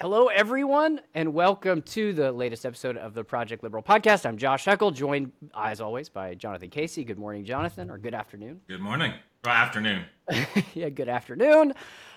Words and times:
Hello, 0.00 0.28
everyone, 0.28 1.02
and 1.14 1.34
welcome 1.34 1.82
to 1.82 2.14
the 2.14 2.32
latest 2.32 2.64
episode 2.64 2.96
of 2.96 3.12
the 3.12 3.22
Project 3.22 3.62
Liberal 3.62 3.82
podcast. 3.82 4.24
I'm 4.24 4.38
Josh 4.38 4.64
Heckle, 4.64 4.92
joined, 4.92 5.30
as 5.54 5.82
always, 5.82 6.08
by 6.08 6.34
Jonathan 6.34 6.70
Casey. 6.70 7.04
Good 7.04 7.18
morning, 7.18 7.44
Jonathan, 7.44 7.90
or 7.90 7.98
good 7.98 8.14
afternoon. 8.14 8.62
Good 8.66 8.80
morning. 8.80 9.12
Well, 9.44 9.52
afternoon. 9.52 10.06
yeah, 10.74 10.88
good 10.88 11.10
afternoon. 11.10 11.74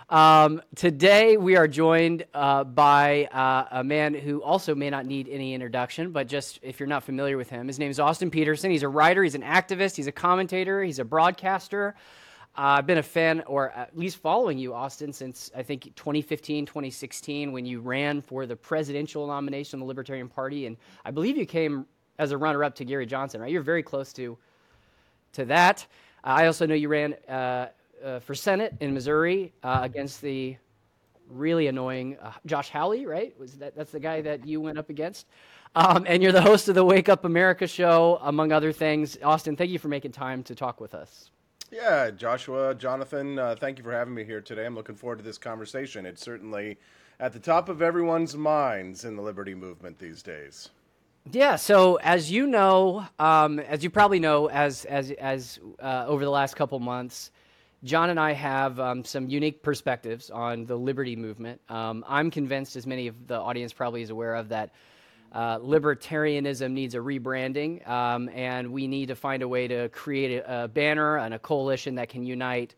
Um, 0.09 0.61
today, 0.75 1.35
we 1.35 1.57
are 1.57 1.67
joined 1.67 2.23
uh, 2.33 2.63
by 2.63 3.25
uh, 3.25 3.79
a 3.79 3.83
man 3.83 4.13
who 4.13 4.41
also 4.41 4.75
may 4.75 4.89
not 4.89 5.05
need 5.05 5.27
any 5.27 5.53
introduction, 5.53 6.13
but 6.13 6.27
just 6.27 6.59
if 6.61 6.79
you're 6.79 6.87
not 6.87 7.03
familiar 7.03 7.35
with 7.35 7.49
him, 7.49 7.67
his 7.67 7.79
name 7.79 7.91
is 7.91 7.99
Austin 7.99 8.31
Petersen. 8.31 8.71
He's 8.71 8.83
a 8.83 8.87
writer, 8.87 9.23
he's 9.23 9.35
an 9.35 9.43
activist, 9.43 9.97
he's 9.97 10.07
a 10.07 10.13
commentator, 10.13 10.81
he's 10.81 10.99
a 10.99 11.05
broadcaster. 11.05 11.95
Uh, 12.55 12.77
I've 12.77 12.85
been 12.85 12.99
a 12.99 13.03
fan, 13.03 13.41
or 13.47 13.71
at 13.71 13.97
least 13.97 14.17
following 14.17 14.59
you, 14.59 14.75
Austin, 14.75 15.11
since 15.11 15.49
I 15.55 15.63
think 15.63 15.95
2015, 15.95 16.67
2016, 16.67 17.51
when 17.51 17.65
you 17.65 17.81
ran 17.81 18.21
for 18.21 18.45
the 18.45 18.55
presidential 18.55 19.25
nomination 19.25 19.77
of 19.77 19.79
the 19.81 19.87
Libertarian 19.87 20.29
Party, 20.29 20.67
and 20.67 20.77
I 21.03 21.09
believe 21.09 21.35
you 21.35 21.47
came 21.47 21.87
as 22.19 22.31
a 22.31 22.37
runner-up 22.37 22.75
to 22.75 22.85
Gary 22.85 23.07
Johnson. 23.07 23.41
Right? 23.41 23.51
You're 23.51 23.63
very 23.63 23.81
close 23.81 24.13
to 24.13 24.37
to 25.33 25.45
that. 25.45 25.87
Uh, 26.23 26.27
I 26.27 26.45
also 26.45 26.67
know 26.67 26.75
you 26.75 26.89
ran 26.89 27.15
uh, 27.27 27.69
uh 28.03 28.19
for 28.19 28.35
Senate 28.35 28.75
in 28.81 28.93
Missouri 28.93 29.51
uh, 29.63 29.79
against 29.81 30.21
the 30.21 30.55
really 31.27 31.65
annoying 31.65 32.17
uh, 32.21 32.33
Josh 32.45 32.69
Hawley. 32.69 33.07
Right? 33.07 33.33
Was 33.39 33.53
that 33.53 33.75
that's 33.75 33.91
the 33.91 33.99
guy 33.99 34.21
that 34.21 34.45
you 34.45 34.61
went 34.61 34.77
up 34.77 34.91
against? 34.91 35.25
Um, 35.75 36.05
and 36.07 36.21
you're 36.21 36.31
the 36.31 36.41
host 36.41 36.69
of 36.69 36.75
the 36.75 36.85
Wake 36.85 37.09
Up 37.09 37.25
America 37.25 37.65
show, 37.65 38.19
among 38.21 38.51
other 38.51 38.71
things. 38.71 39.17
Austin, 39.23 39.55
thank 39.55 39.71
you 39.71 39.79
for 39.79 39.87
making 39.87 40.11
time 40.11 40.43
to 40.43 40.53
talk 40.53 40.79
with 40.79 40.93
us. 40.93 41.31
Yeah, 41.73 42.11
Joshua, 42.11 42.75
Jonathan, 42.75 43.39
uh, 43.39 43.55
thank 43.59 43.79
you 43.79 43.83
for 43.83 43.91
having 43.91 44.13
me 44.13 44.23
here 44.23 44.41
today. 44.41 44.63
I'm 44.63 44.75
looking 44.75 44.93
forward 44.93 45.17
to 45.17 45.23
this 45.23 45.39
conversation. 45.39 46.05
It's 46.05 46.21
certainly 46.21 46.77
at 47.19 47.33
the 47.33 47.39
top 47.39 47.67
of 47.67 47.81
everyone's 47.81 48.37
minds 48.37 49.05
in 49.05 49.15
the 49.15 49.23
liberty 49.23 49.55
movement 49.55 49.97
these 49.97 50.21
days. 50.21 50.69
Yeah. 51.31 51.55
So 51.55 51.95
as 51.95 52.29
you 52.29 52.45
know, 52.45 53.07
um, 53.17 53.59
as 53.59 53.83
you 53.83 53.89
probably 53.89 54.19
know, 54.19 54.49
as 54.49 54.85
as 54.85 55.09
as 55.11 55.59
uh, 55.81 56.05
over 56.07 56.23
the 56.23 56.29
last 56.29 56.55
couple 56.55 56.79
months, 56.79 57.31
John 57.83 58.11
and 58.11 58.19
I 58.19 58.33
have 58.33 58.79
um, 58.79 59.03
some 59.03 59.27
unique 59.27 59.63
perspectives 59.63 60.29
on 60.29 60.67
the 60.67 60.75
liberty 60.75 61.15
movement. 61.15 61.59
Um, 61.69 62.05
I'm 62.07 62.29
convinced, 62.29 62.75
as 62.75 62.85
many 62.85 63.07
of 63.07 63.25
the 63.25 63.39
audience 63.39 63.73
probably 63.73 64.03
is 64.03 64.11
aware 64.11 64.35
of, 64.35 64.49
that 64.49 64.73
uh, 65.33 65.57
libertarianism 65.59 66.71
needs 66.71 66.93
a 66.93 66.99
rebranding, 66.99 67.87
um, 67.89 68.29
and 68.29 68.71
we 68.71 68.87
need 68.87 69.07
to 69.07 69.15
find 69.15 69.41
a 69.41 69.47
way 69.47 69.67
to 69.67 69.89
create 69.89 70.37
a, 70.37 70.65
a, 70.65 70.67
banner 70.67 71.17
and 71.17 71.33
a 71.33 71.39
coalition 71.39 71.95
that 71.95 72.07
can 72.09 72.23
unite 72.23 72.75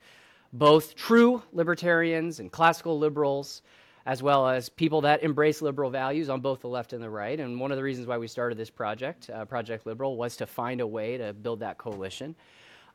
both 0.54 0.96
true 0.96 1.44
libertarians 1.52 2.40
and 2.40 2.50
classical 2.52 2.98
liberals, 2.98 3.62
as 4.06 4.24
well 4.24 4.48
as 4.48 4.70
people 4.70 5.02
that 5.02 5.22
embrace 5.22 5.62
liberal 5.62 5.90
values 5.90 6.30
on 6.30 6.40
both 6.40 6.62
the 6.62 6.70
left 6.70 6.94
and 6.94 7.04
the 7.04 7.10
right. 7.10 7.42
And 7.42 7.60
one 7.60 7.72
of 7.72 7.78
the 7.78 7.84
reasons 7.84 8.08
why 8.08 8.18
we 8.18 8.28
started 8.28 8.58
this 8.58 8.70
project, 8.70 9.30
uh, 9.30 9.44
Project 9.44 9.86
Liberal, 9.86 10.16
was 10.16 10.38
to 10.38 10.46
find 10.46 10.80
a 10.80 10.88
way 10.88 11.18
to 11.18 11.34
build 11.34 11.60
that 11.60 11.78
coalition. 11.78 12.36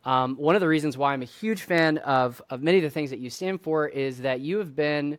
Um, 0.07 0.37
one 0.37 0.55
of 0.55 0.63
the 0.63 0.69
reasons 0.69 0.97
why 0.97 1.13
I'm 1.13 1.21
a 1.21 1.27
huge 1.27 1.63
fan 1.63 1.99
of, 1.99 2.41
of 2.49 2.63
many 2.63 2.79
of 2.79 2.85
the 2.85 2.91
things 2.91 3.11
that 3.11 3.19
you 3.19 3.29
stand 3.29 3.61
for 3.61 3.87
is 3.87 4.23
that 4.23 4.41
you 4.41 4.57
have 4.57 4.75
been 4.75 5.19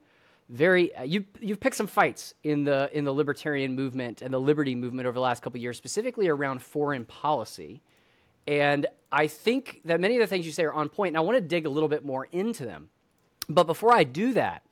very 0.51 0.93
uh, 0.95 1.03
you 1.03 1.25
you've 1.39 1.59
picked 1.59 1.77
some 1.77 1.87
fights 1.87 2.33
in 2.43 2.65
the 2.65 2.89
in 2.93 3.05
the 3.05 3.13
libertarian 3.13 3.75
movement 3.75 4.21
and 4.21 4.33
the 4.33 4.39
liberty 4.39 4.75
movement 4.75 5.07
over 5.07 5.13
the 5.13 5.21
last 5.21 5.41
couple 5.41 5.59
years, 5.59 5.77
specifically 5.77 6.27
around 6.27 6.61
foreign 6.61 7.05
policy. 7.05 7.81
And 8.47 8.85
I 9.11 9.27
think 9.27 9.81
that 9.85 9.99
many 9.99 10.15
of 10.15 10.21
the 10.21 10.27
things 10.27 10.45
you 10.45 10.51
say 10.51 10.63
are 10.63 10.73
on 10.73 10.89
point, 10.89 11.09
and 11.09 11.17
I 11.17 11.21
want 11.21 11.37
to 11.37 11.41
dig 11.41 11.65
a 11.65 11.69
little 11.69 11.89
bit 11.89 12.03
more 12.03 12.27
into 12.31 12.65
them. 12.65 12.89
But 13.47 13.63
before 13.63 13.93
I 13.93 14.03
do 14.03 14.33
that, 14.33 14.63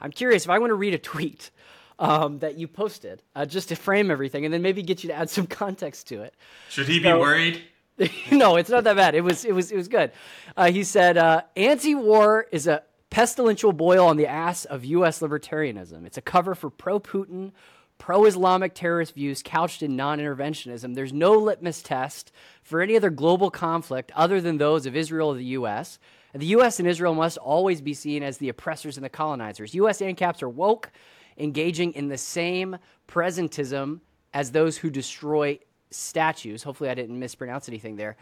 I'm 0.00 0.10
curious 0.10 0.44
if 0.44 0.50
I 0.50 0.58
want 0.58 0.70
to 0.70 0.74
read 0.74 0.94
a 0.94 0.98
tweet 1.14 1.50
um, 1.98 2.40
that 2.40 2.56
you 2.56 2.66
posted 2.66 3.22
uh, 3.36 3.46
just 3.46 3.68
to 3.68 3.76
frame 3.76 4.10
everything, 4.10 4.44
and 4.44 4.52
then 4.52 4.62
maybe 4.62 4.82
get 4.82 5.04
you 5.04 5.08
to 5.08 5.14
add 5.14 5.30
some 5.30 5.46
context 5.62 6.08
to 6.08 6.22
it. 6.22 6.34
Should 6.68 6.88
he 6.88 7.02
so, 7.02 7.14
be 7.14 7.20
worried? 7.20 7.62
no, 8.32 8.56
it's 8.56 8.70
not 8.70 8.84
that 8.84 8.96
bad. 8.96 9.14
It 9.14 9.22
was 9.22 9.44
it 9.44 9.54
was 9.54 9.70
it 9.70 9.76
was 9.76 9.88
good. 9.88 10.12
Uh, 10.56 10.70
he 10.70 10.84
said, 10.84 11.16
uh, 11.16 11.42
"Anti-war 11.56 12.46
is 12.52 12.66
a 12.66 12.82
pestilential 13.10 13.72
boil 13.72 14.06
on 14.06 14.16
the 14.16 14.26
ass 14.26 14.64
of 14.64 14.84
U.S. 14.84 15.20
libertarianism. 15.20 16.06
It's 16.06 16.18
a 16.18 16.22
cover 16.22 16.54
for 16.54 16.70
pro 16.70 17.00
Putin, 17.00 17.52
pro 17.96 18.24
Islamic 18.24 18.74
terrorist 18.74 19.14
views 19.14 19.42
couched 19.42 19.82
in 19.82 19.96
non 19.96 20.18
interventionism. 20.18 20.94
There's 20.94 21.12
no 21.12 21.32
litmus 21.32 21.82
test 21.82 22.32
for 22.62 22.80
any 22.80 22.96
other 22.96 23.10
global 23.10 23.50
conflict 23.50 24.12
other 24.14 24.40
than 24.40 24.58
those 24.58 24.86
of 24.86 24.96
Israel 24.96 25.30
or 25.30 25.36
the 25.36 25.44
U.S. 25.44 25.98
The 26.34 26.46
U.S. 26.46 26.78
and 26.78 26.86
Israel 26.86 27.14
must 27.14 27.38
always 27.38 27.80
be 27.80 27.94
seen 27.94 28.22
as 28.22 28.38
the 28.38 28.50
oppressors 28.50 28.96
and 28.96 29.04
the 29.04 29.10
colonizers. 29.10 29.74
U.S. 29.74 30.00
ANCAPs 30.00 30.42
are 30.42 30.48
woke, 30.48 30.90
engaging 31.38 31.92
in 31.94 32.08
the 32.08 32.18
same 32.18 32.76
presentism 33.08 34.00
as 34.34 34.50
those 34.50 34.76
who 34.76 34.90
destroy 34.90 35.58
statues. 35.90 36.62
Hopefully, 36.62 36.90
I 36.90 36.94
didn't 36.94 37.18
mispronounce 37.18 37.68
anything 37.68 37.96
there. 37.96 38.16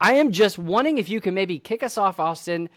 I 0.00 0.14
am 0.14 0.32
just 0.32 0.58
wondering 0.58 0.98
if 0.98 1.08
you 1.08 1.20
can 1.20 1.34
maybe 1.34 1.60
kick 1.60 1.84
us 1.84 1.96
off, 1.96 2.18
Austin 2.18 2.68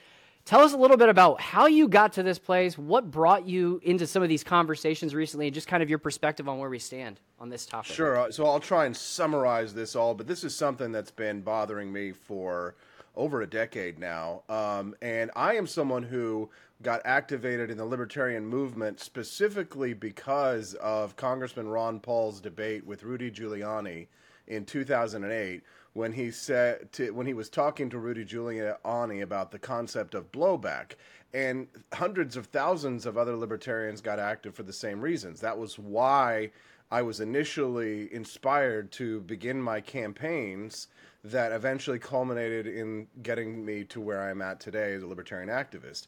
Tell 0.47 0.61
us 0.61 0.71
a 0.71 0.77
little 0.77 0.95
bit 0.95 1.09
about 1.09 1.41
how 1.41 1.65
you 1.65 1.89
got 1.89 2.13
to 2.13 2.23
this 2.23 2.39
place, 2.39 2.77
what 2.77 3.11
brought 3.11 3.45
you 3.45 3.81
into 3.83 4.07
some 4.07 4.23
of 4.23 4.29
these 4.29 4.45
conversations 4.45 5.13
recently, 5.13 5.47
and 5.47 5.53
just 5.53 5.67
kind 5.67 5.83
of 5.83 5.89
your 5.89 5.99
perspective 5.99 6.47
on 6.47 6.57
where 6.57 6.69
we 6.69 6.79
stand 6.79 7.19
on 7.37 7.49
this 7.49 7.65
topic. 7.65 7.93
Sure. 7.93 8.17
Uh, 8.17 8.31
so 8.31 8.45
I'll 8.45 8.61
try 8.61 8.85
and 8.85 8.95
summarize 8.95 9.73
this 9.73 9.93
all, 9.93 10.15
but 10.15 10.25
this 10.25 10.45
is 10.45 10.55
something 10.55 10.93
that's 10.93 11.11
been 11.11 11.41
bothering 11.41 11.91
me 11.91 12.13
for 12.13 12.75
over 13.17 13.41
a 13.41 13.45
decade 13.45 13.99
now. 13.99 14.43
Um, 14.47 14.95
and 15.01 15.31
I 15.35 15.55
am 15.55 15.67
someone 15.67 16.03
who 16.03 16.49
got 16.81 17.01
activated 17.03 17.69
in 17.69 17.77
the 17.77 17.83
libertarian 17.83 18.45
movement 18.45 19.01
specifically 19.01 19.93
because 19.93 20.75
of 20.75 21.17
Congressman 21.17 21.67
Ron 21.67 21.99
Paul's 21.99 22.39
debate 22.39 22.85
with 22.85 23.03
Rudy 23.03 23.29
Giuliani 23.29 24.07
in 24.47 24.63
2008 24.63 25.61
when 25.97 26.13
he 26.13 26.29
said 26.29 26.91
to, 26.91 27.09
when 27.09 27.25
he 27.25 27.33
was 27.33 27.49
talking 27.49 27.89
to 27.89 27.97
Rudy 27.97 28.23
Giuliani 28.23 29.23
about 29.23 29.49
the 29.49 29.57
concept 29.57 30.13
of 30.13 30.31
blowback, 30.31 30.91
and 31.33 31.67
hundreds 31.91 32.37
of 32.37 32.45
thousands 32.45 33.07
of 33.07 33.17
other 33.17 33.35
libertarians 33.35 33.99
got 33.99 34.19
active 34.19 34.53
for 34.53 34.61
the 34.61 34.71
same 34.71 35.01
reasons. 35.01 35.41
That 35.41 35.57
was 35.57 35.79
why 35.79 36.51
I 36.91 37.01
was 37.01 37.19
initially 37.19 38.13
inspired 38.13 38.91
to 38.91 39.21
begin 39.21 39.59
my 39.59 39.81
campaigns 39.81 40.87
that 41.23 41.51
eventually 41.51 41.97
culminated 41.97 42.67
in 42.67 43.07
getting 43.23 43.65
me 43.65 43.83
to 43.85 43.99
where 43.99 44.21
I'm 44.21 44.43
at 44.43 44.59
today 44.59 44.93
as 44.93 45.01
a 45.01 45.07
libertarian 45.07 45.49
activist. 45.49 46.05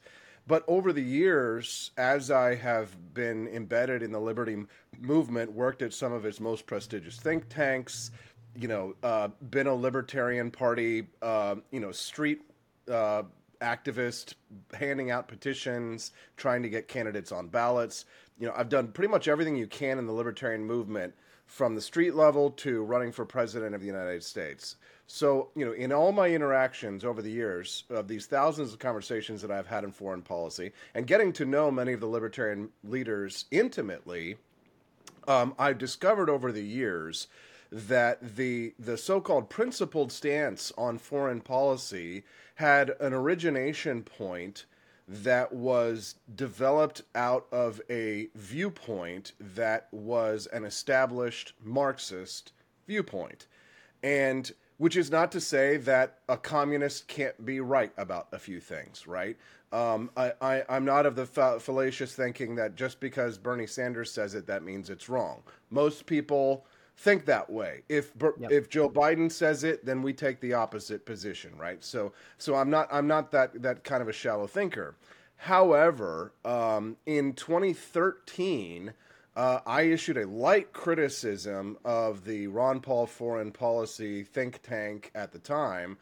But 0.50 0.64
over 0.68 0.94
the 0.94 1.04
years, 1.04 1.92
as 1.98 2.32
I 2.32 2.56
have 2.56 2.96
been 3.14 3.48
embedded 3.50 4.02
in 4.02 4.12
the 4.12 4.20
liberty 4.20 4.58
movement, 5.00 5.52
worked 5.52 5.82
at 5.82 5.94
some 5.94 6.14
of 6.14 6.26
its 6.26 6.40
most 6.40 6.66
prestigious 6.66 7.18
think 7.18 7.50
tanks, 7.50 8.12
you 8.56 8.68
know, 8.68 8.96
uh, 9.04 9.30
been 9.50 9.68
a 9.68 9.74
libertarian 9.74 10.52
party, 10.52 11.08
uh, 11.22 11.56
you 11.72 11.80
know, 11.80 11.92
street 11.92 12.42
uh, 12.92 13.24
activist, 13.62 14.34
handing 14.74 15.12
out 15.12 15.28
petitions, 15.28 16.12
trying 16.38 16.64
to 16.64 16.70
get 16.70 16.88
candidates 16.88 17.32
on 17.32 17.48
ballots. 17.48 18.06
You 18.40 18.48
know, 18.48 18.54
I've 18.56 18.70
done 18.70 18.90
pretty 18.90 19.12
much 19.12 19.28
everything 19.28 19.56
you 19.56 19.68
can 19.68 20.00
in 20.00 20.06
the 20.06 20.14
libertarian 20.14 20.66
movement, 20.66 21.14
from 21.50 21.74
the 21.74 21.82
street 21.82 22.14
level 22.14 22.52
to 22.52 22.84
running 22.84 23.12
for 23.12 23.26
president 23.26 23.74
of 23.74 23.82
the 23.82 23.88
United 23.88 24.24
States. 24.24 24.76
So, 25.08 25.50
you 25.56 25.66
know, 25.66 25.72
in 25.72 25.92
all 25.92 26.12
my 26.12 26.30
interactions 26.30 27.04
over 27.04 27.24
the 27.24 27.32
years 27.32 27.86
of 27.90 28.08
these 28.08 28.28
thousands 28.28 28.72
of 28.72 28.78
conversations 28.78 29.42
that 29.42 29.50
I've 29.50 29.66
had 29.66 29.84
in 29.84 29.92
foreign 29.92 30.22
policy 30.22 30.72
and 30.94 31.08
getting 31.08 31.34
to 31.34 31.46
know 31.46 31.72
many 31.72 31.94
of 31.94 32.00
the 32.00 32.06
libertarian 32.06 32.70
leaders 32.84 33.46
intimately, 33.50 34.38
um, 35.28 35.56
I've 35.58 35.80
discovered 35.80 36.30
over 36.30 36.52
the 36.52 36.64
years 36.64 37.28
that 37.72 38.36
the 38.36 38.74
the 38.80 38.98
so-called 38.98 39.50
principled 39.50 40.12
stance 40.12 40.72
on 40.78 40.98
foreign 40.98 41.42
policy 41.42 42.24
had 42.56 42.92
an 43.00 43.14
origination 43.14 44.04
point 44.04 44.66
that 45.08 45.52
was 45.52 46.16
developed 46.36 47.02
out 47.16 47.48
of 47.52 47.82
a 47.90 48.28
viewpoint 48.36 49.34
that 49.40 49.88
was 49.92 50.48
an 50.48 50.64
established 50.64 51.54
Marxist 51.64 52.54
viewpoint. 52.88 53.48
And 54.04 54.52
which 54.78 54.96
is 54.96 55.12
not 55.12 55.32
to 55.32 55.42
say 55.42 55.78
that 55.78 56.20
a 56.30 56.38
communist 56.38 57.08
can't 57.08 57.46
be 57.46 57.60
right 57.60 57.92
about 57.98 58.28
a 58.32 58.40
few 58.40 58.60
things, 58.60 59.08
right? 59.08 59.36
Um, 59.72 60.10
I, 60.16 60.64
am 60.70 60.86
not 60.86 61.06
of 61.06 61.16
the 61.16 61.26
fa- 61.26 61.60
fallacious 61.60 62.16
thinking 62.16 62.56
that 62.56 62.76
just 62.76 63.00
because 63.00 63.38
Bernie 63.38 63.68
Sanders 63.68 64.12
says 64.12 64.36
it, 64.36 64.48
that 64.48 64.64
means 64.64 64.90
it's 64.90 65.10
wrong. 65.10 65.44
Most 65.70 66.06
people 66.06 66.66
think 67.00 67.26
that 67.26 67.50
way. 67.50 67.84
If 67.88 68.12
yep. 68.20 68.52
if 68.52 68.70
Joe 68.70 68.90
Biden 68.90 69.32
says 69.32 69.64
it, 69.64 69.86
then 69.86 70.02
we 70.02 70.14
take 70.14 70.42
the 70.42 70.54
opposite 70.54 71.06
position, 71.06 71.58
right? 71.58 71.84
So 71.84 72.12
so 72.38 72.56
I'm 72.56 72.70
not 72.70 72.88
I'm 72.92 73.08
not 73.08 73.32
that 73.32 73.62
that 73.62 73.84
kind 73.84 74.02
of 74.02 74.10
a 74.10 74.14
shallow 74.14 74.48
thinker. 74.48 74.96
However, 75.38 76.34
um, 76.44 76.98
in 77.06 77.32
2013, 77.32 78.94
uh, 79.38 79.60
I 79.66 79.84
issued 79.84 80.18
a 80.18 80.28
light 80.28 80.74
criticism 80.74 81.78
of 81.86 82.26
the 82.26 82.48
Ron 82.48 82.82
Paul 82.82 83.06
foreign 83.06 83.54
policy 83.54 84.24
think 84.24 84.62
tank 84.62 85.12
at 85.16 85.32
the 85.32 85.40
time 85.40 85.98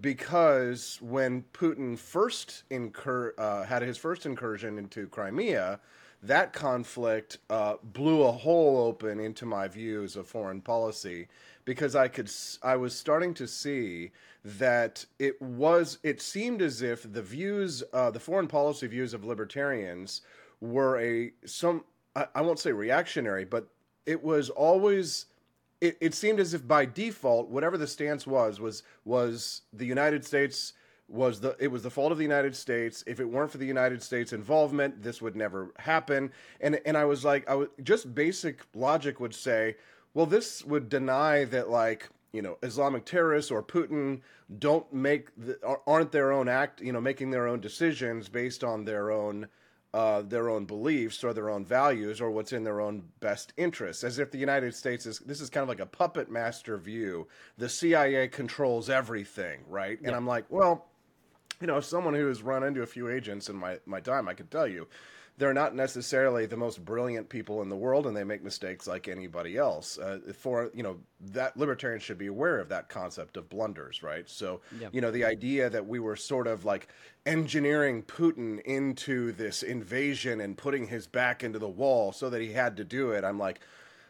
because 0.00 0.98
when 1.00 1.44
Putin 1.52 1.96
first 1.96 2.64
incur 2.70 3.32
uh, 3.38 3.62
had 3.62 3.82
his 3.82 3.96
first 3.96 4.26
incursion 4.26 4.78
into 4.78 5.06
Crimea, 5.06 5.78
that 6.26 6.52
conflict 6.54 7.38
uh, 7.50 7.74
blew 7.82 8.22
a 8.22 8.32
hole 8.32 8.78
open 8.78 9.20
into 9.20 9.44
my 9.44 9.68
views 9.68 10.16
of 10.16 10.26
foreign 10.26 10.60
policy 10.60 11.28
because 11.64 11.94
I 11.94 12.08
could 12.08 12.30
I 12.62 12.76
was 12.76 12.96
starting 12.96 13.34
to 13.34 13.46
see 13.46 14.10
that 14.44 15.04
it 15.18 15.40
was 15.40 15.98
it 16.02 16.22
seemed 16.22 16.62
as 16.62 16.80
if 16.80 17.10
the 17.10 17.22
views 17.22 17.82
uh, 17.92 18.10
the 18.10 18.20
foreign 18.20 18.48
policy 18.48 18.86
views 18.86 19.12
of 19.12 19.24
libertarians 19.24 20.22
were 20.60 20.98
a 20.98 21.32
some 21.44 21.84
I, 22.16 22.26
I 22.34 22.40
won't 22.40 22.58
say 22.58 22.72
reactionary 22.72 23.44
but 23.44 23.68
it 24.06 24.22
was 24.22 24.48
always 24.48 25.26
it, 25.80 25.98
it 26.00 26.14
seemed 26.14 26.40
as 26.40 26.54
if 26.54 26.66
by 26.66 26.86
default 26.86 27.48
whatever 27.50 27.76
the 27.76 27.86
stance 27.86 28.26
was 28.26 28.60
was 28.60 28.82
was 29.04 29.62
the 29.72 29.86
United 29.86 30.24
States 30.24 30.72
was 31.08 31.40
the 31.40 31.54
it 31.58 31.68
was 31.68 31.82
the 31.82 31.90
fault 31.90 32.12
of 32.12 32.18
the 32.18 32.24
United 32.24 32.56
States 32.56 33.04
if 33.06 33.20
it 33.20 33.24
weren't 33.24 33.50
for 33.50 33.58
the 33.58 33.66
United 33.66 34.02
States 34.02 34.32
involvement 34.32 35.02
this 35.02 35.20
would 35.20 35.36
never 35.36 35.70
happen 35.78 36.32
and 36.60 36.80
and 36.86 36.96
I 36.96 37.04
was 37.04 37.24
like 37.24 37.48
I 37.48 37.54
was 37.54 37.68
just 37.82 38.14
basic 38.14 38.62
logic 38.74 39.20
would 39.20 39.34
say 39.34 39.76
well, 40.14 40.26
this 40.26 40.64
would 40.64 40.88
deny 40.88 41.44
that, 41.46 41.68
like, 41.68 42.08
you 42.32 42.40
know, 42.40 42.56
Islamic 42.62 43.04
terrorists 43.04 43.50
or 43.50 43.62
Putin 43.62 44.20
don't 44.58 44.90
make 44.92 45.28
the, 45.36 45.58
aren't 45.86 46.12
their 46.12 46.32
own 46.32 46.48
act, 46.48 46.80
you 46.80 46.92
know, 46.92 47.00
making 47.00 47.32
their 47.32 47.48
own 47.48 47.60
decisions 47.60 48.28
based 48.28 48.64
on 48.64 48.84
their 48.84 49.10
own 49.10 49.48
uh, 49.92 50.22
their 50.22 50.48
own 50.48 50.64
beliefs 50.64 51.22
or 51.22 51.32
their 51.32 51.48
own 51.48 51.64
values 51.64 52.20
or 52.20 52.28
what's 52.28 52.52
in 52.52 52.64
their 52.64 52.80
own 52.80 53.00
best 53.20 53.52
interests. 53.56 54.02
As 54.02 54.18
if 54.18 54.32
the 54.32 54.38
United 54.38 54.74
States 54.74 55.06
is 55.06 55.20
this 55.20 55.40
is 55.40 55.48
kind 55.48 55.62
of 55.62 55.68
like 55.68 55.78
a 55.78 55.86
puppet 55.86 56.28
master 56.28 56.76
view. 56.76 57.28
The 57.58 57.68
CIA 57.68 58.26
controls 58.26 58.90
everything, 58.90 59.60
right? 59.68 59.98
Yeah. 60.00 60.08
And 60.08 60.16
I'm 60.16 60.26
like, 60.26 60.46
well, 60.48 60.86
you 61.64 61.66
know, 61.66 61.80
someone 61.80 62.12
who 62.12 62.26
has 62.26 62.42
run 62.42 62.62
into 62.62 62.82
a 62.82 62.86
few 62.86 63.08
agents 63.08 63.48
in 63.48 63.56
my 63.56 63.78
my 63.86 63.98
time, 63.98 64.28
I 64.28 64.34
can 64.34 64.48
tell 64.48 64.66
you 64.66 64.86
they're 65.38 65.54
not 65.54 65.74
necessarily 65.74 66.44
the 66.44 66.58
most 66.58 66.84
brilliant 66.84 67.26
people 67.30 67.62
in 67.62 67.70
the 67.70 67.74
world 67.74 68.06
and 68.06 68.14
they 68.14 68.22
make 68.22 68.44
mistakes 68.44 68.86
like 68.86 69.08
anybody 69.08 69.56
else 69.56 69.96
uh, 69.96 70.18
for 70.36 70.70
you 70.74 70.82
know 70.82 70.98
that 71.18 71.56
libertarians 71.56 72.02
should 72.02 72.18
be 72.18 72.26
aware 72.26 72.60
of 72.60 72.68
that 72.68 72.90
concept 72.90 73.38
of 73.38 73.48
blunders 73.48 74.02
right 74.02 74.28
so 74.28 74.60
yeah. 74.78 74.88
you 74.92 75.00
know 75.00 75.10
the 75.10 75.24
idea 75.24 75.70
that 75.70 75.84
we 75.84 75.98
were 75.98 76.14
sort 76.16 76.46
of 76.46 76.66
like 76.66 76.86
engineering 77.26 78.02
putin 78.02 78.60
into 78.60 79.32
this 79.32 79.62
invasion 79.62 80.42
and 80.42 80.56
putting 80.56 80.86
his 80.86 81.06
back 81.06 81.42
into 81.42 81.58
the 81.58 81.68
wall 81.68 82.12
so 82.12 82.28
that 82.30 82.42
he 82.42 82.52
had 82.52 82.76
to 82.76 82.84
do 82.84 83.10
it 83.10 83.24
i'm 83.24 83.38
like 83.38 83.58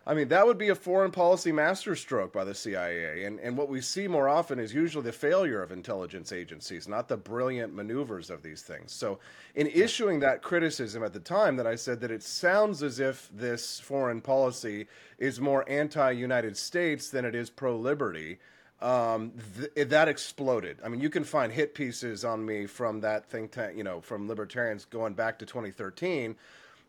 I 0.06 0.12
mean, 0.12 0.28
that 0.28 0.46
would 0.46 0.58
be 0.58 0.68
a 0.68 0.74
foreign 0.74 1.10
policy 1.10 1.50
masterstroke 1.50 2.32
by 2.32 2.44
the 2.44 2.54
CIA. 2.54 3.24
And, 3.24 3.40
and 3.40 3.56
what 3.56 3.70
we 3.70 3.80
see 3.80 4.06
more 4.06 4.28
often 4.28 4.58
is 4.58 4.74
usually 4.74 5.04
the 5.04 5.12
failure 5.12 5.62
of 5.62 5.72
intelligence 5.72 6.30
agencies, 6.30 6.86
not 6.86 7.08
the 7.08 7.16
brilliant 7.16 7.74
maneuvers 7.74 8.28
of 8.28 8.42
these 8.42 8.60
things. 8.60 8.92
So, 8.92 9.18
in 9.54 9.66
issuing 9.68 10.20
that 10.20 10.42
criticism 10.42 11.02
at 11.02 11.14
the 11.14 11.20
time, 11.20 11.56
that 11.56 11.66
I 11.66 11.76
said 11.76 12.00
that 12.00 12.10
it 12.10 12.22
sounds 12.22 12.82
as 12.82 13.00
if 13.00 13.30
this 13.32 13.80
foreign 13.80 14.20
policy 14.20 14.86
is 15.18 15.40
more 15.40 15.64
anti 15.68 16.10
United 16.10 16.56
States 16.56 17.08
than 17.08 17.24
it 17.24 17.34
is 17.34 17.48
pro 17.48 17.76
liberty. 17.76 18.38
Um, 18.82 19.32
th- 19.74 19.88
that 19.88 20.08
exploded. 20.08 20.78
I 20.84 20.88
mean, 20.88 21.00
you 21.00 21.08
can 21.08 21.24
find 21.24 21.50
hit 21.50 21.74
pieces 21.74 22.22
on 22.22 22.44
me 22.44 22.66
from 22.66 23.00
that 23.00 23.24
think 23.24 23.52
tank, 23.52 23.78
you 23.78 23.84
know, 23.84 24.02
from 24.02 24.28
libertarians 24.28 24.84
going 24.84 25.14
back 25.14 25.38
to 25.38 25.46
2013 25.46 26.36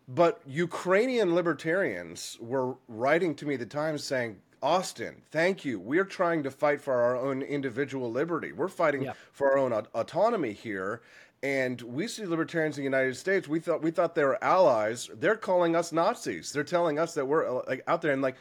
but 0.07 0.42
Ukrainian 0.46 1.34
libertarians 1.34 2.38
were 2.40 2.75
writing 2.88 3.36
to 3.36 3.46
me 3.46 3.56
at 3.56 3.60
the 3.60 3.66
time 3.66 3.98
saying, 3.98 4.38
Austin, 4.62 5.22
thank 5.31 5.66
you. 5.66 5.80
We're 5.80 6.06
trying 6.06 6.44
to 6.44 6.52
fight 6.52 6.81
for 6.81 6.94
our 6.94 7.16
own 7.16 7.42
individual 7.42 8.12
liberty. 8.12 8.52
We're 8.52 8.68
fighting 8.68 9.04
yeah. 9.04 9.13
for 9.31 9.52
our 9.52 9.57
own 9.57 9.74
autonomy 9.94 10.54
here. 10.54 11.02
And 11.44 11.80
we 11.81 12.07
see 12.07 12.25
libertarians 12.25 12.78
in 12.78 12.81
the 12.81 12.86
United 12.86 13.16
States. 13.16 13.48
We 13.48 13.60
thought 13.60 13.84
we 13.84 13.92
thought 13.92 14.16
they 14.16 14.24
were 14.24 14.44
allies. 14.44 15.10
They're 15.13 15.36
calling 15.36 15.75
us 15.75 15.92
Nazis. 15.92 16.51
They're 16.51 16.63
telling 16.63 16.98
us 16.98 17.13
that 17.13 17.28
we're 17.28 17.60
uh, 17.60 17.62
like 17.68 17.84
out 17.86 18.01
there 18.01 18.12
and 18.12 18.22
like, 18.22 18.38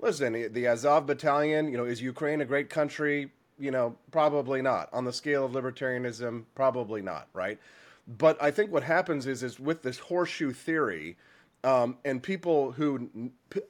listen, 0.00 0.32
the 0.32 0.66
Azov 0.66 1.06
Battalion. 1.06 1.70
You 1.70 1.76
know, 1.76 1.84
is 1.84 2.02
Ukraine 2.02 2.40
a 2.40 2.44
great 2.44 2.68
country? 2.70 3.30
You 3.60 3.70
know, 3.70 3.94
probably 4.10 4.62
not. 4.62 4.88
On 4.92 5.04
the 5.04 5.12
scale 5.12 5.44
of 5.44 5.52
libertarianism, 5.52 6.44
probably 6.56 7.02
not. 7.02 7.28
Right? 7.32 7.60
But 8.08 8.42
I 8.42 8.50
think 8.50 8.72
what 8.72 8.82
happens 8.82 9.26
is 9.26 9.42
is 9.42 9.60
with 9.60 9.82
this 9.82 9.98
horseshoe 9.98 10.52
theory, 10.52 11.16
um, 11.62 11.98
and 12.04 12.22
people 12.22 12.72
who 12.72 13.30
p- 13.50 13.60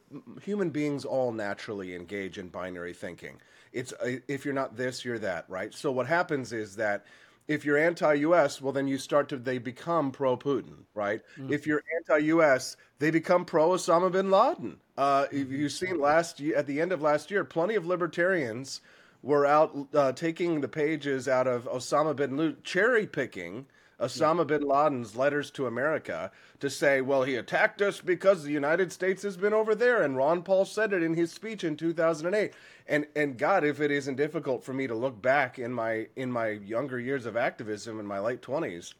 human 0.42 0.70
beings 0.70 1.04
all 1.04 1.32
naturally 1.32 1.94
engage 1.94 2.38
in 2.38 2.48
binary 2.48 2.92
thinking. 2.92 3.40
It's 3.72 3.92
uh, 3.94 4.18
if 4.28 4.44
you're 4.44 4.54
not 4.54 4.76
this, 4.76 5.04
you're 5.04 5.18
that, 5.18 5.44
right? 5.48 5.74
So 5.74 5.90
what 5.90 6.06
happens 6.06 6.52
is 6.52 6.76
that 6.76 7.04
if 7.48 7.64
you're 7.64 7.78
anti-U.S., 7.78 8.60
well, 8.60 8.72
then 8.72 8.86
you 8.86 8.98
start 8.98 9.28
to 9.30 9.36
they 9.36 9.58
become 9.58 10.12
pro-Putin, 10.12 10.84
right? 10.94 11.22
Mm. 11.38 11.50
If 11.50 11.66
you're 11.66 11.82
anti-U.S., 11.96 12.76
they 12.98 13.10
become 13.10 13.44
pro-Osama 13.44 14.12
bin 14.12 14.30
Laden. 14.30 14.76
Uh, 14.96 15.24
mm-hmm. 15.24 15.52
You've 15.52 15.72
seen 15.72 15.98
last 15.98 16.40
at 16.40 16.66
the 16.66 16.80
end 16.80 16.92
of 16.92 17.02
last 17.02 17.30
year, 17.30 17.44
plenty 17.44 17.74
of 17.74 17.86
libertarians 17.86 18.82
were 19.22 19.46
out 19.46 19.76
uh, 19.94 20.12
taking 20.12 20.60
the 20.60 20.68
pages 20.68 21.26
out 21.26 21.48
of 21.48 21.64
Osama 21.64 22.14
bin 22.14 22.36
Laden, 22.36 22.58
cherry 22.62 23.06
picking 23.06 23.66
Osama 24.00 24.46
bin 24.46 24.62
Laden's 24.62 25.16
letters 25.16 25.50
to 25.50 25.66
America 25.66 26.30
to 26.60 26.70
say, 26.70 27.00
well, 27.00 27.24
he 27.24 27.34
attacked 27.34 27.82
us 27.82 28.00
because 28.00 28.44
the 28.44 28.52
United 28.52 28.92
States 28.92 29.22
has 29.22 29.36
been 29.36 29.52
over 29.52 29.74
there. 29.74 30.02
And 30.02 30.16
Ron 30.16 30.42
Paul 30.42 30.64
said 30.64 30.92
it 30.92 31.02
in 31.02 31.14
his 31.14 31.32
speech 31.32 31.64
in 31.64 31.76
2008. 31.76 32.52
And, 32.86 33.06
and 33.16 33.36
God, 33.36 33.64
if 33.64 33.80
it 33.80 33.90
isn't 33.90 34.16
difficult 34.16 34.62
for 34.62 34.72
me 34.72 34.86
to 34.86 34.94
look 34.94 35.20
back 35.20 35.58
in 35.58 35.72
my, 35.72 36.06
in 36.16 36.30
my 36.30 36.50
younger 36.50 37.00
years 37.00 37.26
of 37.26 37.36
activism 37.36 37.98
in 37.98 38.06
my 38.06 38.20
late 38.20 38.40
20s, 38.40 38.94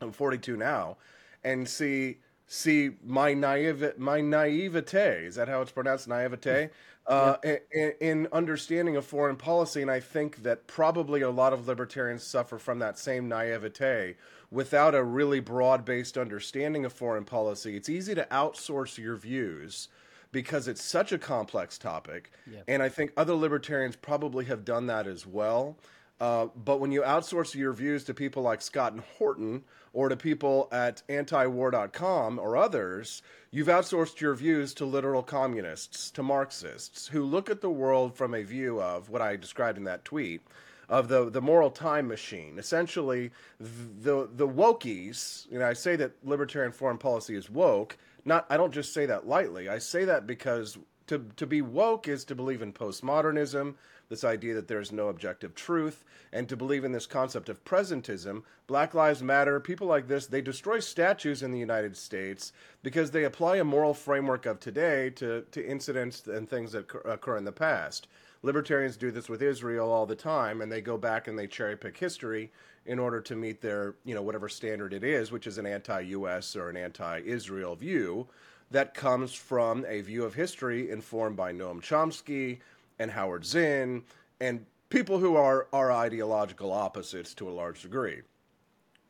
I'm 0.00 0.12
42 0.12 0.56
now, 0.56 0.96
and 1.44 1.68
see 1.68 2.18
see 2.48 2.90
my 3.02 3.32
naive 3.32 3.96
my 3.96 4.20
naivete 4.20 5.24
is 5.24 5.36
that 5.36 5.48
how 5.48 5.62
it's 5.62 5.72
pronounced 5.72 6.06
naivete 6.06 6.66
mm. 6.66 6.70
Uh, 7.06 7.36
in, 7.72 7.92
in, 8.00 8.28
understanding 8.32 8.96
of 8.96 9.04
foreign 9.04 9.36
policy, 9.36 9.82
and 9.82 9.90
I 9.90 10.00
think 10.00 10.42
that 10.44 10.66
probably 10.66 11.20
a 11.20 11.30
lot 11.30 11.52
of 11.52 11.66
libertarians 11.66 12.22
suffer 12.22 12.58
from 12.58 12.78
that 12.78 12.98
same 12.98 13.28
naivete 13.28 14.16
without 14.50 14.94
a 14.94 15.02
really 15.02 15.40
broad 15.40 15.84
based 15.84 16.16
understanding 16.16 16.84
of 16.84 16.92
foreign 16.92 17.24
policy. 17.24 17.76
It's 17.76 17.88
easy 17.88 18.14
to 18.14 18.26
outsource 18.30 18.98
your 18.98 19.16
views 19.16 19.88
because 20.30 20.68
it's 20.68 20.82
such 20.82 21.12
a 21.12 21.18
complex 21.18 21.76
topic, 21.76 22.30
and 22.68 22.82
I 22.82 22.88
think 22.88 23.12
other 23.16 23.34
libertarians 23.34 23.96
probably 23.96 24.44
have 24.44 24.64
done 24.64 24.86
that 24.86 25.06
as 25.06 25.26
well. 25.26 25.76
Uh, 26.22 26.46
but 26.54 26.78
when 26.78 26.92
you 26.92 27.02
outsource 27.02 27.52
your 27.52 27.72
views 27.72 28.04
to 28.04 28.14
people 28.14 28.44
like 28.44 28.62
Scott 28.62 28.92
and 28.92 29.02
Horton 29.18 29.64
or 29.92 30.08
to 30.08 30.16
people 30.16 30.68
at 30.70 31.02
antiwar.com 31.08 32.38
or 32.38 32.56
others, 32.56 33.22
you've 33.50 33.66
outsourced 33.66 34.20
your 34.20 34.32
views 34.36 34.72
to 34.74 34.84
literal 34.84 35.24
communists, 35.24 36.12
to 36.12 36.22
Marxists, 36.22 37.08
who 37.08 37.24
look 37.24 37.50
at 37.50 37.60
the 37.60 37.70
world 37.70 38.16
from 38.16 38.34
a 38.34 38.44
view 38.44 38.80
of 38.80 39.10
what 39.10 39.20
I 39.20 39.34
described 39.34 39.78
in 39.78 39.84
that 39.84 40.04
tweet 40.04 40.42
of 40.88 41.08
the, 41.08 41.28
the 41.28 41.42
moral 41.42 41.72
time 41.72 42.06
machine. 42.06 42.56
Essentially, 42.56 43.32
the, 43.58 44.28
the 44.32 44.46
wokies, 44.46 45.50
you 45.50 45.58
know, 45.58 45.66
I 45.66 45.72
say 45.72 45.96
that 45.96 46.12
libertarian 46.22 46.70
foreign 46.70 46.98
policy 46.98 47.34
is 47.34 47.50
woke. 47.50 47.98
Not, 48.24 48.46
I 48.48 48.56
don't 48.56 48.72
just 48.72 48.94
say 48.94 49.06
that 49.06 49.26
lightly. 49.26 49.68
I 49.68 49.78
say 49.78 50.04
that 50.04 50.28
because 50.28 50.78
to, 51.08 51.26
to 51.34 51.48
be 51.48 51.62
woke 51.62 52.06
is 52.06 52.24
to 52.26 52.36
believe 52.36 52.62
in 52.62 52.72
postmodernism, 52.72 53.74
this 54.12 54.24
idea 54.24 54.52
that 54.52 54.68
there's 54.68 54.92
no 54.92 55.08
objective 55.08 55.54
truth, 55.54 56.04
and 56.34 56.46
to 56.46 56.54
believe 56.54 56.84
in 56.84 56.92
this 56.92 57.06
concept 57.06 57.48
of 57.48 57.64
presentism. 57.64 58.42
Black 58.66 58.92
Lives 58.92 59.22
Matter, 59.22 59.58
people 59.58 59.86
like 59.86 60.06
this, 60.06 60.26
they 60.26 60.42
destroy 60.42 60.80
statues 60.80 61.42
in 61.42 61.50
the 61.50 61.58
United 61.58 61.96
States 61.96 62.52
because 62.82 63.10
they 63.10 63.24
apply 63.24 63.56
a 63.56 63.64
moral 63.64 63.94
framework 63.94 64.44
of 64.44 64.60
today 64.60 65.08
to, 65.08 65.46
to 65.50 65.66
incidents 65.66 66.26
and 66.26 66.46
things 66.46 66.72
that 66.72 66.94
occur 67.06 67.38
in 67.38 67.46
the 67.46 67.52
past. 67.52 68.06
Libertarians 68.42 68.98
do 68.98 69.10
this 69.10 69.30
with 69.30 69.40
Israel 69.40 69.90
all 69.90 70.04
the 70.04 70.14
time, 70.14 70.60
and 70.60 70.70
they 70.70 70.82
go 70.82 70.98
back 70.98 71.26
and 71.26 71.38
they 71.38 71.46
cherry 71.46 71.76
pick 71.76 71.96
history 71.96 72.52
in 72.84 72.98
order 72.98 73.22
to 73.22 73.34
meet 73.34 73.62
their, 73.62 73.94
you 74.04 74.14
know, 74.14 74.20
whatever 74.20 74.50
standard 74.50 74.92
it 74.92 75.04
is, 75.04 75.32
which 75.32 75.46
is 75.46 75.56
an 75.56 75.64
anti 75.64 76.00
US 76.00 76.54
or 76.54 76.68
an 76.68 76.76
anti 76.76 77.20
Israel 77.20 77.76
view 77.76 78.28
that 78.72 78.92
comes 78.92 79.32
from 79.32 79.86
a 79.86 80.00
view 80.02 80.24
of 80.24 80.34
history 80.34 80.90
informed 80.90 81.36
by 81.36 81.52
Noam 81.52 81.80
Chomsky, 81.80 82.58
and 83.02 83.10
Howard 83.10 83.44
Zinn 83.44 84.04
and 84.40 84.64
people 84.88 85.18
who 85.18 85.36
are, 85.36 85.66
are 85.72 85.90
ideological 85.92 86.72
opposites 86.72 87.34
to 87.34 87.48
a 87.48 87.50
large 87.50 87.82
degree. 87.82 88.22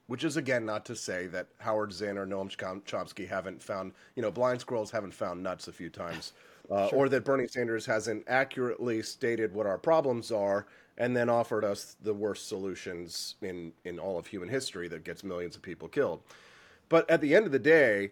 Which 0.08 0.24
is 0.24 0.36
again 0.36 0.66
not 0.66 0.84
to 0.86 0.96
say 0.96 1.26
that 1.28 1.46
Howard 1.58 1.92
Zinn 1.92 2.18
or 2.18 2.26
Noam 2.26 2.50
Chomsky 2.84 3.28
haven't 3.28 3.62
found, 3.62 3.92
you 4.16 4.22
know, 4.22 4.30
blind 4.30 4.60
squirrels 4.60 4.90
haven't 4.90 5.14
found 5.14 5.42
nuts 5.42 5.68
a 5.68 5.72
few 5.72 5.88
times, 5.88 6.32
uh, 6.70 6.88
sure. 6.88 6.98
or 6.98 7.08
that 7.08 7.24
Bernie 7.24 7.46
Sanders 7.46 7.86
hasn't 7.86 8.24
accurately 8.26 9.02
stated 9.02 9.54
what 9.54 9.66
our 9.66 9.78
problems 9.78 10.32
are 10.32 10.66
and 10.98 11.16
then 11.16 11.28
offered 11.28 11.64
us 11.64 11.96
the 12.02 12.12
worst 12.12 12.48
solutions 12.48 13.36
in, 13.40 13.72
in 13.84 13.98
all 13.98 14.18
of 14.18 14.26
human 14.26 14.48
history 14.48 14.88
that 14.88 15.04
gets 15.04 15.24
millions 15.24 15.56
of 15.56 15.62
people 15.62 15.88
killed. 15.88 16.22
But 16.88 17.08
at 17.08 17.20
the 17.20 17.34
end 17.34 17.46
of 17.46 17.52
the 17.52 17.58
day, 17.58 18.10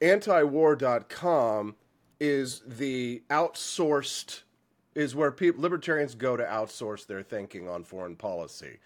antiwar.com 0.00 1.76
is 2.20 2.62
the 2.66 3.22
outsourced 3.28 4.42
is 4.94 5.14
where 5.14 5.30
people, 5.32 5.60
libertarians 5.62 6.14
go 6.14 6.36
to 6.36 6.44
outsource 6.44 7.06
their 7.06 7.22
thinking 7.22 7.68
on 7.68 7.84
foreign 7.84 8.16
policy. 8.16 8.78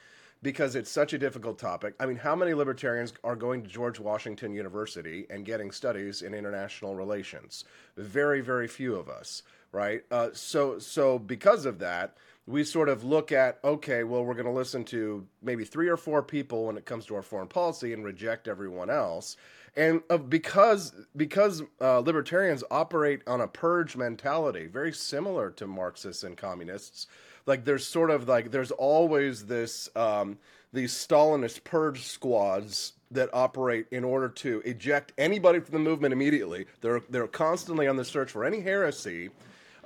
because 0.43 0.75
it's 0.77 0.91
such 0.91 1.12
a 1.12 1.19
difficult 1.19 1.59
topic. 1.59 1.95
I 1.99 2.07
mean, 2.07 2.17
how 2.17 2.37
many 2.37 2.55
libertarians 2.55 3.12
are 3.25 3.37
going 3.37 3.62
to 3.62 3.69
George 3.69 3.99
Washington 3.99 4.53
University 4.53 5.27
and 5.31 5.45
getting 5.45 5.71
studies 5.71 6.23
in 6.23 6.35
international 6.35 6.95
relations? 6.95 7.65
Very, 7.97 8.41
very 8.41 8.69
few 8.69 8.95
of 8.95 9.09
us, 9.09 9.43
right? 9.73 10.03
Uh, 10.11 10.29
so, 10.33 10.79
so 10.79 11.19
because 11.19 11.67
of 11.67 11.81
that, 11.81 12.17
we 12.47 12.65
sort 12.65 12.88
of 12.88 13.05
look 13.05 13.31
at 13.31 13.59
okay, 13.62 14.05
well, 14.05 14.25
we're 14.25 14.35
going 14.35 14.47
to 14.47 14.53
listen 14.53 14.85
to 14.85 15.27
maybe 15.43 15.65
three 15.65 15.88
or 15.88 15.99
four 15.99 16.23
people 16.23 16.67
when 16.67 16.79
it 16.79 16.87
comes 16.87 17.05
to 17.07 17.15
our 17.15 17.23
foreign 17.23 17.49
policy 17.49 17.93
and 17.93 18.05
reject 18.05 18.49
everyone 18.49 18.88
else. 18.91 19.37
And 19.78 20.02
uh, 20.11 20.16
because 20.18 20.92
because 21.16 21.62
uh, 21.80 22.00
libertarians 22.00 22.64
operate 22.68 23.23
on 23.28 23.40
a 23.40 23.47
purge 23.47 23.97
mentality, 23.97 24.66
very 24.66 24.92
similar 24.92 25.50
to 25.52 25.68
Marxists 25.68 26.25
and 26.25 26.37
communists, 26.37 27.06
like 27.47 27.64
there's 27.64 27.87
sort 27.87 28.11
of 28.11 28.26
like 28.26 28.50
there's 28.50 28.73
always 28.73 29.47
this 29.47 29.88
um, 29.94 30.37
these 30.73 30.92
Stalinist 30.92 31.62
purge 31.62 32.02
squads 32.02 32.94
that 33.12 33.30
operate 33.32 33.87
in 33.92 34.02
order 34.02 34.28
to 34.28 34.61
eject 34.64 35.12
anybody 35.16 35.61
from 35.61 35.75
the 35.75 35.78
movement 35.78 36.12
immediately. 36.12 36.66
They're 36.80 37.02
they're 37.08 37.28
constantly 37.28 37.87
on 37.87 37.94
the 37.94 38.04
search 38.04 38.32
for 38.32 38.44
any 38.44 38.61
heresy 38.61 39.30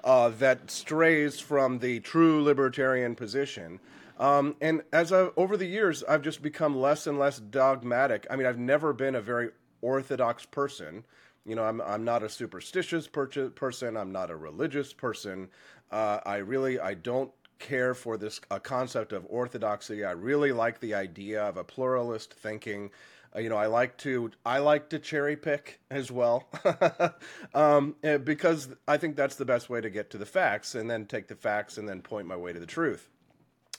uh, 0.02 0.30
that 0.38 0.70
strays 0.70 1.38
from 1.38 1.80
the 1.80 2.00
true 2.00 2.42
libertarian 2.42 3.14
position. 3.14 3.78
Um, 4.18 4.56
and 4.62 4.82
as 4.92 5.12
I, 5.12 5.28
over 5.36 5.56
the 5.56 5.66
years, 5.66 6.02
I've 6.04 6.22
just 6.22 6.40
become 6.42 6.80
less 6.80 7.06
and 7.06 7.18
less 7.18 7.38
dogmatic. 7.38 8.26
I 8.30 8.36
mean, 8.36 8.46
I've 8.46 8.58
never 8.58 8.92
been 8.92 9.16
a 9.16 9.20
very 9.20 9.50
orthodox 9.82 10.46
person. 10.46 11.04
You 11.44 11.56
know, 11.56 11.64
I'm 11.64 11.80
I'm 11.82 12.04
not 12.04 12.22
a 12.22 12.28
superstitious 12.28 13.06
per- 13.06 13.50
person. 13.50 13.96
I'm 13.96 14.12
not 14.12 14.30
a 14.30 14.36
religious 14.36 14.92
person. 14.92 15.48
Uh, 15.90 16.20
I 16.24 16.36
really 16.36 16.80
I 16.80 16.94
don't 16.94 17.30
care 17.58 17.94
for 17.94 18.16
this 18.16 18.40
uh, 18.50 18.58
concept 18.58 19.12
of 19.12 19.24
orthodoxy. 19.28 20.04
I 20.04 20.12
really 20.12 20.52
like 20.52 20.80
the 20.80 20.94
idea 20.94 21.42
of 21.42 21.56
a 21.56 21.64
pluralist 21.64 22.34
thinking. 22.34 22.90
Uh, 23.34 23.40
you 23.40 23.48
know, 23.48 23.56
I 23.56 23.66
like 23.66 23.96
to 23.98 24.30
I 24.44 24.58
like 24.58 24.90
to 24.90 24.98
cherry 24.98 25.36
pick 25.36 25.80
as 25.90 26.10
well, 26.10 26.48
um, 27.54 27.96
eh, 28.02 28.18
because 28.18 28.68
I 28.86 28.98
think 28.98 29.16
that's 29.16 29.36
the 29.36 29.44
best 29.44 29.70
way 29.70 29.80
to 29.80 29.90
get 29.90 30.10
to 30.10 30.18
the 30.18 30.26
facts, 30.26 30.74
and 30.74 30.90
then 30.90 31.06
take 31.06 31.28
the 31.28 31.36
facts 31.36 31.78
and 31.78 31.88
then 31.88 32.02
point 32.02 32.26
my 32.26 32.36
way 32.36 32.52
to 32.52 32.60
the 32.60 32.66
truth. 32.66 33.08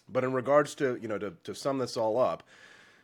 But 0.10 0.24
in 0.24 0.34
regards 0.34 0.76
to 0.76 0.98
you 1.02 1.08
know 1.08 1.18
to 1.18 1.34
to 1.44 1.54
sum 1.54 1.78
this 1.78 1.98
all 1.98 2.18
up, 2.18 2.44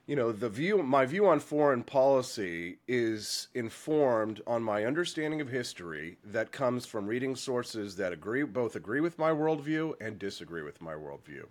you 0.09 0.15
know 0.15 0.31
the 0.31 0.49
view 0.49 0.81
my 0.81 1.05
view 1.05 1.27
on 1.27 1.39
foreign 1.39 1.83
policy 1.83 2.79
is 2.87 3.47
informed 3.53 4.41
on 4.47 4.63
my 4.63 4.83
understanding 4.83 5.39
of 5.39 5.47
history 5.47 6.17
that 6.25 6.51
comes 6.51 6.83
from 6.83 7.05
reading 7.05 7.35
sources 7.35 7.95
that 7.95 8.11
agree 8.11 8.41
both 8.41 8.75
agree 8.75 9.01
with 9.01 9.19
my 9.19 9.29
worldview 9.29 9.93
and 10.01 10.17
disagree 10.17 10.63
with 10.63 10.81
my 10.81 10.93
worldview 10.93 11.45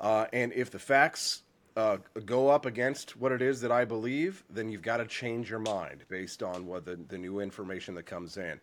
uh, 0.00 0.26
and 0.32 0.52
if 0.52 0.68
the 0.68 0.80
facts 0.80 1.42
uh, 1.76 1.96
go 2.26 2.48
up 2.48 2.66
against 2.66 3.16
what 3.16 3.32
it 3.32 3.40
is 3.40 3.62
that 3.62 3.72
I 3.72 3.86
believe, 3.86 4.44
then 4.50 4.68
you've 4.68 4.82
got 4.82 4.98
to 4.98 5.06
change 5.06 5.48
your 5.48 5.58
mind 5.58 6.04
based 6.10 6.42
on 6.42 6.66
what 6.66 6.84
the, 6.84 6.98
the 7.08 7.16
new 7.16 7.40
information 7.40 7.94
that 7.94 8.02
comes 8.02 8.36
in. 8.36 8.60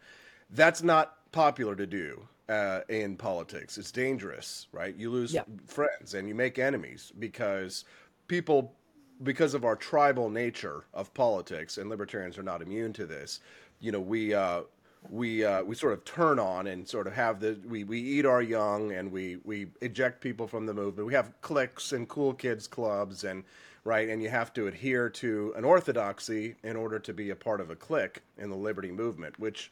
That's 0.52 0.84
not 0.84 1.16
popular 1.32 1.76
to 1.76 1.88
do 1.88 2.22
uh, 2.50 2.82
in 2.88 3.16
politics. 3.16 3.80
It's 3.80 3.92
dangerous, 3.92 4.68
right? 4.72 4.96
You 4.96 5.10
lose 5.10 5.34
yeah. 5.34 5.42
friends 5.66 6.14
and 6.14 6.28
you 6.28 6.36
make 6.36 6.60
enemies 6.60 7.12
because 7.18 7.84
people 8.28 8.76
because 9.24 9.54
of 9.54 9.66
our 9.66 9.76
tribal 9.76 10.30
nature 10.30 10.86
of 10.94 11.14
politics, 11.14 11.78
and 11.78 11.90
libertarians 11.90 12.38
are 12.38 12.44
not 12.44 12.62
immune 12.62 12.94
to 12.94 13.06
this. 13.06 13.40
You 13.80 13.92
know, 13.92 14.00
we 14.00 14.34
uh, 14.34 14.62
we 15.10 15.44
uh, 15.44 15.64
we 15.64 15.76
sort 15.76 15.94
of 15.94 16.04
turn 16.06 16.40
on 16.40 16.68
and 16.68 16.88
sort 16.88 17.08
of 17.08 17.14
have 17.14 17.40
the 17.40 17.60
we, 17.68 17.84
we 17.84 18.00
eat 18.00 18.26
our 18.26 18.42
young 18.42 18.92
and 18.92 19.12
we 19.12 19.38
we 19.44 19.68
eject 19.82 20.22
people 20.22 20.48
from 20.48 20.66
the 20.66 20.74
movement. 20.74 21.08
We 21.08 21.14
have 21.14 21.34
cliques 21.42 21.92
and 21.92 22.08
cool 22.08 22.34
kids 22.34 22.68
clubs 22.68 23.24
and 23.24 23.44
right, 23.84 24.10
and 24.10 24.22
you 24.22 24.30
have 24.30 24.54
to 24.54 24.68
adhere 24.68 25.10
to 25.10 25.54
an 25.56 25.64
orthodoxy 25.64 26.56
in 26.64 26.76
order 26.76 27.00
to 27.00 27.14
be 27.14 27.30
a 27.30 27.36
part 27.36 27.62
of 27.62 27.70
a 27.70 27.76
clique 27.76 28.22
in 28.38 28.50
the 28.50 28.58
liberty 28.58 28.92
movement, 28.92 29.40
which. 29.40 29.72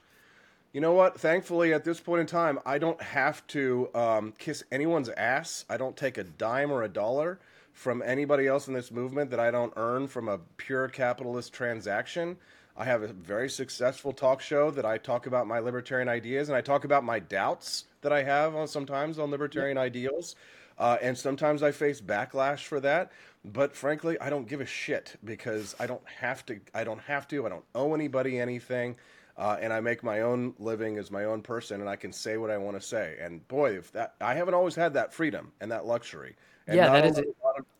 You 0.74 0.82
know 0.82 0.94
what? 0.94 1.20
Thankfully, 1.20 1.74
at 1.74 1.86
this 1.86 2.00
point 2.00 2.20
in 2.20 2.27
time, 2.27 2.60
I 2.63 2.77
don't 2.77 3.01
have 3.01 3.48
to 3.48 3.89
um, 3.96 4.34
kiss 4.38 4.63
anyone's 4.72 5.10
ass. 5.10 5.66
I 5.70 5.77
don't 5.77 5.96
take 5.96 6.20
a 6.20 6.24
dime 6.24 6.72
or 6.72 6.84
a 6.84 6.89
dollar 6.89 7.39
from 7.77 8.01
anybody 8.01 8.48
else 8.48 8.67
in 8.67 8.74
this 8.74 8.89
movement 8.89 9.29
that 9.29 9.39
I 9.39 9.51
don't 9.51 9.72
earn 9.75 10.07
from 10.07 10.27
a 10.27 10.39
pure 10.57 10.88
capitalist 10.88 11.53
transaction. 11.53 12.36
I 12.75 12.86
have 12.86 13.03
a 13.03 13.07
very 13.10 13.51
successful 13.51 14.13
talk 14.13 14.41
show 14.41 14.72
that 14.72 14.84
I 14.84 14.98
talk 14.98 15.27
about 15.27 15.46
my 15.46 15.60
libertarian 15.60 16.10
ideas 16.10 16.50
and 16.50 16.57
I 16.57 16.62
talk 16.62 16.86
about 16.86 17.03
my 17.03 17.19
doubts 17.19 17.86
that 18.01 18.12
I 18.12 18.24
have 18.24 18.55
on 18.55 18.67
sometimes 18.67 19.19
on 19.19 19.29
libertarian 19.29 19.77
ideals. 19.77 20.36
Uh, 20.79 20.98
and 21.03 21.15
sometimes 21.15 21.62
I 21.62 21.72
face 21.72 22.01
backlash 22.01 22.63
for 22.63 22.79
that, 22.79 23.12
but 23.46 23.75
frankly, 23.75 24.19
I 24.19 24.31
don't 24.31 24.48
give 24.48 24.60
a 24.60 24.65
shit 24.65 25.15
because 25.24 25.75
I 25.79 25.86
don't 25.86 26.07
have 26.19 26.48
to. 26.48 26.60
I 26.74 26.84
don't 26.84 27.01
have 27.01 27.27
to. 27.27 27.46
I 27.46 27.50
don't 27.50 27.65
owe 27.75 27.93
anybody 27.93 28.39
anything, 28.39 28.96
uh, 29.38 29.57
and 29.60 29.72
I 29.72 29.81
make 29.81 30.03
my 30.03 30.22
own 30.22 30.55
living 30.60 30.98
as 30.98 31.10
my 31.12 31.25
own 31.25 31.41
person, 31.41 31.81
and 31.81 31.89
I 31.89 31.96
can 31.96 32.12
say 32.12 32.38
what 32.38 32.51
I 32.51 32.57
want 32.57 32.79
to 32.79 32.86
say. 32.86 33.17
And 33.19 33.48
boy, 33.48 33.77
if 33.77 33.91
that 33.93 34.15
I 34.22 34.36
haven't 34.36 34.53
always 34.53 34.75
had 34.75 34.93
that 34.96 35.13
freedom 35.13 35.51
and 35.62 35.72
that 35.72 35.86
luxury. 35.88 36.36
And 36.67 36.75
yeah, 36.75 36.91
that 36.91 37.05
is. 37.05 37.17
Of, 37.17 37.25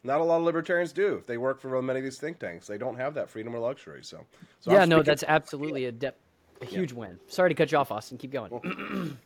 not 0.04 0.22
a 0.22 0.24
lot 0.24 0.38
of 0.38 0.44
libertarians 0.44 0.94
do. 0.94 1.16
If 1.16 1.25
they 1.25 1.38
work 1.38 1.60
for 1.60 1.82
many 1.82 2.00
of 2.00 2.04
these 2.04 2.20
think 2.20 2.39
tanks, 2.39 2.68
they 2.68 2.77
don't 2.77 2.98
have 2.98 3.13
that 3.16 3.30
freedom 3.30 3.56
or 3.56 3.60
luxury. 3.60 4.04
So, 4.04 4.25
so 4.60 4.72
yeah, 4.72 4.86
no, 4.86 5.04
that's 5.04 5.24
absolutely 5.27 5.86
a, 5.86 5.92
de- 5.92 6.13
a 6.62 6.66
huge 6.66 6.92
yeah. 6.92 7.00
win. 7.00 7.20
Sorry 7.27 7.50
to 7.50 7.56
cut 7.56 7.72
you 7.72 7.77
off, 7.77 7.92
Austin. 7.92 8.18
Keep 8.18 8.32
going. 8.32 9.18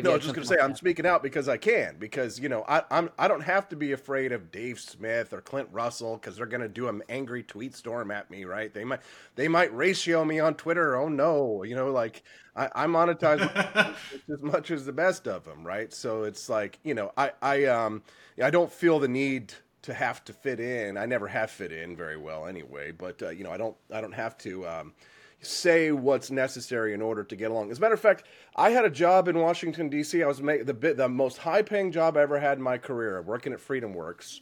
No, 0.00 0.12
I 0.12 0.14
was 0.14 0.22
just 0.22 0.34
going 0.34 0.46
to 0.46 0.54
say 0.54 0.60
I'm 0.60 0.74
speaking 0.74 1.06
out 1.06 1.22
because 1.22 1.48
I 1.48 1.56
can 1.56 1.96
because 1.98 2.38
you 2.38 2.48
know 2.48 2.64
I 2.68 2.82
I'm 2.90 3.10
I 3.18 3.28
don't 3.28 3.42
have 3.42 3.68
to 3.70 3.76
be 3.76 3.92
afraid 3.92 4.32
of 4.32 4.50
Dave 4.50 4.80
Smith 4.80 5.32
or 5.32 5.40
Clint 5.40 5.68
Russell 5.72 6.16
because 6.16 6.36
they're 6.36 6.46
going 6.46 6.62
to 6.62 6.68
do 6.68 6.88
an 6.88 7.02
angry 7.08 7.42
tweet 7.42 7.74
storm 7.74 8.10
at 8.10 8.30
me, 8.30 8.44
right? 8.44 8.72
They 8.72 8.84
might 8.84 9.00
they 9.34 9.48
might 9.48 9.74
ratio 9.74 10.24
me 10.24 10.40
on 10.40 10.54
Twitter. 10.54 10.96
Oh 10.96 11.08
no, 11.08 11.62
you 11.64 11.74
know, 11.74 11.90
like 11.90 12.22
I, 12.56 12.68
I 12.74 12.86
monetize 12.86 13.40
as 14.32 14.42
much 14.42 14.70
as 14.70 14.86
the 14.86 14.92
best 14.92 15.28
of 15.28 15.44
them, 15.44 15.66
right? 15.66 15.92
So 15.92 16.24
it's 16.24 16.48
like 16.48 16.78
you 16.84 16.94
know 16.94 17.12
I 17.16 17.32
I 17.42 17.64
um 17.66 18.02
I 18.42 18.50
don't 18.50 18.72
feel 18.72 18.98
the 18.98 19.08
need 19.08 19.52
to 19.82 19.92
have 19.92 20.24
to 20.24 20.32
fit 20.32 20.60
in. 20.60 20.96
I 20.96 21.06
never 21.06 21.26
have 21.28 21.50
fit 21.50 21.72
in 21.72 21.96
very 21.96 22.16
well 22.16 22.46
anyway, 22.46 22.92
but 22.92 23.20
uh, 23.22 23.30
you 23.30 23.44
know, 23.44 23.50
I 23.50 23.56
don't 23.56 23.76
I 23.92 24.00
don't 24.00 24.14
have 24.14 24.38
to 24.38 24.66
um, 24.66 24.94
say 25.42 25.92
what's 25.92 26.30
necessary 26.30 26.94
in 26.94 27.02
order 27.02 27.24
to 27.24 27.36
get 27.36 27.50
along. 27.50 27.70
As 27.70 27.78
a 27.78 27.80
matter 27.80 27.94
of 27.94 28.00
fact, 28.00 28.24
I 28.56 28.70
had 28.70 28.84
a 28.84 28.90
job 28.90 29.28
in 29.28 29.38
Washington 29.38 29.88
D.C. 29.88 30.22
I 30.22 30.26
was 30.26 30.40
make, 30.40 30.66
the 30.66 30.72
the 30.72 31.08
most 31.08 31.38
high 31.38 31.62
paying 31.62 31.92
job 31.92 32.16
I 32.16 32.22
ever 32.22 32.40
had 32.40 32.58
in 32.58 32.64
my 32.64 32.78
career, 32.78 33.20
working 33.20 33.52
at 33.52 33.60
Freedom 33.60 33.92
Works. 33.92 34.40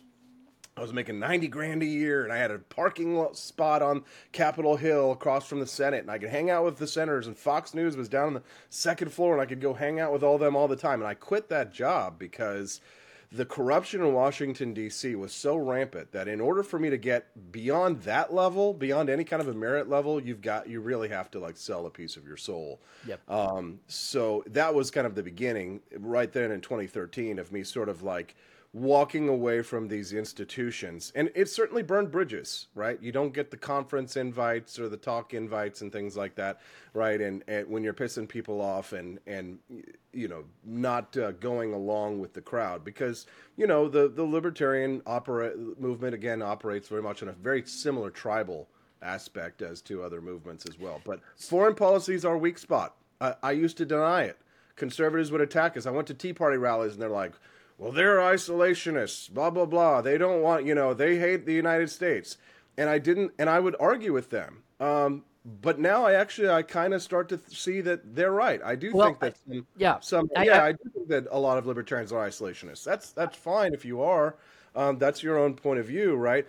I 0.76 0.82
was 0.82 0.92
making 0.94 1.18
90 1.18 1.48
grand 1.48 1.82
a 1.82 1.86
year 1.86 2.24
and 2.24 2.32
I 2.32 2.38
had 2.38 2.50
a 2.50 2.58
parking 2.58 3.26
spot 3.34 3.82
on 3.82 4.04
Capitol 4.32 4.76
Hill 4.76 5.12
across 5.12 5.46
from 5.46 5.60
the 5.60 5.66
Senate 5.66 6.00
and 6.00 6.10
I 6.10 6.18
could 6.18 6.30
hang 6.30 6.48
out 6.48 6.64
with 6.64 6.78
the 6.78 6.86
senators 6.86 7.26
and 7.26 7.36
Fox 7.36 7.74
News 7.74 7.98
was 7.98 8.08
down 8.08 8.28
on 8.28 8.34
the 8.34 8.42
second 8.70 9.12
floor 9.12 9.34
and 9.34 9.42
I 9.42 9.46
could 9.46 9.60
go 9.60 9.74
hang 9.74 10.00
out 10.00 10.10
with 10.10 10.22
all 10.22 10.38
them 10.38 10.56
all 10.56 10.68
the 10.68 10.76
time 10.76 11.00
and 11.00 11.08
I 11.08 11.14
quit 11.14 11.50
that 11.50 11.74
job 11.74 12.18
because 12.18 12.80
the 13.32 13.44
corruption 13.44 14.00
in 14.00 14.12
Washington 14.12 14.74
D.C. 14.74 15.14
was 15.14 15.32
so 15.32 15.56
rampant 15.56 16.10
that 16.10 16.26
in 16.26 16.40
order 16.40 16.64
for 16.64 16.80
me 16.80 16.90
to 16.90 16.98
get 16.98 17.52
beyond 17.52 18.02
that 18.02 18.34
level, 18.34 18.74
beyond 18.74 19.08
any 19.08 19.22
kind 19.22 19.40
of 19.40 19.46
a 19.46 19.54
merit 19.54 19.88
level, 19.88 20.20
you've 20.20 20.40
got 20.40 20.68
you 20.68 20.80
really 20.80 21.08
have 21.08 21.30
to 21.30 21.38
like 21.38 21.56
sell 21.56 21.86
a 21.86 21.90
piece 21.90 22.16
of 22.16 22.26
your 22.26 22.36
soul. 22.36 22.80
Yep. 23.06 23.30
Um, 23.30 23.78
so 23.86 24.42
that 24.48 24.74
was 24.74 24.90
kind 24.90 25.06
of 25.06 25.14
the 25.14 25.22
beginning, 25.22 25.80
right 25.98 26.32
then 26.32 26.50
in 26.50 26.60
2013, 26.60 27.38
of 27.38 27.52
me 27.52 27.62
sort 27.62 27.88
of 27.88 28.02
like 28.02 28.34
walking 28.72 29.28
away 29.28 29.62
from 29.62 29.88
these 29.88 30.12
institutions. 30.12 31.12
And 31.16 31.30
it 31.34 31.48
certainly 31.48 31.82
burned 31.82 32.12
bridges, 32.12 32.68
right? 32.74 33.02
You 33.02 33.10
don't 33.10 33.34
get 33.34 33.50
the 33.50 33.56
conference 33.56 34.16
invites 34.16 34.78
or 34.78 34.88
the 34.88 34.96
talk 34.96 35.34
invites 35.34 35.80
and 35.80 35.90
things 35.90 36.16
like 36.16 36.36
that, 36.36 36.60
right? 36.94 37.20
And, 37.20 37.42
and 37.48 37.66
when 37.68 37.82
you're 37.82 37.94
pissing 37.94 38.28
people 38.28 38.60
off 38.60 38.92
and, 38.92 39.18
and 39.26 39.58
you 40.12 40.28
know, 40.28 40.44
not 40.64 41.16
uh, 41.16 41.32
going 41.32 41.72
along 41.72 42.20
with 42.20 42.32
the 42.32 42.40
crowd 42.40 42.84
because, 42.84 43.26
you 43.56 43.66
know, 43.66 43.88
the, 43.88 44.08
the 44.08 44.22
libertarian 44.22 45.02
opera 45.04 45.52
movement, 45.78 46.14
again, 46.14 46.40
operates 46.40 46.86
very 46.86 47.02
much 47.02 47.22
in 47.22 47.28
a 47.28 47.32
very 47.32 47.64
similar 47.66 48.10
tribal 48.10 48.68
aspect 49.02 49.62
as 49.62 49.80
to 49.80 50.04
other 50.04 50.20
movements 50.20 50.64
as 50.68 50.78
well. 50.78 51.00
But 51.04 51.20
foreign 51.36 51.74
policy 51.74 52.14
is 52.14 52.24
our 52.24 52.38
weak 52.38 52.58
spot. 52.58 52.94
I, 53.20 53.34
I 53.42 53.50
used 53.52 53.78
to 53.78 53.84
deny 53.84 54.22
it. 54.24 54.38
Conservatives 54.76 55.32
would 55.32 55.40
attack 55.40 55.76
us. 55.76 55.86
I 55.86 55.90
went 55.90 56.06
to 56.06 56.14
Tea 56.14 56.32
Party 56.32 56.56
rallies 56.56 56.92
and 56.92 57.02
they're 57.02 57.08
like, 57.08 57.32
well, 57.80 57.92
they're 57.92 58.18
isolationists, 58.18 59.30
blah, 59.30 59.48
blah, 59.48 59.64
blah. 59.64 60.02
They 60.02 60.18
don't 60.18 60.42
want, 60.42 60.66
you 60.66 60.74
know, 60.74 60.92
they 60.92 61.16
hate 61.16 61.46
the 61.46 61.54
United 61.54 61.90
States. 61.90 62.36
And 62.76 62.90
I 62.90 62.98
didn't, 62.98 63.32
and 63.38 63.48
I 63.48 63.58
would 63.58 63.74
argue 63.80 64.12
with 64.12 64.28
them. 64.28 64.62
Um, 64.80 65.24
but 65.62 65.78
now 65.78 66.04
I 66.04 66.12
actually, 66.12 66.50
I 66.50 66.60
kind 66.60 66.92
of 66.92 67.00
start 67.00 67.30
to 67.30 67.38
th- 67.38 67.58
see 67.58 67.80
that 67.80 68.14
they're 68.14 68.32
right. 68.32 68.60
I 68.62 68.74
do 68.74 68.92
well, 68.92 69.06
think 69.06 69.20
that 69.20 69.36
some, 69.38 69.66
yeah, 69.78 69.98
some, 70.00 70.28
I, 70.36 70.44
yeah, 70.44 70.62
I, 70.62 70.68
I 70.68 70.72
do 70.72 70.78
think 70.94 71.08
that 71.08 71.26
a 71.30 71.38
lot 71.38 71.56
of 71.56 71.64
libertarians 71.64 72.12
are 72.12 72.28
isolationists. 72.28 72.84
That's, 72.84 73.12
that's 73.12 73.34
fine 73.34 73.72
if 73.72 73.86
you 73.86 74.02
are. 74.02 74.36
Um, 74.76 74.98
that's 74.98 75.22
your 75.22 75.36
own 75.36 75.54
point 75.54 75.80
of 75.80 75.86
view, 75.86 76.14
right? 76.14 76.46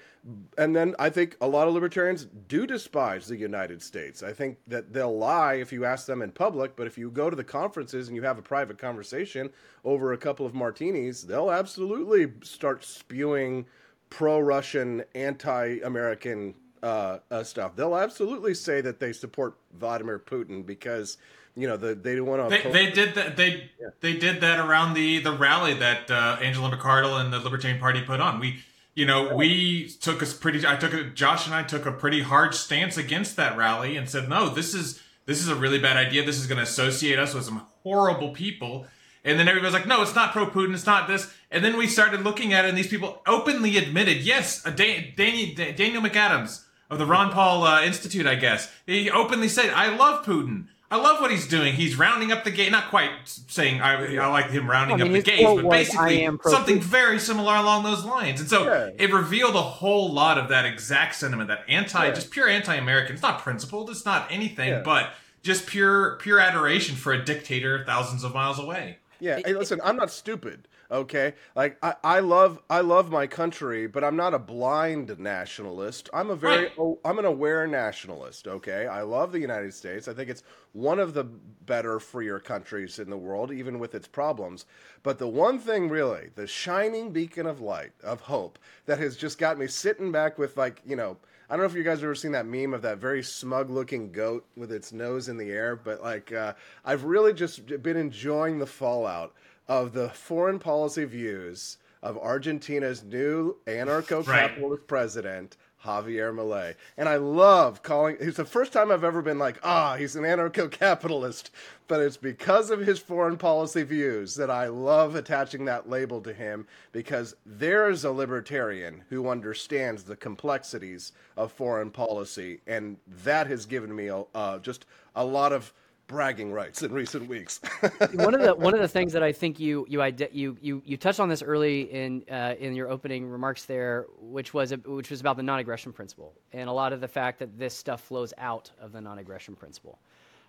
And 0.57 0.75
then 0.75 0.95
I 0.99 1.09
think 1.09 1.35
a 1.41 1.47
lot 1.47 1.67
of 1.67 1.73
libertarians 1.73 2.27
do 2.47 2.67
despise 2.67 3.27
the 3.27 3.35
United 3.35 3.81
States. 3.81 4.21
I 4.21 4.31
think 4.31 4.57
that 4.67 4.93
they'll 4.93 5.17
lie 5.17 5.55
if 5.55 5.73
you 5.73 5.85
ask 5.85 6.05
them 6.05 6.21
in 6.21 6.31
public, 6.31 6.75
but 6.75 6.85
if 6.85 6.97
you 6.97 7.09
go 7.09 7.29
to 7.29 7.35
the 7.35 7.43
conferences 7.43 8.07
and 8.07 8.15
you 8.15 8.21
have 8.21 8.37
a 8.37 8.43
private 8.43 8.77
conversation 8.77 9.49
over 9.83 10.13
a 10.13 10.17
couple 10.17 10.45
of 10.45 10.53
martinis, 10.53 11.23
they'll 11.23 11.51
absolutely 11.51 12.31
start 12.43 12.83
spewing 12.83 13.65
pro-Russian, 14.11 15.03
anti-American 15.15 16.53
uh, 16.83 17.19
uh, 17.31 17.43
stuff. 17.43 17.75
They'll 17.75 17.95
absolutely 17.95 18.53
say 18.53 18.81
that 18.81 18.99
they 18.99 19.13
support 19.13 19.55
Vladimir 19.79 20.19
Putin 20.19 20.65
because 20.65 21.17
you 21.55 21.67
know 21.67 21.77
the, 21.77 21.95
they 21.95 22.19
want 22.19 22.49
to. 22.49 22.57
They, 22.57 22.71
they, 22.71 22.91
did 22.91 23.15
that. 23.15 23.37
They 23.37 23.69
yeah. 23.79 23.89
they 23.99 24.17
did 24.17 24.41
that 24.41 24.59
around 24.59 24.93
the 24.93 25.19
the 25.19 25.31
rally 25.31 25.73
that 25.75 26.09
uh, 26.09 26.37
Angela 26.41 26.75
McArdle 26.75 27.19
and 27.19 27.31
the 27.31 27.39
Libertarian 27.39 27.79
Party 27.79 28.01
put 28.01 28.19
on. 28.19 28.39
We 28.39 28.63
you 28.95 29.05
know 29.05 29.35
we 29.35 29.89
took 30.01 30.21
a 30.21 30.25
pretty. 30.25 30.65
I 30.65 30.75
took 30.75 30.93
a, 30.93 31.03
Josh 31.05 31.45
and 31.45 31.55
I 31.55 31.63
took 31.63 31.85
a 31.85 31.91
pretty 31.91 32.21
hard 32.21 32.55
stance 32.55 32.97
against 32.97 33.35
that 33.35 33.57
rally 33.57 33.97
and 33.97 34.09
said 34.09 34.29
no. 34.29 34.49
This 34.49 34.73
is 34.73 35.01
this 35.25 35.39
is 35.39 35.47
a 35.47 35.55
really 35.55 35.79
bad 35.79 35.97
idea. 35.97 36.25
This 36.25 36.39
is 36.39 36.47
going 36.47 36.57
to 36.57 36.63
associate 36.63 37.19
us 37.19 37.33
with 37.33 37.43
some 37.45 37.65
horrible 37.83 38.31
people. 38.31 38.85
And 39.23 39.39
then 39.39 39.47
everybody's 39.47 39.73
like, 39.73 39.85
no, 39.85 40.01
it's 40.01 40.15
not 40.15 40.31
pro 40.31 40.47
Putin. 40.47 40.73
It's 40.73 40.85
not 40.85 41.07
this. 41.07 41.31
And 41.51 41.63
then 41.63 41.77
we 41.77 41.85
started 41.85 42.23
looking 42.23 42.53
at 42.53 42.65
it, 42.65 42.69
and 42.69 42.77
these 42.77 42.87
people 42.87 43.21
openly 43.27 43.77
admitted, 43.77 44.17
yes, 44.17 44.63
Dan- 44.63 45.13
Dan- 45.15 45.75
Daniel 45.75 46.01
McAdams 46.01 46.63
of 46.89 46.97
the 46.97 47.05
Ron 47.05 47.31
Paul 47.31 47.63
uh, 47.63 47.83
Institute, 47.83 48.25
I 48.25 48.35
guess, 48.35 48.71
he 48.85 49.09
openly 49.09 49.47
said, 49.47 49.69
I 49.69 49.95
love 49.95 50.25
Putin. 50.25 50.67
I 50.91 50.97
love 50.97 51.21
what 51.21 51.31
he's 51.31 51.47
doing. 51.47 51.73
He's 51.73 51.97
rounding 51.97 52.33
up 52.33 52.43
the 52.43 52.51
gate. 52.51 52.69
Not 52.69 52.89
quite 52.89 53.11
saying 53.23 53.79
I, 53.79 54.17
I 54.17 54.27
like 54.27 54.49
him 54.49 54.69
rounding 54.69 55.01
I 55.01 55.05
mean, 55.05 55.17
up 55.17 55.23
the 55.23 55.31
gays, 55.31 55.45
but 55.45 55.69
basically 55.69 56.29
something 56.43 56.81
very 56.81 57.17
similar 57.17 57.55
along 57.55 57.83
those 57.83 58.03
lines. 58.03 58.41
And 58.41 58.49
so 58.49 58.65
yeah. 58.65 58.89
it 58.99 59.13
revealed 59.13 59.55
a 59.55 59.61
whole 59.61 60.11
lot 60.11 60.37
of 60.37 60.49
that 60.49 60.65
exact 60.65 61.15
sentiment, 61.15 61.47
that 61.47 61.63
anti, 61.69 62.07
yeah. 62.07 62.11
just 62.11 62.29
pure 62.29 62.49
anti-American. 62.49 63.13
It's 63.13 63.23
not 63.23 63.39
principled. 63.39 63.89
It's 63.89 64.03
not 64.03 64.29
anything, 64.29 64.67
yeah. 64.67 64.81
but 64.81 65.11
just 65.43 65.65
pure, 65.65 66.17
pure 66.17 66.39
adoration 66.39 66.97
for 66.97 67.13
a 67.13 67.23
dictator 67.23 67.85
thousands 67.85 68.25
of 68.25 68.33
miles 68.33 68.59
away. 68.59 68.97
Yeah. 69.21 69.39
Hey, 69.45 69.53
listen, 69.53 69.79
I'm 69.83 69.95
not 69.95 70.11
stupid. 70.11 70.67
Okay, 70.91 71.35
like 71.55 71.77
I, 71.81 71.95
I 72.03 72.19
love 72.19 72.59
I 72.69 72.81
love 72.81 73.09
my 73.09 73.25
country, 73.25 73.87
but 73.87 74.03
I'm 74.03 74.17
not 74.17 74.33
a 74.33 74.39
blind 74.39 75.17
nationalist. 75.19 76.09
I'm 76.13 76.29
a 76.29 76.35
very 76.35 76.63
right. 76.63 76.73
oh, 76.77 76.99
I'm 77.05 77.17
an 77.17 77.23
aware 77.23 77.65
nationalist. 77.65 78.45
Okay, 78.45 78.87
I 78.87 79.01
love 79.03 79.31
the 79.31 79.39
United 79.39 79.73
States. 79.73 80.09
I 80.09 80.13
think 80.13 80.29
it's 80.29 80.43
one 80.73 80.99
of 80.99 81.13
the 81.13 81.23
better, 81.23 81.97
freer 81.97 82.39
countries 82.39 82.99
in 82.99 83.09
the 83.09 83.15
world, 83.15 83.53
even 83.53 83.79
with 83.79 83.95
its 83.95 84.07
problems. 84.07 84.65
But 85.01 85.17
the 85.17 85.29
one 85.29 85.59
thing, 85.59 85.87
really, 85.87 86.29
the 86.35 86.45
shining 86.45 87.11
beacon 87.11 87.47
of 87.47 87.61
light 87.61 87.93
of 88.03 88.19
hope 88.19 88.59
that 88.85 88.99
has 88.99 89.15
just 89.15 89.37
got 89.37 89.57
me 89.57 89.67
sitting 89.67 90.11
back 90.11 90.37
with 90.37 90.57
like 90.57 90.81
you 90.85 90.97
know. 90.97 91.15
I 91.49 91.55
don't 91.55 91.65
know 91.65 91.69
if 91.69 91.75
you 91.75 91.83
guys 91.83 91.97
have 91.97 92.05
ever 92.05 92.15
seen 92.15 92.31
that 92.31 92.45
meme 92.45 92.73
of 92.73 92.81
that 92.83 92.97
very 92.97 93.21
smug 93.21 93.69
looking 93.69 94.13
goat 94.13 94.45
with 94.55 94.71
its 94.71 94.93
nose 94.93 95.27
in 95.27 95.35
the 95.35 95.51
air, 95.51 95.75
but 95.75 96.01
like 96.01 96.31
uh, 96.31 96.53
I've 96.85 97.03
really 97.03 97.33
just 97.33 97.65
been 97.83 97.97
enjoying 97.97 98.57
the 98.57 98.65
fallout 98.65 99.33
of 99.67 99.93
the 99.93 100.09
foreign 100.09 100.59
policy 100.59 101.05
views 101.05 101.77
of 102.01 102.17
Argentina's 102.17 103.03
new 103.03 103.55
anarcho 103.67 104.25
capitalist 104.25 104.81
right. 104.81 104.87
president, 104.87 105.57
Javier 105.85 106.33
Milei. 106.33 106.75
And 106.97 107.07
I 107.07 107.15
love 107.17 107.81
calling 107.83 108.17
it's 108.19 108.37
the 108.37 108.45
first 108.45 108.73
time 108.73 108.91
I've 108.91 109.03
ever 109.03 109.21
been 109.21 109.39
like, 109.39 109.59
ah, 109.63 109.95
he's 109.95 110.15
an 110.15 110.23
anarcho 110.23 110.69
capitalist. 110.71 111.51
But 111.87 112.01
it's 112.01 112.17
because 112.17 112.69
of 112.69 112.79
his 112.79 112.99
foreign 112.99 113.37
policy 113.37 113.83
views 113.83 114.35
that 114.35 114.49
I 114.49 114.67
love 114.67 115.15
attaching 115.15 115.65
that 115.65 115.89
label 115.89 116.21
to 116.21 116.33
him 116.33 116.67
because 116.91 117.35
there's 117.45 118.03
a 118.03 118.11
libertarian 118.11 119.03
who 119.09 119.29
understands 119.29 120.03
the 120.03 120.15
complexities 120.15 121.11
of 121.35 121.51
foreign 121.51 121.91
policy. 121.91 122.61
And 122.65 122.97
that 123.23 123.47
has 123.47 123.65
given 123.65 123.95
me 123.95 124.09
uh, 124.09 124.59
just 124.59 124.85
a 125.15 125.25
lot 125.25 125.51
of 125.51 125.73
bragging 126.11 126.51
rights 126.51 126.83
in 126.83 126.91
recent 126.91 127.27
weeks. 127.27 127.59
one 128.13 128.35
of 128.35 128.41
the 128.41 128.53
one 128.53 128.73
of 128.75 128.81
the 128.81 128.87
things 128.87 129.13
that 129.13 129.23
I 129.23 129.31
think 129.31 129.59
you 129.59 129.85
you 129.89 130.03
you 130.31 130.57
you 130.61 130.81
you 130.85 130.97
touched 130.97 131.19
on 131.19 131.29
this 131.29 131.41
early 131.41 131.81
in 131.91 132.23
uh, 132.29 132.55
in 132.59 132.75
your 132.75 132.89
opening 132.89 133.25
remarks 133.27 133.65
there, 133.65 134.05
which 134.19 134.53
was 134.53 134.73
which 134.85 135.09
was 135.09 135.21
about 135.21 135.37
the 135.37 135.43
non-aggression 135.43 135.93
principle 135.93 136.33
and 136.51 136.69
a 136.69 136.73
lot 136.73 136.93
of 136.93 137.01
the 137.01 137.07
fact 137.07 137.39
that 137.39 137.57
this 137.57 137.73
stuff 137.73 138.01
flows 138.01 138.33
out 138.37 138.69
of 138.79 138.91
the 138.91 139.01
non-aggression 139.01 139.55
principle. 139.55 139.97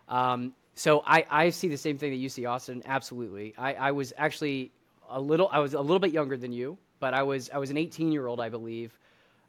Um, 0.08 0.52
so 0.74 1.02
I, 1.06 1.24
I 1.30 1.50
see 1.50 1.68
the 1.68 1.76
same 1.76 1.98
thing 1.98 2.10
that 2.10 2.16
you 2.16 2.28
see, 2.28 2.44
Austin. 2.46 2.82
Absolutely. 2.84 3.54
I, 3.56 3.74
I 3.74 3.90
was 3.92 4.12
actually 4.16 4.72
a 5.08 5.20
little 5.20 5.48
I 5.52 5.60
was 5.60 5.74
a 5.74 5.80
little 5.80 6.00
bit 6.00 6.12
younger 6.12 6.36
than 6.36 6.52
you, 6.52 6.76
but 6.98 7.14
I 7.14 7.22
was 7.22 7.50
I 7.50 7.58
was 7.58 7.70
an 7.70 7.76
18 7.76 8.12
year 8.12 8.26
old, 8.26 8.40
I 8.40 8.48
believe. 8.48 8.98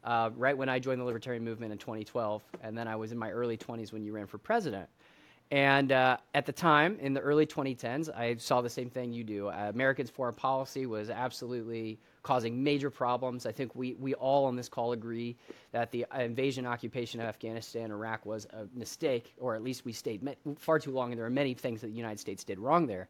Uh, 0.04 0.28
right 0.36 0.56
when 0.56 0.68
I 0.68 0.78
joined 0.78 1.00
the 1.00 1.04
libertarian 1.04 1.42
movement 1.42 1.72
in 1.72 1.78
2012, 1.78 2.42
and 2.62 2.76
then 2.76 2.86
I 2.86 2.94
was 2.94 3.10
in 3.10 3.16
my 3.16 3.30
early 3.30 3.56
20s 3.56 3.90
when 3.90 4.02
you 4.04 4.12
ran 4.12 4.26
for 4.26 4.36
president. 4.36 4.86
And 5.54 5.92
uh, 5.92 6.16
at 6.34 6.46
the 6.46 6.52
time, 6.52 6.98
in 7.00 7.14
the 7.14 7.20
early 7.20 7.46
2010s, 7.46 8.12
I 8.12 8.34
saw 8.38 8.60
the 8.60 8.68
same 8.68 8.90
thing 8.90 9.12
you 9.12 9.22
do. 9.22 9.50
Uh, 9.50 9.70
Americans' 9.72 10.10
foreign 10.10 10.34
policy 10.34 10.84
was 10.84 11.10
absolutely 11.10 12.00
causing 12.24 12.64
major 12.64 12.90
problems. 12.90 13.46
I 13.46 13.52
think 13.52 13.72
we, 13.76 13.94
we 13.94 14.14
all 14.14 14.46
on 14.46 14.56
this 14.56 14.68
call 14.68 14.94
agree 14.94 15.36
that 15.70 15.92
the 15.92 16.06
invasion 16.18 16.66
occupation 16.66 17.20
of 17.20 17.28
Afghanistan 17.28 17.84
and 17.84 17.92
Iraq 17.92 18.26
was 18.26 18.46
a 18.46 18.66
mistake, 18.76 19.32
or 19.38 19.54
at 19.54 19.62
least 19.62 19.84
we 19.84 19.92
stayed 19.92 20.28
far 20.58 20.80
too 20.80 20.90
long, 20.90 21.12
and 21.12 21.18
there 21.20 21.26
are 21.26 21.30
many 21.30 21.54
things 21.54 21.82
that 21.82 21.86
the 21.86 21.96
United 21.96 22.18
States 22.18 22.42
did 22.42 22.58
wrong 22.58 22.88
there. 22.88 23.06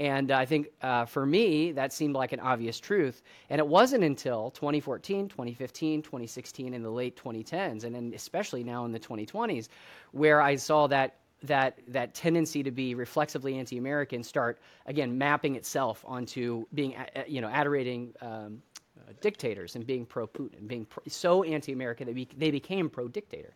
And 0.00 0.32
uh, 0.32 0.36
I 0.38 0.46
think 0.46 0.70
uh, 0.82 1.04
for 1.04 1.24
me, 1.24 1.70
that 1.70 1.92
seemed 1.92 2.16
like 2.16 2.32
an 2.32 2.40
obvious 2.40 2.80
truth. 2.80 3.22
And 3.50 3.60
it 3.60 3.68
wasn't 3.68 4.02
until 4.02 4.50
2014, 4.50 5.28
2015, 5.28 6.02
2016, 6.02 6.74
in 6.74 6.82
the 6.82 6.90
late 6.90 7.16
2010s, 7.16 7.84
and 7.84 7.94
then 7.94 8.10
especially 8.16 8.64
now 8.64 8.84
in 8.84 8.90
the 8.90 8.98
2020s, 8.98 9.68
where 10.10 10.40
I 10.40 10.56
saw 10.56 10.88
that 10.88 11.18
that 11.46 11.78
that 11.88 12.14
tendency 12.14 12.62
to 12.62 12.70
be 12.70 12.94
reflexively 12.94 13.58
anti-American 13.58 14.22
start 14.22 14.58
again 14.86 15.16
mapping 15.16 15.56
itself 15.56 16.04
onto 16.06 16.66
being 16.74 16.94
you 17.26 17.40
know 17.40 17.50
adorating 17.52 18.12
um, 18.20 18.62
uh, 18.98 19.12
dictators 19.20 19.74
and 19.74 19.86
being 19.86 20.06
pro-Putin, 20.06 20.66
being 20.66 20.84
pro- 20.84 21.02
so 21.08 21.42
anti-American 21.42 22.06
that 22.06 22.38
they 22.38 22.50
became 22.50 22.88
pro-dictator. 22.88 23.54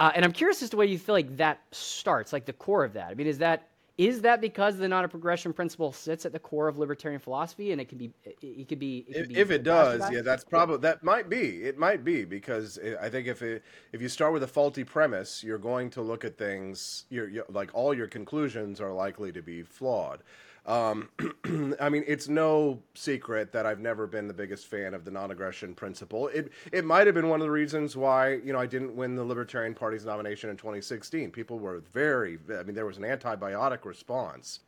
Uh, 0.00 0.10
and 0.14 0.24
I'm 0.24 0.32
curious 0.32 0.62
as 0.62 0.70
to 0.70 0.76
where 0.76 0.86
you 0.86 0.98
feel 0.98 1.14
like 1.14 1.36
that 1.36 1.60
starts, 1.70 2.32
like 2.32 2.46
the 2.46 2.52
core 2.54 2.84
of 2.84 2.94
that. 2.94 3.10
I 3.10 3.14
mean, 3.14 3.26
is 3.26 3.38
that 3.38 3.68
is 3.98 4.22
that 4.22 4.40
because 4.40 4.78
the 4.78 4.88
non-aggression 4.88 5.52
principle 5.52 5.92
sits 5.92 6.24
at 6.24 6.32
the 6.32 6.38
core 6.38 6.68
of 6.68 6.78
libertarian 6.78 7.20
philosophy, 7.20 7.72
and 7.72 7.80
it 7.80 7.88
could 7.88 7.98
be, 7.98 8.10
it 8.24 8.68
could 8.68 8.78
be, 8.78 9.04
it 9.08 9.14
could 9.14 9.28
be 9.28 9.36
if 9.36 9.50
it 9.50 9.62
does, 9.62 10.10
yeah, 10.10 10.22
that's 10.22 10.44
probably 10.44 10.78
that 10.78 11.02
might 11.02 11.28
be, 11.28 11.62
it 11.64 11.78
might 11.78 12.04
be 12.04 12.24
because 12.24 12.78
I 13.00 13.08
think 13.08 13.26
if 13.26 13.42
it 13.42 13.62
if 13.92 14.00
you 14.00 14.08
start 14.08 14.32
with 14.32 14.42
a 14.42 14.48
faulty 14.48 14.84
premise, 14.84 15.44
you're 15.44 15.58
going 15.58 15.90
to 15.90 16.02
look 16.02 16.24
at 16.24 16.38
things, 16.38 17.04
you're, 17.10 17.28
you're 17.28 17.44
like 17.50 17.70
all 17.74 17.92
your 17.92 18.06
conclusions 18.06 18.80
are 18.80 18.92
likely 18.92 19.30
to 19.32 19.42
be 19.42 19.62
flawed. 19.62 20.22
Um, 20.64 21.08
I 21.80 21.88
mean, 21.88 22.04
it's 22.06 22.28
no 22.28 22.80
secret 22.94 23.52
that 23.52 23.66
I've 23.66 23.80
never 23.80 24.06
been 24.06 24.28
the 24.28 24.34
biggest 24.34 24.68
fan 24.68 24.94
of 24.94 25.04
the 25.04 25.10
non-aggression 25.10 25.74
principle. 25.74 26.28
It 26.28 26.52
it 26.70 26.84
might 26.84 27.06
have 27.06 27.14
been 27.14 27.28
one 27.28 27.40
of 27.40 27.44
the 27.44 27.50
reasons 27.50 27.96
why 27.96 28.34
you 28.34 28.52
know 28.52 28.58
I 28.58 28.66
didn't 28.66 28.94
win 28.94 29.16
the 29.16 29.24
Libertarian 29.24 29.74
Party's 29.74 30.04
nomination 30.04 30.50
in 30.50 30.56
2016. 30.56 31.30
People 31.30 31.58
were 31.58 31.80
very, 31.92 32.38
I 32.56 32.62
mean, 32.62 32.74
there 32.74 32.86
was 32.86 32.98
an 32.98 33.04
antibiotic 33.04 33.84
response 33.84 34.60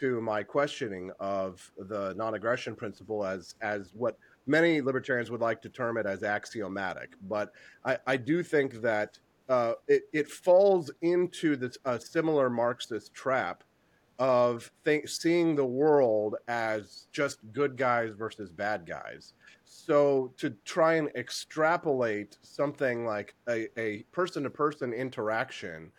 to 0.00 0.20
my 0.20 0.42
questioning 0.42 1.10
of 1.20 1.70
the 1.78 2.12
non-aggression 2.14 2.74
principle 2.74 3.24
as 3.24 3.54
as 3.60 3.92
what 3.94 4.18
many 4.46 4.80
libertarians 4.80 5.30
would 5.30 5.40
like 5.40 5.62
to 5.62 5.68
term 5.68 5.96
it 5.96 6.06
as 6.06 6.22
axiomatic. 6.22 7.14
But 7.28 7.52
I, 7.84 7.98
I 8.06 8.16
do 8.16 8.42
think 8.42 8.80
that 8.82 9.18
uh, 9.48 9.74
it, 9.86 10.02
it 10.12 10.28
falls 10.28 10.90
into 11.02 11.56
this 11.56 11.78
a 11.84 12.00
similar 12.00 12.50
Marxist 12.50 13.14
trap 13.14 13.62
of 14.18 14.70
seeing 15.06 15.54
the 15.54 15.64
world 15.64 16.36
as 16.48 17.06
just 17.12 17.38
good 17.52 17.76
guys 17.76 18.12
versus 18.16 18.50
bad 18.50 18.86
guys. 18.86 19.34
So 19.64 20.32
to 20.38 20.50
try 20.64 20.94
and 20.94 21.10
extrapolate 21.14 22.38
something 22.42 23.04
like 23.04 23.34
a 23.48 24.04
person 24.12 24.44
to 24.44 24.50
person 24.50 24.92
interaction 24.92 25.92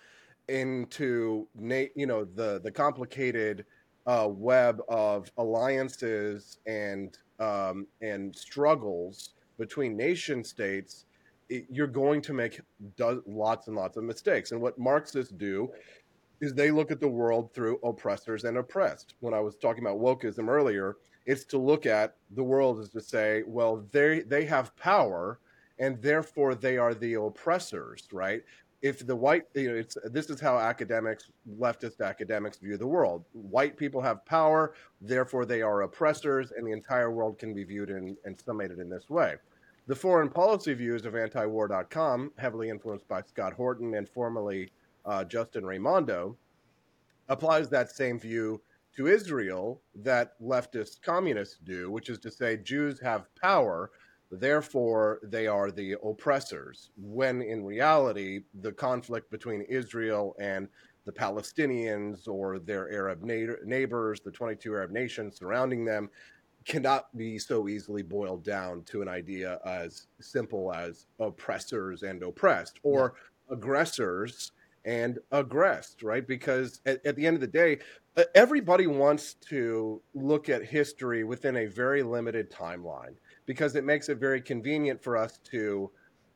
into 0.48 1.48
you 1.96 2.08
know 2.08 2.24
the 2.24 2.62
the 2.64 2.72
complicated 2.72 3.66
uh, 4.06 4.28
web 4.30 4.82
of 4.88 5.30
alliances 5.38 6.60
and 6.66 7.18
um, 7.40 7.88
and 8.02 8.36
struggles 8.36 9.32
between 9.58 9.98
nation 9.98 10.44
states, 10.44 11.06
it, 11.50 11.66
you're 11.70 11.88
going 11.88 12.22
to 12.22 12.34
make 12.34 12.62
do- 12.96 13.24
lots 13.28 13.68
and 13.68 13.76
lots 13.76 13.98
of 13.98 14.04
mistakes. 14.04 14.52
And 14.52 14.62
what 14.62 14.78
Marxists 14.80 15.34
do 15.34 15.70
is 16.40 16.54
they 16.54 16.72
look 16.72 16.92
at 16.92 17.00
the 17.00 17.08
world 17.08 17.54
through 17.54 17.80
oppressors 17.84 18.44
and 18.44 18.58
oppressed. 18.58 19.16
When 19.20 19.34
I 19.34 19.40
was 19.40 19.56
talking 19.56 19.84
about 19.84 20.00
wokeism 20.00 20.48
earlier, 20.48 20.98
it's 21.26 21.46
to 21.46 21.58
look 21.58 21.86
at 21.86 22.16
the 22.32 22.44
world 22.44 22.80
as 22.80 22.90
to 22.90 23.02
say, 23.02 23.44
well, 23.46 23.86
they 23.92 24.22
they 24.22 24.46
have 24.46 24.76
power 24.78 25.40
and 25.80 26.02
therefore 26.02 26.56
they 26.56 26.78
are 26.78 26.94
the 26.94 27.16
oppressors, 27.16 28.08
right? 28.12 28.44
If 28.82 29.06
the 29.06 29.16
white, 29.16 29.44
you 29.56 29.72
know, 29.72 29.76
it's 29.76 29.98
this 30.06 30.30
is 30.30 30.40
how 30.40 30.58
academics, 30.58 31.32
leftist 31.60 32.00
academics 32.02 32.60
view 32.60 32.78
the 32.78 32.88
world. 32.88 33.26
White 33.34 33.76
people 33.76 34.02
have 34.02 34.26
power, 34.26 34.74
therefore 35.02 35.46
they 35.46 35.62
are 35.62 35.82
oppressors, 35.82 36.52
and 36.56 36.66
the 36.66 36.72
entire 36.72 37.12
world 37.12 37.40
can 37.40 37.54
be 37.54 37.64
viewed 37.64 37.90
in, 37.90 38.16
and 38.24 38.38
summated 38.38 38.80
in 38.80 38.90
this 38.90 39.10
way. 39.10 39.36
The 39.88 39.96
foreign 39.96 40.30
policy 40.30 40.74
views 40.74 41.06
of 41.06 41.14
antiwar.com, 41.14 42.34
heavily 42.38 42.70
influenced 42.70 43.08
by 43.08 43.22
Scott 43.22 43.54
Horton 43.54 43.96
and 43.96 44.08
formerly 44.08 44.70
uh, 45.08 45.24
Justin 45.24 45.66
Raimondo, 45.66 46.38
applies 47.30 47.70
that 47.70 47.92
same 47.92 48.20
view 48.20 48.62
to 48.96 49.08
Israel 49.08 49.82
that 49.96 50.40
leftist 50.42 51.02
communists 51.02 51.58
do, 51.64 51.92
which 51.92 52.10
is 52.10 52.20
to 52.20 52.32
say 52.32 52.58
Jews 52.58 53.00
have 53.00 53.34
power, 53.36 53.92
Therefore, 54.32 55.20
they 55.24 55.48
are 55.48 55.72
the 55.72 55.96
oppressors. 56.04 56.90
When 56.98 57.42
in 57.42 57.64
reality, 57.64 58.42
the 58.62 58.74
conflict 58.74 59.32
between 59.32 59.62
Israel 59.62 60.36
and 60.40 60.68
the 61.06 61.14
Palestinians 61.14 62.28
or 62.28 62.60
their 62.60 62.92
Arab 62.92 63.24
na- 63.24 63.56
neighbors, 63.64 64.20
the 64.20 64.32
22 64.32 64.74
Arab 64.76 64.92
nations 64.92 65.38
surrounding 65.38 65.86
them, 65.86 66.10
cannot 66.66 67.16
be 67.16 67.40
so 67.40 67.70
easily 67.70 68.04
boiled 68.04 68.44
down 68.44 68.84
to 68.84 69.02
an 69.02 69.08
idea 69.08 69.60
as 69.66 70.08
simple 70.20 70.74
as 70.74 71.06
oppressors 71.22 72.04
and 72.04 72.22
oppressed 72.22 72.78
or 72.84 73.14
yeah. 73.16 73.56
aggressors 73.56 74.52
and 74.88 75.20
aggressed, 75.34 76.02
right? 76.02 76.26
Because 76.26 76.80
at, 76.86 77.06
at, 77.06 77.18
the 77.18 77.28
end 77.28 77.36
of 77.36 77.42
the 77.42 77.48
day, 77.48 77.80
everybody 78.34 78.88
wants 78.88 79.34
to 79.50 80.02
look 80.16 80.48
at 80.48 80.64
history 80.64 81.26
within 81.26 81.58
a 81.58 81.66
very 81.66 82.02
limited 82.02 82.50
timeline 82.50 83.14
because 83.46 83.76
it 83.76 83.84
makes 83.84 84.08
it 84.08 84.18
very 84.18 84.42
convenient 84.42 85.04
for 85.04 85.18
us 85.18 85.40
to 85.44 85.92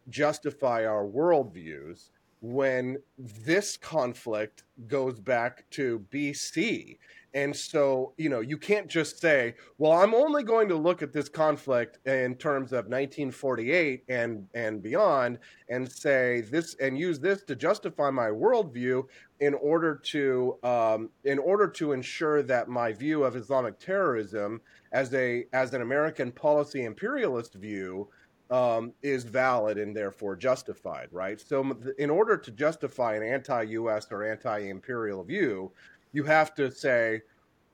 justify 0.09 0.85
our 0.85 1.05
worldviews 1.05 2.09
when 2.41 2.97
this 3.17 3.77
conflict 3.77 4.63
goes 4.87 5.19
back 5.19 5.63
to 5.69 6.03
BC. 6.11 6.97
And 7.33 7.55
so, 7.55 8.13
you 8.17 8.27
know, 8.27 8.41
you 8.41 8.57
can't 8.57 8.89
just 8.89 9.21
say, 9.21 9.55
well, 9.77 9.93
I'm 9.93 10.13
only 10.13 10.43
going 10.43 10.67
to 10.67 10.75
look 10.75 11.01
at 11.01 11.13
this 11.13 11.29
conflict 11.29 12.05
in 12.05 12.35
terms 12.35 12.73
of 12.73 12.87
1948 12.87 14.03
and, 14.09 14.47
and 14.53 14.83
beyond 14.83 15.39
and 15.69 15.89
say 15.89 16.41
this 16.41 16.75
and 16.81 16.97
use 16.97 17.19
this 17.19 17.43
to 17.43 17.55
justify 17.55 18.09
my 18.09 18.27
worldview 18.27 19.03
in 19.39 19.53
order 19.55 19.95
to 19.95 20.57
um, 20.63 21.09
in 21.23 21.39
order 21.39 21.67
to 21.67 21.93
ensure 21.93 22.43
that 22.43 22.67
my 22.67 22.91
view 22.91 23.23
of 23.23 23.35
Islamic 23.35 23.79
terrorism 23.79 24.61
as 24.91 25.13
a 25.13 25.45
as 25.53 25.73
an 25.73 25.81
American 25.81 26.31
policy 26.31 26.83
imperialist 26.83 27.55
view 27.55 28.07
um, 28.51 28.93
is 29.01 29.23
valid 29.23 29.77
and 29.77 29.95
therefore 29.95 30.35
justified, 30.35 31.07
right? 31.11 31.39
So, 31.39 31.75
in 31.97 32.09
order 32.09 32.37
to 32.37 32.51
justify 32.51 33.15
an 33.15 33.23
anti-U.S. 33.23 34.07
or 34.11 34.29
anti-imperial 34.29 35.23
view, 35.23 35.71
you 36.11 36.23
have 36.25 36.53
to 36.55 36.69
say, 36.69 37.21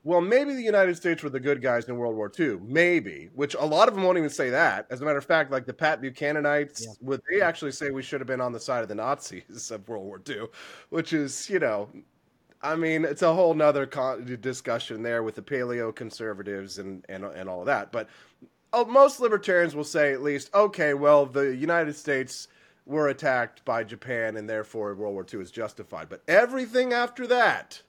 well, 0.04 0.20
maybe 0.20 0.54
the 0.54 0.62
United 0.62 0.96
States 0.96 1.22
were 1.22 1.30
the 1.30 1.40
good 1.40 1.60
guys 1.60 1.88
in 1.88 1.96
World 1.96 2.14
War 2.14 2.30
II, 2.38 2.60
maybe. 2.62 3.28
Which 3.34 3.54
a 3.54 3.64
lot 3.64 3.88
of 3.88 3.94
them 3.94 4.04
won't 4.04 4.16
even 4.16 4.30
say 4.30 4.50
that. 4.50 4.86
As 4.88 5.00
a 5.00 5.04
matter 5.04 5.18
of 5.18 5.24
fact, 5.24 5.50
like 5.50 5.66
the 5.66 5.74
Pat 5.74 6.00
Buchananites, 6.00 6.82
yeah. 6.82 6.92
would 7.00 7.20
they 7.28 7.40
actually 7.40 7.72
say 7.72 7.90
we 7.90 8.02
should 8.02 8.20
have 8.20 8.28
been 8.28 8.40
on 8.40 8.52
the 8.52 8.60
side 8.60 8.82
of 8.82 8.88
the 8.88 8.94
Nazis 8.94 9.70
of 9.72 9.86
World 9.88 10.06
War 10.06 10.22
II, 10.26 10.46
which 10.90 11.12
is, 11.12 11.50
you 11.50 11.58
know, 11.58 11.88
I 12.62 12.76
mean, 12.76 13.04
it's 13.04 13.22
a 13.22 13.34
whole 13.34 13.54
nother 13.54 13.86
con- 13.86 14.38
discussion 14.40 15.02
there 15.02 15.22
with 15.22 15.34
the 15.34 15.42
paleo 15.42 15.94
conservatives 15.94 16.78
and, 16.78 17.04
and 17.08 17.24
and 17.24 17.48
all 17.48 17.60
of 17.60 17.66
that. 17.66 17.92
But 17.92 18.08
oh, 18.72 18.84
most 18.84 19.20
libertarians 19.20 19.74
will 19.74 19.84
say 19.84 20.12
at 20.12 20.22
least, 20.22 20.50
okay, 20.54 20.94
well, 20.94 21.26
the 21.26 21.54
United 21.54 21.96
States 21.96 22.48
were 22.86 23.08
attacked 23.08 23.64
by 23.64 23.84
Japan, 23.84 24.36
and 24.36 24.48
therefore 24.48 24.94
World 24.94 25.14
War 25.14 25.26
II 25.32 25.40
is 25.40 25.50
justified. 25.50 26.08
But 26.08 26.22
everything 26.26 26.92
after 26.92 27.26
that, 27.26 27.82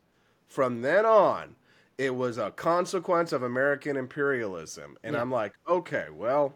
from 0.47 0.81
then 0.81 1.05
on, 1.05 1.55
it 1.97 2.15
was 2.15 2.37
a 2.37 2.51
consequence 2.51 3.31
of 3.31 3.43
American 3.43 3.97
imperialism. 3.97 4.97
And 5.03 5.15
yeah. 5.15 5.21
I'm 5.21 5.31
like, 5.31 5.53
okay, 5.67 6.07
well, 6.11 6.53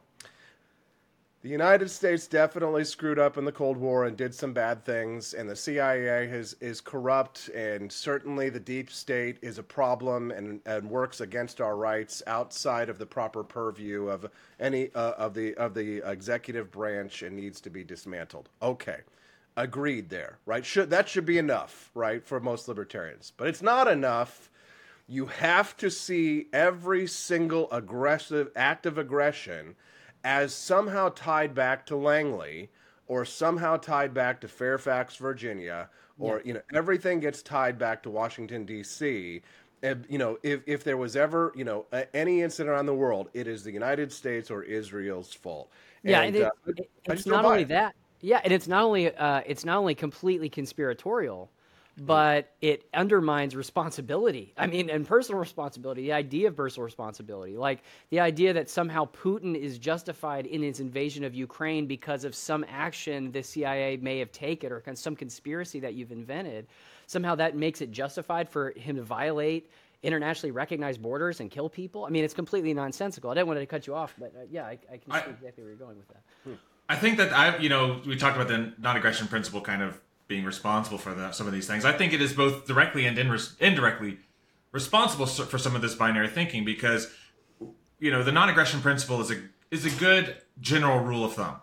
the 1.43 1.49
United 1.49 1.91
States 1.91 2.25
definitely 2.25 2.85
screwed 2.85 3.19
up 3.19 3.37
in 3.37 3.43
the 3.43 3.51
Cold 3.51 3.75
War 3.75 4.05
and 4.05 4.15
did 4.15 4.33
some 4.33 4.53
bad 4.53 4.85
things, 4.85 5.33
and 5.33 5.49
the 5.49 5.57
CIA 5.57 6.25
has, 6.29 6.55
is 6.61 6.79
corrupt, 6.79 7.49
and 7.49 7.91
certainly 7.91 8.47
the 8.47 8.61
deep 8.61 8.89
state 8.89 9.39
is 9.41 9.57
a 9.57 9.63
problem 9.63 10.31
and, 10.31 10.61
and 10.65 10.89
works 10.89 11.19
against 11.19 11.59
our 11.59 11.75
rights 11.75 12.23
outside 12.27 12.87
of 12.87 12.97
the 12.97 13.05
proper 13.05 13.43
purview 13.43 14.07
of 14.07 14.25
any 14.57 14.89
uh, 14.95 15.11
of 15.17 15.33
the 15.33 15.53
of 15.55 15.73
the 15.73 16.01
executive 16.09 16.71
branch 16.71 17.23
and 17.23 17.35
needs 17.35 17.59
to 17.59 17.69
be 17.69 17.83
dismantled. 17.83 18.47
Okay, 18.61 19.01
agreed 19.57 20.09
there, 20.09 20.37
right? 20.45 20.65
Should 20.65 20.91
that 20.91 21.09
should 21.09 21.25
be 21.25 21.37
enough, 21.37 21.91
right, 21.93 22.25
for 22.25 22.39
most 22.39 22.69
libertarians, 22.69 23.33
but 23.35 23.49
it's 23.49 23.61
not 23.61 23.89
enough. 23.89 24.49
You 25.07 25.25
have 25.25 25.75
to 25.77 25.91
see 25.91 26.47
every 26.53 27.05
single 27.05 27.69
aggressive 27.69 28.49
act 28.55 28.85
of 28.85 28.97
aggression 28.97 29.75
as 30.23 30.53
somehow 30.53 31.09
tied 31.09 31.53
back 31.53 31.85
to 31.87 31.95
Langley 31.95 32.69
or 33.07 33.25
somehow 33.25 33.77
tied 33.77 34.13
back 34.13 34.41
to 34.41 34.47
Fairfax, 34.47 35.15
Virginia, 35.17 35.89
or 36.19 36.37
yeah. 36.37 36.41
you 36.45 36.53
know 36.53 36.61
everything 36.73 37.19
gets 37.19 37.41
tied 37.41 37.77
back 37.77 38.03
to 38.03 38.09
Washington 38.09 38.65
D.C. 38.65 39.41
And, 39.81 40.05
you 40.07 40.17
know, 40.17 40.37
if, 40.43 40.61
if 40.65 40.85
there 40.85 40.95
was 40.95 41.17
ever, 41.17 41.51
you 41.57 41.65
know, 41.65 41.85
any 42.13 42.41
incident 42.41 42.69
around 42.69 42.85
the 42.85 42.93
world, 42.93 43.27
it 43.33 43.47
is 43.47 43.65
the 43.65 43.71
United 43.71 44.13
States 44.13 44.49
or 44.49 44.63
Israel's 44.63 45.33
fault. 45.33 45.69
Yeah, 46.03 46.21
and, 46.21 46.33
and 46.33 46.45
it, 46.45 46.45
uh, 46.45 46.49
it, 46.67 46.89
it's 47.05 47.25
not 47.25 47.43
only 47.43 47.63
it. 47.63 47.67
that. 47.67 47.93
Yeah, 48.21 48.39
and 48.45 48.53
it's 48.53 48.69
not 48.69 48.85
only 48.85 49.13
uh, 49.13 49.41
it's 49.45 49.65
not 49.65 49.77
only 49.77 49.93
completely 49.93 50.47
conspiratorial, 50.47 51.51
but 51.97 52.55
it 52.61 52.85
undermines 52.93 53.55
responsibility. 53.55 54.53
I 54.57 54.67
mean, 54.67 54.89
and 54.89 55.05
personal 55.05 55.39
responsibility, 55.39 56.03
the 56.03 56.13
idea 56.13 56.47
of 56.47 56.55
personal 56.55 56.85
responsibility, 56.85 57.55
like 57.55 57.83
the 58.09 58.19
idea 58.19 58.53
that 58.53 58.69
somehow 58.69 59.07
Putin 59.07 59.55
is 59.55 59.77
justified 59.77 60.47
in 60.47 60.63
his 60.63 60.79
invasion 60.79 61.23
of 61.23 61.35
Ukraine 61.35 61.85
because 61.85 62.23
of 62.23 62.33
some 62.33 62.65
action 62.67 63.31
the 63.31 63.43
CIA 63.43 63.97
may 63.97 64.17
have 64.19 64.31
taken 64.31 64.71
or 64.71 64.81
some 64.95 65.15
conspiracy 65.15 65.79
that 65.81 65.93
you've 65.93 66.11
invented. 66.11 66.67
Somehow 67.05 67.35
that 67.35 67.55
makes 67.55 67.81
it 67.81 67.91
justified 67.91 68.49
for 68.49 68.71
him 68.71 68.95
to 68.95 69.03
violate 69.03 69.69
internationally 70.01 70.51
recognized 70.51 71.01
borders 71.01 71.39
and 71.39 71.49
kill 71.49 71.69
people. 71.69 72.05
I 72.05 72.09
mean, 72.09 72.25
it's 72.25 72.33
completely 72.33 72.73
nonsensical. 72.73 73.29
I 73.29 73.35
didn't 73.35 73.47
want 73.47 73.59
to 73.59 73.65
cut 73.65 73.87
you 73.87 73.95
off, 73.95 74.13
but 74.19 74.33
uh, 74.35 74.45
yeah, 74.51 74.65
I, 74.65 74.77
I 74.91 74.97
can 74.97 75.11
see 75.11 75.17
I, 75.17 75.19
exactly 75.19 75.63
where 75.63 75.67
you're 75.69 75.77
going 75.77 75.97
with 75.97 76.07
that. 76.09 76.57
I 76.89 76.95
think 76.95 77.17
that 77.17 77.31
I, 77.31 77.57
you 77.57 77.69
know, 77.69 78.01
we 78.05 78.17
talked 78.17 78.35
about 78.35 78.49
the 78.49 78.73
non-aggression 78.77 79.27
principle 79.27 79.61
kind 79.61 79.81
of 79.81 79.99
being 80.33 80.45
responsible 80.45 80.97
for 80.97 81.13
the, 81.13 81.31
some 81.31 81.45
of 81.45 81.53
these 81.53 81.67
things. 81.67 81.85
I 81.85 81.91
think 81.91 82.11
it 82.11 82.19
is 82.19 82.33
both 82.33 82.65
directly 82.65 83.05
and 83.05 83.15
indirectly 83.59 84.17
responsible 84.71 85.27
for 85.27 85.59
some 85.59 85.75
of 85.75 85.83
this 85.83 85.93
binary 85.93 86.27
thinking 86.27 86.65
because 86.65 87.13
you 87.99 88.09
know 88.09 88.23
the 88.23 88.31
non-aggression 88.31 88.81
principle 88.81 89.21
is 89.21 89.29
a 89.29 89.35
is 89.69 89.85
a 89.85 89.99
good 89.99 90.37
general 90.59 90.97
rule 91.01 91.23
of 91.23 91.33
thumb. 91.33 91.57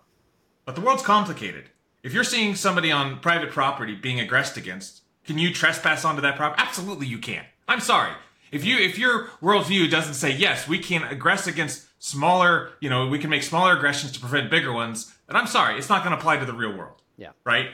But 0.65 0.77
the 0.77 0.83
world's 0.83 1.03
complicated. 1.03 1.65
If 2.05 2.15
you're 2.15 2.23
seeing 2.23 2.55
somebody 2.55 2.93
on 2.93 3.19
private 3.19 3.51
property 3.51 3.97
being 3.97 4.21
aggressed 4.21 4.57
against, 4.57 5.03
can 5.25 5.37
you 5.37 5.53
trespass 5.53 6.05
onto 6.05 6.23
that 6.23 6.37
property? 6.37 6.63
Absolutely, 6.65 7.09
you 7.09 7.19
can. 7.19 7.45
I'm 7.67 7.81
sorry. 7.81 8.13
If 8.53 8.65
you 8.65 8.79
if 8.79 9.01
your 9.01 9.31
worldview 9.43 9.91
doesn't 9.91 10.15
say 10.15 10.31
yes, 10.31 10.69
we 10.69 10.79
can 10.79 11.01
aggress 11.03 11.49
against 11.49 11.89
smaller, 11.99 12.71
you 12.81 12.89
know, 12.89 13.09
we 13.09 13.19
can 13.19 13.31
make 13.31 13.43
smaller 13.43 13.77
aggressions 13.77 14.13
to 14.13 14.21
prevent 14.21 14.49
bigger 14.49 14.73
ones, 14.73 15.13
then 15.27 15.35
I'm 15.35 15.49
sorry, 15.49 15.77
it's 15.77 15.89
not 15.89 16.05
going 16.05 16.13
to 16.13 16.19
apply 16.19 16.37
to 16.37 16.47
the 16.47 16.53
real 16.53 16.77
world. 16.77 17.03
Yeah. 17.17 17.31
Right. 17.45 17.71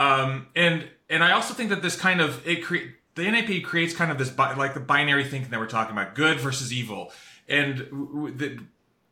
Um, 0.00 0.46
and 0.56 0.88
and 1.10 1.22
I 1.22 1.32
also 1.32 1.52
think 1.52 1.68
that 1.68 1.82
this 1.82 1.94
kind 1.94 2.22
of 2.22 2.46
it 2.48 2.64
create 2.64 2.92
the 3.16 3.30
NAP 3.30 3.62
creates 3.64 3.92
kind 3.92 4.10
of 4.10 4.16
this 4.16 4.30
bi- 4.30 4.54
like 4.54 4.72
the 4.72 4.80
binary 4.80 5.24
thinking 5.24 5.50
that 5.50 5.60
we're 5.60 5.66
talking 5.66 5.92
about, 5.92 6.14
good 6.14 6.40
versus 6.40 6.72
evil, 6.72 7.12
and 7.46 7.76
the, 8.38 8.58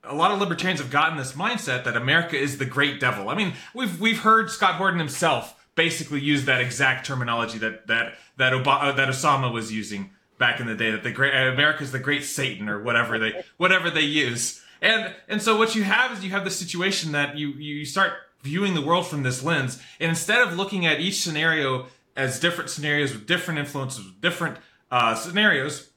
a 0.02 0.14
lot 0.14 0.30
of 0.30 0.40
libertarians 0.40 0.80
have 0.80 0.90
gotten 0.90 1.18
this 1.18 1.32
mindset 1.32 1.84
that 1.84 1.94
America 1.94 2.38
is 2.38 2.56
the 2.56 2.64
great 2.64 3.00
devil. 3.00 3.28
I 3.28 3.34
mean, 3.34 3.52
we've 3.74 4.00
we've 4.00 4.20
heard 4.20 4.50
Scott 4.50 4.76
Horton 4.76 4.98
himself 4.98 5.66
basically 5.74 6.20
use 6.20 6.46
that 6.46 6.62
exact 6.62 7.04
terminology 7.04 7.58
that 7.58 7.86
that 7.88 8.14
that 8.38 8.54
Obama, 8.54 8.84
uh, 8.84 8.92
that 8.92 9.08
Osama 9.08 9.52
was 9.52 9.70
using 9.70 10.12
back 10.38 10.58
in 10.58 10.66
the 10.66 10.74
day 10.74 10.90
that 10.90 11.02
the 11.02 11.12
great 11.12 11.34
America 11.34 11.82
is 11.82 11.92
the 11.92 11.98
great 11.98 12.24
Satan 12.24 12.66
or 12.66 12.82
whatever 12.82 13.18
they 13.18 13.44
whatever 13.58 13.90
they 13.90 14.00
use. 14.00 14.64
And 14.80 15.14
and 15.28 15.42
so 15.42 15.58
what 15.58 15.74
you 15.74 15.82
have 15.82 16.12
is 16.12 16.24
you 16.24 16.30
have 16.30 16.44
the 16.44 16.50
situation 16.50 17.12
that 17.12 17.36
you 17.36 17.50
you 17.50 17.84
start 17.84 18.14
viewing 18.42 18.74
the 18.74 18.82
world 18.82 19.06
from 19.06 19.22
this 19.22 19.42
lens. 19.42 19.80
And 20.00 20.08
instead 20.10 20.46
of 20.46 20.56
looking 20.56 20.86
at 20.86 21.00
each 21.00 21.20
scenario 21.20 21.86
as 22.16 22.40
different 22.40 22.70
scenarios 22.70 23.12
with 23.12 23.26
different 23.26 23.60
influences, 23.60 24.04
with 24.04 24.20
different 24.20 24.58
uh, 24.90 25.14
scenarios, 25.14 25.90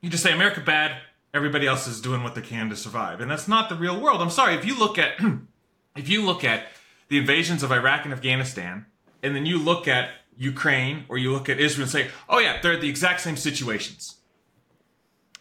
you 0.00 0.10
just 0.10 0.22
say 0.22 0.32
America 0.32 0.60
bad, 0.60 0.96
everybody 1.34 1.66
else 1.66 1.86
is 1.86 2.00
doing 2.00 2.22
what 2.22 2.34
they 2.34 2.40
can 2.40 2.68
to 2.70 2.76
survive. 2.76 3.20
And 3.20 3.30
that's 3.30 3.48
not 3.48 3.68
the 3.68 3.76
real 3.76 4.00
world. 4.00 4.20
I'm 4.20 4.30
sorry, 4.30 4.54
if 4.54 4.64
you 4.64 4.78
look 4.78 4.98
at 4.98 5.12
if 5.96 6.08
you 6.08 6.24
look 6.24 6.44
at 6.44 6.66
the 7.08 7.18
invasions 7.18 7.62
of 7.62 7.72
Iraq 7.72 8.04
and 8.04 8.12
Afghanistan, 8.12 8.86
and 9.22 9.36
then 9.36 9.46
you 9.46 9.58
look 9.58 9.86
at 9.86 10.10
Ukraine 10.36 11.04
or 11.08 11.18
you 11.18 11.32
look 11.32 11.48
at 11.48 11.60
Israel 11.60 11.84
and 11.84 11.90
say, 11.90 12.08
oh 12.28 12.38
yeah, 12.38 12.60
they're 12.60 12.76
the 12.76 12.88
exact 12.88 13.20
same 13.20 13.36
situations. 13.36 14.16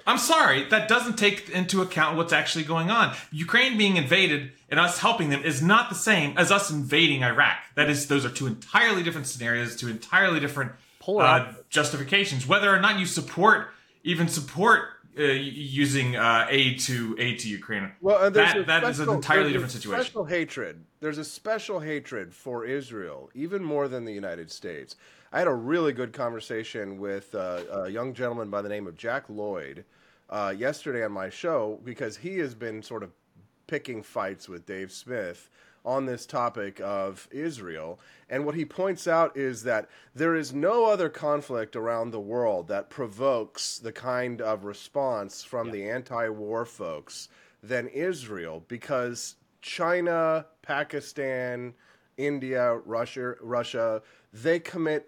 I'm 0.06 0.18
sorry, 0.18 0.66
that 0.66 0.88
doesn't 0.88 1.18
take 1.18 1.50
into 1.50 1.82
account 1.82 2.18
what's 2.18 2.34
actually 2.34 2.66
going 2.66 2.90
on. 2.90 3.16
Ukraine 3.32 3.78
being 3.78 3.98
invaded 3.98 4.52
and 4.70 4.80
us 4.80 5.00
helping 5.00 5.30
them 5.30 5.44
is 5.44 5.62
not 5.62 5.90
the 5.90 5.96
same 5.96 6.38
as 6.38 6.52
us 6.52 6.72
invading 6.72 7.24
Iraq. 7.24 7.58
That 7.76 7.90
is, 7.90 8.08
those 8.08 8.26
are 8.26 8.30
two 8.30 8.48
entirely 8.48 9.04
different 9.04 9.28
scenarios, 9.28 9.76
two 9.76 9.90
entirely 9.90 10.40
different 10.40 10.72
uh, 11.08 11.54
justifications. 11.70 12.48
Whether 12.48 12.74
or 12.74 12.80
not 12.80 13.00
you 13.00 13.06
support, 13.06 13.70
even 14.04 14.28
support 14.28 14.84
uh, 15.18 15.24
using 15.24 16.16
uh, 16.16 16.48
aid 16.50 16.80
to 16.80 17.18
aid 17.20 17.40
to 17.40 17.50
Ukraine, 17.50 17.92
well, 18.00 18.32
that 18.32 18.34
that 18.34 18.56
special, 18.66 18.90
is 18.90 19.00
an 19.00 19.10
entirely 19.10 19.52
different 19.52 19.74
situation. 19.74 20.06
Special 20.06 20.24
hatred. 20.24 20.86
There's 21.02 21.18
a 21.18 21.26
special 21.26 21.82
hatred 21.82 22.34
for 22.34 22.64
Israel, 22.64 23.30
even 23.34 23.62
more 23.62 23.90
than 23.90 24.06
the 24.06 24.14
United 24.14 24.50
States. 24.52 24.96
I 25.34 25.40
had 25.40 25.48
a 25.48 25.54
really 25.54 25.94
good 25.94 26.12
conversation 26.12 27.00
with 27.00 27.34
uh, 27.34 27.62
a 27.72 27.90
young 27.90 28.14
gentleman 28.14 28.50
by 28.50 28.62
the 28.62 28.68
name 28.68 28.86
of 28.86 28.98
Jack 28.98 29.30
Lloyd 29.30 29.86
uh, 30.30 30.54
yesterday 30.58 31.06
on 31.06 31.14
my 31.14 31.30
show 31.30 31.80
because 31.86 32.18
he 32.18 32.40
has 32.40 32.54
been 32.54 32.84
sort 32.84 33.02
of 33.02 33.12
picking 33.66 34.04
fights 34.04 34.50
with 34.50 34.66
Dave 34.66 34.92
Smith 34.92 35.50
on 35.86 36.06
this 36.06 36.26
topic 36.26 36.82
of 36.82 37.30
Israel. 37.32 37.98
And 38.30 38.46
what 38.46 38.56
he 38.56 38.66
points 38.66 39.08
out 39.08 39.38
is 39.38 39.64
that 39.64 39.88
there 40.14 40.36
is 40.36 40.54
no 40.54 40.84
other 40.84 41.08
conflict 41.08 41.78
around 41.78 42.12
the 42.12 42.20
world 42.20 42.68
that 42.68 42.90
provokes 42.90 43.80
the 43.80 43.94
kind 43.94 44.42
of 44.42 44.66
response 44.66 45.46
from 45.46 45.68
yeah. 45.68 45.74
the 45.74 45.90
anti 45.92 46.28
war 46.28 46.66
folks 46.66 47.30
than 47.64 47.88
Israel 47.88 48.66
because 48.68 49.36
China, 49.62 50.46
Pakistan, 50.62 51.74
India, 52.18 52.76
Russia, 52.80 53.36
Russia, 53.42 54.02
they 54.34 54.60
commit 54.60 55.08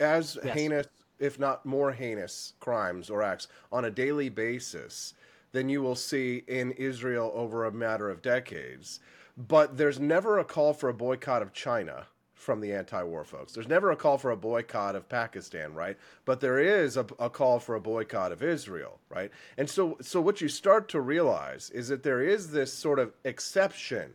as 0.00 0.38
yes. 0.42 0.54
heinous, 0.54 0.86
if 1.18 1.38
not 1.38 1.64
more 1.64 1.92
heinous, 1.92 2.54
crimes 2.60 3.10
or 3.10 3.22
acts 3.22 3.48
on 3.72 3.84
a 3.84 3.90
daily 3.90 4.28
basis 4.28 5.14
than 5.52 5.68
you 5.68 5.82
will 5.82 5.94
see 5.94 6.42
in 6.48 6.72
Israel 6.72 7.32
over 7.34 7.64
a 7.64 7.72
matter 7.72 8.10
of 8.10 8.22
decades. 8.22 9.00
But 9.36 9.76
there's 9.76 10.00
never 10.00 10.38
a 10.38 10.44
call 10.44 10.72
for 10.74 10.88
a 10.88 10.94
boycott 10.94 11.42
of 11.42 11.52
China 11.52 12.06
from 12.34 12.60
the 12.60 12.72
anti-war 12.72 13.24
folks. 13.24 13.52
There's 13.52 13.68
never 13.68 13.90
a 13.90 13.96
call 13.96 14.18
for 14.18 14.30
a 14.30 14.36
boycott 14.36 14.94
of 14.94 15.08
Pakistan, 15.08 15.74
right? 15.74 15.96
But 16.24 16.40
there 16.40 16.58
is 16.58 16.96
a, 16.96 17.06
a, 17.18 17.30
call 17.30 17.58
for 17.58 17.74
a 17.74 17.80
boycott 17.80 18.32
of 18.32 18.42
Israel, 18.42 18.98
right? 19.08 19.30
And 19.56 19.68
so, 19.68 19.96
so 20.02 20.20
what 20.20 20.40
you 20.40 20.48
start 20.48 20.88
to 20.90 21.00
realize 21.00 21.70
is 21.70 21.88
that 21.88 22.02
there 22.02 22.20
is 22.20 22.50
this 22.50 22.72
sort 22.72 22.98
of 22.98 23.14
exception 23.24 24.12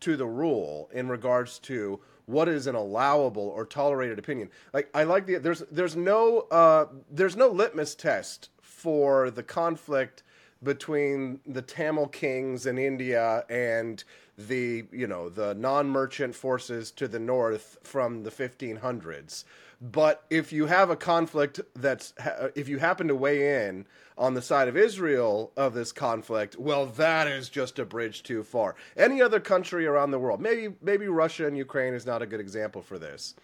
to 0.00 0.16
the 0.16 0.26
rule 0.26 0.90
in 0.92 1.08
regards 1.08 1.58
to 1.60 2.00
what 2.30 2.48
is 2.48 2.66
an 2.66 2.74
allowable 2.74 3.48
or 3.48 3.66
tolerated 3.66 4.18
opinion. 4.18 4.50
Like 4.72 4.88
I 4.94 5.04
like 5.04 5.26
the 5.26 5.36
there's 5.36 5.60
there's 5.70 5.96
no 5.96 6.40
uh, 6.50 6.86
there's 7.10 7.36
no 7.36 7.48
litmus 7.48 7.94
test 7.94 8.50
for 8.60 9.30
the 9.30 9.42
conflict 9.42 10.22
between 10.62 11.40
the 11.46 11.62
Tamil 11.62 12.08
kings 12.08 12.66
in 12.66 12.78
India 12.78 13.44
and 13.48 14.02
the 14.36 14.84
you 14.92 15.06
know 15.06 15.28
the 15.28 15.54
non-merchant 15.54 16.34
forces 16.34 16.90
to 16.92 17.08
the 17.08 17.18
north 17.18 17.76
from 17.82 18.22
the 18.22 18.30
1500s 18.30 19.44
but 19.80 20.24
if 20.30 20.52
you 20.52 20.66
have 20.66 20.90
a 20.90 20.96
conflict 20.96 21.60
that's 21.74 22.14
if 22.54 22.68
you 22.68 22.78
happen 22.78 23.08
to 23.08 23.14
weigh 23.14 23.66
in 23.66 23.84
on 24.20 24.34
the 24.34 24.42
side 24.42 24.68
of 24.68 24.76
Israel 24.76 25.50
of 25.56 25.74
this 25.74 25.90
conflict 25.90 26.56
well 26.58 26.86
that 26.86 27.26
is 27.26 27.48
just 27.48 27.78
a 27.78 27.84
bridge 27.84 28.22
too 28.22 28.44
far 28.44 28.76
any 28.96 29.20
other 29.20 29.40
country 29.40 29.86
around 29.86 30.10
the 30.10 30.18
world 30.18 30.40
maybe 30.40 30.74
maybe 30.82 31.08
Russia 31.08 31.46
and 31.46 31.56
Ukraine 31.56 31.94
is 31.94 32.06
not 32.06 32.22
a 32.22 32.26
good 32.26 32.40
example 32.40 32.82
for 32.82 32.98
this 32.98 33.34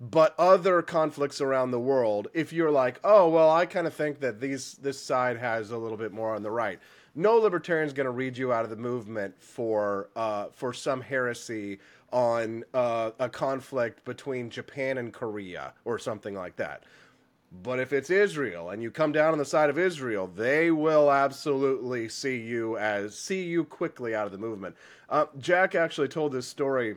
but 0.00 0.34
other 0.38 0.80
conflicts 0.82 1.40
around 1.40 1.72
the 1.72 1.80
world 1.80 2.28
if 2.34 2.52
you're 2.52 2.70
like 2.70 3.00
oh 3.02 3.28
well 3.28 3.50
I 3.50 3.66
kind 3.66 3.86
of 3.86 3.94
think 3.94 4.20
that 4.20 4.40
these 4.40 4.74
this 4.74 5.00
side 5.00 5.38
has 5.38 5.70
a 5.70 5.78
little 5.78 5.98
bit 5.98 6.12
more 6.12 6.34
on 6.34 6.42
the 6.42 6.50
right 6.50 6.78
no 7.14 7.36
libertarian 7.36 7.86
is 7.86 7.92
going 7.92 8.04
to 8.04 8.12
read 8.12 8.38
you 8.38 8.52
out 8.52 8.62
of 8.62 8.70
the 8.70 8.76
movement 8.76 9.34
for 9.42 10.10
uh, 10.14 10.46
for 10.52 10.72
some 10.72 11.00
heresy 11.00 11.80
on 12.12 12.64
uh, 12.74 13.10
a 13.18 13.28
conflict 13.28 14.04
between 14.04 14.50
Japan 14.50 14.98
and 14.98 15.12
Korea 15.12 15.72
or 15.84 15.98
something 15.98 16.34
like 16.34 16.56
that. 16.56 16.84
But 17.50 17.80
if 17.80 17.92
it's 17.92 18.10
Israel 18.10 18.70
and 18.70 18.82
you 18.82 18.90
come 18.90 19.12
down 19.12 19.32
on 19.32 19.38
the 19.38 19.44
side 19.44 19.70
of 19.70 19.78
Israel, 19.78 20.26
they 20.26 20.70
will 20.70 21.10
absolutely 21.10 22.08
see 22.08 22.36
you 22.36 22.76
as 22.76 23.18
see 23.18 23.42
you 23.44 23.64
quickly 23.64 24.14
out 24.14 24.26
of 24.26 24.32
the 24.32 24.38
movement. 24.38 24.76
Uh, 25.08 25.26
Jack 25.38 25.74
actually 25.74 26.08
told 26.08 26.32
this 26.32 26.46
story 26.46 26.96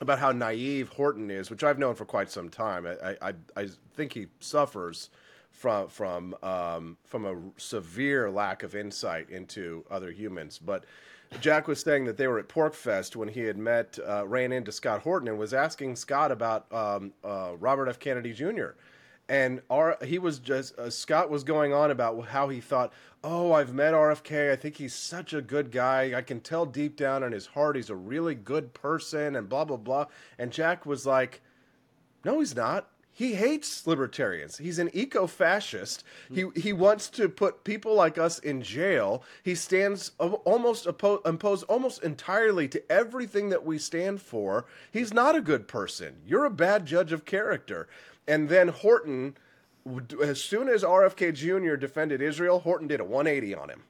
about 0.00 0.18
how 0.18 0.32
naive 0.32 0.90
Horton 0.90 1.30
is, 1.30 1.50
which 1.50 1.64
I've 1.64 1.78
known 1.78 1.94
for 1.94 2.04
quite 2.04 2.30
some 2.30 2.50
time. 2.50 2.86
I 2.86 3.16
I, 3.22 3.32
I 3.56 3.68
think 3.94 4.12
he 4.12 4.26
suffers 4.38 5.08
from 5.50 5.88
from 5.88 6.34
um, 6.42 6.98
from 7.04 7.24
a 7.24 7.36
severe 7.56 8.30
lack 8.30 8.62
of 8.62 8.74
insight 8.74 9.30
into 9.30 9.84
other 9.90 10.10
humans. 10.10 10.58
But 10.58 10.84
Jack 11.40 11.68
was 11.68 11.80
saying 11.80 12.04
that 12.04 12.16
they 12.16 12.26
were 12.26 12.38
at 12.38 12.48
PorcFest 12.48 13.16
when 13.16 13.28
he 13.28 13.40
had 13.40 13.56
met 13.56 13.98
uh, 14.06 14.26
ran 14.26 14.52
into 14.52 14.72
Scott 14.72 15.00
Horton 15.00 15.28
and 15.28 15.38
was 15.38 15.54
asking 15.54 15.96
Scott 15.96 16.30
about 16.30 16.70
um, 16.72 17.12
uh, 17.24 17.52
Robert 17.58 17.88
F. 17.88 17.98
Kennedy 17.98 18.32
Jr. 18.32 18.72
And 19.28 19.62
our, 19.70 19.96
he 20.04 20.18
was 20.18 20.38
just 20.38 20.78
uh, 20.78 20.90
Scott 20.90 21.30
was 21.30 21.44
going 21.44 21.72
on 21.72 21.90
about 21.90 22.26
how 22.26 22.48
he 22.48 22.60
thought, 22.60 22.92
oh, 23.22 23.52
I've 23.52 23.72
met 23.72 23.94
RFK. 23.94 24.52
I 24.52 24.56
think 24.56 24.76
he's 24.76 24.94
such 24.94 25.32
a 25.32 25.40
good 25.40 25.70
guy. 25.70 26.12
I 26.14 26.20
can 26.20 26.40
tell 26.40 26.66
deep 26.66 26.96
down 26.96 27.22
in 27.22 27.32
his 27.32 27.46
heart 27.46 27.76
he's 27.76 27.88
a 27.88 27.96
really 27.96 28.34
good 28.34 28.74
person, 28.74 29.34
and 29.34 29.48
blah 29.48 29.64
blah 29.64 29.78
blah. 29.78 30.06
And 30.38 30.52
Jack 30.52 30.84
was 30.84 31.06
like, 31.06 31.40
no, 32.24 32.40
he's 32.40 32.54
not 32.54 32.90
he 33.16 33.34
hates 33.34 33.86
libertarians. 33.86 34.58
He's 34.58 34.80
an 34.80 34.90
eco-fascist. 34.92 36.02
He 36.32 36.46
he 36.56 36.72
wants 36.72 37.08
to 37.10 37.28
put 37.28 37.62
people 37.62 37.94
like 37.94 38.18
us 38.18 38.40
in 38.40 38.60
jail. 38.60 39.22
He 39.44 39.54
stands 39.54 40.10
almost 40.18 40.86
oppo- 40.86 41.20
opposed 41.24 41.64
almost 41.64 42.02
entirely 42.02 42.66
to 42.68 42.92
everything 42.92 43.50
that 43.50 43.64
we 43.64 43.78
stand 43.78 44.20
for. 44.20 44.66
He's 44.90 45.14
not 45.14 45.36
a 45.36 45.40
good 45.40 45.68
person. 45.68 46.16
You're 46.26 46.44
a 46.44 46.50
bad 46.50 46.86
judge 46.86 47.12
of 47.12 47.24
character. 47.24 47.86
And 48.26 48.48
then 48.48 48.68
Horton, 48.68 49.36
as 50.20 50.40
soon 50.40 50.68
as 50.68 50.82
RFK 50.82 51.34
Jr. 51.34 51.76
defended 51.76 52.20
Israel, 52.20 52.58
Horton 52.60 52.88
did 52.88 52.98
a 53.00 53.04
180 53.04 53.54
on 53.54 53.70
him, 53.70 53.82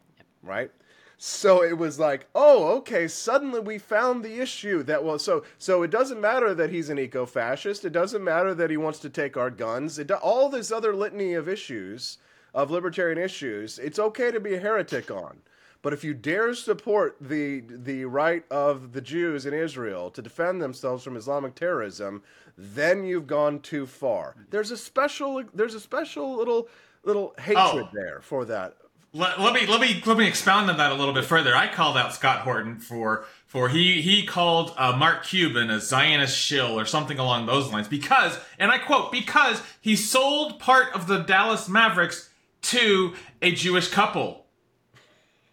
right? 0.43 0.71
So 1.17 1.63
it 1.63 1.79
was 1.79 1.99
like, 1.99 2.27
oh, 2.35 2.77
okay, 2.79 3.09
suddenly 3.09 3.61
we 3.61 3.79
found 3.79 4.25
the 4.25 4.41
issue 4.41 4.83
that 4.83 5.05
well 5.05 5.19
so 5.19 5.45
so 5.59 5.83
it 5.83 5.91
doesn't 5.91 6.21
matter 6.21 6.55
that 6.55 6.71
he's 6.71 6.91
an 6.91 6.99
eco-fascist, 6.99 7.85
it 7.85 7.93
doesn't 7.93 8.25
matter 8.25 8.55
that 8.55 8.71
he 8.71 8.77
wants 8.77 8.99
to 9.01 9.11
take 9.11 9.37
our 9.37 9.51
guns, 9.51 9.99
it 9.99 10.11
all 10.11 10.49
this 10.49 10.73
other 10.73 10.95
litany 10.95 11.35
of 11.35 11.49
issues 11.49 12.19
of 12.53 12.71
libertarian 12.71 13.19
issues, 13.19 13.79
it's 13.79 13.99
okay 13.99 14.31
to 14.31 14.41
be 14.41 14.55
a 14.55 14.61
heretic 14.61 15.11
on. 15.11 15.39
But 15.83 15.93
if 15.93 16.03
you 16.03 16.15
dare 16.15 16.55
support 16.55 17.17
the 17.21 17.61
the 17.61 18.07
right 18.07 18.45
of 18.51 18.93
the 18.93 19.03
Jews 19.03 19.45
in 19.45 19.53
Israel 19.53 20.11
to 20.13 20.23
defend 20.23 20.63
themselves 20.63 21.05
from 21.05 21.17
Islamic 21.17 21.55
terrorism, 21.55 22.23
then 22.57 23.05
you've 23.05 23.27
gone 23.27 23.61
too 23.61 23.87
far. 23.87 24.35
There's 24.49 24.71
a 24.71 24.79
special 24.79 25.43
there's 25.53 25.75
a 25.75 25.81
special 25.81 26.37
little 26.37 26.69
little 27.05 27.35
hatred 27.39 27.85
oh. 27.85 27.89
there 27.93 28.21
for 28.23 28.47
that 28.47 28.77
let, 29.15 29.41
let, 29.41 29.55
me 29.55 29.65
let 29.67 29.81
me 29.81 30.03
let 30.05 30.19
me 30.19 30.27
expound 30.27 30.69
on 30.69 30.77
that 30.77 30.91
a 30.91 30.95
little 30.97 31.15
bit 31.15 31.25
further. 31.25 31.55
I 31.55 31.73
called 31.73 31.97
out 31.97 32.13
Scott 32.13 32.41
Horton 32.41 32.81
for 32.81 33.25
for 33.47 33.69
he 33.69 34.03
he 34.03 34.27
called 34.27 34.75
uh, 34.77 34.97
Mark 34.97 35.25
Cuban 35.25 35.71
a 35.71 35.79
Zionist 35.79 36.37
shill 36.37 36.79
or 36.79 36.85
something 36.85 37.19
along 37.19 37.47
those 37.47 37.73
lines 37.73 37.87
because, 37.87 38.37
and 38.59 38.73
I 38.73 38.79
quote, 38.79 39.13
because 39.13 39.63
he 39.81 39.95
sold 39.95 40.59
part 40.59 40.93
of 40.95 41.07
the 41.07 41.19
Dallas 41.19 41.69
Mavericks 41.69 42.29
to 42.63 43.15
a 43.41 43.53
Jewish 43.53 43.89
couple. 43.89 44.44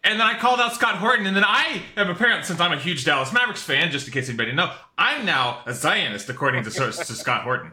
And 0.04 0.18
then 0.18 0.26
I 0.26 0.36
called 0.36 0.58
out 0.58 0.72
Scott 0.74 0.96
Horton, 0.96 1.26
and 1.26 1.36
then 1.36 1.44
I 1.46 1.80
am 1.96 2.10
apparently, 2.10 2.44
since 2.44 2.58
I'm 2.58 2.72
a 2.72 2.78
huge 2.78 3.04
Dallas 3.04 3.32
Mavericks 3.32 3.62
fan, 3.62 3.92
just 3.92 4.08
in 4.08 4.12
case 4.12 4.28
anybody 4.28 4.50
didn't 4.50 4.56
know, 4.56 4.72
I'm 4.98 5.24
now 5.24 5.62
a 5.64 5.72
Zionist 5.72 6.28
according 6.28 6.64
to, 6.64 6.70
to 6.70 6.92
Scott 6.92 7.42
Horton. 7.44 7.70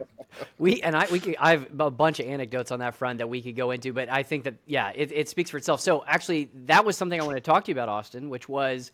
We 0.60 0.80
and 0.84 0.96
I 0.96 1.08
we 1.12 1.20
could, 1.20 1.36
I 1.40 1.52
have 1.52 1.68
a 1.80 1.90
bunch 1.90 2.20
of 2.20 2.28
anecdotes 2.28 2.72
on 2.72 2.80
that 2.80 2.94
front 2.94 3.18
that 3.18 3.28
we 3.28 3.42
could 3.42 3.56
go 3.56 3.72
into, 3.72 3.94
but 3.94 4.10
I 4.10 4.22
think 4.22 4.44
that 4.44 4.56
yeah, 4.68 4.92
it, 4.94 5.12
it 5.12 5.28
speaks 5.28 5.50
for 5.50 5.58
itself. 5.58 5.82
So 5.82 6.04
actually, 6.06 6.50
that 6.66 6.86
was 6.86 6.96
something 6.96 7.20
I 7.20 7.26
wanted 7.26 7.44
to 7.44 7.50
talk 7.50 7.66
to 7.66 7.72
you 7.72 7.76
about, 7.76 7.90
Austin, 7.90 8.30
which 8.30 8.48
was. 8.48 8.92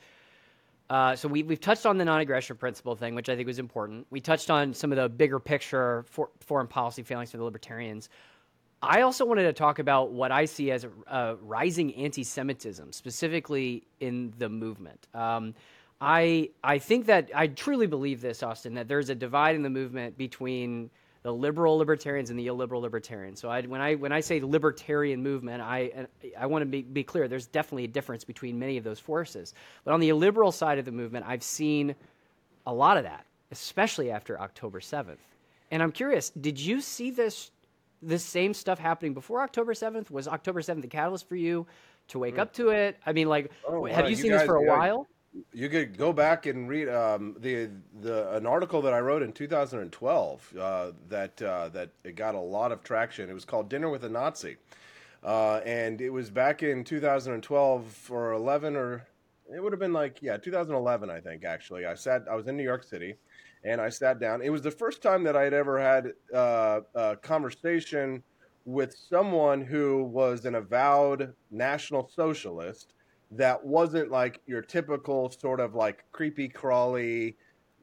Uh, 0.87 1.15
so 1.15 1.27
we, 1.27 1.41
we've 1.41 1.59
touched 1.59 1.87
on 1.87 1.97
the 1.97 2.05
non-aggression 2.05 2.55
principle 2.57 2.95
thing, 2.95 3.15
which 3.15 3.27
I 3.27 3.35
think 3.35 3.47
was 3.47 3.57
important. 3.57 4.05
We 4.11 4.21
touched 4.21 4.51
on 4.51 4.71
some 4.71 4.91
of 4.91 4.97
the 4.97 5.09
bigger 5.09 5.39
picture 5.39 6.05
for, 6.07 6.29
foreign 6.41 6.67
policy 6.67 7.01
failings 7.01 7.31
for 7.31 7.37
the 7.37 7.43
libertarians. 7.43 8.07
I 8.87 9.01
also 9.01 9.25
wanted 9.25 9.43
to 9.43 9.53
talk 9.53 9.79
about 9.79 10.11
what 10.11 10.31
I 10.31 10.45
see 10.45 10.71
as 10.71 10.85
rising 11.41 11.93
anti-Semitism, 11.95 12.91
specifically 12.91 13.83
in 13.99 14.33
the 14.37 14.49
movement. 14.49 15.07
Um, 15.13 15.53
I 16.01 16.49
I 16.63 16.77
think 16.77 17.05
that 17.05 17.31
I 17.33 17.47
truly 17.47 17.87
believe 17.87 18.21
this, 18.21 18.43
Austin, 18.43 18.73
that 18.75 18.87
there's 18.87 19.09
a 19.09 19.15
divide 19.15 19.55
in 19.55 19.63
the 19.63 19.69
movement 19.69 20.17
between 20.17 20.89
the 21.23 21.33
liberal 21.33 21.77
libertarians 21.77 22.29
and 22.29 22.37
the 22.37 22.45
illiberal 22.45 22.81
libertarians. 22.81 23.39
So 23.39 23.49
I, 23.49 23.61
when 23.63 23.81
I 23.81 23.95
when 23.95 24.11
I 24.11 24.19
say 24.19 24.39
libertarian 24.41 25.23
movement, 25.23 25.61
I 25.61 26.07
I 26.37 26.45
want 26.45 26.61
to 26.61 26.65
be, 26.67 26.81
be 26.83 27.03
clear. 27.03 27.27
There's 27.27 27.47
definitely 27.47 27.85
a 27.85 27.87
difference 27.87 28.23
between 28.23 28.59
many 28.59 28.77
of 28.77 28.83
those 28.83 28.99
forces. 28.99 29.53
But 29.85 29.93
on 29.93 29.99
the 29.99 30.09
illiberal 30.09 30.51
side 30.51 30.77
of 30.77 30.85
the 30.85 30.91
movement, 30.91 31.25
I've 31.27 31.43
seen 31.43 31.95
a 32.67 32.73
lot 32.73 32.97
of 32.97 33.03
that, 33.03 33.25
especially 33.51 34.11
after 34.11 34.39
October 34.39 34.79
7th. 34.79 35.17
And 35.71 35.81
I'm 35.81 35.91
curious, 35.91 36.29
did 36.29 36.59
you 36.59 36.79
see 36.79 37.09
this 37.09 37.51
this 38.05 38.23
same 38.23 38.53
stuff 38.53 38.79
happening 38.79 39.13
before 39.13 39.41
October 39.41 39.73
7th? 39.73 40.11
Was 40.11 40.27
October 40.27 40.61
7th 40.61 40.81
the 40.81 40.87
catalyst 40.87 41.27
for 41.27 41.35
you 41.35 41.65
to 42.09 42.19
wake 42.19 42.35
mm. 42.35 42.39
up 42.39 42.53
to 42.53 42.69
it? 42.69 42.97
I 43.05 43.13
mean, 43.13 43.27
like, 43.27 43.51
oh, 43.67 43.85
have 43.85 44.05
you, 44.05 44.11
you 44.11 44.15
seen 44.15 44.31
guys, 44.31 44.41
this 44.41 44.47
for 44.47 44.57
a 44.57 44.63
yeah, 44.63 44.77
while? 44.77 45.07
You 45.53 45.67
could 45.69 45.97
go 45.97 46.13
back 46.13 46.45
and 46.45 46.69
read 46.69 46.87
um, 46.87 47.35
the 47.39 47.69
the 48.01 48.33
an 48.35 48.45
article 48.45 48.81
that 48.83 48.93
I 48.93 48.99
wrote 48.99 49.21
in 49.21 49.33
2012 49.33 50.53
uh, 50.57 50.91
that 51.09 51.41
uh, 51.41 51.69
that 51.69 51.89
it 52.05 52.15
got 52.15 52.35
a 52.35 52.39
lot 52.39 52.71
of 52.71 52.83
traction. 52.83 53.29
It 53.29 53.33
was 53.33 53.43
called 53.43 53.67
"Dinner 53.67 53.89
with 53.89 54.05
a 54.05 54.09
Nazi," 54.09 54.55
uh, 55.23 55.57
and 55.65 55.99
it 55.99 56.11
was 56.11 56.29
back 56.29 56.63
in 56.63 56.85
2012 56.85 58.11
or 58.11 58.31
11 58.31 58.77
or 58.77 59.05
it 59.53 59.61
would 59.61 59.71
have 59.71 59.79
been 59.79 59.93
like 59.93 60.21
yeah 60.21 60.37
2011 60.37 61.09
I 61.09 61.19
think 61.19 61.45
actually. 61.45 61.85
I 61.85 61.95
sat 61.95 62.23
I 62.29 62.35
was 62.35 62.47
in 62.47 62.57
New 62.57 62.63
York 62.63 62.83
City 62.83 63.15
and 63.63 63.81
I 63.81 63.89
sat 63.89 64.19
down. 64.19 64.41
It 64.41 64.49
was 64.49 64.61
the 64.61 64.71
first 64.71 65.01
time 65.01 65.23
that 65.23 65.35
I 65.35 65.43
had 65.43 65.53
ever 65.53 65.79
had 65.79 66.13
uh, 66.33 66.81
a 66.93 67.15
conversation 67.17 68.23
with 68.65 68.95
someone 68.95 69.61
who 69.61 70.03
was 70.03 70.45
an 70.45 70.55
avowed 70.55 71.33
National 71.51 72.09
Socialist 72.15 72.93
that 73.31 73.63
wasn't 73.65 74.11
like 74.11 74.41
your 74.45 74.61
typical 74.61 75.29
sort 75.29 75.59
of 75.59 75.75
like 75.75 76.03
creepy 76.11 76.47
crawly 76.47 77.35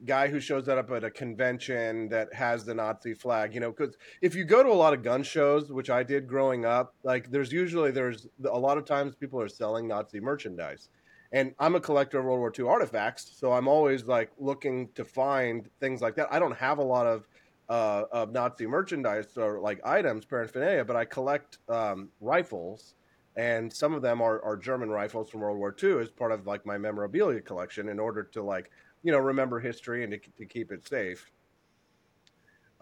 guy 0.04 0.26
who 0.26 0.40
shows 0.40 0.68
up 0.68 0.90
at 0.90 1.04
a 1.04 1.10
convention 1.10 2.08
that 2.08 2.32
has 2.34 2.64
the 2.64 2.74
Nazi 2.74 3.14
flag, 3.14 3.54
you 3.54 3.60
know, 3.60 3.70
because 3.70 3.96
if 4.20 4.34
you 4.34 4.44
go 4.44 4.62
to 4.62 4.68
a 4.68 4.74
lot 4.74 4.92
of 4.92 5.02
gun 5.02 5.22
shows, 5.22 5.70
which 5.70 5.90
I 5.90 6.02
did 6.02 6.26
growing 6.26 6.64
up, 6.64 6.94
like 7.04 7.30
there's 7.30 7.52
usually 7.52 7.90
there's 7.90 8.26
a 8.44 8.58
lot 8.58 8.78
of 8.78 8.84
times 8.84 9.14
people 9.14 9.40
are 9.40 9.48
selling 9.48 9.86
Nazi 9.86 10.20
merchandise. 10.20 10.88
And 11.32 11.54
I'm 11.58 11.74
a 11.74 11.80
collector 11.80 12.18
of 12.18 12.26
World 12.26 12.40
War 12.40 12.52
II 12.56 12.66
artifacts, 12.66 13.32
so 13.38 13.52
I'm 13.52 13.66
always 13.66 14.04
like 14.04 14.30
looking 14.38 14.90
to 14.94 15.04
find 15.04 15.68
things 15.80 16.02
like 16.02 16.14
that. 16.16 16.28
I 16.30 16.38
don't 16.38 16.56
have 16.56 16.78
a 16.78 16.82
lot 16.82 17.06
of 17.06 17.26
uh, 17.68 18.04
of 18.12 18.32
Nazi 18.32 18.66
merchandise 18.66 19.38
or 19.38 19.58
like 19.58 19.80
items, 19.82 20.26
paraphernalia, 20.26 20.84
but 20.84 20.94
I 20.94 21.06
collect 21.06 21.58
um, 21.70 22.10
rifles, 22.20 22.94
and 23.36 23.72
some 23.72 23.94
of 23.94 24.02
them 24.02 24.20
are, 24.20 24.42
are 24.44 24.58
German 24.58 24.90
rifles 24.90 25.30
from 25.30 25.40
World 25.40 25.56
War 25.56 25.74
II 25.82 26.00
as 26.00 26.10
part 26.10 26.32
of 26.32 26.46
like 26.46 26.66
my 26.66 26.76
memorabilia 26.76 27.40
collection 27.40 27.88
in 27.88 27.98
order 27.98 28.24
to 28.24 28.42
like 28.42 28.70
you 29.02 29.10
know 29.10 29.18
remember 29.18 29.58
history 29.58 30.04
and 30.04 30.12
to, 30.12 30.18
to 30.36 30.44
keep 30.44 30.70
it 30.70 30.86
safe. 30.86 31.30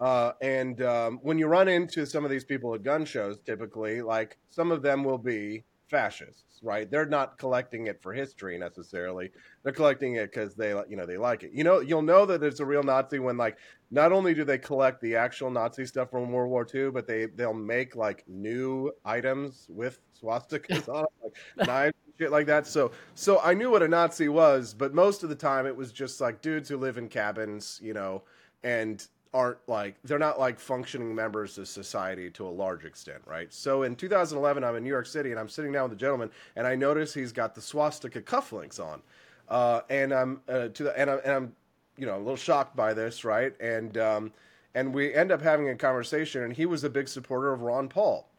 Uh, 0.01 0.33
and 0.41 0.81
um, 0.81 1.19
when 1.21 1.37
you 1.37 1.47
run 1.47 1.67
into 1.67 2.05
some 2.05 2.25
of 2.25 2.31
these 2.31 2.43
people 2.43 2.73
at 2.73 2.83
gun 2.83 3.05
shows, 3.05 3.37
typically, 3.45 4.01
like 4.01 4.37
some 4.49 4.71
of 4.71 4.81
them 4.81 5.03
will 5.03 5.19
be 5.19 5.63
fascists, 5.91 6.59
right? 6.63 6.89
They're 6.89 7.05
not 7.05 7.37
collecting 7.37 7.85
it 7.85 8.01
for 8.01 8.13
history 8.13 8.57
necessarily. 8.57 9.29
They're 9.61 9.73
collecting 9.73 10.15
it 10.15 10.31
because 10.31 10.55
they, 10.55 10.69
you 10.89 10.95
know, 10.95 11.05
they 11.05 11.17
like 11.17 11.43
it. 11.43 11.51
You 11.53 11.63
know, 11.63 11.81
you'll 11.81 12.01
know 12.01 12.25
that 12.25 12.41
it's 12.41 12.61
a 12.61 12.65
real 12.65 12.81
Nazi 12.81 13.19
when, 13.19 13.37
like, 13.37 13.57
not 13.91 14.11
only 14.11 14.33
do 14.33 14.43
they 14.43 14.57
collect 14.57 15.01
the 15.01 15.15
actual 15.15 15.51
Nazi 15.51 15.85
stuff 15.85 16.09
from 16.09 16.31
World 16.31 16.49
War 16.49 16.65
II, 16.73 16.89
but 16.91 17.05
they 17.05 17.25
they'll 17.25 17.53
make 17.53 17.95
like 17.95 18.23
new 18.27 18.91
items 19.05 19.67
with 19.69 19.99
swastikas 20.19 20.87
on, 20.87 21.05
like 21.57 21.67
knives 21.67 21.95
shit 22.17 22.31
like 22.31 22.47
that. 22.47 22.65
So 22.65 22.91
so 23.15 23.39
I 23.41 23.53
knew 23.53 23.69
what 23.69 23.83
a 23.83 23.87
Nazi 23.87 24.29
was, 24.29 24.73
but 24.73 24.93
most 24.93 25.23
of 25.23 25.29
the 25.29 25.35
time 25.35 25.67
it 25.67 25.75
was 25.75 25.91
just 25.91 26.21
like 26.21 26.41
dudes 26.41 26.69
who 26.69 26.77
live 26.77 26.97
in 26.97 27.09
cabins, 27.09 27.79
you 27.83 27.93
know, 27.93 28.23
and 28.63 29.05
aren't 29.33 29.57
like 29.67 29.95
they're 30.03 30.19
not 30.19 30.39
like 30.39 30.59
functioning 30.59 31.15
members 31.15 31.57
of 31.57 31.67
society 31.67 32.29
to 32.31 32.45
a 32.45 32.49
large 32.49 32.83
extent, 32.83 33.21
right? 33.25 33.51
So 33.53 33.83
in 33.83 33.95
2011, 33.95 34.63
I'm 34.63 34.75
in 34.75 34.83
New 34.83 34.89
York 34.89 35.05
City 35.05 35.31
and 35.31 35.39
I'm 35.39 35.49
sitting 35.49 35.71
down 35.71 35.83
with 35.83 35.93
a 35.93 35.99
gentleman, 35.99 36.29
and 36.55 36.67
I 36.67 36.75
notice 36.75 37.13
he's 37.13 37.31
got 37.31 37.55
the 37.55 37.61
swastika 37.61 38.21
cufflinks 38.21 38.79
on, 38.79 39.01
uh, 39.47 39.81
and 39.89 40.13
I'm 40.13 40.41
uh, 40.49 40.67
to 40.69 40.83
the 40.83 40.99
and 40.99 41.09
I'm, 41.09 41.19
and 41.23 41.31
I'm 41.33 41.55
you 41.97 42.05
know 42.05 42.17
a 42.17 42.19
little 42.19 42.35
shocked 42.35 42.75
by 42.75 42.93
this, 42.93 43.23
right? 43.23 43.53
And 43.61 43.97
um, 43.97 44.33
and 44.75 44.93
we 44.93 45.13
end 45.13 45.31
up 45.31 45.41
having 45.41 45.69
a 45.69 45.75
conversation, 45.75 46.43
and 46.43 46.53
he 46.53 46.65
was 46.65 46.83
a 46.83 46.89
big 46.89 47.07
supporter 47.07 47.53
of 47.53 47.61
Ron 47.61 47.87
Paul. 47.87 48.29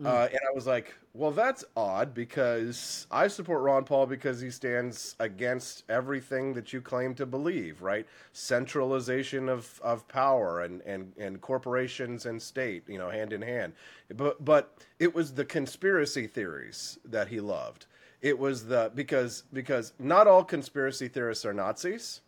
Mm. 0.00 0.06
Uh, 0.06 0.28
and 0.30 0.40
I 0.48 0.54
was 0.54 0.66
like, 0.66 0.94
well, 1.12 1.32
that's 1.32 1.64
odd 1.76 2.14
because 2.14 3.06
I 3.10 3.26
support 3.26 3.62
Ron 3.62 3.82
Paul 3.82 4.06
because 4.06 4.40
he 4.40 4.50
stands 4.50 5.16
against 5.18 5.82
everything 5.88 6.54
that 6.54 6.72
you 6.72 6.80
claim 6.80 7.14
to 7.16 7.26
believe, 7.26 7.82
right? 7.82 8.06
Centralization 8.32 9.48
of, 9.48 9.80
of 9.82 10.06
power 10.06 10.60
and, 10.60 10.80
and, 10.82 11.12
and 11.18 11.40
corporations 11.40 12.26
and 12.26 12.40
state, 12.40 12.84
you 12.86 12.96
know, 12.96 13.10
hand 13.10 13.32
in 13.32 13.42
hand. 13.42 13.72
But, 14.14 14.44
but 14.44 14.72
it 15.00 15.12
was 15.12 15.34
the 15.34 15.44
conspiracy 15.44 16.28
theories 16.28 16.98
that 17.04 17.26
he 17.26 17.40
loved. 17.40 17.86
It 18.22 18.38
was 18.38 18.66
the 18.66 18.92
because 18.94 19.44
because 19.52 19.94
not 19.98 20.26
all 20.26 20.44
conspiracy 20.44 21.08
theorists 21.08 21.46
are 21.46 21.54
Nazis, 21.54 22.20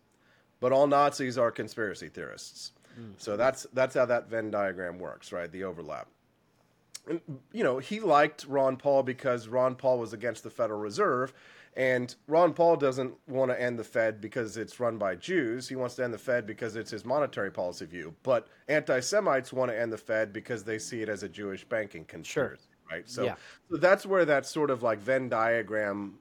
but 0.59 0.73
all 0.73 0.87
Nazis 0.87 1.37
are 1.37 1.51
conspiracy 1.51 2.09
theorists. 2.09 2.73
Mm. 2.99 3.12
So 3.18 3.37
that's 3.37 3.66
that's 3.75 3.95
how 3.95 4.07
that 4.07 4.31
Venn 4.31 4.51
diagram 4.51 4.99
works, 4.99 5.33
right? 5.33 5.53
The 5.53 5.64
overlap 5.64 6.09
you 7.53 7.65
know, 7.65 7.79
he 7.79 8.01
liked 8.01 8.47
Ron 8.47 8.77
Paul 8.77 9.03
because 9.03 9.49
Ron 9.49 9.75
Paul 9.75 9.99
was 9.99 10.12
against 10.12 10.45
the 10.45 10.51
Federal 10.51 10.81
Reserve. 10.81 11.33
And 11.75 12.15
Ron 12.29 12.53
Paul 12.53 12.77
doesn't 12.77 13.15
want 13.27 13.51
to 13.51 13.61
end 13.61 13.79
the 13.79 13.85
Fed 13.85 14.21
because 14.21 14.59
it's 14.59 14.79
run 14.79 14.99
by 14.99 15.15
Jews. 15.15 15.69
He 15.69 15.75
wants 15.75 15.95
to 15.97 16.05
end 16.05 16.12
the 16.12 16.19
Fed 16.19 16.47
because 16.47 16.77
it's 16.77 16.91
his 16.91 17.05
monetary 17.05 17.51
policy 17.51 17.87
view. 17.87 18.15
But 18.23 18.49
anti 18.69 19.01
Semites 19.01 19.53
want 19.53 19.71
to 19.71 19.81
end 19.81 19.93
the 19.93 19.99
Fed 19.99 20.33
because 20.33 20.65
they 20.65 20.79
see 20.79 21.01
it 21.01 21.09
as 21.09 21.23
a 21.23 21.29
Jewish 21.31 21.65
banking 21.65 22.05
conspiracy, 22.05 22.62
sure. 22.88 22.99
right? 22.99 23.09
So, 23.09 23.25
yeah. 23.25 23.37
so 23.71 23.79
that's 23.79 24.05
where 24.05 24.27
that 24.27 24.45
sort 24.45 24.71
of 24.71 24.83
like 24.83 24.99
Venn 24.99 25.31
diagram 25.31 26.19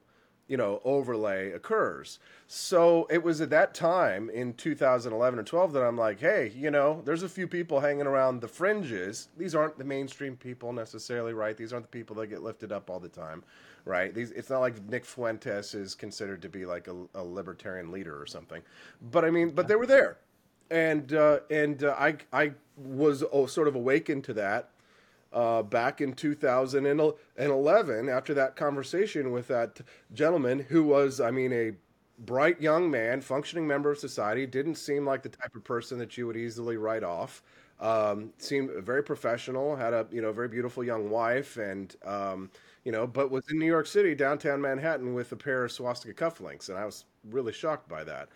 you 0.51 0.57
know 0.57 0.81
overlay 0.83 1.53
occurs. 1.53 2.19
So 2.47 3.07
it 3.09 3.23
was 3.23 3.39
at 3.39 3.49
that 3.51 3.73
time 3.73 4.29
in 4.29 4.53
2011 4.53 5.39
or 5.39 5.43
12 5.43 5.71
that 5.71 5.81
i'm 5.81 5.97
like 5.97 6.19
hey 6.19 6.51
you 6.53 6.69
know 6.69 7.01
there's 7.05 7.23
a 7.23 7.29
few 7.29 7.47
people 7.47 7.79
hanging 7.79 8.05
around 8.05 8.41
the 8.41 8.49
fringes. 8.49 9.29
These 9.37 9.55
aren't 9.55 9.77
the 9.77 9.85
mainstream 9.85 10.35
people 10.35 10.73
necessarily 10.73 11.31
right? 11.31 11.55
These 11.55 11.71
aren't 11.71 11.85
the 11.85 11.97
people 11.97 12.17
that 12.17 12.27
get 12.27 12.43
lifted 12.43 12.73
up 12.73 12.89
all 12.89 12.99
the 12.99 13.07
time 13.07 13.43
right? 13.85 14.13
These 14.13 14.31
it's 14.31 14.49
not 14.49 14.59
like 14.59 14.83
nick 14.89 15.05
fuentes 15.05 15.73
is 15.73 15.95
considered 15.95 16.41
to 16.41 16.49
be 16.49 16.65
like 16.65 16.89
a, 16.89 16.95
a 17.15 17.23
libertarian 17.23 17.89
leader 17.89 18.21
or 18.21 18.25
something. 18.25 18.61
But 19.09 19.23
i 19.23 19.31
mean 19.31 19.51
but 19.51 19.69
they 19.69 19.75
were 19.75 19.87
there. 19.87 20.17
And 20.69 21.13
uh, 21.13 21.39
and 21.49 21.85
uh, 21.85 21.95
i 21.97 22.17
i 22.33 22.51
was 22.75 23.23
oh, 23.31 23.45
sort 23.45 23.69
of 23.69 23.75
awakened 23.75 24.25
to 24.25 24.33
that 24.33 24.71
uh, 25.33 25.63
back 25.63 26.01
in 26.01 26.13
2011 26.13 28.09
after 28.09 28.33
that 28.33 28.55
conversation 28.55 29.31
with 29.31 29.47
that 29.47 29.81
gentleman 30.13 30.59
who 30.69 30.83
was, 30.83 31.19
I 31.21 31.31
mean, 31.31 31.53
a 31.53 31.73
bright 32.19 32.61
young 32.61 32.91
man, 32.91 33.21
functioning 33.21 33.67
member 33.67 33.91
of 33.91 33.97
society, 33.97 34.45
didn't 34.45 34.75
seem 34.75 35.05
like 35.05 35.23
the 35.23 35.29
type 35.29 35.55
of 35.55 35.63
person 35.63 35.97
that 35.99 36.17
you 36.17 36.27
would 36.27 36.37
easily 36.37 36.77
write 36.77 37.03
off. 37.03 37.41
Um, 37.79 38.31
seemed 38.37 38.69
very 38.83 39.03
professional, 39.03 39.75
had 39.75 39.93
a 39.93 40.05
you 40.11 40.21
know 40.21 40.31
very 40.31 40.47
beautiful 40.47 40.83
young 40.83 41.09
wife, 41.09 41.57
and 41.57 41.95
um, 42.05 42.51
you 42.83 42.91
know, 42.91 43.07
but 43.07 43.31
was 43.31 43.43
in 43.49 43.57
New 43.57 43.65
York 43.65 43.87
City, 43.87 44.13
downtown 44.13 44.61
Manhattan, 44.61 45.15
with 45.15 45.31
a 45.31 45.35
pair 45.35 45.63
of 45.65 45.71
swastika 45.71 46.13
cufflinks, 46.13 46.69
and 46.69 46.77
I 46.77 46.85
was 46.85 47.05
really 47.31 47.53
shocked 47.53 47.89
by 47.89 48.03
that 48.03 48.29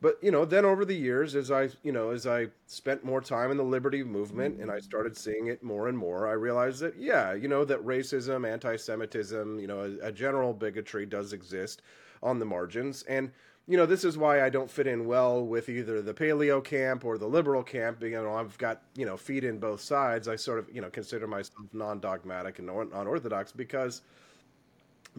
but 0.00 0.18
you 0.22 0.30
know 0.30 0.44
then 0.44 0.64
over 0.64 0.84
the 0.84 0.94
years 0.94 1.34
as 1.34 1.50
i 1.50 1.68
you 1.82 1.92
know 1.92 2.10
as 2.10 2.26
i 2.26 2.46
spent 2.66 3.04
more 3.04 3.20
time 3.20 3.50
in 3.50 3.56
the 3.56 3.64
liberty 3.64 4.02
movement 4.02 4.60
and 4.60 4.70
i 4.70 4.76
mm. 4.76 4.82
started 4.82 5.16
seeing 5.16 5.46
it 5.46 5.62
more 5.62 5.88
and 5.88 5.96
more 5.96 6.28
i 6.28 6.32
realized 6.32 6.80
that 6.80 6.96
yeah 6.98 7.32
you 7.32 7.48
know 7.48 7.64
that 7.64 7.84
racism 7.84 8.46
anti-semitism 8.50 9.58
you 9.58 9.66
know 9.66 9.80
a, 9.80 10.08
a 10.08 10.12
general 10.12 10.52
bigotry 10.52 11.06
does 11.06 11.32
exist 11.32 11.82
on 12.22 12.38
the 12.38 12.44
margins. 12.44 13.02
And 13.04 13.30
you 13.68 13.76
know 13.76 13.86
this 13.86 14.04
is 14.04 14.16
why 14.16 14.44
i 14.44 14.48
don't 14.48 14.70
fit 14.70 14.86
in 14.86 15.06
well 15.06 15.44
with 15.44 15.68
either 15.68 16.00
the 16.00 16.14
paleo 16.14 16.62
camp 16.62 17.04
or 17.04 17.18
the 17.18 17.26
liberal 17.26 17.64
camp 17.64 18.00
you 18.00 18.10
know 18.10 18.36
i've 18.36 18.56
got 18.58 18.82
you 18.94 19.04
know 19.04 19.16
feet 19.16 19.42
in 19.42 19.58
both 19.58 19.80
sides. 19.80 20.28
I 20.28 20.36
sort 20.36 20.60
of 20.60 20.68
you 20.72 20.80
know 20.80 20.88
consider 20.88 21.26
myself 21.26 21.66
non-dogmatic 21.72 22.58
and 22.60 22.66
non-orthodox 22.68 23.50
because 23.52 24.02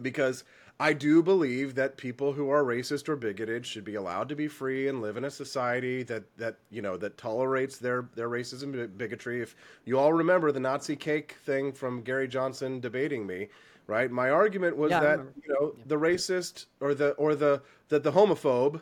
because 0.00 0.44
I 0.80 0.92
do 0.92 1.24
believe 1.24 1.74
that 1.74 1.96
people 1.96 2.32
who 2.32 2.50
are 2.50 2.62
racist 2.62 3.08
or 3.08 3.16
bigoted 3.16 3.66
should 3.66 3.84
be 3.84 3.96
allowed 3.96 4.28
to 4.28 4.36
be 4.36 4.46
free 4.46 4.86
and 4.86 5.02
live 5.02 5.16
in 5.16 5.24
a 5.24 5.30
society 5.30 6.04
that 6.04 6.24
that 6.36 6.58
you 6.70 6.82
know 6.82 6.96
that 6.96 7.18
tolerates 7.18 7.78
their 7.78 8.08
their 8.14 8.28
racism 8.28 8.74
and 8.74 8.96
bigotry. 8.96 9.42
If 9.42 9.56
you 9.84 9.98
all 9.98 10.12
remember 10.12 10.52
the 10.52 10.60
Nazi 10.60 10.94
cake 10.94 11.36
thing 11.44 11.72
from 11.72 12.02
Gary 12.02 12.28
Johnson 12.28 12.78
debating 12.78 13.26
me, 13.26 13.48
right? 13.88 14.08
My 14.08 14.30
argument 14.30 14.76
was 14.76 14.92
yeah, 14.92 15.00
that 15.00 15.18
you 15.42 15.52
know 15.52 15.74
yeah. 15.76 15.84
the 15.86 15.96
racist 15.96 16.66
or 16.80 16.94
the 16.94 17.10
or 17.12 17.34
the 17.34 17.60
that 17.88 18.04
the 18.04 18.12
homophobe 18.12 18.80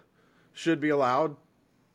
should 0.53 0.81
be 0.81 0.91
allowed 0.91 1.37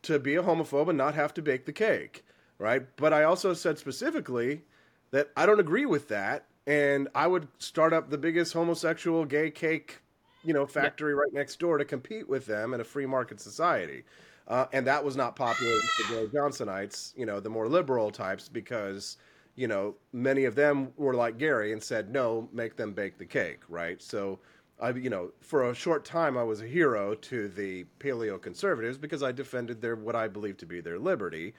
to 0.03 0.17
be 0.17 0.35
a 0.35 0.41
homophobe 0.41 0.89
and 0.89 0.97
not 0.97 1.13
have 1.13 1.31
to 1.35 1.43
bake 1.43 1.65
the 1.65 1.73
cake, 1.73 2.25
right? 2.57 2.87
But 2.95 3.13
I 3.13 3.23
also 3.23 3.53
said 3.53 3.77
specifically 3.77 4.63
that 5.11 5.29
I 5.37 5.45
don't 5.45 5.59
agree 5.59 5.85
with 5.85 6.07
that 6.07 6.45
and 6.67 7.08
I 7.15 7.28
would 7.28 7.47
start 7.58 7.93
up 7.93 8.10
the 8.10 8.17
biggest 8.17 8.54
homosexual 8.54 9.26
gay 9.26 9.52
cake, 9.52 10.00
you 10.43 10.54
know, 10.54 10.65
factory 10.65 11.13
right 11.13 11.32
next 11.34 11.60
door 11.60 11.78
to 11.78 11.86
compete 11.86 12.28
with 12.28 12.45
them 12.45 12.74
in 12.74 12.82
a 12.82 12.84
free 12.84 13.06
market 13.06 13.39
society. 13.39 14.04
Uh, 14.47 14.65
and 14.74 14.86
that 14.88 15.04
was 15.04 15.15
not 15.15 15.36
popular 15.36 15.71
with 15.71 16.08
the 16.08 16.13
Gary 16.13 16.28
Johnsonites, 16.28 17.15
you 17.17 17.26
know, 17.26 17.39
the 17.39 17.50
more 17.50 17.67
liberal 17.67 18.12
types, 18.12 18.50
because 18.50 19.17
you 19.56 19.67
know 19.67 19.95
many 20.13 20.45
of 20.45 20.56
them 20.56 20.91
were 20.97 21.13
like 21.13 21.38
Gary 21.38 21.74
and 21.74 21.82
said, 21.82 22.12
"No, 22.12 22.50
make 22.52 22.76
them 22.76 22.93
bake 22.93 23.17
the 23.17 23.26
cake." 23.26 23.60
Right. 23.69 24.02
So, 24.02 24.39
I, 24.80 24.91
you 24.91 25.10
know, 25.10 25.32
for 25.41 25.69
a 25.69 25.76
short 25.76 26.06
time, 26.06 26.38
I 26.38 26.43
was 26.43 26.62
a 26.62 26.67
hero 26.67 27.15
to 27.15 27.47
the 27.47 27.86
paleo 28.00 28.41
conservatives 28.41 28.97
because 28.97 29.24
I 29.24 29.32
defended 29.32 29.82
their 29.82 29.95
what 29.95 30.16
I 30.16 30.28
believe 30.28 30.57
to 30.57 30.66
be 30.66 30.82
their 30.82 30.99
liberty. 30.99 31.53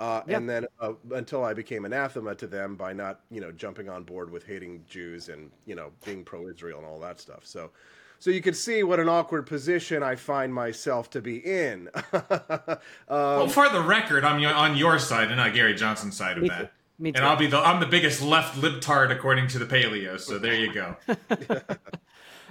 Uh, 0.00 0.22
yeah. 0.26 0.36
And 0.36 0.48
then 0.48 0.66
uh, 0.80 0.92
until 1.12 1.44
I 1.44 1.54
became 1.54 1.84
anathema 1.84 2.34
to 2.36 2.46
them 2.46 2.74
by 2.74 2.92
not, 2.92 3.20
you 3.30 3.40
know, 3.40 3.52
jumping 3.52 3.88
on 3.88 4.02
board 4.02 4.30
with 4.30 4.44
hating 4.44 4.84
Jews 4.88 5.28
and 5.28 5.50
you 5.66 5.74
know 5.74 5.90
being 6.04 6.24
pro-Israel 6.24 6.78
and 6.78 6.86
all 6.86 6.98
that 7.00 7.20
stuff. 7.20 7.40
So, 7.44 7.70
so 8.18 8.30
you 8.30 8.40
can 8.40 8.54
see 8.54 8.82
what 8.82 8.98
an 8.98 9.08
awkward 9.08 9.46
position 9.46 10.02
I 10.02 10.16
find 10.16 10.52
myself 10.52 11.10
to 11.10 11.20
be 11.20 11.36
in. 11.36 11.90
um, 12.12 12.78
well, 13.08 13.48
for 13.48 13.68
the 13.68 13.82
record, 13.82 14.24
I'm 14.24 14.44
on 14.44 14.76
your 14.76 14.98
side 14.98 15.28
and 15.28 15.36
not 15.36 15.54
Gary 15.54 15.74
Johnson's 15.74 16.16
side 16.16 16.38
of 16.38 16.48
that. 16.48 16.72
Me 16.98 17.12
too. 17.12 17.18
And 17.18 17.26
I'll 17.26 17.36
be 17.36 17.46
the 17.46 17.58
I'm 17.58 17.80
the 17.80 17.86
biggest 17.86 18.22
left 18.22 18.56
libtard 18.56 19.10
according 19.10 19.48
to 19.48 19.58
the 19.58 19.66
paleo. 19.66 20.18
So 20.18 20.38
there 20.38 20.54
you 20.54 20.72
go. 20.72 20.96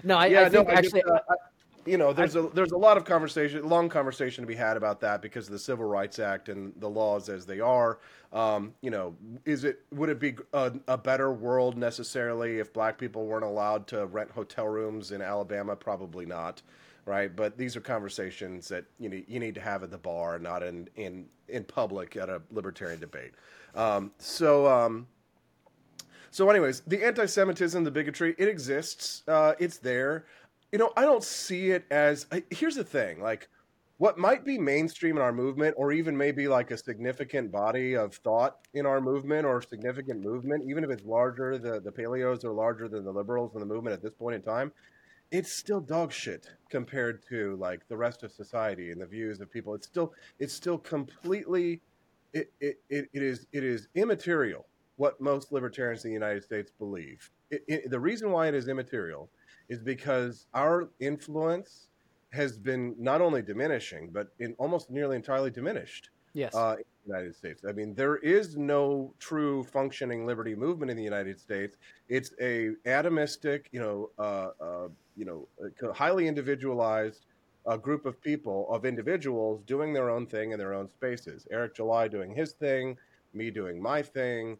no, 0.04 0.18
I, 0.18 0.28
yeah, 0.28 0.42
I 0.42 0.50
think 0.50 0.68
no, 0.68 0.74
actually. 0.74 1.04
I, 1.04 1.08
just, 1.08 1.30
uh, 1.30 1.36
you 1.86 1.98
know, 1.98 2.14
there's 2.14 2.36
a 2.36 2.44
there's 2.54 2.72
a 2.72 2.78
lot 2.78 2.98
of 2.98 3.06
conversation, 3.06 3.68
long 3.68 3.90
conversation 3.90 4.44
to 4.44 4.48
be 4.48 4.56
had 4.56 4.78
about 4.78 5.02
that 5.02 5.22
because 5.22 5.48
of 5.48 5.52
the 5.52 5.60
Civil 5.60 5.86
Rights 5.86 6.20
Act 6.20 6.50
and 6.50 6.74
the 6.78 6.90
laws 6.90 7.30
as 7.30 7.46
they 7.46 7.60
are. 7.60 8.00
Um, 8.32 8.74
you 8.82 8.90
know, 8.90 9.16
is 9.46 9.64
it 9.64 9.82
would 9.92 10.10
it 10.10 10.20
be 10.20 10.36
a, 10.54 10.74
a, 10.88 10.98
better 10.98 11.32
world 11.32 11.78
necessarily 11.78 12.60
if 12.60 12.74
black 12.74 12.98
people 12.98 13.26
weren't 13.26 13.44
allowed 13.44 13.88
to 13.88 14.06
rent 14.08 14.32
hotel 14.32 14.68
rooms 14.68 15.12
in 15.12 15.22
Alabama? 15.22 15.76
Probably 15.76 16.26
not, 16.26 16.62
right? 17.06 17.34
But 17.36 17.58
these 17.58 17.76
are 17.76 17.82
conversations 17.82 18.68
that 18.70 18.86
you 19.00 19.10
know 19.10 19.22
you 19.28 19.40
need 19.40 19.56
to 19.56 19.62
have 19.62 19.84
at 19.84 19.92
the 19.92 19.98
bar, 19.98 20.40
not 20.40 20.64
in 20.64 20.90
in 20.96 21.26
in 21.50 21.64
public 21.64 22.16
at 22.16 22.30
a 22.30 22.42
libertarian 22.52 23.00
debate. 23.00 23.34
Um, 23.76 24.12
so. 24.18 24.68
Um, 24.68 25.08
so, 26.32 26.50
anyways, 26.50 26.80
the 26.88 27.06
anti-Semitism, 27.06 27.84
the 27.84 27.92
bigotry, 27.92 28.34
it 28.40 28.48
exists. 28.48 29.22
Uh, 29.28 29.54
it's 29.60 29.78
there 29.78 30.26
you 30.74 30.80
know, 30.80 30.92
I 30.98 31.04
don't 31.04 31.24
see 31.24 31.70
it 31.70 31.86
as. 31.92 32.26
Here's 32.50 32.76
the 32.76 32.84
thing: 32.84 33.22
like, 33.22 33.48
what 34.00 34.18
might 34.18 34.44
be 34.44 34.58
mainstream 34.58 35.18
in 35.18 35.22
our 35.22 35.32
movement, 35.32 35.76
or 35.78 35.92
even 35.92 36.18
maybe 36.18 36.48
like 36.48 36.72
a 36.72 36.78
significant 36.78 37.52
body 37.52 37.96
of 37.96 38.16
thought 38.16 38.58
in 38.74 38.88
our 38.88 39.00
movement, 39.00 39.46
or 39.46 39.62
significant 39.62 40.22
movement, 40.22 40.64
even 40.68 40.84
if 40.84 40.90
it's 40.90 41.06
larger, 41.06 41.60
the 41.60 41.80
the 41.80 41.92
paleos 41.92 42.44
are 42.44 42.52
larger 42.52 42.90
than 42.90 43.06
the 43.06 43.12
liberals 43.14 43.54
in 43.54 43.60
the 43.60 43.68
movement 43.68 43.94
at 43.94 44.02
this 44.02 44.16
point 44.16 44.36
in 44.36 44.42
time. 44.42 44.72
It's 45.30 45.52
still 45.52 45.80
dog 45.80 46.12
shit 46.12 46.50
compared 46.70 47.24
to 47.30 47.56
like 47.58 47.88
the 47.88 47.96
rest 47.96 48.24
of 48.24 48.32
society 48.32 48.90
and 48.90 49.00
the 49.00 49.06
views 49.06 49.42
of 49.42 49.52
people. 49.52 49.76
It's 49.76 49.86
still 49.86 50.12
it's 50.40 50.54
still 50.56 50.80
completely 50.80 51.82
it, 52.34 52.52
it, 52.60 52.80
it, 52.90 53.10
it 53.14 53.22
is 53.22 53.46
it 53.54 53.64
is 53.64 53.90
immaterial 53.94 54.66
what 54.96 55.22
most 55.22 55.52
libertarians 55.52 56.04
in 56.04 56.10
the 56.10 56.16
United 56.16 56.44
States 56.44 56.72
believe. 56.80 57.30
It, 57.52 57.64
it, 57.68 57.90
the 57.92 58.00
reason 58.00 58.32
why 58.32 58.48
it 58.48 58.56
is 58.56 58.68
immaterial 58.68 59.30
is 59.74 59.80
because 59.80 60.46
our 60.54 60.90
influence 61.00 61.88
has 62.32 62.58
been 62.58 62.96
not 62.98 63.22
only 63.22 63.42
diminishing, 63.42 64.10
but 64.12 64.28
in 64.40 64.54
almost 64.58 64.90
nearly 64.90 65.16
entirely 65.16 65.52
diminished. 65.52 66.10
Yes. 66.34 66.56
Uh, 66.56 66.76
in 66.78 66.84
the 67.06 67.16
United 67.16 67.36
States. 67.36 67.64
I 67.68 67.74
mean, 67.74 67.94
there 67.94 68.16
is 68.18 68.58
no 68.58 69.14
true 69.20 69.64
functioning 69.64 70.26
liberty 70.26 70.56
movement 70.56 70.90
in 70.90 70.98
the 70.98 71.04
United 71.04 71.40
States. 71.40 71.78
It's 72.10 72.32
a 72.42 72.72
atomistic, 72.86 73.66
you 73.72 73.80
know, 73.80 74.10
uh, 74.18 74.50
uh, 74.60 74.88
you 75.16 75.26
know, 75.26 75.48
highly 75.94 76.28
individualized 76.28 77.26
uh, 77.68 77.78
group 77.78 78.06
of 78.08 78.20
people, 78.22 78.68
of 78.72 78.84
individuals 78.86 79.62
doing 79.68 79.94
their 79.94 80.10
own 80.10 80.26
thing 80.26 80.52
in 80.52 80.58
their 80.60 80.74
own 80.74 80.90
spaces. 80.90 81.48
Eric 81.52 81.76
July 81.76 82.08
doing 82.08 82.34
his 82.34 82.54
thing, 82.54 82.98
me 83.34 83.52
doing 83.52 83.82
my 83.82 84.02
thing, 84.02 84.58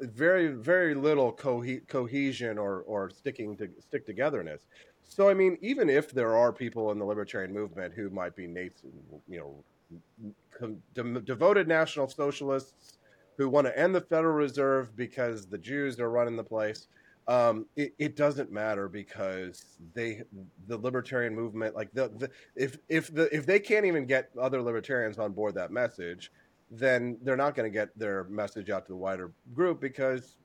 very 0.00 0.48
very 0.48 0.94
little 0.94 1.32
co- 1.32 1.64
cohesion 1.88 2.58
or 2.58 2.80
or 2.82 3.10
sticking 3.10 3.56
to 3.56 3.68
stick 3.80 4.06
togetherness. 4.06 4.66
So 5.02 5.28
I 5.28 5.34
mean, 5.34 5.58
even 5.60 5.90
if 5.90 6.12
there 6.12 6.36
are 6.36 6.52
people 6.52 6.90
in 6.90 6.98
the 6.98 7.04
libertarian 7.04 7.52
movement 7.52 7.94
who 7.94 8.10
might 8.10 8.34
be 8.34 8.46
Nate's, 8.46 8.82
you 9.28 9.38
know, 9.38 10.74
de- 10.94 11.20
devoted 11.20 11.68
national 11.68 12.08
socialists 12.08 12.98
who 13.36 13.48
want 13.48 13.66
to 13.66 13.78
end 13.78 13.94
the 13.94 14.00
Federal 14.00 14.34
Reserve 14.34 14.96
because 14.96 15.46
the 15.46 15.58
Jews 15.58 15.98
are 16.00 16.10
running 16.10 16.36
the 16.36 16.44
place. 16.44 16.88
Um, 17.26 17.66
it, 17.74 17.94
it, 17.98 18.16
doesn't 18.16 18.52
matter 18.52 18.86
because 18.86 19.78
they 19.94 20.22
the 20.68 20.76
libertarian 20.76 21.34
movement 21.34 21.74
like 21.74 21.90
the, 21.94 22.10
the 22.18 22.28
if 22.54 22.76
if 22.90 23.14
the 23.14 23.34
if 23.34 23.46
they 23.46 23.58
can't 23.58 23.86
even 23.86 24.04
get 24.04 24.28
other 24.38 24.60
libertarians 24.60 25.18
on 25.18 25.32
board 25.32 25.54
that 25.54 25.70
message 25.70 26.30
then 26.78 27.18
they're 27.22 27.36
not 27.36 27.54
going 27.54 27.70
to 27.70 27.72
get 27.72 27.96
their 27.98 28.24
message 28.24 28.70
out 28.70 28.86
to 28.86 28.92
the 28.92 28.96
wider 28.96 29.32
group 29.54 29.80
because 29.80 30.36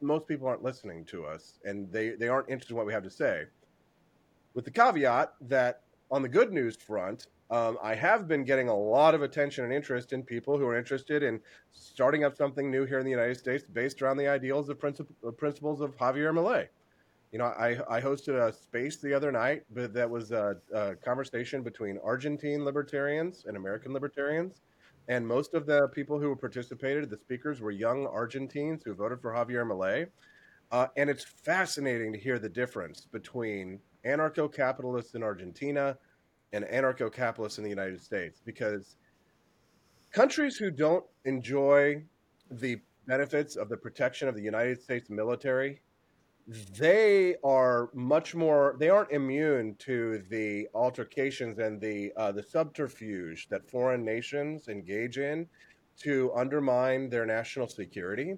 most 0.00 0.26
people 0.26 0.48
aren't 0.48 0.62
listening 0.62 1.04
to 1.04 1.24
us 1.24 1.58
and 1.64 1.90
they, 1.92 2.10
they 2.10 2.28
aren't 2.28 2.48
interested 2.48 2.72
in 2.72 2.76
what 2.76 2.86
we 2.86 2.92
have 2.92 3.02
to 3.04 3.10
say. 3.10 3.44
With 4.54 4.64
the 4.64 4.70
caveat 4.70 5.34
that 5.42 5.82
on 6.10 6.22
the 6.22 6.28
good 6.28 6.52
news 6.52 6.76
front, 6.76 7.26
um, 7.50 7.76
I 7.82 7.94
have 7.94 8.26
been 8.26 8.44
getting 8.44 8.68
a 8.68 8.74
lot 8.74 9.14
of 9.14 9.22
attention 9.22 9.64
and 9.64 9.72
interest 9.72 10.12
in 10.12 10.22
people 10.22 10.56
who 10.58 10.66
are 10.66 10.76
interested 10.76 11.22
in 11.22 11.40
starting 11.72 12.24
up 12.24 12.36
something 12.36 12.70
new 12.70 12.86
here 12.86 12.98
in 12.98 13.04
the 13.04 13.10
United 13.10 13.36
States 13.36 13.62
based 13.62 14.00
around 14.00 14.16
the 14.16 14.26
ideals 14.26 14.70
of 14.70 14.78
princip- 14.78 15.36
principles 15.36 15.80
of 15.80 15.96
Javier 15.98 16.32
Milei. 16.32 16.68
You 17.30 17.38
know, 17.38 17.46
I, 17.46 17.78
I 17.88 18.00
hosted 18.00 18.36
a 18.36 18.52
space 18.52 18.96
the 18.96 19.14
other 19.14 19.32
night, 19.32 19.64
but 19.70 19.92
that 19.94 20.08
was 20.08 20.32
a, 20.32 20.56
a 20.72 20.94
conversation 20.96 21.62
between 21.62 21.98
Argentine 22.04 22.64
libertarians 22.64 23.44
and 23.46 23.56
American 23.56 23.92
libertarians 23.92 24.60
and 25.08 25.26
most 25.26 25.54
of 25.54 25.66
the 25.66 25.88
people 25.88 26.18
who 26.18 26.34
participated, 26.36 27.10
the 27.10 27.16
speakers, 27.16 27.60
were 27.60 27.70
young 27.70 28.06
Argentines 28.06 28.82
who 28.84 28.94
voted 28.94 29.20
for 29.20 29.32
Javier 29.32 29.66
Milei. 29.66 30.06
Uh, 30.70 30.86
and 30.96 31.10
it's 31.10 31.24
fascinating 31.24 32.12
to 32.12 32.18
hear 32.18 32.38
the 32.38 32.48
difference 32.48 33.06
between 33.06 33.78
anarcho 34.06 34.52
capitalists 34.52 35.14
in 35.14 35.22
Argentina 35.22 35.98
and 36.52 36.64
anarcho 36.64 37.12
capitalists 37.12 37.58
in 37.58 37.64
the 37.64 37.70
United 37.70 38.00
States 38.00 38.40
because 38.44 38.96
countries 40.12 40.56
who 40.56 40.70
don't 40.70 41.04
enjoy 41.24 42.02
the 42.50 42.80
benefits 43.06 43.56
of 43.56 43.68
the 43.68 43.76
protection 43.76 44.28
of 44.28 44.34
the 44.34 44.42
United 44.42 44.80
States 44.80 45.10
military 45.10 45.80
they 46.46 47.36
are 47.44 47.88
much 47.94 48.34
more 48.34 48.74
they 48.80 48.88
aren't 48.88 49.12
immune 49.12 49.76
to 49.78 50.22
the 50.28 50.66
altercations 50.74 51.58
and 51.58 51.80
the 51.80 52.12
uh, 52.16 52.32
the 52.32 52.42
subterfuge 52.42 53.48
that 53.48 53.68
foreign 53.70 54.04
nations 54.04 54.68
engage 54.68 55.18
in 55.18 55.46
to 55.96 56.32
undermine 56.34 57.08
their 57.08 57.24
national 57.24 57.68
security 57.68 58.34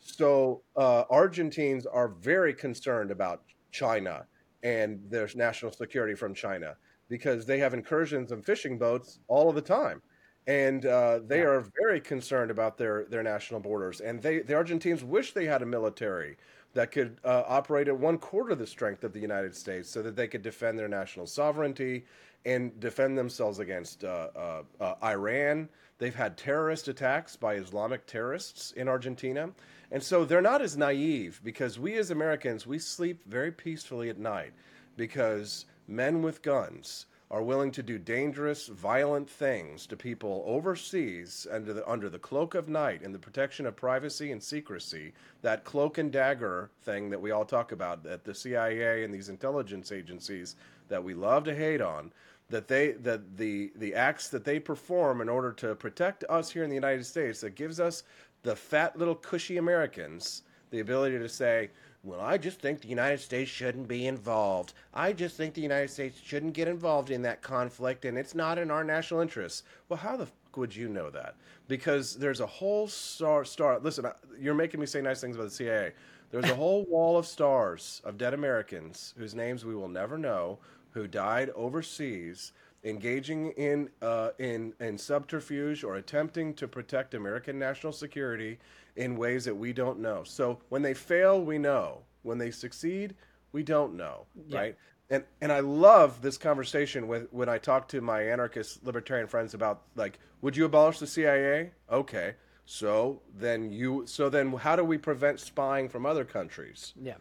so 0.00 0.62
uh, 0.76 1.04
argentines 1.10 1.86
are 1.86 2.08
very 2.08 2.52
concerned 2.52 3.12
about 3.12 3.42
china 3.70 4.26
and 4.64 5.00
their 5.08 5.28
national 5.36 5.70
security 5.70 6.14
from 6.14 6.34
china 6.34 6.74
because 7.08 7.46
they 7.46 7.58
have 7.58 7.72
incursions 7.72 8.32
of 8.32 8.44
fishing 8.44 8.78
boats 8.78 9.20
all 9.28 9.48
of 9.48 9.54
the 9.54 9.62
time 9.62 10.02
and 10.46 10.84
uh, 10.84 11.20
they 11.26 11.38
yeah. 11.38 11.46
are 11.46 11.66
very 11.80 12.00
concerned 12.00 12.50
about 12.50 12.76
their, 12.76 13.06
their 13.08 13.22
national 13.22 13.60
borders. 13.60 14.00
And 14.00 14.20
they 14.20 14.40
the 14.40 14.54
Argentines 14.54 15.02
wish 15.02 15.32
they 15.32 15.46
had 15.46 15.62
a 15.62 15.66
military 15.66 16.36
that 16.74 16.90
could 16.90 17.18
uh, 17.24 17.44
operate 17.46 17.88
at 17.88 17.96
one 17.96 18.18
quarter 18.18 18.54
the 18.54 18.66
strength 18.66 19.04
of 19.04 19.12
the 19.12 19.20
United 19.20 19.54
States 19.54 19.88
so 19.88 20.02
that 20.02 20.16
they 20.16 20.26
could 20.26 20.42
defend 20.42 20.78
their 20.78 20.88
national 20.88 21.26
sovereignty 21.26 22.04
and 22.44 22.78
defend 22.80 23.16
themselves 23.16 23.60
against 23.60 24.04
uh, 24.04 24.28
uh, 24.36 24.62
uh, 24.80 24.94
Iran. 25.02 25.68
They've 25.98 26.14
had 26.14 26.36
terrorist 26.36 26.88
attacks 26.88 27.36
by 27.36 27.54
Islamic 27.54 28.06
terrorists 28.06 28.72
in 28.72 28.88
Argentina. 28.88 29.50
And 29.92 30.02
so 30.02 30.24
they're 30.24 30.42
not 30.42 30.60
as 30.60 30.76
naive 30.76 31.40
because 31.44 31.78
we 31.78 31.96
as 31.96 32.10
Americans, 32.10 32.66
we 32.66 32.78
sleep 32.78 33.22
very 33.26 33.52
peacefully 33.52 34.10
at 34.10 34.18
night 34.18 34.52
because 34.96 35.66
men 35.86 36.22
with 36.22 36.42
guns 36.42 37.06
are 37.34 37.42
willing 37.42 37.72
to 37.72 37.82
do 37.82 37.98
dangerous, 37.98 38.68
violent 38.68 39.28
things 39.28 39.88
to 39.88 39.96
people 39.96 40.44
overseas 40.46 41.48
under 41.50 41.72
the 41.72 41.90
under 41.90 42.08
the 42.08 42.16
cloak 42.16 42.54
of 42.54 42.68
night 42.68 43.02
and 43.02 43.12
the 43.12 43.18
protection 43.18 43.66
of 43.66 43.74
privacy 43.74 44.30
and 44.30 44.40
secrecy, 44.40 45.12
that 45.42 45.64
cloak 45.64 45.98
and 45.98 46.12
dagger 46.12 46.70
thing 46.82 47.10
that 47.10 47.20
we 47.20 47.32
all 47.32 47.44
talk 47.44 47.72
about, 47.72 48.04
that 48.04 48.22
the 48.22 48.32
CIA 48.32 49.02
and 49.02 49.12
these 49.12 49.28
intelligence 49.28 49.90
agencies 49.90 50.54
that 50.88 51.02
we 51.02 51.12
love 51.12 51.42
to 51.42 51.56
hate 51.56 51.80
on, 51.80 52.12
that 52.50 52.68
they 52.68 52.92
that 52.92 53.36
the 53.36 53.72
the 53.74 53.96
acts 53.96 54.28
that 54.28 54.44
they 54.44 54.60
perform 54.60 55.20
in 55.20 55.28
order 55.28 55.50
to 55.50 55.74
protect 55.74 56.22
us 56.30 56.52
here 56.52 56.62
in 56.62 56.70
the 56.70 56.76
United 56.76 57.04
States 57.04 57.40
that 57.40 57.56
gives 57.56 57.80
us 57.80 58.04
the 58.44 58.54
fat 58.54 58.96
little 58.96 59.16
cushy 59.16 59.56
Americans 59.56 60.42
the 60.70 60.78
ability 60.78 61.18
to 61.18 61.28
say 61.28 61.70
well, 62.04 62.20
I 62.20 62.36
just 62.36 62.60
think 62.60 62.82
the 62.82 62.88
United 62.88 63.18
States 63.20 63.50
shouldn't 63.50 63.88
be 63.88 64.06
involved. 64.06 64.74
I 64.92 65.14
just 65.14 65.36
think 65.36 65.54
the 65.54 65.62
United 65.62 65.88
States 65.88 66.20
shouldn't 66.22 66.52
get 66.52 66.68
involved 66.68 67.10
in 67.10 67.22
that 67.22 67.40
conflict, 67.40 68.04
and 68.04 68.18
it's 68.18 68.34
not 68.34 68.58
in 68.58 68.70
our 68.70 68.84
national 68.84 69.20
interests. 69.20 69.62
Well, 69.88 69.98
how 69.98 70.18
the 70.18 70.26
fuck 70.26 70.56
would 70.58 70.76
you 70.76 70.88
know 70.88 71.08
that? 71.10 71.34
Because 71.66 72.14
there's 72.16 72.40
a 72.40 72.46
whole 72.46 72.88
star. 72.88 73.44
star 73.46 73.78
listen, 73.78 74.06
you're 74.38 74.54
making 74.54 74.80
me 74.80 74.86
say 74.86 75.00
nice 75.00 75.22
things 75.22 75.36
about 75.36 75.44
the 75.44 75.54
CIA. 75.54 75.92
There's 76.30 76.50
a 76.50 76.54
whole 76.54 76.84
wall 76.88 77.16
of 77.16 77.26
stars 77.26 78.02
of 78.04 78.18
dead 78.18 78.34
Americans 78.34 79.14
whose 79.16 79.34
names 79.34 79.64
we 79.64 79.74
will 79.74 79.88
never 79.88 80.18
know, 80.18 80.58
who 80.90 81.06
died 81.06 81.50
overseas 81.56 82.52
engaging 82.84 83.50
in 83.52 83.88
uh, 84.02 84.30
in 84.38 84.74
in 84.78 84.98
subterfuge 84.98 85.82
or 85.82 85.96
attempting 85.96 86.54
to 86.54 86.68
protect 86.68 87.14
American 87.14 87.58
national 87.58 87.92
security 87.92 88.58
in 88.96 89.16
ways 89.16 89.44
that 89.46 89.54
we 89.54 89.72
don't 89.72 89.98
know. 89.98 90.22
So 90.24 90.60
when 90.68 90.82
they 90.82 90.94
fail, 90.94 91.42
we 91.42 91.58
know. 91.58 92.02
When 92.22 92.38
they 92.38 92.50
succeed, 92.50 93.14
we 93.52 93.62
don't 93.62 93.94
know, 93.94 94.26
yeah. 94.48 94.58
right? 94.58 94.76
And 95.10 95.24
and 95.40 95.52
I 95.52 95.60
love 95.60 96.22
this 96.22 96.38
conversation 96.38 97.06
with 97.06 97.28
when 97.32 97.48
I 97.48 97.58
talk 97.58 97.88
to 97.88 98.00
my 98.00 98.22
anarchist 98.22 98.84
libertarian 98.84 99.28
friends 99.28 99.54
about 99.54 99.82
like, 99.94 100.18
would 100.40 100.56
you 100.56 100.64
abolish 100.64 100.98
the 100.98 101.06
CIA? 101.06 101.72
Okay. 101.90 102.34
So 102.66 103.20
then 103.36 103.70
you 103.70 104.04
so 104.06 104.30
then 104.30 104.52
how 104.52 104.76
do 104.76 104.84
we 104.84 104.96
prevent 104.96 105.40
spying 105.40 105.88
from 105.88 106.06
other 106.06 106.24
countries? 106.24 106.94
Yeah. 107.00 107.16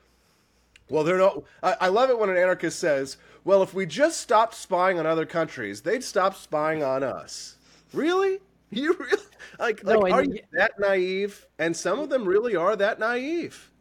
Well, 0.89 1.03
they're 1.03 1.17
not. 1.17 1.43
I, 1.61 1.75
I, 1.81 1.87
love 1.87 2.09
it 2.09 2.19
when 2.19 2.29
an 2.29 2.37
anarchist 2.37 2.79
says, 2.79 3.17
"Well, 3.43 3.63
if 3.63 3.73
we 3.73 3.85
just 3.85 4.19
stopped 4.19 4.55
spying 4.55 4.99
on 4.99 5.05
other 5.05 5.25
countries, 5.25 5.81
they'd 5.81 6.03
stop 6.03 6.35
spying 6.35 6.83
on 6.83 7.03
us." 7.03 7.57
Really? 7.93 8.39
You 8.73 8.95
really 8.99 9.23
like? 9.59 9.83
No, 9.83 9.99
like 9.99 10.13
are 10.13 10.23
you 10.23 10.39
that 10.53 10.79
naive? 10.79 11.45
And 11.59 11.77
some 11.77 11.99
of 11.99 12.09
them 12.09 12.25
really 12.25 12.55
are 12.55 12.75
that 12.75 12.97
naive. 12.97 13.71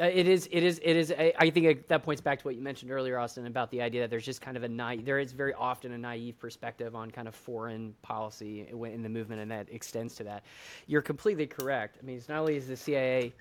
Uh, 0.00 0.04
it 0.04 0.26
is. 0.26 0.48
It 0.50 0.62
is. 0.62 0.80
It 0.82 0.96
is. 0.96 1.12
I, 1.16 1.32
I 1.38 1.50
think 1.50 1.86
that 1.88 2.02
points 2.02 2.20
back 2.20 2.38
to 2.38 2.44
what 2.44 2.54
you 2.54 2.62
mentioned 2.62 2.90
earlier, 2.90 3.18
Austin, 3.18 3.46
about 3.46 3.70
the 3.70 3.82
idea 3.82 4.00
that 4.00 4.10
there's 4.10 4.24
just 4.24 4.40
kind 4.40 4.56
of 4.56 4.62
a 4.62 4.68
naive. 4.68 5.04
There 5.04 5.18
is 5.18 5.32
very 5.32 5.54
often 5.54 5.92
a 5.92 5.98
naive 5.98 6.38
perspective 6.38 6.96
on 6.96 7.10
kind 7.10 7.28
of 7.28 7.34
foreign 7.34 7.94
policy 8.00 8.68
in 8.70 9.02
the 9.02 9.08
movement, 9.08 9.42
and 9.42 9.50
that 9.50 9.68
extends 9.70 10.14
to 10.16 10.24
that. 10.24 10.44
You're 10.86 11.02
completely 11.02 11.46
correct. 11.46 11.98
I 12.00 12.06
mean, 12.06 12.16
it's 12.16 12.28
not 12.28 12.38
only 12.38 12.56
is 12.56 12.68
the 12.68 12.76
CIA 12.76 13.34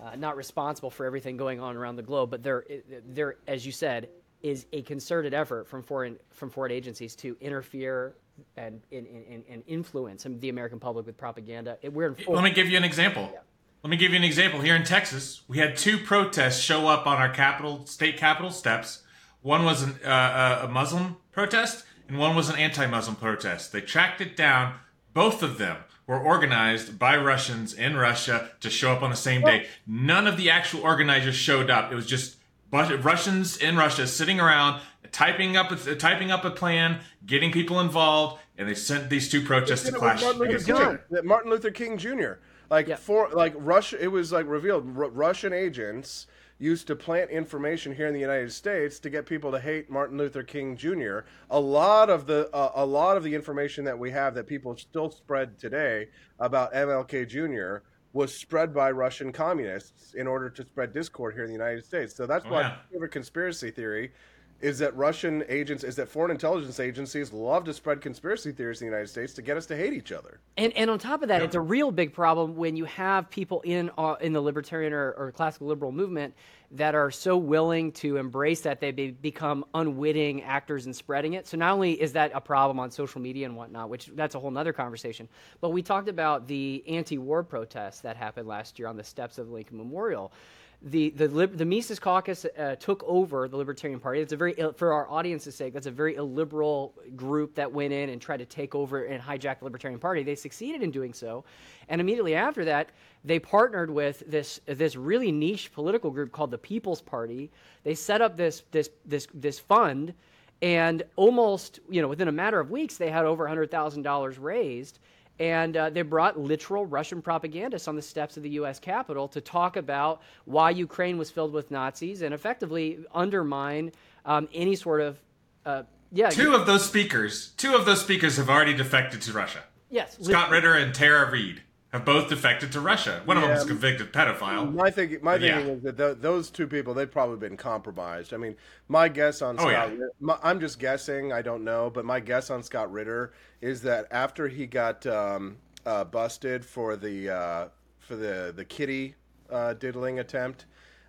uh, 0.00 0.16
not 0.16 0.36
responsible 0.36 0.90
for 0.90 1.06
everything 1.06 1.36
going 1.36 1.60
on 1.60 1.76
around 1.76 1.96
the 1.96 2.02
globe, 2.02 2.30
but 2.30 2.42
there, 2.42 2.64
there, 3.06 3.36
as 3.46 3.66
you 3.66 3.72
said, 3.72 4.08
is 4.42 4.66
a 4.72 4.82
concerted 4.82 5.34
effort 5.34 5.66
from 5.66 5.82
foreign 5.82 6.16
from 6.30 6.50
foreign 6.50 6.70
agencies 6.70 7.16
to 7.16 7.36
interfere 7.40 8.14
and 8.56 8.80
and, 8.92 9.06
and, 9.06 9.44
and 9.48 9.62
influence 9.66 10.24
the 10.28 10.48
American 10.48 10.78
public 10.78 11.06
with 11.06 11.16
propaganda. 11.16 11.76
We're 11.82 12.08
in 12.08 12.14
full- 12.14 12.34
Let 12.34 12.44
me 12.44 12.50
give 12.50 12.68
you 12.68 12.76
an 12.76 12.84
example. 12.84 13.28
Yeah. 13.32 13.40
Let 13.82 13.90
me 13.90 13.96
give 13.96 14.10
you 14.10 14.16
an 14.16 14.24
example. 14.24 14.60
Here 14.60 14.74
in 14.76 14.84
Texas, 14.84 15.42
we 15.48 15.58
had 15.58 15.76
two 15.76 15.98
protests 15.98 16.60
show 16.60 16.88
up 16.88 17.06
on 17.06 17.16
our 17.18 17.28
capital, 17.28 17.86
state 17.86 18.16
capitol 18.16 18.50
steps. 18.50 19.02
One 19.40 19.64
was 19.64 19.82
an, 19.82 19.94
uh, 20.04 20.08
uh, 20.08 20.60
a 20.64 20.68
Muslim 20.68 21.16
protest, 21.30 21.84
and 22.08 22.18
one 22.18 22.34
was 22.34 22.48
an 22.48 22.56
anti-Muslim 22.56 23.16
protest. 23.16 23.72
They 23.72 23.80
tracked 23.80 24.20
it 24.20 24.36
down. 24.36 24.74
Both 25.14 25.44
of 25.44 25.58
them 25.58 25.76
were 26.08 26.18
organized 26.18 26.98
by 26.98 27.16
Russians 27.16 27.74
in 27.74 27.94
Russia 27.94 28.50
to 28.60 28.70
show 28.70 28.90
up 28.90 29.02
on 29.02 29.10
the 29.10 29.16
same 29.16 29.42
day. 29.42 29.66
None 29.86 30.26
of 30.26 30.36
the 30.38 30.50
actual 30.50 30.80
organizers 30.80 31.36
showed 31.36 31.70
up. 31.70 31.92
It 31.92 31.94
was 31.94 32.06
just 32.06 32.38
Russians 32.72 33.58
in 33.58 33.76
Russia 33.76 34.06
sitting 34.06 34.40
around 34.40 34.80
typing 35.12 35.56
up 35.56 35.70
a, 35.70 35.94
typing 35.94 36.30
up 36.30 36.44
a 36.44 36.50
plan, 36.50 37.00
getting 37.24 37.52
people 37.52 37.78
involved, 37.78 38.40
and 38.56 38.66
they 38.68 38.74
sent 38.74 39.10
these 39.10 39.30
two 39.30 39.42
protests 39.42 39.84
to 39.84 39.92
clash. 39.92 40.22
Martin 40.22 40.40
Luther, 40.40 40.98
King, 41.08 41.26
Martin 41.26 41.50
Luther 41.50 41.70
King 41.70 41.98
Jr. 41.98 42.32
Like 42.70 42.88
yep. 42.88 42.98
for 42.98 43.28
like 43.30 43.52
Russia, 43.56 44.02
it 44.02 44.08
was 44.08 44.32
like 44.32 44.46
revealed 44.46 44.96
R- 44.96 45.10
Russian 45.10 45.52
agents 45.52 46.26
used 46.58 46.86
to 46.88 46.96
plant 46.96 47.30
information 47.30 47.94
here 47.94 48.06
in 48.06 48.14
the 48.14 48.20
United 48.20 48.52
States 48.52 48.98
to 49.00 49.10
get 49.10 49.26
people 49.26 49.50
to 49.52 49.60
hate 49.60 49.90
Martin 49.90 50.18
Luther 50.18 50.42
King 50.42 50.76
Jr. 50.76 51.20
A 51.50 51.60
lot 51.60 52.10
of 52.10 52.26
the 52.26 52.50
uh, 52.52 52.72
a 52.74 52.84
lot 52.84 53.16
of 53.16 53.22
the 53.22 53.34
information 53.34 53.84
that 53.84 53.98
we 53.98 54.10
have 54.10 54.34
that 54.34 54.46
people 54.46 54.76
still 54.76 55.10
spread 55.10 55.58
today 55.58 56.08
about 56.40 56.72
MLK 56.74 57.28
Jr. 57.28 57.84
was 58.12 58.34
spread 58.34 58.74
by 58.74 58.90
Russian 58.90 59.32
communists 59.32 60.14
in 60.14 60.26
order 60.26 60.50
to 60.50 60.64
spread 60.64 60.92
discord 60.92 61.34
here 61.34 61.44
in 61.44 61.48
the 61.48 61.56
United 61.56 61.84
States. 61.84 62.14
So 62.14 62.26
that's 62.26 62.44
oh, 62.46 62.52
why 62.52 62.62
yeah. 62.62 62.76
favorite 62.90 63.12
conspiracy 63.12 63.70
theory 63.70 64.12
is 64.60 64.78
that 64.80 64.96
Russian 64.96 65.44
agents, 65.48 65.84
is 65.84 65.94
that 65.96 66.08
foreign 66.08 66.32
intelligence 66.32 66.80
agencies 66.80 67.32
love 67.32 67.64
to 67.64 67.72
spread 67.72 68.00
conspiracy 68.00 68.50
theories 68.50 68.80
in 68.80 68.88
the 68.88 68.90
United 68.90 69.08
States 69.08 69.32
to 69.34 69.42
get 69.42 69.56
us 69.56 69.66
to 69.66 69.76
hate 69.76 69.92
each 69.92 70.10
other. 70.10 70.40
And 70.56 70.72
and 70.72 70.90
on 70.90 70.98
top 70.98 71.22
of 71.22 71.28
that, 71.28 71.42
it's 71.42 71.54
a 71.54 71.60
real 71.60 71.92
big 71.92 72.12
problem 72.12 72.56
when 72.56 72.76
you 72.76 72.84
have 72.86 73.30
people 73.30 73.60
in 73.60 73.90
uh, 73.96 74.16
in 74.20 74.32
the 74.32 74.40
libertarian 74.40 74.92
or, 74.92 75.12
or, 75.12 75.32
classical 75.32 75.68
liberal 75.68 75.92
movement 75.92 76.34
that 76.72 76.94
are 76.94 77.10
so 77.10 77.36
willing 77.36 77.92
to 77.92 78.16
embrace 78.16 78.60
that 78.60 78.80
they 78.80 78.90
be, 78.90 79.10
become 79.10 79.64
unwitting 79.74 80.42
actors 80.42 80.86
in 80.86 80.92
spreading 80.92 81.34
it. 81.34 81.46
So 81.46 81.56
not 81.56 81.72
only 81.72 81.92
is 81.92 82.12
that 82.12 82.30
a 82.34 82.40
problem 82.40 82.78
on 82.78 82.90
social 82.90 83.20
media 83.20 83.46
and 83.46 83.56
whatnot, 83.56 83.88
which 83.88 84.10
that's 84.14 84.34
a 84.34 84.40
whole 84.40 84.50
nother 84.50 84.72
conversation, 84.72 85.28
but 85.60 85.70
we 85.70 85.82
talked 85.82 86.08
about 86.08 86.46
the 86.46 86.84
anti-war 86.86 87.42
protests 87.42 88.00
that 88.00 88.16
happened 88.16 88.48
last 88.48 88.78
year 88.78 88.88
on 88.88 88.96
the 88.96 89.04
steps 89.04 89.38
of 89.38 89.50
Lincoln 89.50 89.78
Memorial 89.78 90.32
the 90.80 91.10
the 91.10 91.26
the 91.26 91.64
Mises 91.64 91.98
Caucus 91.98 92.44
uh, 92.44 92.76
took 92.76 93.02
over 93.04 93.48
the 93.48 93.56
Libertarian 93.56 93.98
Party. 93.98 94.20
It's 94.20 94.32
a 94.32 94.36
very 94.36 94.54
for 94.76 94.92
our 94.92 95.10
audience's 95.10 95.56
sake. 95.56 95.72
That's 95.72 95.88
a 95.88 95.90
very 95.90 96.14
illiberal 96.14 96.94
group 97.16 97.56
that 97.56 97.72
went 97.72 97.92
in 97.92 98.10
and 98.10 98.20
tried 98.20 98.36
to 98.36 98.44
take 98.44 98.76
over 98.76 99.04
and 99.04 99.20
hijack 99.20 99.58
the 99.58 99.64
Libertarian 99.64 99.98
Party. 99.98 100.22
They 100.22 100.36
succeeded 100.36 100.82
in 100.82 100.92
doing 100.92 101.12
so, 101.12 101.44
and 101.88 102.00
immediately 102.00 102.36
after 102.36 102.64
that, 102.66 102.90
they 103.24 103.40
partnered 103.40 103.90
with 103.90 104.22
this 104.28 104.60
this 104.66 104.94
really 104.94 105.32
niche 105.32 105.72
political 105.72 106.12
group 106.12 106.30
called 106.30 106.52
the 106.52 106.58
People's 106.58 107.02
Party. 107.02 107.50
They 107.82 107.96
set 107.96 108.22
up 108.22 108.36
this 108.36 108.62
this 108.70 108.88
this 109.04 109.26
this 109.34 109.58
fund, 109.58 110.14
and 110.62 111.02
almost 111.16 111.80
you 111.90 112.00
know 112.02 112.08
within 112.08 112.28
a 112.28 112.32
matter 112.32 112.60
of 112.60 112.70
weeks, 112.70 112.96
they 112.98 113.10
had 113.10 113.24
over 113.24 113.48
hundred 113.48 113.72
thousand 113.72 114.02
dollars 114.02 114.38
raised 114.38 115.00
and 115.38 115.76
uh, 115.76 115.90
they 115.90 116.02
brought 116.02 116.38
literal 116.38 116.86
Russian 116.86 117.22
propagandists 117.22 117.88
on 117.88 117.96
the 117.96 118.02
steps 118.02 118.36
of 118.36 118.42
the 118.42 118.50
U.S. 118.50 118.78
Capitol 118.78 119.28
to 119.28 119.40
talk 119.40 119.76
about 119.76 120.22
why 120.44 120.70
Ukraine 120.70 121.18
was 121.18 121.30
filled 121.30 121.52
with 121.52 121.70
Nazis 121.70 122.22
and 122.22 122.34
effectively 122.34 123.04
undermine 123.14 123.92
um, 124.24 124.48
any 124.52 124.74
sort 124.74 125.00
of. 125.00 125.18
Uh, 125.64 125.82
yeah. 126.10 126.30
Two 126.30 126.54
of 126.54 126.66
those 126.66 126.86
speakers, 126.86 127.52
two 127.56 127.74
of 127.74 127.84
those 127.84 128.00
speakers 128.00 128.36
have 128.36 128.48
already 128.48 128.74
defected 128.74 129.20
to 129.22 129.32
Russia. 129.32 129.62
Yes. 129.90 130.18
Scott 130.20 130.50
Ritter 130.50 130.74
and 130.74 130.94
Tara 130.94 131.30
Reade 131.30 131.62
have 131.92 132.04
both 132.04 132.28
defected 132.28 132.70
to 132.72 132.80
Russia. 132.80 133.22
One 133.24 133.38
yeah, 133.38 133.44
of 133.44 133.48
them 133.48 133.58
is 133.58 133.64
convicted 133.64 134.12
pedophile. 134.12 134.74
My 134.74 134.90
thinking, 134.90 135.20
my 135.22 135.38
thinking 135.38 135.66
yeah. 135.66 135.72
is 135.72 135.82
that 135.82 135.96
th- 135.96 136.16
those 136.20 136.50
two 136.50 136.66
people 136.66 136.92
they've 136.92 137.10
probably 137.10 137.38
been 137.38 137.56
compromised. 137.56 138.34
I 138.34 138.36
mean, 138.36 138.56
my 138.88 139.08
guess 139.08 139.40
on 139.40 139.56
oh, 139.58 139.68
Scott, 139.68 139.92
yeah. 139.98 140.06
my, 140.20 140.38
I'm 140.42 140.60
just 140.60 140.78
guessing. 140.78 141.32
I 141.32 141.40
don't 141.40 141.64
know, 141.64 141.90
but 141.90 142.04
my 142.04 142.20
guess 142.20 142.50
on 142.50 142.62
Scott 142.62 142.92
Ritter 142.92 143.32
is 143.62 143.80
that 143.82 144.06
after 144.10 144.48
he 144.48 144.66
got 144.66 145.06
um, 145.06 145.56
uh, 145.86 146.04
busted 146.04 146.64
for 146.64 146.94
the 146.96 147.30
uh, 147.30 147.68
for 148.00 148.16
the 148.16 148.52
the 148.54 148.66
kitty 148.66 149.14
uh, 149.50 149.72
diddling 149.72 150.18
attempt, 150.18 150.66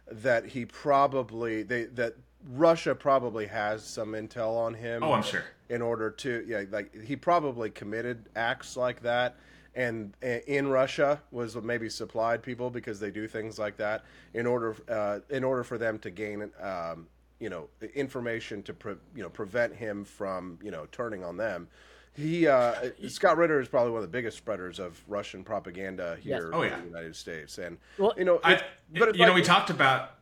that 0.09 0.45
he 0.45 0.65
probably 0.65 1.61
they 1.63 1.86
that 1.86 2.15
Russia 2.47 2.95
probably 2.95 3.47
has 3.47 3.84
some 3.84 4.13
intel 4.13 4.55
on 4.55 4.75
him. 4.75 5.03
Oh, 5.03 5.11
I'm 5.11 5.23
sure. 5.23 5.43
In 5.67 5.82
order 5.82 6.09
to 6.09 6.45
yeah, 6.47 6.63
like 6.71 7.03
he 7.03 7.17
probably 7.17 7.69
committed 7.69 8.30
acts 8.38 8.77
like 8.77 9.01
that 9.01 9.36
and 9.80 10.13
in 10.21 10.67
Russia 10.67 11.21
was 11.32 11.55
maybe 11.55 11.89
supplied 11.89 12.43
people 12.43 12.69
because 12.69 12.99
they 12.99 13.11
do 13.11 13.27
things 13.27 13.57
like 13.57 13.77
that 13.77 14.03
in 14.34 14.45
order 14.45 14.75
uh, 14.89 15.19
in 15.30 15.43
order 15.43 15.63
for 15.63 15.77
them 15.77 15.97
to 15.99 16.11
gain 16.11 16.49
um, 16.61 17.07
you 17.39 17.49
know 17.49 17.69
information 17.95 18.61
to 18.63 18.73
pre- 18.73 18.95
you 19.15 19.23
know 19.23 19.30
prevent 19.30 19.73
him 19.73 20.03
from 20.03 20.59
you 20.61 20.69
know 20.69 20.86
turning 20.91 21.23
on 21.23 21.38
them. 21.38 21.69
He 22.13 22.45
uh, 22.45 22.89
Scott 23.07 23.38
Ritter 23.38 23.61
is 23.61 23.69
probably 23.69 23.91
one 23.91 23.99
of 23.99 24.11
the 24.11 24.11
biggest 24.11 24.36
spreaders 24.36 24.80
of 24.80 25.01
Russian 25.07 25.45
propaganda 25.45 26.17
here 26.19 26.43
yes. 26.43 26.51
oh, 26.51 26.63
yeah. 26.63 26.75
in 26.75 26.82
the 26.82 26.88
United 26.88 27.15
States, 27.15 27.57
and 27.57 27.77
well, 27.97 28.13
you 28.17 28.25
know, 28.25 28.41
I, 28.43 28.61
but 28.91 29.15
you 29.15 29.21
like, 29.21 29.30
know, 29.30 29.34
we 29.34 29.41
talked 29.41 29.69
about 29.69 30.15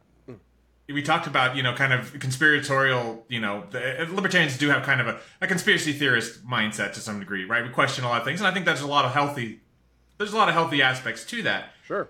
we 0.90 1.02
talked 1.02 1.28
about 1.28 1.56
you 1.56 1.64
know 1.64 1.74
kind 1.74 1.94
of 1.94 2.18
conspiratorial 2.20 3.26
you 3.28 3.40
know 3.40 3.64
the, 3.72 4.04
uh, 4.04 4.06
libertarians 4.12 4.58
do 4.58 4.70
have 4.70 4.84
kind 4.84 5.02
of 5.02 5.08
a, 5.08 5.20
a 5.42 5.48
conspiracy 5.48 5.94
theorist 5.94 6.46
mindset 6.46 6.94
to 6.94 7.00
some 7.00 7.20
degree 7.20 7.46
right? 7.46 7.64
We 7.64 7.70
question 7.70 8.06
a 8.06 8.10
lot 8.10 8.22
of 8.22 8.26
things 8.26 8.40
and 8.40 8.48
i 8.48 8.52
think 8.52 8.66
there's 8.66 8.82
a 8.82 8.88
lot 8.88 9.06
of 9.06 9.12
healthy 9.12 9.62
there's 10.18 10.34
a 10.34 10.38
lot 10.38 10.50
of 10.50 10.56
healthy 10.56 10.82
aspects 10.82 11.24
to 11.26 11.44
that. 11.44 11.70
Sure. 11.86 12.10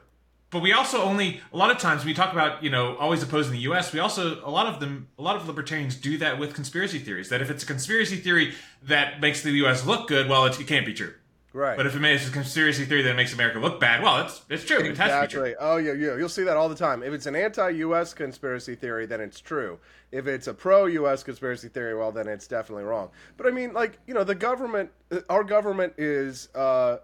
But 0.49 0.61
we 0.61 0.71
also 0.71 1.01
only 1.01 1.41
a 1.51 1.57
lot 1.57 1.71
of 1.71 1.78
times 1.78 2.05
we 2.05 2.13
talk 2.13 2.32
about 2.32 2.63
you 2.63 2.69
know 2.69 2.95
always 2.95 3.21
opposing 3.21 3.51
the 3.51 3.59
us 3.59 3.91
we 3.91 3.99
also 3.99 4.39
a 4.45 4.49
lot 4.49 4.65
of 4.65 4.80
them 4.80 5.09
a 5.19 5.21
lot 5.21 5.36
of 5.36 5.45
libertarians 5.45 5.95
do 5.95 6.17
that 6.19 6.39
with 6.39 6.53
conspiracy 6.53 6.99
theories 6.99 7.28
that 7.30 7.41
if 7.41 7.49
it's 7.49 7.63
a 7.63 7.65
conspiracy 7.65 8.15
theory 8.15 8.53
that 8.82 9.19
makes 9.19 9.43
the 9.43 9.51
us 9.51 9.86
look 9.86 10.07
good 10.07 10.30
well 10.30 10.45
it, 10.45 10.57
it 10.57 10.65
can't 10.65 10.86
be 10.86 10.93
true 10.93 11.13
Right. 11.57 11.75
But 11.75 11.87
if 11.87 11.95
it 11.95 11.99
makes 12.01 12.27
a 12.27 12.31
conspiracy 12.31 12.85
theory 12.85 13.01
that 13.01 13.15
makes 13.15 13.33
America 13.33 13.57
look 13.57 13.79
bad, 13.79 14.03
well, 14.03 14.23
it's 14.23 14.43
it's 14.47 14.63
true. 14.63 14.77
Exactly. 14.77 15.51
It 15.51 15.57
oh 15.59 15.77
yeah, 15.77 15.93
yeah. 15.93 16.15
You'll 16.15 16.29
see 16.29 16.43
that 16.43 16.55
all 16.55 16.69
the 16.69 16.75
time. 16.75 17.01
If 17.01 17.13
it's 17.13 17.25
an 17.25 17.35
anti-U.S. 17.35 18.13
conspiracy 18.13 18.75
theory, 18.75 19.07
then 19.07 19.21
it's 19.21 19.39
true. 19.39 19.79
If 20.11 20.27
it's 20.27 20.45
a 20.45 20.53
pro-U.S. 20.53 21.23
conspiracy 21.23 21.67
theory, 21.67 21.95
well, 21.95 22.11
then 22.11 22.27
it's 22.27 22.45
definitely 22.45 22.83
wrong. 22.83 23.09
But 23.37 23.47
I 23.47 23.49
mean, 23.49 23.73
like 23.73 23.97
you 24.05 24.13
know, 24.13 24.23
the 24.23 24.35
government, 24.35 24.91
our 25.31 25.43
government 25.43 25.93
is 25.97 26.49
uh, 26.53 26.97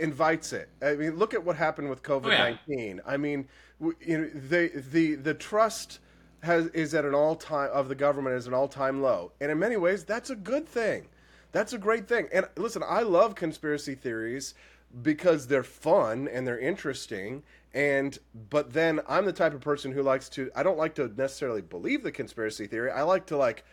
invites 0.00 0.52
it. 0.52 0.68
I 0.82 0.96
mean, 0.96 1.14
look 1.14 1.32
at 1.32 1.44
what 1.44 1.54
happened 1.54 1.88
with 1.88 2.02
COVID 2.02 2.26
nineteen. 2.36 3.00
Oh, 3.04 3.08
yeah. 3.08 3.14
I 3.14 3.16
mean, 3.16 3.46
you 4.04 4.18
know, 4.18 4.30
they 4.34 4.66
the 4.66 5.14
the 5.14 5.34
trust 5.34 6.00
has 6.42 6.66
is 6.68 6.92
at 6.92 7.04
an 7.04 7.14
all 7.14 7.36
time 7.36 7.70
of 7.72 7.88
the 7.88 7.94
government 7.94 8.34
is 8.34 8.48
an 8.48 8.52
all 8.52 8.66
time 8.66 9.00
low, 9.00 9.30
and 9.40 9.52
in 9.52 9.60
many 9.60 9.76
ways, 9.76 10.02
that's 10.02 10.30
a 10.30 10.36
good 10.36 10.68
thing 10.68 11.06
that's 11.56 11.72
a 11.72 11.78
great 11.78 12.06
thing. 12.06 12.28
And 12.32 12.46
listen, 12.56 12.82
I 12.86 13.00
love 13.02 13.34
conspiracy 13.34 13.94
theories 13.94 14.54
because 15.02 15.46
they're 15.46 15.62
fun 15.62 16.28
and 16.28 16.46
they're 16.46 16.58
interesting 16.58 17.42
and 17.76 18.18
but 18.50 18.72
then 18.72 19.00
I'm 19.06 19.26
the 19.26 19.34
type 19.34 19.52
of 19.52 19.60
person 19.60 19.92
who 19.92 20.02
likes 20.02 20.30
to 20.30 20.50
I 20.56 20.62
don't 20.62 20.78
like 20.78 20.94
to 20.94 21.12
necessarily 21.14 21.60
believe 21.60 22.02
the 22.02 22.10
conspiracy 22.10 22.66
theory. 22.66 22.90
I 22.90 23.02
like 23.02 23.26
to 23.26 23.36
like 23.36 23.64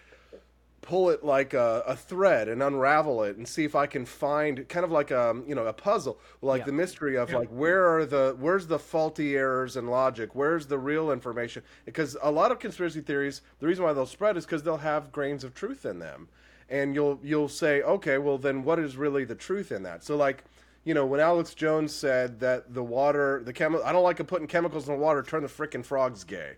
pull 0.82 1.10
it 1.10 1.24
like 1.24 1.54
a, 1.54 1.82
a, 1.88 1.96
thread 1.96 2.50
and 2.50 2.62
unravel 2.62 3.24
it 3.24 3.38
and 3.38 3.48
see 3.48 3.64
if 3.64 3.74
I 3.74 3.88
can 3.88 4.06
find 4.06 4.68
kind 4.68 4.84
of 4.84 4.92
like 4.92 5.12
a 5.12 5.30
um, 5.30 5.46
you 5.48 5.56
know 5.56 5.66
a 5.66 5.72
puzzle 5.72 6.20
like 6.42 6.60
yeah. 6.60 6.66
the 6.66 6.72
mystery 6.74 7.16
of 7.16 7.32
yeah. 7.32 7.38
like 7.38 7.48
where 7.48 7.96
are 7.96 8.06
the 8.06 8.36
where's 8.38 8.68
the 8.68 8.78
faulty 8.78 9.38
errors 9.38 9.78
in 9.78 9.88
logic 9.88 10.36
where's 10.36 10.68
the 10.68 10.78
real 10.78 11.10
information 11.10 11.64
because 11.86 12.18
a 12.22 12.30
lot 12.30 12.52
of 12.52 12.60
conspiracy 12.60 13.00
theories 13.00 13.42
the 13.60 13.68
reason 13.68 13.86
why 13.86 13.94
they'll 13.94 14.06
spread 14.06 14.36
is 14.36 14.46
because 14.46 14.64
they'll 14.64 14.76
have 14.76 15.14
grains 15.14 15.46
of 15.46 15.54
truth 15.54 15.86
in 15.86 16.00
them 16.00 16.28
and 16.74 16.96
you'll 16.96 17.20
you'll 17.24 17.48
say, 17.48 17.84
okay, 17.84 18.18
well 18.18 18.40
then 18.40 18.64
what 18.64 18.80
is 18.80 18.98
really 18.98 19.26
the 19.26 19.36
truth 19.36 19.72
in 19.72 19.84
that? 19.84 20.04
So 20.04 20.18
like, 20.18 20.44
you 20.84 20.96
know, 20.96 21.06
when 21.06 21.20
Alex 21.20 21.54
Jones 21.54 21.94
said 21.94 22.40
that 22.40 22.74
the 22.74 22.84
water, 22.84 23.44
the 23.46 23.54
chemical, 23.54 23.86
I 23.86 23.92
don't 23.92 24.04
like 24.04 24.26
putting 24.26 24.48
chemicals 24.48 24.88
in 24.90 24.96
the 24.96 25.00
water, 25.00 25.22
turn 25.22 25.44
the 25.44 25.48
freaking 25.48 25.86
frogs 25.86 26.24
gay. 26.24 26.54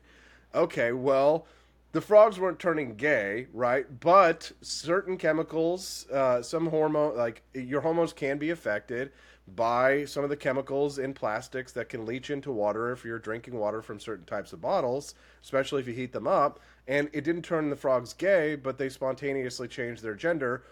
Okay, 0.55 0.93
well, 0.93 1.45
the 1.91 1.99
frogs 1.99 2.39
weren't 2.39 2.59
turning 2.59 2.95
gay, 2.95 3.47
right? 3.53 3.85
But 3.99 4.53
certain 4.61 5.17
chemicals, 5.17 6.07
uh, 6.09 6.41
some 6.41 6.67
hormone, 6.67 7.17
like 7.17 7.41
your 7.53 7.81
hormones 7.81 8.13
can 8.13 8.37
be 8.37 8.51
affected 8.51 9.11
by 9.53 10.05
some 10.05 10.23
of 10.23 10.29
the 10.29 10.37
chemicals 10.37 10.97
in 10.97 11.13
plastics 11.13 11.73
that 11.73 11.89
can 11.89 12.05
leach 12.05 12.29
into 12.29 12.51
water 12.51 12.91
if 12.91 13.03
you're 13.03 13.19
drinking 13.19 13.55
water 13.59 13.81
from 13.81 13.99
certain 13.99 14.25
types 14.25 14.53
of 14.53 14.61
bottles, 14.61 15.13
especially 15.43 15.81
if 15.81 15.87
you 15.87 15.93
heat 15.93 16.13
them 16.13 16.25
up. 16.25 16.59
And 16.87 17.09
it 17.13 17.23
didn't 17.23 17.41
turn 17.43 17.69
the 17.69 17.75
frogs 17.75 18.13
gay, 18.13 18.55
but 18.55 18.77
they 18.77 18.89
spontaneously 18.89 19.67
changed 19.67 20.03
their 20.03 20.13
gender. 20.13 20.63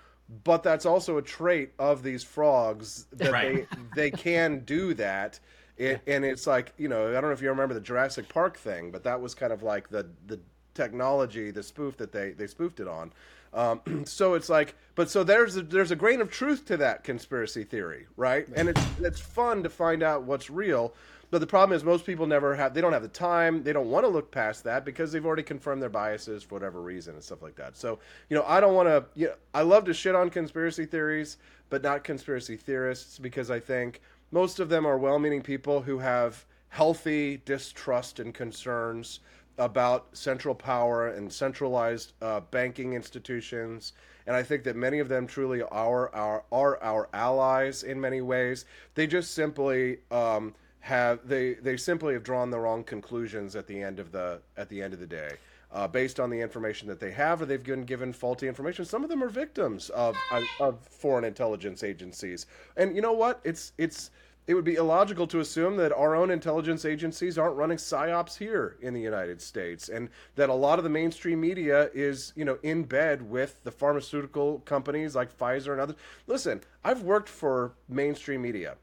But 0.43 0.63
that's 0.63 0.85
also 0.85 1.17
a 1.17 1.21
trait 1.21 1.73
of 1.79 2.03
these 2.03 2.23
frogs 2.23 3.05
that 3.13 3.31
Right. 3.31 3.67
they 3.95 4.09
they 4.09 4.11
can 4.11 4.59
do 4.59 4.93
that. 4.95 5.39
It, 5.77 6.01
and 6.07 6.23
it's 6.23 6.45
like 6.47 6.73
you 6.77 6.87
know 6.87 7.09
I 7.09 7.13
don't 7.13 7.23
know 7.23 7.31
if 7.31 7.41
you 7.41 7.49
remember 7.49 7.73
the 7.73 7.81
Jurassic 7.81 8.29
Park 8.29 8.57
thing, 8.57 8.91
but 8.91 9.03
that 9.03 9.19
was 9.19 9.33
kind 9.35 9.51
of 9.51 9.63
like 9.63 9.89
the 9.89 10.07
the 10.27 10.39
technology, 10.75 11.51
the 11.51 11.63
spoof 11.63 11.97
that 11.97 12.11
they 12.11 12.31
they 12.31 12.47
spoofed 12.47 12.79
it 12.79 12.87
on. 12.87 13.11
Um, 13.53 13.81
so 14.05 14.33
it's 14.33 14.49
like, 14.49 14.75
but 14.95 15.09
so 15.09 15.23
there's 15.23 15.57
a, 15.57 15.61
there's 15.61 15.91
a 15.91 15.95
grain 15.95 16.21
of 16.21 16.31
truth 16.31 16.65
to 16.65 16.77
that 16.77 17.03
conspiracy 17.03 17.63
theory, 17.63 18.07
right? 18.15 18.47
And 18.55 18.69
it's 18.69 18.81
it's 19.01 19.19
fun 19.19 19.63
to 19.63 19.69
find 19.69 20.03
out 20.03 20.23
what's 20.23 20.49
real. 20.49 20.93
But 21.33 21.39
the 21.39 21.47
problem 21.47 21.75
is 21.75 21.83
most 21.83 22.05
people 22.05 22.27
never 22.27 22.53
have 22.53 22.75
they 22.75 22.81
don't 22.81 22.93
have 22.93 23.01
the 23.01 23.07
time, 23.07 23.63
they 23.63 23.73
don't 23.73 23.89
want 23.89 24.05
to 24.05 24.07
look 24.07 24.29
past 24.29 24.65
that 24.65 24.85
because 24.85 25.11
they've 25.11 25.25
already 25.25 25.41
confirmed 25.41 25.81
their 25.81 25.89
biases 25.89 26.43
for 26.43 26.53
whatever 26.53 26.79
reason 26.79 27.15
and 27.15 27.23
stuff 27.23 27.41
like 27.41 27.55
that. 27.55 27.75
So, 27.75 27.97
you 28.29 28.37
know, 28.37 28.43
I 28.47 28.59
don't 28.59 28.75
want 28.75 28.87
to 28.87 29.03
you 29.19 29.29
know, 29.29 29.33
I 29.51 29.63
love 29.63 29.85
to 29.85 29.95
shit 29.95 30.13
on 30.13 30.29
conspiracy 30.29 30.85
theories, 30.85 31.37
but 31.71 31.81
not 31.81 32.03
conspiracy 32.03 32.55
theorists 32.55 33.17
because 33.17 33.49
I 33.49 33.59
think 33.59 34.01
most 34.29 34.59
of 34.59 34.69
them 34.69 34.85
are 34.85 34.95
well-meaning 34.95 35.41
people 35.41 35.81
who 35.81 35.97
have 35.97 36.45
healthy 36.69 37.41
distrust 37.45 38.19
and 38.19 38.31
concerns 38.31 39.19
about 39.57 40.15
central 40.15 40.53
power 40.53 41.07
and 41.07 41.33
centralized 41.33 42.13
uh, 42.21 42.41
banking 42.51 42.93
institutions. 42.93 43.93
And 44.27 44.35
I 44.35 44.43
think 44.43 44.65
that 44.65 44.75
many 44.75 44.99
of 44.99 45.09
them 45.09 45.25
truly 45.25 45.63
are 45.63 46.13
our 46.13 46.43
are 46.51 46.77
our 46.83 47.09
allies 47.11 47.81
in 47.81 47.99
many 47.99 48.21
ways. 48.21 48.65
They 48.93 49.07
just 49.07 49.33
simply 49.33 49.97
um, 50.11 50.53
have 50.83 51.25
they 51.25 51.53
they 51.53 51.77
simply 51.77 52.13
have 52.13 52.23
drawn 52.23 52.51
the 52.51 52.59
wrong 52.59 52.83
conclusions 52.83 53.55
at 53.55 53.67
the 53.67 53.81
end 53.81 53.99
of 53.99 54.11
the 54.11 54.41
at 54.57 54.67
the 54.67 54.81
end 54.81 54.93
of 54.93 54.99
the 54.99 55.07
day. 55.07 55.31
Uh, 55.71 55.87
based 55.87 56.19
on 56.19 56.29
the 56.29 56.39
information 56.39 56.87
that 56.87 56.99
they 56.99 57.09
have, 57.09 57.41
or 57.41 57.47
they've 57.47 57.63
been 57.63 57.83
given 57.83 58.13
faulty 58.13 58.47
information. 58.47 58.85
Some 58.85 59.03
of 59.03 59.09
them 59.09 59.23
are 59.23 59.29
victims 59.29 59.89
of, 59.89 60.15
of 60.31 60.43
of 60.59 60.79
foreign 60.81 61.23
intelligence 61.23 61.83
agencies, 61.83 62.45
and 62.75 62.95
you 62.95 63.01
know 63.01 63.13
what? 63.13 63.39
It's 63.43 63.71
it's 63.77 64.11
it 64.45 64.55
would 64.55 64.65
be 64.65 64.75
illogical 64.75 65.25
to 65.27 65.39
assume 65.39 65.77
that 65.77 65.93
our 65.93 66.15
own 66.15 66.29
intelligence 66.29 66.83
agencies 66.83 67.37
aren't 67.37 67.55
running 67.55 67.77
psyops 67.77 68.37
here 68.37 68.75
in 68.81 68.93
the 68.93 68.99
United 68.99 69.41
States, 69.41 69.87
and 69.87 70.09
that 70.35 70.49
a 70.49 70.53
lot 70.53 70.79
of 70.79 70.83
the 70.83 70.89
mainstream 70.89 71.39
media 71.39 71.89
is, 71.93 72.33
you 72.35 72.43
know, 72.43 72.59
in 72.61 72.83
bed 72.83 73.21
with 73.21 73.63
the 73.63 73.71
pharmaceutical 73.71 74.59
companies 74.65 75.15
like 75.15 75.35
Pfizer 75.35 75.71
and 75.71 75.79
others. 75.79 75.95
Listen, 76.27 76.59
I've 76.83 77.03
worked 77.03 77.29
for 77.29 77.71
mainstream 77.87 78.41
media. 78.41 78.75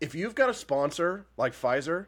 If 0.00 0.14
you've 0.14 0.34
got 0.34 0.48
a 0.48 0.54
sponsor 0.54 1.26
like 1.36 1.52
Pfizer, 1.52 2.06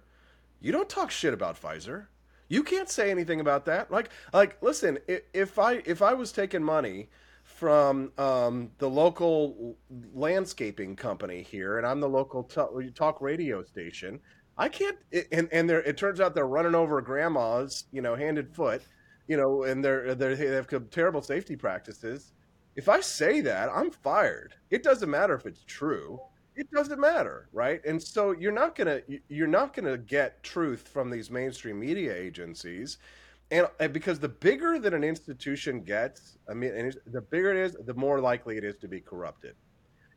you 0.60 0.72
don't 0.72 0.88
talk 0.88 1.10
shit 1.10 1.34
about 1.34 1.60
Pfizer. 1.60 2.06
You 2.48 2.62
can't 2.62 2.88
say 2.88 3.10
anything 3.10 3.40
about 3.40 3.64
that. 3.66 3.90
Like, 3.90 4.10
like, 4.32 4.62
listen, 4.62 4.98
if 5.06 5.58
I 5.58 5.82
if 5.86 6.02
I 6.02 6.14
was 6.14 6.32
taking 6.32 6.62
money 6.62 7.08
from 7.44 8.12
um, 8.18 8.70
the 8.78 8.88
local 8.88 9.76
landscaping 10.14 10.96
company 10.96 11.42
here, 11.42 11.78
and 11.78 11.86
I'm 11.86 12.00
the 12.00 12.08
local 12.08 12.44
talk 12.44 13.20
radio 13.20 13.62
station. 13.62 14.20
I 14.58 14.68
can't, 14.68 14.98
and 15.32 15.48
and 15.50 15.68
they're, 15.68 15.82
it 15.82 15.96
turns 15.96 16.20
out 16.20 16.34
they're 16.34 16.46
running 16.46 16.74
over 16.74 17.00
grandmas, 17.00 17.84
you 17.90 18.02
know, 18.02 18.14
hand 18.14 18.38
and 18.38 18.54
foot, 18.54 18.82
you 19.26 19.36
know, 19.36 19.62
and 19.62 19.84
they're, 19.84 20.14
they're 20.14 20.36
they 20.36 20.46
have 20.46 20.68
terrible 20.90 21.22
safety 21.22 21.56
practices. 21.56 22.32
If 22.76 22.88
I 22.88 23.00
say 23.00 23.40
that, 23.42 23.70
I'm 23.74 23.90
fired. 23.90 24.54
It 24.70 24.82
doesn't 24.82 25.10
matter 25.10 25.34
if 25.34 25.46
it's 25.46 25.64
true. 25.64 26.20
It 26.54 26.70
doesn't 26.70 27.00
matter, 27.00 27.48
right? 27.52 27.80
And 27.84 28.02
so 28.02 28.32
you're 28.32 28.52
not 28.52 28.74
gonna 28.76 29.00
you're 29.28 29.46
not 29.46 29.74
gonna 29.74 29.96
get 29.96 30.42
truth 30.42 30.88
from 30.88 31.10
these 31.10 31.30
mainstream 31.30 31.78
media 31.80 32.14
agencies 32.14 32.98
and, 33.52 33.68
and 33.80 33.92
because 33.92 34.18
the 34.20 34.28
bigger 34.30 34.80
that 34.80 34.94
an 34.94 35.04
institution 35.04 35.82
gets, 35.84 36.38
I 36.50 36.54
mean, 36.54 36.92
the 37.06 37.22
bigger 37.22 37.52
it 37.52 37.58
is, 37.58 37.76
the 37.84 37.94
more 37.94 38.20
likely 38.20 38.58
it 38.58 38.64
is 38.64 38.78
to 38.78 38.88
be 38.88 39.00
corrupted, 39.00 39.56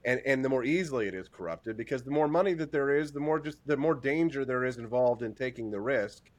and 0.05 0.21
and 0.25 0.43
the 0.45 0.49
more 0.49 0.63
easily 0.65 1.07
it 1.07 1.13
is 1.15 1.27
corrupted 1.29 1.77
because 1.77 2.03
the 2.03 2.11
more 2.11 2.27
money 2.27 2.53
that 2.55 2.71
there 2.71 2.91
is, 2.97 3.11
the 3.11 3.19
more 3.19 3.39
just 3.39 3.59
the 3.67 3.77
more 3.77 3.95
danger 3.95 4.45
there 4.45 4.65
is 4.65 4.77
involved 4.77 5.23
in 5.23 5.35
taking 5.35 5.71
the 5.71 5.81
risk 5.81 6.31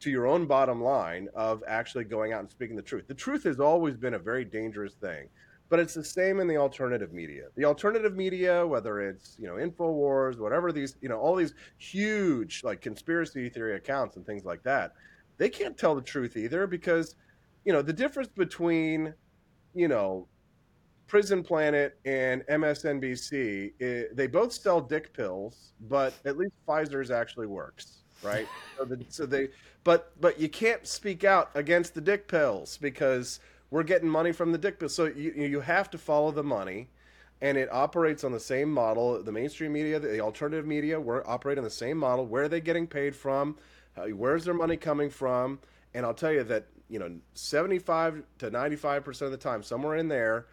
to 0.00 0.10
your 0.10 0.26
own 0.26 0.46
bottom 0.46 0.82
line 0.82 1.28
of 1.34 1.62
actually 1.68 2.04
going 2.04 2.32
out 2.32 2.40
and 2.40 2.50
speaking 2.50 2.76
the 2.76 2.82
truth. 2.82 3.06
The 3.08 3.14
truth 3.14 3.44
has 3.44 3.60
always 3.60 3.96
been 3.96 4.14
a 4.14 4.18
very 4.18 4.44
dangerous 4.44 4.94
thing, 4.94 5.28
but 5.70 5.78
it's 5.78 5.94
the 5.94 6.04
same 6.04 6.40
in 6.40 6.46
the 6.46 6.56
alternative 6.56 7.12
media. 7.12 7.44
The 7.56 7.64
alternative 7.64 8.16
media, 8.16 8.66
whether 8.66 9.00
it's 9.00 9.36
you 9.38 9.46
know 9.46 9.54
Infowars, 9.54 10.38
whatever 10.38 10.72
these 10.72 10.96
you 11.00 11.08
know 11.08 11.18
all 11.18 11.34
these 11.34 11.54
huge 11.78 12.62
like 12.64 12.80
conspiracy 12.80 13.48
theory 13.48 13.76
accounts 13.76 14.16
and 14.16 14.26
things 14.26 14.44
like 14.44 14.62
that 14.64 14.92
they 15.38 15.48
can't 15.48 15.76
tell 15.76 15.94
the 15.94 16.02
truth 16.02 16.36
either 16.36 16.66
because 16.66 17.16
you 17.64 17.72
know 17.72 17.82
the 17.82 17.92
difference 17.92 18.28
between 18.28 19.14
you 19.74 19.88
know 19.88 20.26
prison 21.06 21.42
planet 21.42 21.98
and 22.04 22.42
msnbc 22.46 23.72
i 23.80 23.84
eh, 23.84 24.04
they 24.12 24.26
both 24.26 24.52
sell 24.52 24.80
dick 24.80 25.12
pills 25.12 25.72
but 25.88 26.14
at 26.24 26.36
least 26.36 26.52
pfizer's 26.66 27.10
actually 27.10 27.46
works 27.46 28.02
right 28.22 28.48
so, 28.78 28.84
the, 28.84 29.04
so 29.08 29.26
they 29.26 29.48
but 29.82 30.12
but 30.20 30.38
you 30.38 30.48
can't 30.48 30.86
speak 30.86 31.24
out 31.24 31.50
against 31.54 31.94
the 31.94 32.00
dick 32.00 32.28
pills 32.28 32.78
because 32.78 33.40
we're 33.70 33.82
getting 33.82 34.08
money 34.08 34.32
from 34.32 34.52
the 34.52 34.58
dick 34.58 34.78
pills 34.78 34.94
so 34.94 35.06
you, 35.06 35.32
you 35.32 35.60
have 35.60 35.90
to 35.90 35.98
follow 35.98 36.30
the 36.30 36.42
money 36.42 36.88
and 37.40 37.58
it 37.58 37.70
operates 37.72 38.24
on 38.24 38.32
the 38.32 38.40
same 38.40 38.70
model. 38.72 39.22
The 39.22 39.32
mainstream 39.32 39.72
media 39.72 39.98
the 39.98 40.20
alternative 40.20 40.66
media 40.66 41.00
we're 41.00 41.26
operating 41.26 41.60
on 41.60 41.64
the 41.64 41.70
same 41.70 41.98
model. 41.98 42.26
Where 42.26 42.44
are 42.44 42.48
they 42.48 42.60
getting 42.60 42.86
paid 42.86 43.14
from? 43.14 43.56
Uh, 43.96 44.06
where's 44.06 44.44
their 44.44 44.54
money 44.54 44.76
coming 44.76 45.10
from? 45.10 45.58
And 45.94 46.04
i'll 46.04 46.14
tell 46.14 46.32
you 46.32 46.44
that 46.44 46.66
you 46.88 46.98
know 46.98 47.10
75 47.34 48.22
to 48.38 48.50
95 48.50 49.04
percent 49.04 49.26
of 49.26 49.32
the 49.32 49.38
time 49.38 49.62
somewhere 49.62 49.96
in 49.96 50.08
there 50.08 50.46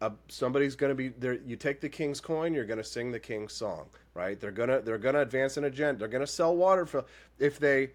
uh, 0.00 0.10
somebody's 0.28 0.76
going 0.76 0.90
to 0.90 0.94
be 0.94 1.08
there 1.08 1.34
you 1.34 1.56
take 1.56 1.80
the 1.80 1.88
king's 1.88 2.20
coin 2.20 2.54
you're 2.54 2.64
going 2.64 2.78
to 2.78 2.84
sing 2.84 3.10
the 3.10 3.20
king's 3.20 3.52
song 3.52 3.86
right? 4.18 4.40
They're 4.40 4.50
going 4.50 4.68
to 4.68 4.80
they're 4.80 4.98
going 4.98 5.14
to 5.14 5.22
advance 5.22 5.56
an 5.56 5.64
agenda 5.64 6.00
they're 6.00 6.08
going 6.08 6.26
to 6.26 6.26
sell 6.26 6.56
water 6.56 6.84
for 6.84 7.04
if 7.38 7.58
they 7.58 7.90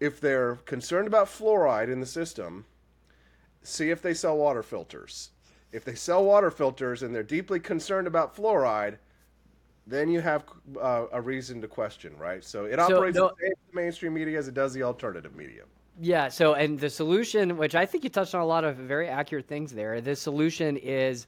if 0.00 0.20
they're 0.20 0.56
concerned 0.64 1.06
about 1.06 1.26
fluoride 1.26 1.92
in 1.92 2.00
the 2.00 2.06
system 2.06 2.64
see 3.68 3.90
if 3.90 4.00
they 4.02 4.14
sell 4.14 4.36
water 4.36 4.62
filters 4.62 5.30
if 5.72 5.84
they 5.84 5.94
sell 5.94 6.24
water 6.24 6.50
filters 6.50 7.02
and 7.02 7.14
they're 7.14 7.22
deeply 7.22 7.60
concerned 7.60 8.06
about 8.06 8.34
fluoride 8.34 8.96
then 9.86 10.10
you 10.10 10.20
have 10.20 10.44
uh, 10.78 11.06
a 11.12 11.20
reason 11.20 11.62
to 11.62 11.66
question, 11.66 12.14
right? 12.18 12.44
So 12.44 12.66
it 12.66 12.76
So, 12.78 12.96
operates 12.96 13.16
no- 13.16 13.28
the 13.28 13.34
same 13.40 13.52
in 13.52 13.56
the 13.74 13.80
mainstream 13.80 14.12
media 14.12 14.38
as 14.38 14.46
it 14.46 14.52
does 14.52 14.74
the 14.74 14.82
alternative 14.82 15.34
media. 15.34 15.62
Yeah. 15.98 16.28
So, 16.28 16.52
and 16.52 16.78
the 16.78 16.90
solution, 16.90 17.56
which 17.56 17.74
I 17.74 17.86
think 17.86 18.04
you 18.04 18.10
touched 18.10 18.34
on 18.34 18.42
a 18.42 18.46
lot 18.46 18.64
of 18.64 18.76
very 18.76 19.08
accurate 19.08 19.46
things 19.48 19.72
there. 19.72 20.02
The 20.02 20.14
solution 20.14 20.76
is 20.76 21.26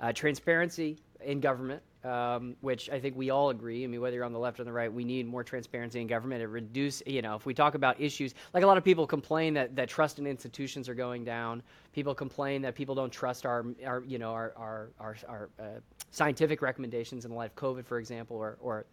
uh, 0.00 0.12
transparency 0.14 0.96
in 1.22 1.40
government, 1.40 1.82
um, 2.04 2.56
which 2.60 2.88
I 2.90 3.00
think 3.00 3.16
we 3.16 3.30
all 3.30 3.50
agree. 3.50 3.84
I 3.84 3.86
mean, 3.86 4.00
whether 4.00 4.16
you're 4.16 4.24
on 4.24 4.32
the 4.32 4.38
left 4.38 4.60
or 4.60 4.64
the 4.64 4.72
right, 4.72 4.92
we 4.92 5.04
need 5.04 5.26
more 5.26 5.42
transparency 5.42 6.00
in 6.00 6.06
government. 6.06 6.42
It 6.42 6.46
reduce, 6.46 7.02
you 7.06 7.22
know, 7.22 7.34
if 7.34 7.46
we 7.46 7.54
talk 7.54 7.74
about 7.74 8.00
issues 8.00 8.34
like 8.54 8.62
a 8.62 8.66
lot 8.66 8.76
of 8.78 8.84
people 8.84 9.06
complain 9.06 9.54
that, 9.54 9.74
that 9.76 9.88
trust 9.88 10.18
in 10.18 10.26
institutions 10.26 10.88
are 10.88 10.94
going 10.94 11.24
down. 11.24 11.62
People 11.92 12.14
complain 12.14 12.62
that 12.62 12.74
people 12.74 12.94
don't 12.94 13.12
trust 13.12 13.44
our, 13.44 13.66
our 13.84 14.02
you 14.04 14.18
know, 14.18 14.30
our 14.30 14.52
our 14.56 14.90
our, 15.00 15.16
our 15.28 15.50
uh, 15.58 15.64
scientific 16.10 16.62
recommendations 16.62 17.24
in 17.24 17.30
the 17.30 17.36
light 17.36 17.50
of 17.50 17.56
COVID, 17.56 17.84
for 17.84 17.98
example, 17.98 18.36
or 18.36 18.56
or 18.60 18.86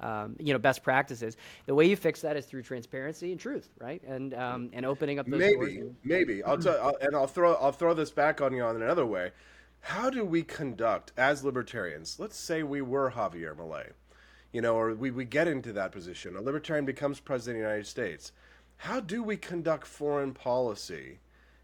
um, 0.00 0.36
you 0.38 0.52
know 0.52 0.58
best 0.58 0.82
practices. 0.82 1.36
The 1.66 1.74
way 1.74 1.86
you 1.86 1.96
fix 1.96 2.20
that 2.22 2.36
is 2.36 2.46
through 2.46 2.62
transparency 2.62 3.30
and 3.32 3.40
truth, 3.40 3.68
right? 3.78 4.02
And 4.02 4.34
um, 4.34 4.70
and 4.72 4.84
opening 4.84 5.18
up 5.18 5.26
those 5.26 5.40
doors. 5.40 5.68
Maybe, 5.74 5.90
maybe 6.04 6.42
I'll 6.42 6.58
tell, 6.58 6.80
I'll, 6.80 6.96
and 7.00 7.14
I'll 7.14 7.26
throw 7.26 7.54
I'll 7.54 7.72
throw 7.72 7.94
this 7.94 8.10
back 8.10 8.40
on 8.40 8.52
you 8.52 8.62
on 8.62 8.82
another 8.82 9.06
way. 9.06 9.30
How 9.80 10.10
do 10.10 10.24
we 10.24 10.42
conduct 10.42 11.12
as 11.16 11.44
libertarians? 11.44 12.18
Let's 12.18 12.36
say 12.36 12.62
we 12.62 12.80
were 12.80 13.12
Javier 13.12 13.54
Milei, 13.54 13.92
you 14.52 14.60
know, 14.60 14.76
or 14.76 14.94
we, 14.94 15.10
we 15.10 15.24
get 15.24 15.48
into 15.48 15.72
that 15.72 15.92
position. 15.92 16.36
A 16.36 16.40
libertarian 16.40 16.84
becomes 16.84 17.20
president 17.20 17.56
of 17.56 17.62
the 17.62 17.68
United 17.68 17.86
States. 17.86 18.32
How 18.76 19.00
do 19.00 19.22
we 19.22 19.36
conduct 19.36 19.86
foreign 19.86 20.32
policy 20.32 21.18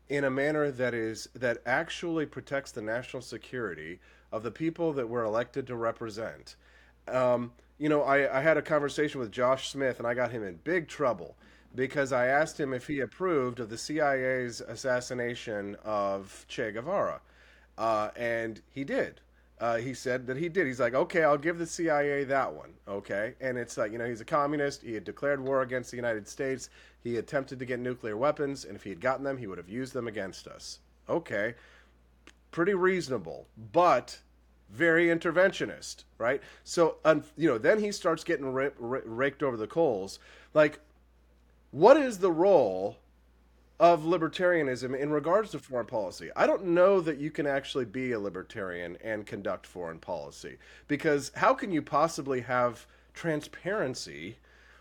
in 0.09 0.25
a 0.25 0.31
manner 0.31 0.71
that 0.71 0.95
is 0.95 1.29
that 1.35 1.59
actually 1.67 2.27
protects 2.27 2.73
the 2.73 2.83
national 2.83 3.23
security 3.23 4.01
of 4.33 4.43
the 4.43 4.51
people 4.51 4.93
that 4.95 5.09
we're 5.09 5.25
elected 5.25 5.67
to 5.67 5.77
represent? 5.77 6.57
Um, 7.09 7.53
you 7.79 7.89
know, 7.89 8.03
I, 8.03 8.39
I 8.39 8.41
had 8.41 8.57
a 8.57 8.63
conversation 8.63 9.21
with 9.21 9.31
Josh 9.31 9.71
Smith, 9.71 9.99
and 9.99 10.07
I 10.07 10.15
got 10.15 10.31
him 10.31 10.43
in 10.43 10.57
big 10.65 10.89
trouble 10.89 11.37
because 11.75 12.13
I 12.13 12.27
asked 12.27 12.59
him 12.59 12.73
if 12.73 12.87
he 12.87 13.01
approved 13.01 13.61
of 13.61 13.69
the 13.69 13.79
CIA's 13.79 14.63
assassination 14.63 15.77
of 15.85 16.47
Che 16.49 16.73
Guevara, 16.73 17.21
uh, 17.79 18.11
and 18.17 18.61
he 18.71 18.85
did. 18.85 19.21
Uh, 19.59 19.77
he 19.77 19.95
said 19.95 20.27
that 20.27 20.37
he 20.37 20.51
did. 20.51 20.67
He's 20.67 20.81
like, 20.81 20.95
okay, 20.95 21.23
I'll 21.23 21.39
give 21.39 21.59
the 21.59 21.67
CIA 21.67 22.25
that 22.25 22.53
one. 22.53 22.75
Okay, 22.87 23.35
and 23.41 23.57
it's 23.57 23.79
like 23.79 23.91
you 23.91 23.99
know 23.99 24.05
he's 24.07 24.21
a 24.21 24.25
communist. 24.25 24.83
He 24.83 24.93
had 24.93 25.05
declared 25.05 25.41
war 25.41 25.63
against 25.63 25.91
the 25.91 25.97
United 25.97 26.29
States. 26.29 26.69
He 27.03 27.17
attempted 27.17 27.59
to 27.59 27.65
get 27.65 27.81
nuclear 27.81 28.17
weapons, 28.17 28.65
and 28.65 28.77
if 28.77 28.83
he 28.83 28.91
had 28.91 29.01
gotten 29.01 29.25
them, 29.25 29.39
he 29.39 29.47
would 29.47 29.59
have 29.59 29.69
used 29.69 29.95
them 29.95 30.09
against 30.09 30.47
us. 30.47 30.81
Okay, 31.09 31.55
pretty 32.51 32.75
reasonable, 32.75 33.47
but 33.73 34.19
very 34.71 35.07
interventionist, 35.07 36.05
right? 36.19 36.43
So, 36.65 36.97
um, 37.05 37.23
you 37.37 37.49
know, 37.49 37.59
then 37.59 37.79
he 37.79 37.93
starts 37.93 38.25
getting 38.25 38.47
ra- 38.47 38.71
raked 38.79 39.43
over 39.43 39.57
the 39.57 39.67
coals. 39.67 40.19
Like, 40.53 40.81
what 41.71 41.97
is 41.97 42.19
the 42.19 42.33
role 42.33 42.97
of 43.79 44.05
libertarianism 44.05 44.99
in 44.99 45.11
regards 45.11 45.51
to 45.51 45.59
foreign 45.59 45.87
policy? 45.87 46.31
I 46.35 46.47
don't 46.47 46.67
know 46.67 47.01
that 47.01 47.19
you 47.19 47.31
can 47.31 47.47
actually 47.47 47.85
be 47.85 48.13
a 48.13 48.19
libertarian 48.21 48.97
and 49.05 49.27
conduct 49.27 49.67
foreign 49.67 49.99
policy 49.99 50.57
because 50.89 51.31
how 51.37 51.53
can 51.55 51.73
you 51.73 51.83
possibly 51.83 52.41
have 52.43 52.87
transparency 53.15 54.39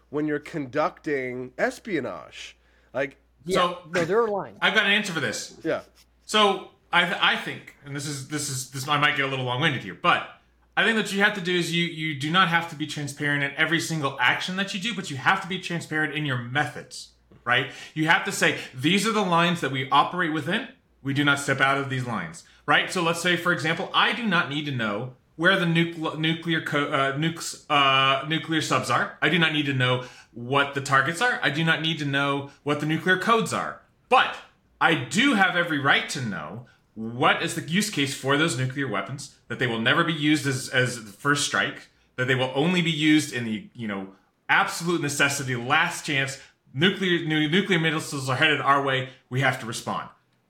when 0.09 0.27
you're 0.27 0.39
conducting 0.39 1.51
espionage? 1.57 2.57
Like, 2.93 3.17
Yeah, 3.47 3.59
So- 3.59 3.79
no, 3.93 4.05
there 4.05 4.21
are 4.23 4.27
lines. 4.27 4.57
I've 4.61 4.73
got 4.73 4.85
an 4.85 4.91
answer 4.91 5.13
for 5.13 5.19
this. 5.19 5.55
yeah, 5.63 5.81
So 6.25 6.71
I, 6.91 7.33
I 7.33 7.35
think, 7.35 7.75
and 7.85 7.95
this 7.95 8.07
is 8.07 8.27
this 8.29 8.49
is 8.49 8.71
this 8.71 8.87
I 8.87 8.97
might 8.97 9.15
get 9.17 9.25
a 9.25 9.27
little 9.27 9.45
long 9.45 9.61
winded 9.61 9.83
here, 9.83 9.93
but 10.01 10.29
I 10.77 10.83
think 10.83 10.97
that 10.97 11.13
you 11.13 11.21
have 11.21 11.35
to 11.35 11.41
do 11.41 11.55
is 11.55 11.71
you 11.73 11.83
you 11.85 12.15
do 12.19 12.31
not 12.31 12.47
have 12.47 12.69
to 12.69 12.75
be 12.75 12.87
transparent 12.87 13.43
in 13.43 13.51
every 13.55 13.79
single 13.79 14.17
action 14.19 14.55
that 14.55 14.73
you 14.73 14.79
do, 14.79 14.95
but 14.95 15.11
you 15.11 15.17
have 15.17 15.41
to 15.41 15.47
be 15.47 15.59
transparent 15.59 16.13
in 16.15 16.25
your 16.25 16.37
methods, 16.37 17.09
right? 17.45 17.71
You 17.93 18.07
have 18.07 18.25
to 18.25 18.31
say 18.31 18.57
these 18.73 19.07
are 19.07 19.13
the 19.13 19.21
lines 19.21 19.61
that 19.61 19.71
we 19.71 19.89
operate 19.89 20.33
within. 20.33 20.67
We 21.01 21.13
do 21.13 21.23
not 21.23 21.39
step 21.39 21.61
out 21.61 21.77
of 21.77 21.89
these 21.89 22.05
lines, 22.05 22.43
right? 22.65 22.91
So 22.91 23.01
let's 23.03 23.21
say, 23.21 23.37
for 23.37 23.53
example, 23.53 23.89
I 23.93 24.11
do 24.11 24.23
not 24.23 24.49
need 24.49 24.65
to 24.65 24.71
know 24.71 25.13
where 25.35 25.57
the 25.59 25.65
nucle- 25.65 26.17
nuclear 26.17 26.61
co- 26.61 26.87
uh, 26.87 27.17
nukes 27.17 27.65
uh, 27.69 28.27
nuclear 28.27 28.61
subs 28.61 28.89
are. 28.89 29.17
I 29.21 29.29
do 29.29 29.37
not 29.37 29.53
need 29.53 29.67
to 29.67 29.73
know 29.73 30.05
what 30.33 30.73
the 30.73 30.81
targets 30.81 31.21
are. 31.21 31.39
I 31.43 31.49
do 31.49 31.63
not 31.63 31.81
need 31.81 31.99
to 31.99 32.05
know 32.05 32.49
what 32.63 32.79
the 32.79 32.85
nuclear 32.85 33.17
codes 33.17 33.53
are. 33.53 33.81
But 34.09 34.35
I 34.81 34.95
do 34.95 35.33
have 35.33 35.55
every 35.55 35.79
right 35.79 36.09
to 36.09 36.21
know 36.21 36.65
what 36.93 37.43
is 37.43 37.55
the 37.55 37.61
use 37.61 37.89
case 37.89 38.15
for 38.15 38.37
those 38.37 38.57
nuclear 38.57 38.87
weapons. 38.87 39.35
That 39.47 39.59
they 39.59 39.67
will 39.67 39.81
never 39.81 40.03
be 40.03 40.13
used 40.13 40.47
as 40.47 40.69
as 40.69 41.03
the 41.03 41.11
first 41.11 41.45
strike. 41.45 41.89
That 42.15 42.27
they 42.27 42.35
will 42.35 42.51
only 42.55 42.81
be 42.81 42.91
used 42.91 43.33
in 43.33 43.45
the 43.45 43.67
you 43.73 43.87
know 43.87 44.07
absolute 44.49 45.01
necessity, 45.01 45.55
last 45.55 46.05
chance. 46.05 46.39
Nuclear 46.77 47.25
nu- 47.25 47.49
nuclear 47.49 47.79
missiles 47.79 48.27
are 48.29 48.35
headed 48.35 48.59
our 48.59 48.83
way. 48.83 49.09
We 49.29 49.39
have 49.39 49.59
to 49.61 49.65
respond. 49.65 50.09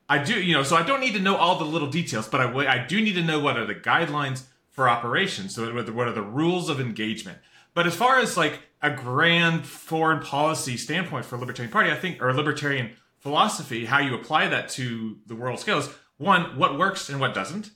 I 0.09 0.17
do, 0.23 0.33
you 0.41 0.53
know, 0.55 0.63
so 0.63 0.75
I 0.75 0.81
don't 0.83 0.99
need 0.99 1.13
to 1.13 1.19
know 1.19 1.35
all 1.35 1.57
the 1.57 1.65
little 1.65 1.87
details, 1.89 2.27
but 2.27 2.41
I 2.41 2.85
do 2.85 2.99
need 2.99 3.13
to 3.13 3.23
know 3.23 3.39
what 3.39 3.57
are 3.57 3.65
the 3.65 3.75
guidelines 3.75 4.43
for 4.71 4.89
operations. 4.89 5.53
So 5.55 5.63
what 5.67 5.75
are 5.75 5.83
the- 5.83 5.93
what 5.93 6.07
are 6.07 6.11
the 6.13 6.21
rules 6.23 6.67
of 6.67 6.79
engagement? 6.81 7.37
But 7.75 7.85
as 7.85 7.95
far 7.95 8.17
as 8.19 8.35
like 8.37 8.59
a 8.81 8.89
grand 8.89 9.65
foreign 9.67 10.19
policy 10.19 10.77
standpoint 10.77 11.25
for 11.25 11.37
Libertarian 11.37 11.71
Party, 11.71 11.91
I 11.91 11.95
think, 11.95 12.21
or 12.21 12.33
libertarian 12.33 12.91
philosophy, 13.19 13.85
how 13.85 13.99
you 13.99 14.15
apply 14.15 14.47
that 14.47 14.69
to 14.69 15.17
the 15.27 15.35
world 15.35 15.59
scales. 15.59 15.89
One, 16.17 16.57
what 16.57 16.77
works 16.77 17.07
and 17.09 17.19
what 17.19 17.33
doesn't. 17.33 17.69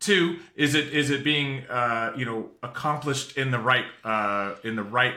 Two, 0.00 0.40
is 0.56 0.74
it 0.74 0.88
is 0.92 1.08
it 1.10 1.24
being 1.24 1.64
uh, 1.66 2.12
you 2.16 2.24
know 2.26 2.50
accomplished 2.62 3.38
in 3.38 3.50
the 3.50 3.58
right 3.58 3.84
uh, 4.04 4.54
in 4.64 4.76
the 4.76 4.82
right 4.82 5.14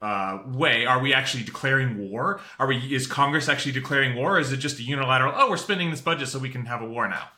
uh, 0.00 0.38
way? 0.46 0.86
Are 0.86 1.00
we 1.00 1.12
actually 1.12 1.42
declaring 1.44 2.10
war? 2.10 2.40
Are 2.58 2.66
we 2.66 2.76
is 2.94 3.06
Congress 3.06 3.48
actually 3.48 3.72
declaring 3.72 4.14
war? 4.16 4.36
Or 4.36 4.40
is 4.40 4.52
it 4.52 4.58
just 4.58 4.78
a 4.78 4.82
unilateral? 4.82 5.32
Oh, 5.36 5.50
we're 5.50 5.56
spending 5.56 5.90
this 5.90 6.00
budget 6.00 6.28
so 6.28 6.38
we 6.38 6.48
can 6.50 6.66
have 6.66 6.82
a 6.82 6.86
war 6.86 7.08
now. 7.08 7.28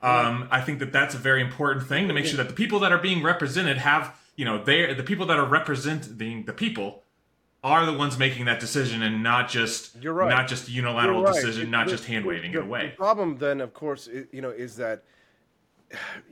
Um, 0.00 0.46
I 0.52 0.60
think 0.60 0.78
that 0.78 0.92
that's 0.92 1.16
a 1.16 1.18
very 1.18 1.40
important 1.42 1.86
thing 1.88 2.06
to 2.06 2.14
make 2.14 2.24
sure 2.26 2.36
that 2.36 2.46
the 2.46 2.54
people 2.54 2.78
that 2.80 2.92
are 2.92 2.98
being 2.98 3.24
represented 3.24 3.78
have 3.78 4.14
you 4.36 4.44
know 4.44 4.62
they 4.62 4.94
the 4.94 5.02
people 5.02 5.26
that 5.26 5.38
are 5.38 5.44
representing 5.46 6.44
the 6.44 6.52
people 6.52 7.02
are 7.64 7.84
the 7.84 7.92
ones 7.92 8.16
making 8.16 8.44
that 8.44 8.60
decision 8.60 9.02
and 9.02 9.24
not 9.24 9.48
just 9.48 9.96
You're 10.00 10.12
right. 10.12 10.28
not 10.28 10.46
just 10.46 10.68
a 10.68 10.70
unilateral 10.70 11.24
right. 11.24 11.34
decision, 11.34 11.64
It- 11.66 11.70
not 11.70 11.88
just 11.88 12.04
hand 12.04 12.24
waving 12.24 12.52
it 12.52 12.58
away. 12.60 12.90
The 12.90 12.96
problem 12.96 13.38
then, 13.38 13.60
of 13.60 13.74
course, 13.74 14.08
you 14.30 14.40
know, 14.40 14.50
is 14.50 14.76
that 14.76 15.02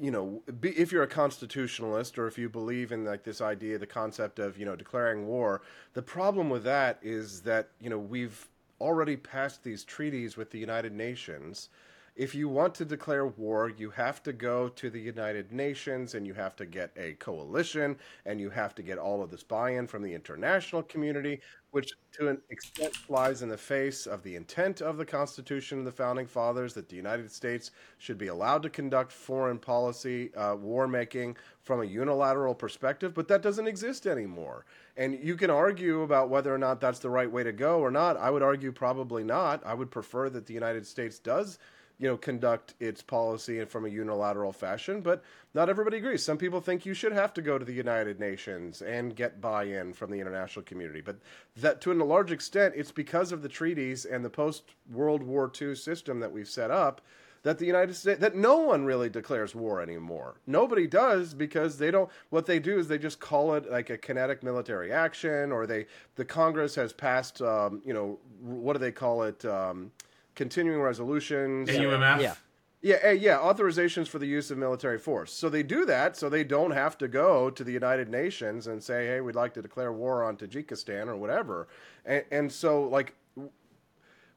you 0.01 0.11
know, 0.11 0.43
be, 0.61 0.71
if 0.71 0.93
you're 0.93 1.03
a 1.03 1.09
constitutionalist 1.09 2.19
or 2.19 2.27
if 2.27 2.39
you 2.39 2.49
believe 2.49 2.93
in 2.93 3.05
like 3.05 3.25
this 3.25 3.41
idea, 3.41 3.79
the 3.79 3.87
concept 3.87 4.39
of 4.39 4.59
you 4.59 4.65
know 4.65 4.77
declaring 4.77 5.27
war, 5.27 5.63
the 5.93 6.03
problem 6.03 6.51
with 6.51 6.65
that 6.65 6.99
is 7.03 7.43
that 7.43 7.69
you 7.81 7.91
know 7.91 7.99
we've 7.99 8.49
already 8.81 9.17
passed 9.17 9.63
these 9.63 9.85
treaties 9.85 10.37
with 10.37 10.51
the 10.51 10.59
United 10.59 10.93
Nations. 10.93 11.69
If 12.17 12.33
you 12.33 12.49
want 12.49 12.77
to 12.77 12.85
declare 12.85 13.27
war, 13.27 13.73
you 13.77 13.91
have 13.91 14.23
to 14.23 14.33
go 14.33 14.69
to 14.69 14.89
the 14.89 15.01
United 15.01 15.51
Nations 15.51 16.15
and 16.15 16.25
you 16.25 16.33
have 16.35 16.55
to 16.57 16.65
get 16.65 16.93
a 16.97 17.15
coalition 17.15 17.97
and 18.25 18.41
you 18.41 18.51
have 18.51 18.73
to 18.77 18.83
get 18.83 18.99
all 18.99 19.21
of 19.21 19.33
this 19.33 19.43
buy 19.43 19.71
in 19.71 19.89
from 19.89 20.05
the 20.05 20.15
international 20.15 20.85
community, 20.85 21.41
which 21.73 21.91
to 22.13 22.29
an 22.29 22.41
extent 22.51 22.95
flies 22.95 23.43
in 23.43 23.49
the 23.49 23.57
face 23.57 24.07
of 24.07 24.23
the 24.23 24.37
intent 24.37 24.81
of 24.81 24.97
the 24.97 25.05
Constitution 25.05 25.79
and 25.79 25.87
the 25.89 25.91
Founding 25.91 26.25
Fathers 26.25 26.73
that 26.75 26.89
the 26.89 26.95
United 26.95 27.33
States 27.33 27.73
should 27.99 28.17
be 28.17 28.29
allowed 28.29 28.63
to 28.63 28.71
conduct 28.71 29.11
foreign 29.11 29.59
policy, 29.59 30.33
uh, 30.37 30.55
war 30.55 30.87
making 30.87 31.37
from 31.63 31.81
a 31.83 31.85
unilateral 31.85 32.55
perspective, 32.55 33.13
but 33.13 33.27
that 33.27 33.43
doesn't 33.43 33.67
exist 33.67 34.07
anymore. 34.07 34.67
And 34.97 35.19
you 35.21 35.35
can 35.35 35.51
argue 35.51 36.03
about 36.03 36.31
whether 36.31 36.55
or 36.55 36.59
not 36.59 36.81
that's 36.81 37.01
the 37.01 37.11
right 37.11 37.31
way 37.31 37.43
to 37.43 37.53
go 37.53 37.81
or 37.81 37.91
not. 37.91 38.17
I 38.19 38.31
would 38.31 38.45
argue 38.45 38.71
probably 38.71 39.25
not. 39.25 39.67
I 39.67 39.75
would 39.75 39.91
prefer 39.91 40.31
that 40.31 40.47
the 40.47 40.55
United 40.55 40.87
States 40.87 41.19
does 41.19 41.59
you 41.99 42.09
know, 42.09 42.17
conduct 42.17 42.75
its 42.81 43.03
policy 43.03 43.65
from 43.65 43.85
a 43.85 43.89
unilateral 43.89 44.53
fashion, 44.53 45.01
but 45.01 45.23
not 45.55 45.69
everybody 45.69 45.99
agrees. 45.99 46.25
Some 46.25 46.39
people 46.39 46.61
think 46.61 46.85
you 46.85 46.95
should 46.95 47.13
have 47.13 47.33
to 47.35 47.43
go 47.43 47.59
to 47.59 47.65
the 47.65 47.73
United 47.73 48.19
Nations 48.19 48.83
and 48.83 49.15
get 49.15 49.41
buy-in 49.41 49.93
from 49.93 50.11
the 50.11 50.21
international 50.21 50.65
community. 50.65 51.01
But 51.01 51.19
that, 51.57 51.81
to 51.83 51.93
a 51.93 51.95
large 51.95 52.33
extent, 52.33 52.75
it's 52.77 52.91
because 52.91 53.31
of 53.31 53.43
the 53.43 53.49
treaties 53.49 54.05
and 54.05 54.25
the 54.25 54.31
post-World 54.31 55.23
War 55.23 55.51
II 55.61 55.75
system 55.77 56.21
that 56.21 56.33
we've 56.33 56.49
set 56.49 56.71
up 56.71 57.01
that 57.45 57.59
the 57.59 57.67
United 57.67 57.95
States 57.95 58.21
that 58.21 58.35
no 58.35 58.57
one 58.57 58.85
really 58.85 59.09
declares 59.09 59.55
war 59.55 59.81
anymore. 59.81 60.35
Nobody 60.47 60.87
does 60.87 61.35
because 61.35 61.79
they 61.79 61.91
don't. 61.91 62.11
What 62.31 62.47
they 62.47 62.59
do 62.59 62.79
is 62.79 62.89
they 62.89 62.99
just 62.99 63.21
call 63.21 63.55
it 63.55 63.71
like 63.71 63.91
a 63.91 63.99
kinetic 63.99 64.43
military 64.43 64.91
action, 64.91 65.53
or 65.53 65.67
they 65.67 65.87
the 66.17 66.25
Congress 66.25 66.75
has 66.75 66.93
passed, 66.93 67.41
um, 67.43 67.83
you 67.85 67.93
know, 67.93 68.19
what 68.41 68.73
do 68.73 68.79
they 68.79 68.93
call 68.93 69.23
it? 69.23 69.45
Um, 69.45 69.93
continuing 70.35 70.81
resolutions. 70.81 71.69
AUMF. 71.69 72.21
Yeah. 72.21 72.35
Yeah, 72.83 72.97
eh, 73.01 73.13
yeah, 73.13 73.39
authorizations 73.39 74.09
for 74.09 74.19
the 74.19 74.27
use 74.27 74.51
of 74.51 74.59
military 74.59 74.99
force. 74.99 75.33
So 75.33 75.49
they 75.49 75.63
do 75.63 75.87
that 75.87 76.19
so 76.19 76.29
they 76.29 76.45
don't 76.45 76.73
have 76.73 76.99
to 76.99 77.09
go 77.09 77.49
to 77.49 77.65
the 77.65 77.73
United 77.73 78.11
Nations 78.11 78.67
and 78.67 78.83
say, 78.83 79.07
"Hey, 79.07 79.23
we'd 79.23 79.35
like 79.35 79.55
to 79.55 79.63
declare 79.63 79.91
war 79.91 80.23
on 80.23 80.37
Tajikistan 80.37 81.09
or 81.09 81.17
whatever." 81.17 81.67
And, 82.05 82.25
and 82.31 82.53
so, 82.53 82.83
like, 82.83 83.15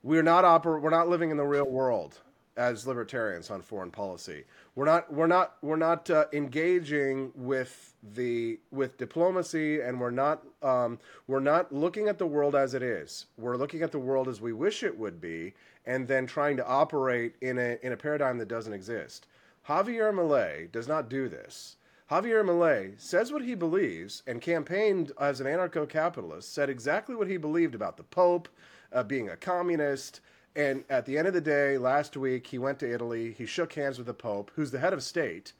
we're 0.01 0.23
not 0.23 0.45
oper- 0.45 0.79
we're 0.81 0.89
not 0.89 1.09
living 1.09 1.29
in 1.29 1.35
the 1.35 1.43
real 1.43 1.65
world 1.65 2.21
as 2.57 2.87
libertarians 2.87 3.51
on 3.51 3.61
foreign 3.61 3.91
policy. 3.91 4.43
We're 4.75 4.85
not 4.85 5.13
we're 5.13 5.27
not 5.27 5.57
we're 5.61 5.75
not 5.75 6.09
uh, 6.09 6.25
engaging 6.33 7.31
with 7.35 7.93
the 8.15 8.59
with 8.71 8.97
diplomacy, 8.97 9.81
and 9.81 9.99
we're 9.99 10.11
not 10.11 10.43
um, 10.63 10.99
we're 11.27 11.39
not 11.39 11.71
looking 11.73 12.07
at 12.07 12.17
the 12.17 12.27
world 12.27 12.55
as 12.55 12.73
it 12.73 12.81
is. 12.81 13.27
We're 13.37 13.57
looking 13.57 13.83
at 13.83 13.91
the 13.91 13.99
world 13.99 14.27
as 14.27 14.41
we 14.41 14.53
wish 14.53 14.83
it 14.83 14.97
would 14.97 15.21
be, 15.21 15.53
and 15.87 16.07
then 16.07 16.27
trying 16.27 16.57
to 16.57 16.67
operate 16.67 17.35
in 17.41 17.57
a 17.57 17.79
in 17.81 17.93
a 17.93 17.97
paradigm 17.97 18.37
that 18.37 18.47
doesn't 18.47 18.73
exist. 18.73 19.25
Javier 19.67 20.13
Milei 20.13 20.71
does 20.71 20.87
not 20.87 21.09
do 21.09 21.27
this. 21.27 21.77
Javier 22.11 22.45
Milei 22.45 22.93
says 23.01 23.33
what 23.33 23.41
he 23.41 23.55
believes 23.55 24.21
and 24.27 24.39
campaigned 24.39 25.11
as 25.19 25.41
an 25.41 25.47
anarcho-capitalist, 25.47 26.53
said 26.53 26.69
exactly 26.69 27.15
what 27.15 27.27
he 27.27 27.35
believed 27.35 27.75
about 27.75 27.97
the 27.97 28.03
Pope, 28.03 28.47
uh, 28.93 29.03
being 29.03 29.27
a 29.29 29.35
communist, 29.35 30.21
and 30.55 30.85
at 30.89 31.05
the 31.05 31.17
end 31.17 31.27
of 31.27 31.33
the 31.33 31.41
day, 31.41 31.77
last 31.77 32.15
week, 32.15 32.47
he 32.47 32.57
went 32.57 32.79
to 32.79 32.91
Italy. 32.91 33.35
He 33.37 33.45
shook 33.45 33.73
hands 33.73 33.97
with 33.97 34.07
the 34.07 34.13
Pope, 34.13 34.51
who's 34.55 34.71
the 34.71 34.79
head 34.79 34.93
of 34.93 35.03
state, 35.03 35.53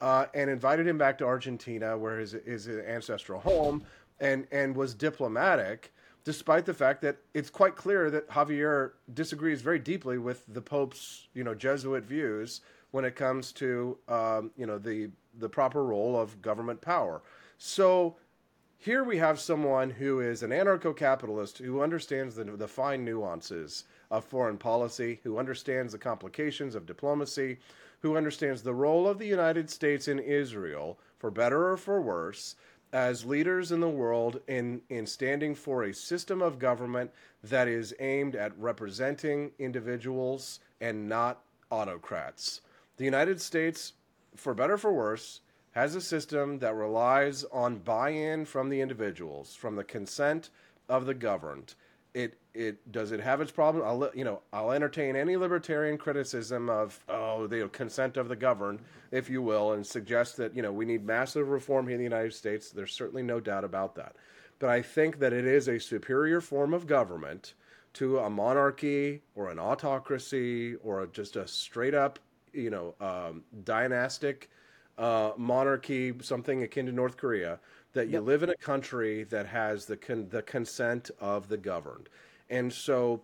uh, 0.00 0.26
and 0.34 0.50
invited 0.50 0.86
him 0.86 0.98
back 0.98 1.18
to 1.18 1.24
Argentina, 1.24 1.96
where 1.96 2.18
his, 2.18 2.32
his 2.32 2.68
ancestral 2.68 3.40
home, 3.40 3.82
and, 4.20 4.46
and 4.52 4.76
was 4.76 4.94
diplomatic, 4.94 5.92
despite 6.24 6.64
the 6.64 6.74
fact 6.74 7.02
that 7.02 7.16
it's 7.34 7.50
quite 7.50 7.76
clear 7.76 8.10
that 8.10 8.28
Javier 8.30 8.92
disagrees 9.12 9.60
very 9.60 9.78
deeply 9.78 10.18
with 10.18 10.44
the 10.52 10.60
Pope's, 10.60 11.28
you 11.34 11.44
know, 11.44 11.54
Jesuit 11.54 12.04
views 12.04 12.62
when 12.92 13.04
it 13.04 13.14
comes 13.14 13.52
to, 13.52 13.98
um, 14.08 14.50
you 14.56 14.66
know, 14.66 14.78
the, 14.78 15.10
the 15.38 15.48
proper 15.48 15.84
role 15.84 16.18
of 16.18 16.40
government 16.40 16.80
power. 16.80 17.22
So 17.58 18.16
here 18.78 19.04
we 19.04 19.18
have 19.18 19.38
someone 19.38 19.90
who 19.90 20.20
is 20.20 20.42
an 20.42 20.50
anarcho 20.50 20.96
capitalist 20.96 21.58
who 21.58 21.82
understands 21.82 22.34
the, 22.34 22.44
the 22.44 22.68
fine 22.68 23.04
nuances 23.04 23.84
of 24.10 24.24
foreign 24.24 24.56
policy, 24.56 25.20
who 25.24 25.38
understands 25.38 25.92
the 25.92 25.98
complications 25.98 26.74
of 26.74 26.86
diplomacy, 26.86 27.58
who 28.00 28.16
understands 28.16 28.62
the 28.62 28.74
role 28.74 29.08
of 29.08 29.18
the 29.18 29.26
United 29.26 29.68
States 29.68 30.08
in 30.08 30.18
Israel, 30.18 30.98
for 31.18 31.30
better 31.30 31.70
or 31.70 31.76
for 31.76 32.00
worse, 32.00 32.56
as 32.94 33.24
leaders 33.24 33.72
in 33.72 33.80
the 33.80 33.88
world 33.88 34.40
in, 34.46 34.80
in 34.88 35.04
standing 35.04 35.52
for 35.52 35.82
a 35.82 35.92
system 35.92 36.40
of 36.40 36.60
government 36.60 37.10
that 37.42 37.66
is 37.66 37.92
aimed 37.98 38.36
at 38.36 38.56
representing 38.56 39.50
individuals 39.58 40.60
and 40.80 41.08
not 41.08 41.42
autocrats. 41.72 42.60
The 42.96 43.04
United 43.04 43.40
States, 43.40 43.94
for 44.36 44.54
better 44.54 44.74
or 44.74 44.78
for 44.78 44.92
worse, 44.92 45.40
has 45.72 45.96
a 45.96 46.00
system 46.00 46.60
that 46.60 46.76
relies 46.76 47.42
on 47.52 47.78
buy 47.78 48.10
in 48.10 48.44
from 48.44 48.68
the 48.68 48.80
individuals, 48.80 49.56
from 49.56 49.74
the 49.74 49.82
consent 49.82 50.50
of 50.88 51.04
the 51.04 51.14
governed. 51.14 51.74
It 52.14 52.38
it 52.54 52.92
does 52.92 53.12
it 53.12 53.20
have 53.20 53.40
its 53.40 53.50
problem? 53.50 53.84
I'll 53.84 54.10
you 54.14 54.24
know 54.24 54.40
I'll 54.52 54.72
entertain 54.72 55.16
any 55.16 55.36
libertarian 55.36 55.98
criticism 55.98 56.70
of 56.70 56.98
oh 57.08 57.46
the 57.46 57.68
consent 57.68 58.16
of 58.16 58.28
the 58.28 58.36
governed, 58.36 58.80
if 59.10 59.28
you 59.28 59.42
will, 59.42 59.72
and 59.72 59.86
suggest 59.86 60.36
that 60.38 60.54
you 60.54 60.62
know 60.62 60.72
we 60.72 60.84
need 60.84 61.04
massive 61.04 61.48
reform 61.48 61.86
here 61.86 61.94
in 61.94 61.98
the 61.98 62.04
United 62.04 62.32
States. 62.32 62.70
There's 62.70 62.92
certainly 62.92 63.22
no 63.22 63.40
doubt 63.40 63.64
about 63.64 63.96
that, 63.96 64.16
but 64.58 64.70
I 64.70 64.80
think 64.80 65.18
that 65.18 65.32
it 65.32 65.44
is 65.44 65.68
a 65.68 65.78
superior 65.78 66.40
form 66.40 66.72
of 66.72 66.86
government 66.86 67.54
to 67.94 68.18
a 68.18 68.30
monarchy 68.30 69.22
or 69.34 69.50
an 69.50 69.58
autocracy 69.58 70.76
or 70.76 71.06
just 71.06 71.36
a 71.36 71.46
straight 71.46 71.94
up 71.94 72.18
you 72.52 72.70
know 72.70 72.94
um, 73.00 73.42
dynastic 73.64 74.50
uh, 74.98 75.32
monarchy, 75.36 76.14
something 76.20 76.62
akin 76.62 76.86
to 76.86 76.92
North 76.92 77.16
Korea 77.16 77.58
that 77.92 78.06
you 78.06 78.14
yep. 78.14 78.24
live 78.24 78.42
in 78.42 78.50
a 78.50 78.56
country 78.56 79.24
that 79.24 79.46
has 79.46 79.86
the 79.86 79.96
con- 79.96 80.28
the 80.30 80.42
consent 80.42 81.10
of 81.20 81.48
the 81.48 81.56
governed. 81.56 82.08
And 82.50 82.72
so 82.72 83.22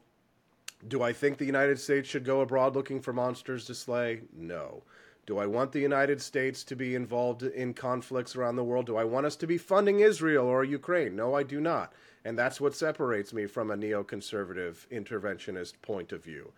do 0.89 1.03
I 1.03 1.13
think 1.13 1.37
the 1.37 1.45
United 1.45 1.79
States 1.79 2.09
should 2.09 2.25
go 2.25 2.41
abroad 2.41 2.75
looking 2.75 3.01
for 3.01 3.13
monsters 3.13 3.67
to 3.67 3.75
slay? 3.75 4.23
No. 4.35 4.83
Do 5.27 5.39
I 5.39 5.47
want 5.47 5.73
the 5.73 5.81
United 5.81 6.21
States 6.21 6.65
to 6.65 6.75
be 6.75 6.95
involved 6.95 7.43
in 7.43 7.75
conflicts 7.75 8.35
around 8.35 8.57
the 8.57 8.65
world? 8.65 8.87
Do 8.87 8.97
I 8.97 9.05
want 9.05 9.27
us 9.27 9.37
to 9.37 9.47
be 9.47 9.59
funding 9.59 10.01
Israel 10.01 10.47
or 10.47 10.65
Ukraine? 10.65 11.15
No, 11.15 11.35
I 11.35 11.43
do 11.43 11.61
not. 11.61 11.93
And 12.25 12.39
that's 12.39 12.61
what 12.61 12.75
separates 12.75 13.33
me 13.33 13.47
from 13.47 13.71
a 13.71 13.77
neoconservative 13.77 14.89
interventionist 14.89 15.75
point 15.83 16.13
of 16.13 16.25
view. 16.25 16.53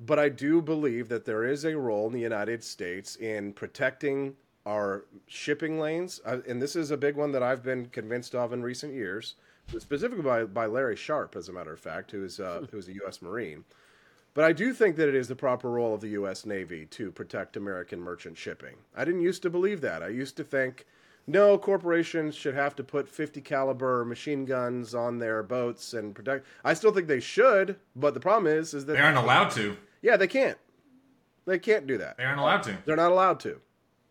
But 0.00 0.18
I 0.18 0.28
do 0.28 0.62
believe 0.62 1.08
that 1.08 1.24
there 1.24 1.44
is 1.44 1.64
a 1.64 1.76
role 1.76 2.06
in 2.06 2.12
the 2.12 2.20
United 2.20 2.62
States 2.62 3.16
in 3.16 3.52
protecting 3.52 4.36
are 4.66 5.04
shipping 5.28 5.78
lanes, 5.78 6.20
uh, 6.26 6.38
and 6.46 6.60
this 6.60 6.74
is 6.74 6.90
a 6.90 6.96
big 6.96 7.16
one 7.16 7.30
that 7.32 7.42
I've 7.42 7.62
been 7.62 7.86
convinced 7.86 8.34
of 8.34 8.52
in 8.52 8.62
recent 8.62 8.92
years, 8.92 9.36
specifically 9.78 10.24
by, 10.24 10.44
by 10.44 10.66
Larry 10.66 10.96
Sharpe, 10.96 11.36
as 11.36 11.48
a 11.48 11.52
matter 11.52 11.72
of 11.72 11.78
fact, 11.78 12.10
who 12.10 12.24
is 12.24 12.40
uh, 12.40 12.66
who 12.70 12.78
is 12.78 12.88
a 12.88 12.94
U.S. 12.94 13.22
Marine. 13.22 13.64
But 14.34 14.44
I 14.44 14.52
do 14.52 14.74
think 14.74 14.96
that 14.96 15.08
it 15.08 15.14
is 15.14 15.28
the 15.28 15.36
proper 15.36 15.70
role 15.70 15.94
of 15.94 16.02
the 16.02 16.08
U.S. 16.08 16.44
Navy 16.44 16.84
to 16.86 17.10
protect 17.10 17.56
American 17.56 18.00
merchant 18.00 18.36
shipping. 18.36 18.76
I 18.94 19.04
didn't 19.06 19.22
used 19.22 19.40
to 19.42 19.50
believe 19.50 19.80
that. 19.80 20.02
I 20.02 20.08
used 20.08 20.36
to 20.36 20.44
think, 20.44 20.84
no, 21.26 21.56
corporations 21.56 22.34
should 22.34 22.54
have 22.54 22.76
to 22.76 22.84
put 22.84 23.08
50 23.08 23.40
caliber 23.40 24.04
machine 24.04 24.44
guns 24.44 24.94
on 24.94 25.18
their 25.18 25.42
boats 25.42 25.94
and 25.94 26.14
protect. 26.14 26.44
I 26.64 26.74
still 26.74 26.92
think 26.92 27.06
they 27.06 27.20
should, 27.20 27.76
but 27.94 28.12
the 28.12 28.20
problem 28.20 28.52
is, 28.52 28.74
is 28.74 28.84
that 28.86 28.94
they 28.94 29.00
aren't 29.00 29.16
allowed 29.16 29.52
to. 29.52 29.76
Yeah, 30.02 30.18
they 30.18 30.28
can't. 30.28 30.58
They 31.46 31.58
can't 31.58 31.86
do 31.86 31.96
that. 31.98 32.18
They 32.18 32.24
aren't 32.24 32.40
allowed 32.40 32.64
to. 32.64 32.76
They're 32.84 32.96
not 32.96 33.12
allowed 33.12 33.40
to 33.40 33.60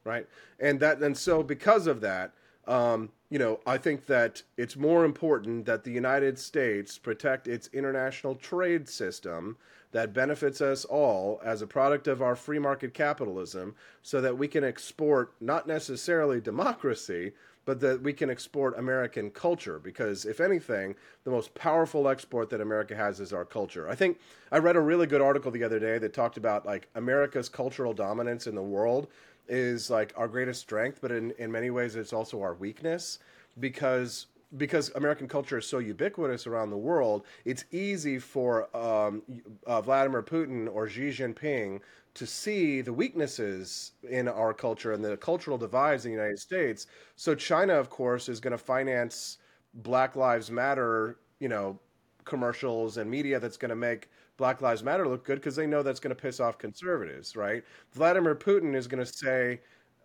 right? 0.06 0.28
And 0.60 0.80
that 0.80 1.00
and 1.02 1.18
so 1.18 1.44
because 1.44 1.88
of 1.88 2.00
that, 2.02 2.32
um, 2.68 3.10
you 3.30 3.40
know, 3.40 3.60
I 3.66 3.78
think 3.78 4.06
that 4.06 4.44
it's 4.58 4.78
more 4.78 5.04
important 5.04 5.66
that 5.66 5.84
the 5.84 5.92
United 5.92 6.40
States 6.40 6.98
protect 6.98 7.48
its 7.48 7.70
international 7.74 8.36
trade 8.36 8.88
system 8.88 9.58
that 9.92 10.14
benefits 10.14 10.62
us 10.62 10.86
all 10.86 11.40
as 11.44 11.62
a 11.62 11.68
product 11.68 12.08
of 12.08 12.22
our 12.22 12.36
free 12.36 12.60
market 12.60 12.94
capitalism 12.94 13.76
so 14.02 14.22
that 14.22 14.38
we 14.38 14.48
can 14.48 14.64
export 14.64 15.34
not 15.40 15.68
necessarily 15.68 16.42
democracy, 16.42 17.32
but 17.64 17.80
that 17.80 18.02
we 18.02 18.14
can 18.14 18.30
export 18.30 18.78
American 18.78 19.32
culture. 19.32 19.80
Because 19.80 20.26
if 20.26 20.40
anything, 20.40 20.96
the 21.24 21.32
most 21.32 21.54
powerful 21.56 22.08
export 22.08 22.50
that 22.50 22.62
America 22.62 22.96
has 22.96 23.20
is 23.20 23.34
our 23.34 23.46
culture. 23.46 23.90
I 23.90 23.96
think 23.96 24.20
I 24.52 24.58
read 24.58 24.76
a 24.76 24.82
really 24.82 25.08
good 25.08 25.22
article 25.22 25.52
the 25.52 25.64
other 25.64 25.80
day 25.80 25.98
that 25.98 26.14
talked 26.14 26.38
about 26.38 26.66
like 26.66 26.90
America's 26.96 27.50
cultural 27.50 27.94
dominance 27.94 28.48
in 28.48 28.56
the 28.56 28.62
world 28.62 29.08
is 29.48 29.90
like 29.90 30.14
our 30.16 30.28
greatest 30.28 30.62
strength, 30.62 31.00
but 31.02 31.12
in, 31.12 31.32
in 31.38 31.52
many 31.52 31.70
ways 31.70 31.96
it's 31.96 32.14
also 32.14 32.42
our 32.42 32.54
weakness 32.54 33.20
because 33.60 34.28
because 34.58 34.92
American 34.96 35.28
culture 35.28 35.58
is 35.58 35.68
so 35.68 35.80
ubiquitous 35.80 36.48
around 36.48 36.70
the 36.70 36.78
world, 36.78 37.26
it's 37.44 37.66
easy 37.72 38.20
for 38.20 38.76
um, 38.78 39.22
uh, 39.66 39.82
Vladimir 39.82 40.22
Putin 40.22 40.74
or 40.74 40.88
Xi 40.88 41.10
Jinping 41.10 41.82
to 42.14 42.26
see 42.26 42.80
the 42.82 42.94
weaknesses 42.94 43.92
in 44.10 44.28
our 44.28 44.54
culture 44.54 44.94
and 44.94 45.04
the 45.04 45.18
cultural 45.18 45.58
divides 45.58 46.06
in 46.06 46.12
the 46.12 46.18
United 46.18 46.40
States. 46.40 46.88
So 47.18 47.36
China, 47.36 47.74
of 47.74 47.90
course, 47.90 48.30
is 48.30 48.40
going 48.40 48.52
to 48.52 48.58
finance 48.58 49.40
Black 49.74 50.16
Lives 50.16 50.50
Matter, 50.50 51.18
you 51.40 51.50
know, 51.50 51.78
commercials 52.24 52.98
and 52.98 53.12
media 53.12 53.40
that's 53.40 53.58
going 53.58 53.70
to 53.70 53.76
make 53.76 54.10
Black 54.38 54.62
Lives 54.62 54.84
Matter 54.84 55.08
look 55.08 55.24
good 55.24 55.36
because 55.36 55.56
they 55.56 55.68
know 55.68 55.84
that's 55.84 56.00
going 56.00 56.16
to 56.16 56.22
piss 56.22 56.40
off 56.40 56.58
conservatives, 56.58 57.36
right? 57.36 57.64
Vladimir 57.94 58.36
Putin 58.36 58.76
is 58.76 58.88
going 58.88 59.04
to 59.04 59.12
say 59.12 59.62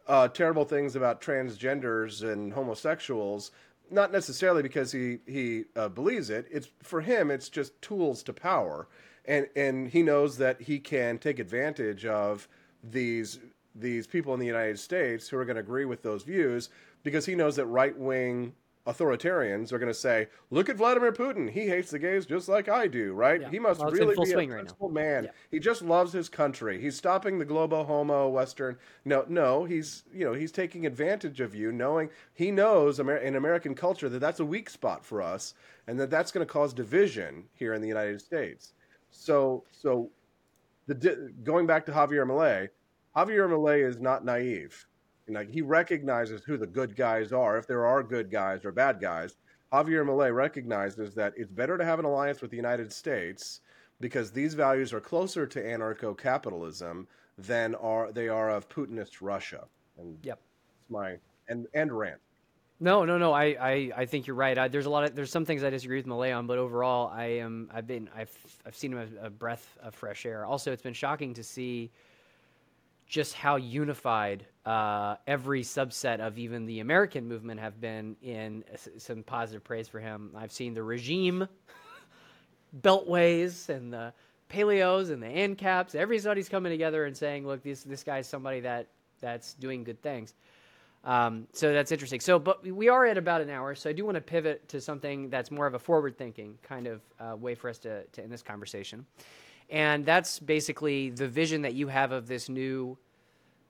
uh, 0.06 0.28
terrible 0.28 0.64
things 0.64 0.96
about 0.96 1.20
transgenders 1.20 2.22
and 2.30 2.52
homosexuals, 2.52 3.50
not 3.90 4.12
necessarily 4.12 4.62
because 4.62 4.92
he 4.92 5.18
he 5.26 5.64
uh, 5.76 5.88
believes 5.88 6.30
it. 6.30 6.46
It's 6.50 6.68
for 6.82 7.00
him, 7.00 7.30
it's 7.30 7.48
just 7.48 7.80
tools 7.82 8.22
to 8.24 8.32
power, 8.32 8.88
and 9.24 9.48
and 9.56 9.88
he 9.88 10.02
knows 10.02 10.36
that 10.38 10.60
he 10.62 10.78
can 10.78 11.18
take 11.18 11.38
advantage 11.38 12.04
of 12.06 12.48
these 12.82 13.40
these 13.74 14.06
people 14.06 14.34
in 14.34 14.40
the 14.40 14.46
United 14.46 14.78
States 14.78 15.28
who 15.28 15.36
are 15.36 15.44
going 15.44 15.56
to 15.56 15.60
agree 15.60 15.84
with 15.84 16.02
those 16.02 16.22
views 16.22 16.70
because 17.02 17.26
he 17.26 17.34
knows 17.34 17.56
that 17.56 17.66
right 17.66 17.96
wing 17.96 18.52
authoritarians 18.92 19.72
are 19.72 19.78
going 19.78 19.92
to 19.92 19.98
say, 19.98 20.28
"Look 20.50 20.68
at 20.68 20.76
Vladimir 20.76 21.12
Putin. 21.12 21.50
He 21.50 21.66
hates 21.66 21.90
the 21.90 21.98
gays 21.98 22.26
just 22.26 22.48
like 22.48 22.68
I 22.68 22.86
do, 22.86 23.12
right? 23.12 23.40
Yeah. 23.40 23.50
He 23.50 23.58
must 23.58 23.80
well, 23.80 23.90
really 23.90 24.14
be 24.16 24.32
a 24.32 24.46
principled 24.48 24.94
right 24.94 25.04
man. 25.04 25.24
Yeah. 25.24 25.30
He 25.50 25.58
just 25.58 25.82
loves 25.82 26.12
his 26.12 26.28
country. 26.28 26.80
He's 26.80 26.96
stopping 26.96 27.38
the 27.38 27.44
globo 27.44 27.84
homo 27.84 28.28
western. 28.28 28.76
No, 29.04 29.24
no, 29.28 29.64
he's 29.64 30.04
you 30.12 30.24
know 30.24 30.32
he's 30.32 30.52
taking 30.52 30.86
advantage 30.86 31.40
of 31.40 31.54
you, 31.54 31.72
knowing 31.72 32.10
he 32.34 32.50
knows 32.50 33.00
Amer- 33.00 33.18
in 33.18 33.36
American 33.36 33.74
culture 33.74 34.08
that 34.08 34.20
that's 34.20 34.40
a 34.40 34.44
weak 34.44 34.70
spot 34.70 35.04
for 35.04 35.22
us, 35.22 35.54
and 35.86 35.98
that 36.00 36.10
that's 36.10 36.32
going 36.32 36.46
to 36.46 36.52
cause 36.52 36.72
division 36.72 37.44
here 37.54 37.74
in 37.74 37.82
the 37.82 37.88
United 37.88 38.20
States. 38.20 38.74
So, 39.10 39.64
so 39.72 40.10
the 40.86 41.32
going 41.42 41.66
back 41.66 41.86
to 41.86 41.92
Javier 41.92 42.26
Milei, 42.26 42.68
Javier 43.16 43.48
Milei 43.48 43.86
is 43.86 44.00
not 44.00 44.24
naive 44.24 44.86
like 45.34 45.50
he 45.50 45.62
recognizes 45.62 46.42
who 46.44 46.56
the 46.56 46.66
good 46.66 46.96
guys 46.96 47.32
are, 47.32 47.58
if 47.58 47.66
there 47.66 47.86
are 47.86 48.02
good 48.02 48.30
guys 48.30 48.64
or 48.64 48.72
bad 48.72 49.00
guys. 49.00 49.36
Javier 49.72 50.04
Milei 50.04 50.34
recognizes 50.34 51.14
that 51.14 51.32
it's 51.36 51.50
better 51.50 51.78
to 51.78 51.84
have 51.84 52.00
an 52.00 52.04
alliance 52.04 52.40
with 52.40 52.50
the 52.50 52.56
United 52.56 52.92
States 52.92 53.60
because 54.00 54.32
these 54.32 54.54
values 54.54 54.92
are 54.92 55.00
closer 55.00 55.46
to 55.46 55.62
anarcho-capitalism 55.62 57.06
than 57.38 57.74
are 57.76 58.12
they 58.12 58.28
are 58.28 58.50
of 58.50 58.68
Putinist 58.68 59.18
Russia. 59.20 59.66
And 59.98 60.18
yep, 60.22 60.40
it's 60.80 60.90
my 60.90 61.16
and 61.48 61.66
and 61.74 61.96
rant. 61.96 62.20
No, 62.82 63.04
no, 63.04 63.18
no. 63.18 63.34
I, 63.34 63.44
I, 63.60 63.90
I 63.94 64.06
think 64.06 64.26
you're 64.26 64.36
right. 64.36 64.56
I, 64.56 64.68
there's 64.68 64.86
a 64.86 64.90
lot 64.90 65.04
of 65.04 65.14
there's 65.14 65.30
some 65.30 65.44
things 65.44 65.62
I 65.62 65.68
disagree 65.68 65.98
with 65.98 66.06
Milei 66.06 66.36
on, 66.36 66.46
but 66.46 66.56
overall, 66.56 67.12
I 67.14 67.24
am 67.24 67.70
I've 67.72 67.86
been 67.86 68.08
I've 68.16 68.34
I've 68.66 68.74
seen 68.74 68.92
him 68.92 68.98
as 68.98 69.10
a 69.20 69.28
breath 69.28 69.76
of 69.82 69.94
fresh 69.94 70.24
air. 70.24 70.46
Also, 70.46 70.72
it's 70.72 70.82
been 70.82 70.94
shocking 70.94 71.34
to 71.34 71.44
see 71.44 71.90
just 73.10 73.34
how 73.34 73.56
unified 73.56 74.46
uh, 74.64 75.16
every 75.26 75.62
subset 75.62 76.20
of 76.20 76.38
even 76.38 76.64
the 76.64 76.78
American 76.78 77.26
movement 77.26 77.58
have 77.58 77.80
been 77.80 78.14
in 78.22 78.62
some 78.98 79.24
positive 79.24 79.64
praise 79.64 79.88
for 79.88 79.98
him. 79.98 80.30
I've 80.36 80.52
seen 80.52 80.74
the 80.74 80.82
regime, 80.84 81.48
beltways, 82.80 83.68
and 83.68 83.92
the 83.92 84.12
paleos 84.48 85.10
and 85.10 85.20
the 85.20 85.26
ANCAPs. 85.26 85.96
Everybody's 85.96 86.48
coming 86.48 86.70
together 86.70 87.04
and 87.04 87.16
saying, 87.16 87.48
"Look, 87.48 87.64
this 87.64 87.82
this 87.82 88.04
guy's 88.04 88.28
somebody 88.28 88.60
that 88.60 88.86
that's 89.20 89.54
doing 89.54 89.82
good 89.82 90.00
things." 90.00 90.34
Um, 91.02 91.48
so 91.52 91.72
that's 91.72 91.90
interesting. 91.90 92.20
So, 92.20 92.38
but 92.38 92.64
we 92.64 92.88
are 92.88 93.06
at 93.06 93.18
about 93.18 93.40
an 93.40 93.50
hour, 93.50 93.74
so 93.74 93.90
I 93.90 93.92
do 93.92 94.04
want 94.04 94.16
to 94.16 94.20
pivot 94.20 94.68
to 94.68 94.80
something 94.80 95.30
that's 95.30 95.50
more 95.50 95.66
of 95.66 95.74
a 95.74 95.78
forward-thinking 95.78 96.58
kind 96.62 96.86
of 96.86 97.00
uh, 97.18 97.34
way 97.36 97.56
for 97.56 97.70
us 97.70 97.78
to, 97.78 98.04
to 98.04 98.22
end 98.22 98.30
this 98.30 98.42
conversation. 98.42 99.06
And 99.70 100.04
that's 100.04 100.40
basically 100.40 101.10
the 101.10 101.28
vision 101.28 101.62
that 101.62 101.74
you 101.74 101.88
have 101.88 102.12
of 102.12 102.26
this 102.26 102.48
new 102.48 102.98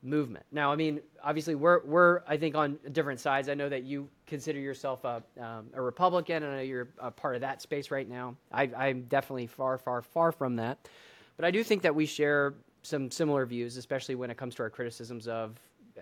movement. 0.03 0.47
Now, 0.51 0.73
I 0.73 0.77
mean, 0.77 1.01
obviously, 1.23 1.55
we're, 1.55 1.85
we're 1.85 2.23
I 2.27 2.39
think, 2.39 2.55
on 2.57 2.79
different 2.91 3.21
sides. 3.21 3.51
I 3.51 3.55
know 3.55 3.69
that 3.69 3.85
you 3.85 4.09
consider 4.27 4.59
yourself 4.59 5.05
a, 5.05 5.23
um, 5.39 5.67
a 5.75 5.83
Republican, 5.83 6.43
and 6.43 6.53
I 6.53 6.57
know 6.57 6.63
you're 6.63 6.89
a 6.99 7.11
part 7.11 7.35
of 7.35 7.43
that 7.43 7.61
space 7.61 7.91
right 7.91 8.09
now. 8.09 8.35
I, 8.51 8.71
I'm 8.77 9.03
definitely 9.03 9.47
far, 9.47 9.77
far, 9.77 10.01
far 10.01 10.33
from 10.33 10.57
that. 10.57 10.89
But 11.37 11.45
I 11.45 11.51
do 11.51 11.63
think 11.63 11.83
that 11.83 11.95
we 11.95 12.07
share 12.07 12.55
some 12.83 13.11
similar 13.11 13.45
views, 13.45 13.77
especially 13.77 14.15
when 14.15 14.31
it 14.31 14.39
comes 14.39 14.55
to 14.55 14.63
our 14.63 14.71
criticisms 14.71 15.29
of 15.29 15.59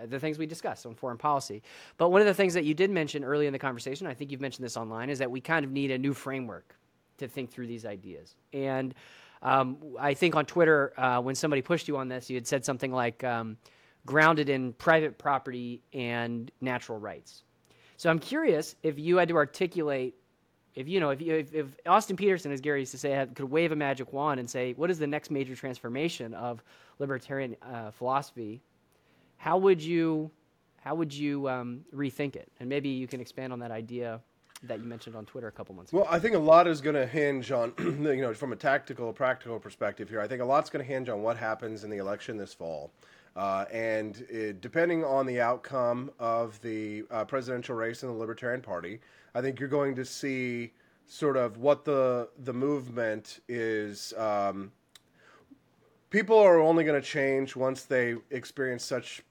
the 0.07 0.21
things 0.21 0.39
we 0.39 0.47
discuss 0.47 0.87
on 0.87 0.95
foreign 0.95 1.19
policy. 1.19 1.61
But 1.97 2.11
one 2.11 2.21
of 2.21 2.27
the 2.29 2.35
things 2.35 2.55
that 2.55 2.65
you 2.65 2.75
did 2.75 2.91
mention 2.91 3.25
early 3.25 3.49
in 3.49 3.53
the 3.53 3.59
conversation, 3.59 4.07
I 4.07 4.15
think 4.15 4.31
you've 4.31 4.41
mentioned 4.41 4.65
this 4.65 4.77
online, 4.77 5.11
is 5.11 5.19
that 5.19 5.31
we 5.31 5.41
kind 5.41 5.65
of 5.65 5.73
need 5.73 5.91
a 5.91 5.99
new 5.99 6.15
framework 6.15 6.77
to 7.17 7.27
think 7.27 7.51
through 7.51 7.67
these 7.67 7.85
ideas. 7.85 8.37
And 8.53 8.95
um, 9.43 9.79
I 9.99 10.15
think 10.15 10.37
on 10.37 10.47
Twitter, 10.47 10.93
uh, 10.97 11.21
when 11.21 11.35
somebody 11.35 11.63
pushed 11.63 11.89
you 11.89 11.97
on 11.97 12.09
this, 12.09 12.29
you 12.29 12.37
had 12.37 12.47
said 12.47 12.65
something 12.65 12.93
like, 12.93 13.23
um, 13.25 13.57
grounded 14.07 14.49
in 14.49 14.73
private 14.73 15.19
property 15.19 15.83
and 15.93 16.51
natural 16.61 16.99
rights. 16.99 17.43
So 17.99 18.09
I'm 18.09 18.19
curious 18.19 18.75
if 18.83 18.99
you 18.99 19.19
had 19.19 19.29
to 19.29 19.37
articulate, 19.37 20.15
if 20.75 20.89
you 20.89 20.99
know, 20.99 21.11
if, 21.11 21.21
you, 21.21 21.35
if, 21.35 21.53
if 21.53 21.67
Austin 21.85 22.17
Petersen, 22.17 22.51
as 22.51 22.61
Gary 22.61 22.81
used 22.81 22.93
to 22.93 22.99
say, 22.99 23.11
had, 23.11 23.35
could 23.35 23.51
wave 23.51 23.71
a 23.71 23.77
magic 23.77 24.13
wand 24.13 24.41
and 24.41 24.49
say, 24.49 24.73
what 24.75 24.91
is 24.91 24.99
the 24.99 25.07
next 25.07 25.31
major 25.31 25.55
transformation 25.55 26.33
of 26.33 26.63
libertarian 26.99 27.55
uh, 27.63 27.91
philosophy? 27.91 28.63
How 29.37 29.59
would 29.59 29.83
you, 29.83 30.31
how 30.81 30.95
would 30.95 31.13
you 31.13 31.49
um, 31.49 31.85
rethink 31.95 32.35
it? 32.35 32.51
And 32.61 32.69
maybe 32.69 32.89
you 32.89 33.07
can 33.07 33.21
expand 33.21 33.53
on 33.53 33.59
that 33.59 33.71
idea 33.71 34.21
that 34.65 34.81
you 34.81 34.85
mentioned 34.85 35.15
on 35.15 35.25
Twitter 35.25 35.49
a 35.49 35.53
couple 35.53 35.75
months 35.75 35.93
ago? 35.93 36.01
Well, 36.01 36.09
I 36.11 36.19
think 36.19 36.35
a 36.35 36.39
lot 36.39 36.67
is 36.67 36.81
going 36.81 36.97
to 36.97 37.07
hinge 37.07 37.53
on, 37.53 37.73
you 37.79 38.21
know, 38.21 38.35
from 38.35 38.53
a 38.53 38.57
tactical, 38.57 39.13
practical 39.13 39.59
perspective 39.59 40.09
here. 40.09 40.21
I 40.21 40.27
think 40.27 40.43
a 40.43 40.45
lot's 40.45 40.71
going 40.71 40.85
to 40.85 40.93
hinge 40.93 41.09
on 41.09 41.23
what 41.23 41.37
happens 41.37 41.85
in 41.85 41.91
the 41.91 41.99
election 41.99 42.37
this 42.37 42.53
fall. 42.53 42.91
Uh, 43.37 43.67
and 43.73 44.27
it, 44.29 44.61
depending 44.61 45.05
on 45.05 45.25
the 45.25 45.41
outcome 45.41 46.11
of 46.19 46.61
the 46.61 47.05
uh, 47.11 47.25
presidential 47.25 47.77
race 47.77 48.03
in 48.03 48.09
the 48.09 48.15
Libertarian 48.15 48.61
Party, 48.61 49.01
I 49.35 49.41
think 49.41 49.61
you're 49.61 49.69
going 49.69 49.95
to 49.95 50.05
see 50.05 50.73
sort 51.07 51.37
of 51.37 51.59
what 51.59 51.85
the 51.85 52.29
the 52.45 52.53
movement 52.53 53.41
is. 53.49 54.13
Um, 54.15 54.73
people 56.11 56.37
are 56.37 56.59
only 56.59 56.83
going 56.83 57.01
to 57.01 57.07
change 57.07 57.55
once 57.55 57.85
they 57.85 58.17
experience 58.31 58.85
such 58.85 59.23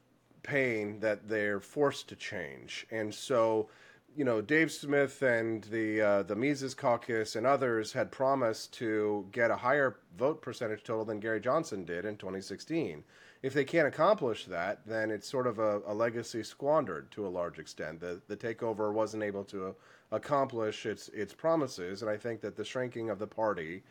pain 0.42 1.02
that 1.02 1.28
they're 1.28 1.60
forced 1.60 2.08
to 2.08 2.16
change, 2.16 2.88
and 2.92 3.14
so 3.14 3.68
you 4.18 4.24
know, 4.24 4.42
Dave 4.42 4.72
Smith 4.72 5.22
and 5.22 5.64
the 5.66 6.02
uh, 6.02 6.24
the 6.24 6.36
Mises 6.36 6.74
Caucus 6.74 7.36
and 7.36 7.46
others 7.46 7.94
had 7.94 8.12
promised 8.12 8.74
to 8.74 9.28
get 9.32 9.52
a 9.52 9.56
higher 9.56 10.00
vote 10.18 10.42
percentage 10.42 10.84
total 10.84 11.06
than 11.06 11.20
Gary 11.20 11.40
Johnson 11.40 11.86
did 11.86 12.04
in 12.04 12.18
2016. 12.18 13.04
If 13.44 13.54
they 13.54 13.64
can't 13.64 13.88
accomplish 13.88 14.46
that, 14.46 14.80
then 14.88 15.12
it's 15.12 15.30
sort 15.30 15.46
of 15.46 15.60
a, 15.60 15.82
a 15.86 15.94
legacy 15.94 16.42
squandered 16.42 17.12
to 17.12 17.28
a 17.28 17.30
large 17.30 17.60
extent. 17.60 18.00
The 18.00 18.20
the 18.28 18.36
takeover 18.36 18.92
wasn't 18.92 19.22
able 19.22 19.44
to 19.46 19.76
accomplish 20.12 20.88
its 20.88 21.10
its 21.10 21.36
promises, 21.36 22.02
and 22.02 22.10
I 22.10 22.18
think 22.18 22.42
that 22.42 22.56
the 22.56 22.66
shrinking 22.66 23.12
of 23.12 23.20
the 23.20 23.28
party, 23.28 23.84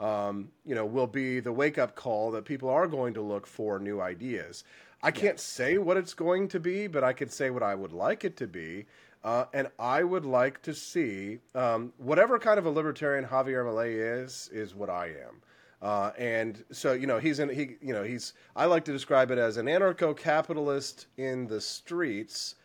um, 0.00 0.48
you 0.66 0.74
know, 0.74 0.86
will 0.86 1.06
be 1.06 1.38
the 1.38 1.52
wake 1.52 1.78
up 1.78 1.94
call 1.94 2.32
that 2.32 2.44
people 2.44 2.68
are 2.68 2.88
going 2.88 3.14
to 3.14 3.22
look 3.22 3.46
for 3.46 3.78
new 3.78 4.00
ideas. 4.00 4.64
I 5.00 5.12
can't 5.12 5.38
say 5.38 5.78
what 5.78 5.96
it's 5.96 6.14
going 6.14 6.48
to 6.48 6.58
be, 6.58 6.88
but 6.88 7.04
I 7.04 7.12
can 7.12 7.28
say 7.28 7.50
what 7.50 7.62
I 7.62 7.76
would 7.76 7.92
like 7.92 8.24
it 8.24 8.36
to 8.38 8.48
be 8.48 8.86
uh, 9.24 9.46
and 9.52 9.68
I 9.78 10.02
would 10.02 10.24
like 10.24 10.62
to 10.62 10.74
see 10.74 11.38
um, 11.54 11.92
whatever 11.98 12.38
kind 12.38 12.58
of 12.58 12.66
a 12.66 12.70
libertarian 12.70 13.24
Javier 13.24 13.64
Milei 13.64 14.22
is, 14.24 14.48
is 14.52 14.74
what 14.74 14.90
I 14.90 15.06
am. 15.06 15.42
Uh, 15.80 16.10
and 16.18 16.64
so, 16.72 16.92
you 16.92 17.06
know, 17.06 17.18
he's 17.18 17.38
in, 17.38 17.48
he, 17.48 17.76
you 17.80 17.92
know, 17.92 18.02
he's, 18.02 18.32
I 18.56 18.66
like 18.66 18.84
to 18.86 18.92
describe 18.92 19.30
it 19.30 19.38
as 19.38 19.56
an 19.56 19.66
anarcho 19.66 20.16
capitalist 20.16 21.06
in 21.16 21.46
the 21.46 21.60
streets, 21.60 22.56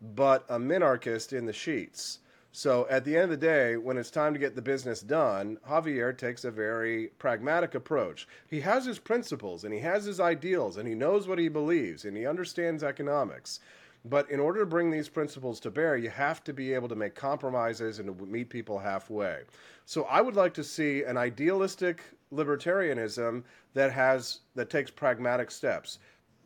but 0.00 0.44
a 0.48 0.58
minarchist 0.58 1.32
in 1.32 1.44
the 1.44 1.52
sheets. 1.52 2.20
So 2.54 2.86
at 2.90 3.06
the 3.06 3.14
end 3.14 3.24
of 3.24 3.30
the 3.30 3.36
day, 3.46 3.78
when 3.78 3.96
it's 3.96 4.10
time 4.10 4.34
to 4.34 4.38
get 4.38 4.54
the 4.54 4.60
business 4.60 5.00
done, 5.00 5.56
Javier 5.66 6.16
takes 6.16 6.44
a 6.44 6.50
very 6.50 7.08
pragmatic 7.18 7.74
approach. 7.74 8.28
He 8.46 8.60
has 8.60 8.84
his 8.84 8.98
principles 8.98 9.64
and 9.64 9.72
he 9.72 9.80
has 9.80 10.04
his 10.04 10.20
ideals 10.20 10.76
and 10.76 10.86
he 10.86 10.94
knows 10.94 11.26
what 11.26 11.38
he 11.38 11.48
believes 11.48 12.04
and 12.04 12.14
he 12.14 12.26
understands 12.26 12.82
economics. 12.82 13.60
But 14.04 14.30
in 14.30 14.40
order 14.40 14.60
to 14.60 14.66
bring 14.66 14.90
these 14.90 15.08
principles 15.08 15.60
to 15.60 15.70
bear, 15.70 15.96
you 15.96 16.10
have 16.10 16.42
to 16.44 16.52
be 16.52 16.74
able 16.74 16.88
to 16.88 16.96
make 16.96 17.14
compromises 17.14 18.00
and 18.00 18.18
to 18.18 18.26
meet 18.26 18.50
people 18.50 18.78
halfway. 18.78 19.42
So 19.84 20.04
I 20.04 20.20
would 20.20 20.34
like 20.34 20.54
to 20.54 20.64
see 20.64 21.04
an 21.04 21.16
idealistic 21.16 22.02
libertarianism 22.32 23.44
that 23.74 23.92
has 23.92 24.40
that 24.54 24.70
takes 24.70 24.90
pragmatic 24.90 25.50
steps. 25.50 25.98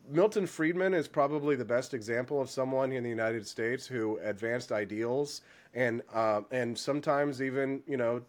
Milton 0.09 0.47
Friedman 0.47 0.95
is 0.95 1.09
probably 1.09 1.57
the 1.57 1.65
best 1.65 1.95
example 1.95 2.41
of 2.41 2.49
someone 2.49 2.93
in 2.93 3.03
the 3.03 3.09
United 3.09 3.47
States 3.47 3.87
who 3.87 4.19
advanced 4.23 4.71
ideals 4.71 5.41
and 5.75 6.03
uh, 6.13 6.43
and 6.51 6.77
sometimes 6.77 7.43
even 7.43 7.83
you 7.87 7.97
know 7.97 8.23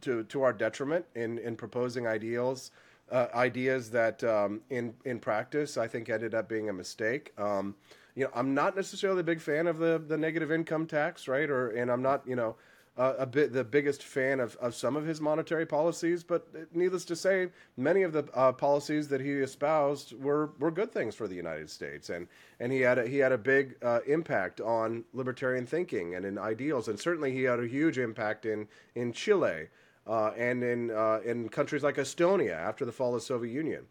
to 0.00 0.24
to 0.24 0.42
our 0.42 0.52
detriment 0.52 1.04
in 1.14 1.38
in 1.38 1.54
proposing 1.54 2.06
ideals 2.06 2.70
uh, 3.12 3.26
ideas 3.34 3.90
that 3.90 4.24
um, 4.24 4.60
in 4.70 4.94
in 5.04 5.18
practice 5.20 5.76
I 5.76 5.86
think 5.86 6.08
ended 6.08 6.34
up 6.34 6.48
being 6.48 6.68
a 6.68 6.72
mistake. 6.72 7.32
Um, 7.38 7.74
you 8.14 8.24
know, 8.24 8.30
I'm 8.34 8.54
not 8.54 8.76
necessarily 8.76 9.20
a 9.20 9.24
big 9.24 9.40
fan 9.40 9.66
of 9.66 9.78
the 9.78 10.02
the 10.06 10.16
negative 10.16 10.52
income 10.52 10.86
tax, 10.86 11.28
right? 11.28 11.48
Or 11.48 11.70
and 11.70 11.90
I'm 11.90 12.02
not, 12.02 12.26
you 12.26 12.36
know, 12.36 12.56
uh, 12.96 13.14
a 13.18 13.26
bit 13.26 13.52
the 13.52 13.64
biggest 13.64 14.02
fan 14.02 14.38
of, 14.38 14.56
of 14.56 14.74
some 14.74 14.94
of 14.94 15.04
his 15.04 15.20
monetary 15.20 15.66
policies, 15.66 16.22
but 16.22 16.46
needless 16.74 17.04
to 17.06 17.16
say, 17.16 17.48
many 17.76 18.02
of 18.02 18.12
the 18.12 18.24
uh, 18.34 18.52
policies 18.52 19.08
that 19.08 19.20
he 19.20 19.32
espoused 19.32 20.12
were, 20.20 20.52
were 20.60 20.70
good 20.70 20.92
things 20.92 21.14
for 21.14 21.26
the 21.26 21.34
United 21.34 21.68
States, 21.68 22.10
and 22.10 22.28
and 22.60 22.70
he 22.70 22.80
had 22.80 22.98
a, 22.98 23.06
he 23.06 23.18
had 23.18 23.32
a 23.32 23.38
big 23.38 23.76
uh, 23.82 24.00
impact 24.06 24.60
on 24.60 25.04
libertarian 25.12 25.66
thinking 25.66 26.14
and 26.14 26.24
in 26.24 26.38
ideals, 26.38 26.86
and 26.86 26.98
certainly 26.98 27.32
he 27.32 27.42
had 27.42 27.58
a 27.58 27.66
huge 27.66 27.98
impact 27.98 28.46
in 28.46 28.68
in 28.94 29.12
Chile 29.12 29.66
uh, 30.06 30.28
and 30.36 30.62
in 30.62 30.92
uh, 30.92 31.18
in 31.24 31.48
countries 31.48 31.82
like 31.82 31.96
Estonia 31.96 32.54
after 32.54 32.84
the 32.84 32.92
fall 32.92 33.14
of 33.14 33.20
the 33.20 33.26
Soviet 33.26 33.52
Union. 33.52 33.86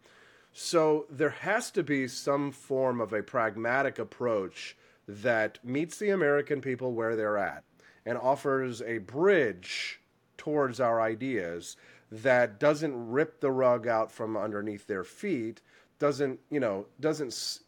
So 0.56 1.06
there 1.10 1.30
has 1.30 1.72
to 1.72 1.82
be 1.82 2.06
some 2.06 2.52
form 2.52 3.00
of 3.00 3.12
a 3.12 3.24
pragmatic 3.24 3.98
approach 3.98 4.76
that 5.08 5.58
meets 5.64 5.98
the 5.98 6.10
American 6.10 6.60
people 6.60 6.92
where 6.92 7.16
they're 7.16 7.36
at 7.36 7.64
and 8.06 8.16
offers 8.16 8.80
a 8.80 8.98
bridge 8.98 10.00
towards 10.38 10.78
our 10.78 11.00
ideas 11.00 11.76
that 12.12 12.60
doesn't 12.60 13.10
rip 13.10 13.40
the 13.40 13.50
rug 13.50 13.88
out 13.88 14.12
from 14.12 14.36
underneath 14.36 14.86
their 14.86 15.02
feet, 15.02 15.60
doesn't, 15.98 16.38
you 16.50 16.60
know, 16.60 16.86
doesn't 17.00 17.58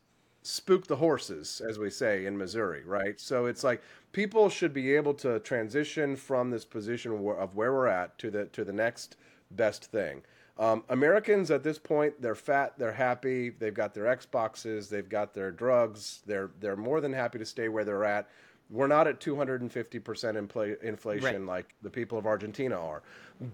spook 0.43 0.87
the 0.87 0.97
horses, 0.97 1.61
as 1.69 1.81
we 1.81 1.91
say 1.91 2.25
in 2.25 2.39
Missouri, 2.39 2.85
right? 2.85 3.21
So 3.21 3.47
it's 3.47 3.65
like 3.65 3.83
people 4.13 4.49
should 4.49 4.73
be 4.73 4.95
able 4.95 5.15
to 5.15 5.41
transition 5.41 6.15
from 6.15 6.51
this 6.51 6.65
position 6.65 7.11
of 7.13 7.57
where 7.57 7.73
we're 7.73 7.89
at 7.89 8.17
to 8.19 8.31
the 8.31 8.45
to 8.47 8.65
the 8.65 8.73
next 8.73 9.17
best 9.51 9.87
thing. 9.87 10.23
Um, 10.59 10.85
Americans 10.89 11.51
at 11.51 11.63
this 11.63 11.79
point, 11.79 12.21
they're 12.21 12.35
fat, 12.35 12.79
they're 12.79 12.93
happy, 12.93 13.51
they've 13.51 13.75
got 13.75 13.93
their 13.93 14.05
Xboxes, 14.05 14.89
they've 14.89 15.09
got 15.09 15.35
their 15.35 15.51
drugs, 15.51 16.23
they're 16.27 16.51
they're 16.61 16.77
more 16.77 17.01
than 17.01 17.13
happy 17.13 17.39
to 17.39 17.45
stay 17.45 17.69
where 17.69 17.85
they're 17.85 18.05
at. 18.05 18.29
We're 18.69 18.89
not 18.89 19.07
at 19.07 19.21
250% 19.21 19.71
infl- 19.71 20.83
inflation 20.83 21.47
right. 21.47 21.57
like 21.57 21.75
the 21.83 21.91
people 21.91 22.19
of 22.19 22.27
Argentina 22.27 22.75
are. 22.75 23.03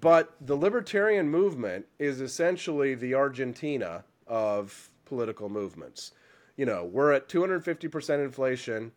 But 0.01 0.33
the 0.41 0.55
libertarian 0.55 1.29
movement 1.29 1.85
is 1.99 2.23
essentially 2.23 2.95
the 2.95 3.15
Argentina 3.15 4.05
of 4.27 4.89
political 5.05 5.51
movements. 5.51 6.13
You 6.57 6.65
know, 6.65 6.87
we're 6.87 7.13
at 7.13 7.29
250% 7.29 8.25
inflation 8.25 8.93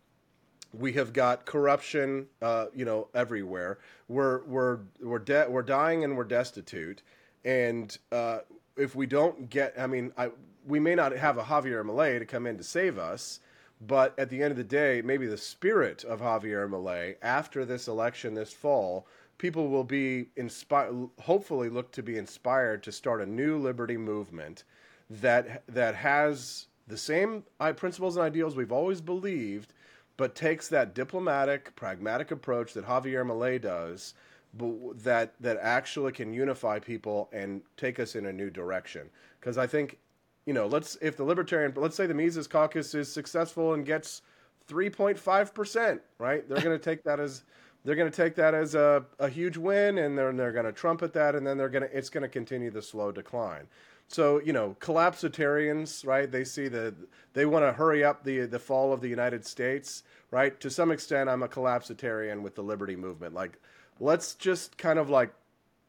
we 0.80 0.93
have 0.93 1.14
got 1.14 1.45
corruption, 1.45 2.28
uh, 2.41 2.68
you 2.74 2.86
know, 2.86 3.08
everywhere. 3.14 3.80
We're 4.08 4.43
we're 4.45 4.80
we're 5.01 5.20
de- 5.20 5.47
we're 5.49 5.64
dying 5.64 6.03
and 6.03 6.18
we're 6.18 6.26
destitute. 6.26 7.01
And 7.46 7.96
uh, 8.12 8.39
if 8.76 8.96
we 8.96 9.06
don't 9.06 9.50
get, 9.50 9.76
I 9.80 9.88
mean, 9.88 10.12
I, 10.18 10.32
we 10.68 10.80
may 10.80 10.96
not 10.96 11.16
have 11.16 11.38
a 11.38 11.43
Javier 11.43 11.86
Milei 11.86 12.20
to 12.20 12.26
come 12.26 12.48
in 12.48 12.58
to 12.58 12.64
save 12.64 12.98
us, 12.98 13.39
but 13.80 14.18
at 14.18 14.30
the 14.30 14.41
end 14.41 14.52
of 14.52 14.58
the 14.58 14.64
day, 14.64 15.02
maybe 15.06 15.28
the 15.28 15.38
spirit 15.38 16.04
of 16.04 16.22
Javier 16.22 16.68
Milei 16.68 17.16
after 17.22 17.64
this 17.64 17.88
election 17.88 18.34
this 18.34 18.52
fall, 18.52 19.06
people 19.38 19.70
will 19.70 19.84
be 19.84 20.30
inspired, 20.36 21.10
hopefully 21.22 21.70
look 21.70 21.91
to 21.91 22.02
be 22.02 22.18
inspired 22.18 22.82
to 22.84 22.91
start 22.91 23.22
a 23.22 23.26
new 23.26 23.58
liberty 23.58 23.98
movement 23.98 24.64
that 25.10 25.62
that 25.68 25.93
has 25.93 26.66
the 26.88 26.98
same 26.98 27.43
principles 27.76 28.16
and 28.16 28.26
ideals 28.26 28.56
we've 28.56 28.72
always 28.72 29.02
believed, 29.02 29.74
but 30.18 30.34
takes 30.34 30.68
that 30.70 30.96
diplomatic, 30.96 31.76
pragmatic 31.76 32.32
approach 32.32 32.74
that 32.74 32.88
Javier 32.88 33.26
Milei 33.26 33.62
does 33.62 34.16
but 34.58 35.03
that 35.03 35.34
that 35.39 35.58
actually 35.62 36.12
can 36.12 36.34
unify 36.34 36.80
people 36.80 37.30
and 37.34 37.62
take 37.78 37.99
us 37.99 38.16
in 38.16 38.26
a 38.26 38.34
new 38.34 38.49
direction. 38.49 39.10
Because 39.39 39.58
I 39.58 39.68
think, 39.68 39.99
you 40.45 40.53
know, 40.53 40.68
let's 40.68 40.97
if 41.01 41.18
the 41.18 41.24
Libertarian, 41.24 41.74
let's 41.76 41.95
say 41.95 42.08
the 42.08 42.14
Mises 42.14 42.47
Caucus 42.47 42.93
is 42.93 43.12
successful 43.12 43.74
and 43.74 43.86
gets 43.86 44.22
3.5 44.70 45.53
percent, 45.53 46.01
right? 46.20 46.47
They're 46.47 46.62
going 46.62 46.78
to 46.78 46.84
take 46.84 47.03
that 47.03 47.20
as 47.20 47.43
they're 47.84 47.95
going 47.95 48.10
to 48.10 48.16
take 48.16 48.36
that 48.36 48.56
as 48.56 48.74
a, 48.74 49.06
a 49.20 49.30
huge 49.30 49.58
win, 49.58 49.99
and 49.99 50.18
they're 50.18 50.34
they're 50.34 50.51
going 50.51 50.66
to 50.66 50.72
trumpet 50.72 51.14
that, 51.14 51.36
and 51.36 51.45
then 51.45 51.58
they're 51.58 51.70
going 51.70 51.84
to 51.88 51.97
it's 51.97 52.10
going 52.10 52.24
to 52.24 52.30
continue 52.30 52.72
the 52.72 52.82
slow 52.82 53.12
decline. 53.12 53.68
So 54.08 54.39
you 54.41 54.53
know, 54.53 54.76
collapsitarians, 54.80 56.06
right? 56.06 56.32
They 56.32 56.43
see 56.43 56.68
the 56.68 56.95
they 57.34 57.45
want 57.45 57.66
to 57.66 57.74
hurry 57.74 58.03
up 58.03 58.24
the 58.24 58.45
the 58.45 58.60
fall 58.60 58.93
of 58.93 59.01
the 59.01 59.08
United 59.08 59.45
States, 59.45 60.03
right? 60.32 60.60
To 60.62 60.70
some 60.70 60.91
extent, 60.91 61.30
I'm 61.30 61.43
a 61.43 61.47
collapsitarian 61.47 62.41
with 62.41 62.56
the 62.56 62.64
liberty 62.64 62.95
movement, 62.95 63.34
like 63.34 63.60
let's 64.00 64.36
just 64.36 64.78
kind 64.78 65.00
of 65.00 65.10
like 65.10 65.34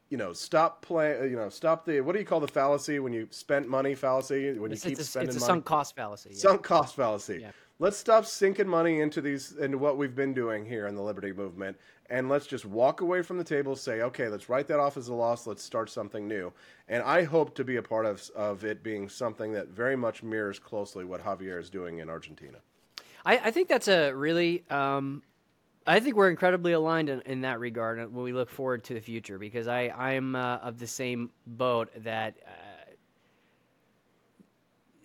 you 0.08 0.16
know, 0.16 0.32
stop 0.32 0.82
playing. 0.82 1.30
You 1.30 1.36
know, 1.36 1.48
stop 1.48 1.84
the 1.84 2.00
what 2.00 2.12
do 2.12 2.18
you 2.18 2.24
call 2.24 2.40
the 2.40 2.48
fallacy 2.48 2.98
when 2.98 3.12
you 3.12 3.26
spend 3.30 3.68
money 3.68 3.94
fallacy 3.94 4.52
when 4.58 4.72
it's, 4.72 4.84
you 4.84 4.90
keep 4.90 4.98
it's 4.98 5.08
a, 5.08 5.10
spending 5.10 5.28
it's 5.28 5.36
a 5.36 5.40
money? 5.40 5.48
sunk 5.48 5.64
cost 5.64 5.96
fallacy. 5.96 6.30
Yeah. 6.32 6.38
Sunk 6.38 6.62
cost 6.62 6.96
fallacy. 6.96 7.38
Yeah. 7.42 7.50
Let's 7.78 7.98
stop 7.98 8.24
sinking 8.24 8.68
money 8.68 9.00
into 9.00 9.20
these 9.20 9.52
into 9.52 9.78
what 9.78 9.98
we've 9.98 10.14
been 10.14 10.32
doing 10.32 10.64
here 10.64 10.86
in 10.86 10.94
the 10.94 11.02
liberty 11.02 11.32
movement, 11.32 11.76
and 12.08 12.28
let's 12.28 12.46
just 12.46 12.64
walk 12.64 13.00
away 13.00 13.20
from 13.20 13.36
the 13.36 13.44
table. 13.44 13.76
Say, 13.76 14.00
okay, 14.02 14.28
let's 14.28 14.48
write 14.48 14.68
that 14.68 14.78
off 14.78 14.96
as 14.96 15.08
a 15.08 15.14
loss. 15.14 15.46
Let's 15.46 15.62
start 15.62 15.90
something 15.90 16.26
new. 16.26 16.52
And 16.88 17.02
I 17.02 17.24
hope 17.24 17.54
to 17.56 17.64
be 17.64 17.76
a 17.76 17.82
part 17.82 18.06
of 18.06 18.30
of 18.34 18.64
it 18.64 18.82
being 18.82 19.08
something 19.08 19.52
that 19.52 19.68
very 19.68 19.96
much 19.96 20.22
mirrors 20.22 20.58
closely 20.58 21.04
what 21.04 21.22
Javier 21.22 21.60
is 21.60 21.68
doing 21.68 21.98
in 21.98 22.08
Argentina. 22.08 22.58
I, 23.26 23.38
I 23.38 23.50
think 23.50 23.68
that's 23.68 23.88
a 23.88 24.12
really 24.12 24.64
um, 24.70 25.22
I 25.86 26.00
think 26.00 26.16
we're 26.16 26.30
incredibly 26.30 26.72
aligned 26.72 27.08
in, 27.08 27.20
in, 27.22 27.40
that 27.42 27.60
regard 27.60 27.98
when 28.12 28.24
we 28.24 28.32
look 28.32 28.50
forward 28.50 28.82
to 28.84 28.94
the 28.94 29.00
future 29.00 29.38
because 29.38 29.68
I 29.68 29.88
I'm 29.88 30.34
uh, 30.34 30.56
of 30.56 30.78
the 30.78 30.86
same 30.86 31.30
boat 31.46 31.90
that 32.02 32.36
uh, 32.44 32.50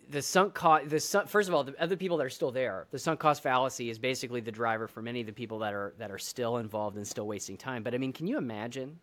the 0.09 0.21
sunk 0.21 0.55
cost 0.55 0.89
the 0.89 0.99
first 1.27 1.49
of 1.49 1.55
all 1.55 1.63
the 1.63 1.79
other 1.79 1.95
people 1.95 2.17
that 2.17 2.25
are 2.25 2.31
still 2.31 2.51
there 2.51 2.87
the 2.89 2.97
sunk 2.97 3.19
cost 3.19 3.43
fallacy 3.43 3.89
is 3.89 3.99
basically 3.99 4.41
the 4.41 4.51
driver 4.51 4.87
for 4.87 5.01
many 5.03 5.21
of 5.21 5.27
the 5.27 5.33
people 5.33 5.59
that 5.59 5.73
are 5.73 5.93
that 5.99 6.09
are 6.09 6.17
still 6.17 6.57
involved 6.57 6.97
and 6.97 7.07
still 7.07 7.27
wasting 7.27 7.57
time. 7.57 7.83
But 7.83 7.93
i 7.93 7.97
mean 7.99 8.11
can 8.11 8.25
you 8.25 8.37
imagine 8.37 8.99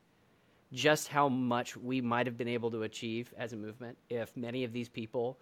just 0.72 1.08
how 1.08 1.28
much 1.28 1.76
we 1.76 2.00
might 2.00 2.26
have 2.26 2.36
been 2.36 2.48
able 2.48 2.70
to 2.72 2.82
achieve 2.82 3.32
as 3.38 3.52
a 3.52 3.56
movement 3.56 3.96
if 4.10 4.36
many 4.36 4.64
of 4.64 4.72
these 4.72 4.88
people 4.88 5.38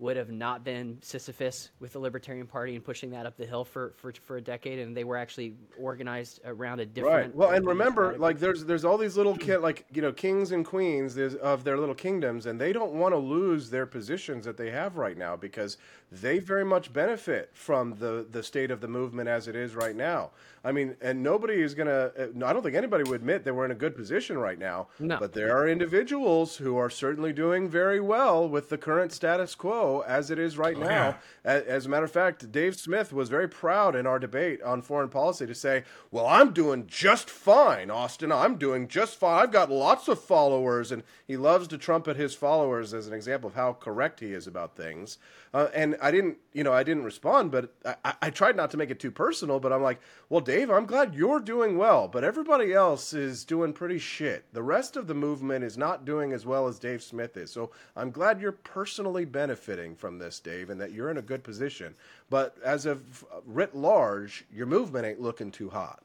would 0.00 0.16
have 0.16 0.30
not 0.30 0.64
been 0.64 0.96
Sisyphus 1.02 1.70
with 1.78 1.92
the 1.92 1.98
Libertarian 1.98 2.46
Party 2.46 2.74
and 2.74 2.82
pushing 2.82 3.10
that 3.10 3.26
up 3.26 3.36
the 3.36 3.44
hill 3.44 3.66
for, 3.66 3.92
for, 3.98 4.12
for 4.24 4.38
a 4.38 4.40
decade, 4.40 4.78
and 4.78 4.96
they 4.96 5.04
were 5.04 5.16
actually 5.16 5.54
organized 5.78 6.40
around 6.46 6.80
a 6.80 6.86
different. 6.86 7.26
Right. 7.26 7.34
Well, 7.34 7.50
and 7.50 7.66
remember, 7.66 8.16
like 8.16 8.38
there's 8.38 8.64
there's 8.64 8.86
all 8.86 8.96
these 8.96 9.18
little 9.18 9.36
like 9.60 9.84
you 9.92 10.00
know 10.00 10.10
kings 10.10 10.52
and 10.52 10.64
queens 10.64 11.18
of 11.18 11.64
their 11.64 11.76
little 11.76 11.94
kingdoms, 11.94 12.46
and 12.46 12.58
they 12.58 12.72
don't 12.72 12.94
want 12.94 13.12
to 13.12 13.18
lose 13.18 13.68
their 13.68 13.84
positions 13.84 14.46
that 14.46 14.56
they 14.56 14.70
have 14.70 14.96
right 14.96 15.18
now 15.18 15.36
because 15.36 15.76
they 16.10 16.38
very 16.38 16.64
much 16.64 16.92
benefit 16.94 17.50
from 17.52 17.94
the 17.98 18.26
the 18.30 18.42
state 18.42 18.70
of 18.70 18.80
the 18.80 18.88
movement 18.88 19.28
as 19.28 19.48
it 19.48 19.54
is 19.54 19.74
right 19.74 19.94
now. 19.94 20.30
I 20.64 20.72
mean, 20.72 20.96
and 21.02 21.22
nobody 21.22 21.60
is 21.60 21.74
gonna. 21.74 22.10
Uh, 22.18 22.44
I 22.44 22.52
don't 22.54 22.62
think 22.62 22.74
anybody 22.74 23.04
would 23.04 23.20
admit 23.20 23.44
that 23.44 23.54
we're 23.54 23.66
in 23.66 23.70
a 23.70 23.74
good 23.74 23.94
position 23.94 24.38
right 24.38 24.58
now. 24.58 24.88
No. 24.98 25.18
But 25.18 25.34
there 25.34 25.54
are 25.56 25.68
individuals 25.68 26.56
who 26.56 26.78
are 26.78 26.90
certainly 26.90 27.34
doing 27.34 27.68
very 27.68 28.00
well 28.00 28.48
with 28.48 28.70
the 28.70 28.78
current 28.78 29.12
status 29.12 29.54
quo 29.54 29.89
as 30.00 30.30
it 30.30 30.38
is 30.38 30.56
right 30.56 30.76
oh, 30.76 30.80
now. 30.80 30.88
Yeah. 30.88 31.14
As, 31.44 31.62
as, 31.64 31.86
a 31.86 31.88
matter 31.88 32.04
of 32.04 32.12
fact, 32.12 32.52
Dave 32.52 32.76
Smith 32.76 33.12
was 33.12 33.28
very 33.28 33.48
proud 33.48 33.96
in 33.96 34.06
our 34.06 34.18
debate 34.18 34.62
on 34.62 34.80
foreign 34.80 35.08
policy 35.08 35.46
to 35.46 35.54
say, 35.54 35.84
"Well, 36.10 36.26
I'm 36.26 36.52
doing 36.52 36.86
just 36.86 37.28
fine, 37.28 37.90
Austin. 37.90 38.32
I'm 38.32 38.56
doing 38.56 38.88
just 38.88 39.18
fine. 39.18 39.42
I've 39.42 39.52
got 39.52 39.70
lots 39.70 40.08
of 40.08 40.22
followers," 40.22 40.92
and 40.92 41.02
he 41.26 41.36
loves 41.36 41.68
to 41.68 41.78
trumpet 41.78 42.16
his 42.16 42.34
followers 42.34 42.94
as 42.94 43.06
an 43.06 43.12
example 43.12 43.48
of 43.48 43.54
how 43.54 43.72
correct 43.72 44.20
he 44.20 44.32
is 44.32 44.46
about 44.46 44.76
things. 44.76 45.18
Uh, 45.52 45.66
and 45.74 45.96
I 46.00 46.12
didn't, 46.12 46.36
you 46.52 46.62
know, 46.62 46.72
I 46.72 46.84
didn't 46.84 47.02
respond, 47.02 47.50
but 47.50 47.74
I, 48.04 48.14
I, 48.22 48.30
tried 48.30 48.54
not 48.54 48.70
to 48.70 48.76
make 48.76 48.90
it 48.90 49.00
too 49.00 49.10
personal. 49.10 49.58
But 49.58 49.72
I'm 49.72 49.82
like, 49.82 50.00
well, 50.28 50.40
Dave, 50.40 50.70
I'm 50.70 50.86
glad 50.86 51.14
you're 51.14 51.40
doing 51.40 51.76
well, 51.76 52.06
but 52.06 52.22
everybody 52.22 52.72
else 52.72 53.12
is 53.12 53.44
doing 53.44 53.72
pretty 53.72 53.98
shit. 53.98 54.44
The 54.52 54.62
rest 54.62 54.96
of 54.96 55.08
the 55.08 55.14
movement 55.14 55.64
is 55.64 55.76
not 55.76 56.04
doing 56.04 56.32
as 56.32 56.46
well 56.46 56.68
as 56.68 56.78
Dave 56.78 57.02
Smith 57.02 57.36
is. 57.36 57.50
So 57.50 57.72
I'm 57.96 58.12
glad 58.12 58.40
you're 58.40 58.52
personally 58.52 59.24
benefiting 59.24 59.96
from 59.96 60.18
this, 60.18 60.38
Dave, 60.38 60.70
and 60.70 60.80
that 60.80 60.92
you're 60.92 61.10
in 61.10 61.18
a 61.18 61.22
good 61.22 61.42
position. 61.42 61.96
But 62.28 62.56
as 62.64 62.86
of 62.86 63.24
writ 63.44 63.74
large, 63.74 64.44
your 64.52 64.66
movement 64.66 65.04
ain't 65.04 65.20
looking 65.20 65.50
too 65.50 65.70
hot. 65.70 66.00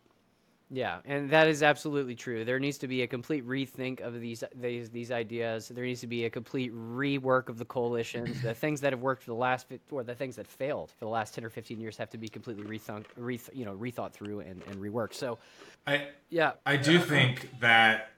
Yeah, 0.71 0.99
and 1.05 1.29
that 1.29 1.47
is 1.47 1.61
absolutely 1.61 2.15
true. 2.15 2.43
There 2.43 2.59
needs 2.59 2.79
to 2.79 2.87
be 2.87 3.03
a 3.03 3.07
complete 3.07 3.47
rethink 3.47 4.01
of 4.01 4.19
these 4.19 4.43
these 4.55 4.89
these 4.89 5.11
ideas. 5.11 5.67
There 5.67 5.85
needs 5.85 6.01
to 6.01 6.07
be 6.07 6.25
a 6.25 6.29
complete 6.29 6.73
rework 6.73 7.49
of 7.49 7.59
the 7.59 7.65
coalitions. 7.65 8.41
the 8.41 8.53
things 8.53 8.81
that 8.81 8.91
have 8.91 9.01
worked 9.01 9.21
for 9.21 9.29
the 9.29 9.35
last 9.35 9.67
or 9.91 10.03
the 10.03 10.15
things 10.15 10.35
that 10.37 10.47
failed 10.47 10.89
for 10.89 11.05
the 11.05 11.11
last 11.11 11.35
ten 11.35 11.45
or 11.45 11.51
fifteen 11.51 11.79
years 11.79 11.97
have 11.97 12.09
to 12.09 12.17
be 12.17 12.27
completely 12.27 12.63
rethunk, 12.63 13.05
reth, 13.19 13.49
you 13.53 13.63
know, 13.63 13.75
rethought 13.75 14.11
through 14.11 14.39
and, 14.39 14.63
and 14.63 14.77
reworked. 14.77 15.13
So, 15.13 15.37
I 15.85 16.07
yeah, 16.31 16.53
I 16.65 16.77
do 16.77 16.97
think 16.99 17.59
that 17.59 18.09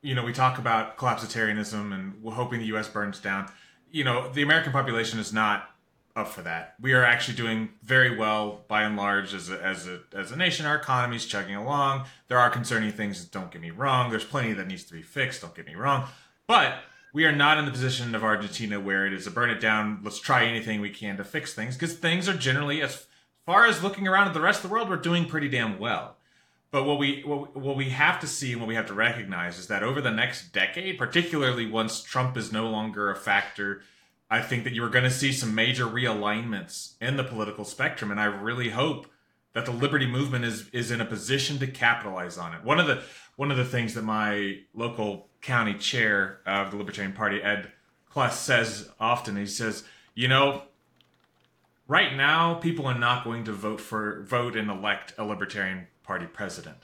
you 0.00 0.14
know 0.14 0.24
we 0.24 0.32
talk 0.32 0.56
about 0.58 0.96
collapsitarianism 0.96 1.92
and 1.92 2.22
we're 2.22 2.32
hoping 2.32 2.60
the 2.60 2.66
U.S. 2.66 2.88
burns 2.88 3.20
down. 3.20 3.50
You 3.90 4.04
know, 4.04 4.32
the 4.32 4.40
American 4.40 4.72
population 4.72 5.18
is 5.18 5.34
not 5.34 5.71
up 6.14 6.28
for 6.28 6.42
that. 6.42 6.74
We 6.80 6.92
are 6.92 7.04
actually 7.04 7.36
doing 7.36 7.70
very 7.82 8.16
well 8.16 8.64
by 8.68 8.82
and 8.82 8.96
large 8.96 9.32
as 9.34 9.50
a, 9.50 9.62
as 9.62 9.86
a, 9.86 10.00
as 10.12 10.30
a 10.30 10.36
nation. 10.36 10.66
Our 10.66 10.76
economy 10.76 11.16
is 11.16 11.26
chugging 11.26 11.54
along. 11.54 12.04
There 12.28 12.38
are 12.38 12.50
concerning 12.50 12.92
things, 12.92 13.24
don't 13.24 13.50
get 13.50 13.62
me 13.62 13.70
wrong. 13.70 14.10
There's 14.10 14.24
plenty 14.24 14.52
that 14.52 14.66
needs 14.66 14.84
to 14.84 14.92
be 14.92 15.02
fixed, 15.02 15.40
don't 15.40 15.54
get 15.54 15.66
me 15.66 15.74
wrong. 15.74 16.08
But 16.46 16.74
we 17.14 17.24
are 17.24 17.34
not 17.34 17.58
in 17.58 17.64
the 17.64 17.70
position 17.70 18.14
of 18.14 18.24
Argentina 18.24 18.78
where 18.80 19.06
it 19.06 19.12
is 19.12 19.26
a 19.26 19.30
burn 19.30 19.50
it 19.50 19.60
down, 19.60 20.00
let's 20.02 20.18
try 20.18 20.44
anything 20.44 20.80
we 20.80 20.90
can 20.90 21.16
to 21.16 21.24
fix 21.24 21.54
things, 21.54 21.76
because 21.76 21.94
things 21.94 22.28
are 22.28 22.36
generally, 22.36 22.82
as 22.82 23.06
far 23.46 23.66
as 23.66 23.82
looking 23.82 24.06
around 24.06 24.28
at 24.28 24.34
the 24.34 24.40
rest 24.40 24.62
of 24.62 24.68
the 24.68 24.74
world, 24.74 24.88
we're 24.88 24.96
doing 24.96 25.26
pretty 25.26 25.48
damn 25.48 25.78
well. 25.78 26.16
But 26.70 26.84
what 26.84 26.98
we 26.98 27.20
what, 27.26 27.54
what 27.54 27.76
we 27.76 27.90
have 27.90 28.18
to 28.20 28.26
see 28.26 28.52
and 28.52 28.60
what 28.60 28.66
we 28.66 28.76
have 28.76 28.86
to 28.86 28.94
recognize 28.94 29.58
is 29.58 29.66
that 29.66 29.82
over 29.82 30.00
the 30.00 30.10
next 30.10 30.52
decade, 30.54 30.96
particularly 30.96 31.66
once 31.66 32.02
Trump 32.02 32.34
is 32.34 32.50
no 32.50 32.66
longer 32.66 33.10
a 33.10 33.14
factor 33.14 33.82
I 34.32 34.40
think 34.40 34.64
that 34.64 34.72
you 34.72 34.82
are 34.82 34.88
going 34.88 35.04
to 35.04 35.10
see 35.10 35.30
some 35.30 35.54
major 35.54 35.84
realignments 35.84 36.94
in 37.02 37.18
the 37.18 37.22
political 37.22 37.66
spectrum, 37.66 38.10
and 38.10 38.18
I 38.18 38.24
really 38.24 38.70
hope 38.70 39.06
that 39.52 39.66
the 39.66 39.72
liberty 39.72 40.06
movement 40.06 40.46
is 40.46 40.70
is 40.70 40.90
in 40.90 41.02
a 41.02 41.04
position 41.04 41.58
to 41.58 41.66
capitalize 41.66 42.38
on 42.38 42.54
it. 42.54 42.64
One 42.64 42.80
of 42.80 42.86
the 42.86 43.02
one 43.36 43.50
of 43.50 43.58
the 43.58 43.64
things 43.66 43.92
that 43.92 44.04
my 44.04 44.60
local 44.72 45.28
county 45.42 45.74
chair 45.74 46.40
of 46.46 46.70
the 46.70 46.78
Libertarian 46.78 47.12
Party, 47.12 47.42
Ed 47.42 47.72
Kless, 48.10 48.32
says 48.32 48.88
often, 48.98 49.36
he 49.36 49.44
says, 49.44 49.84
you 50.14 50.28
know, 50.28 50.62
right 51.86 52.16
now 52.16 52.54
people 52.54 52.86
are 52.86 52.98
not 52.98 53.24
going 53.24 53.44
to 53.44 53.52
vote 53.52 53.82
for 53.82 54.22
vote 54.22 54.56
and 54.56 54.70
elect 54.70 55.12
a 55.18 55.24
Libertarian 55.24 55.88
Party 56.04 56.24
president. 56.24 56.78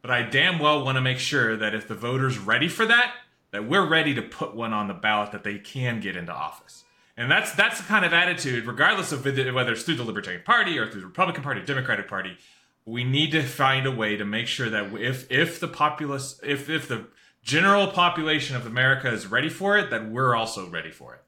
But 0.00 0.12
I 0.12 0.22
damn 0.22 0.60
well 0.60 0.84
want 0.84 0.94
to 0.94 1.00
make 1.00 1.18
sure 1.18 1.56
that 1.56 1.74
if 1.74 1.88
the 1.88 1.96
voters 1.96 2.38
ready 2.38 2.68
for 2.68 2.86
that, 2.86 3.14
that 3.54 3.68
we're 3.68 3.86
ready 3.86 4.12
to 4.14 4.20
put 4.22 4.56
one 4.56 4.72
on 4.72 4.88
the 4.88 4.94
ballot 4.94 5.30
that 5.30 5.44
they 5.44 5.58
can 5.58 6.00
get 6.00 6.16
into 6.16 6.32
office. 6.32 6.82
And 7.16 7.30
that's 7.30 7.52
that's 7.54 7.78
the 7.78 7.84
kind 7.84 8.04
of 8.04 8.12
attitude, 8.12 8.66
regardless 8.66 9.12
of 9.12 9.24
whether 9.24 9.72
it's 9.72 9.84
through 9.84 9.94
the 9.94 10.02
Libertarian 10.02 10.42
Party 10.42 10.76
or 10.76 10.90
through 10.90 11.02
the 11.02 11.06
Republican 11.06 11.44
Party, 11.44 11.62
Democratic 11.62 12.08
Party. 12.08 12.36
We 12.84 13.04
need 13.04 13.30
to 13.30 13.42
find 13.44 13.86
a 13.86 13.92
way 13.92 14.16
to 14.16 14.24
make 14.24 14.48
sure 14.48 14.68
that 14.68 14.92
if 14.94 15.30
if 15.30 15.60
the 15.60 15.68
populace, 15.68 16.40
if 16.42 16.68
if 16.68 16.88
the 16.88 17.06
general 17.44 17.86
population 17.86 18.56
of 18.56 18.66
America 18.66 19.08
is 19.08 19.28
ready 19.28 19.48
for 19.48 19.78
it, 19.78 19.90
that 19.90 20.10
we're 20.10 20.34
also 20.34 20.68
ready 20.68 20.90
for 20.90 21.14
it. 21.14 21.20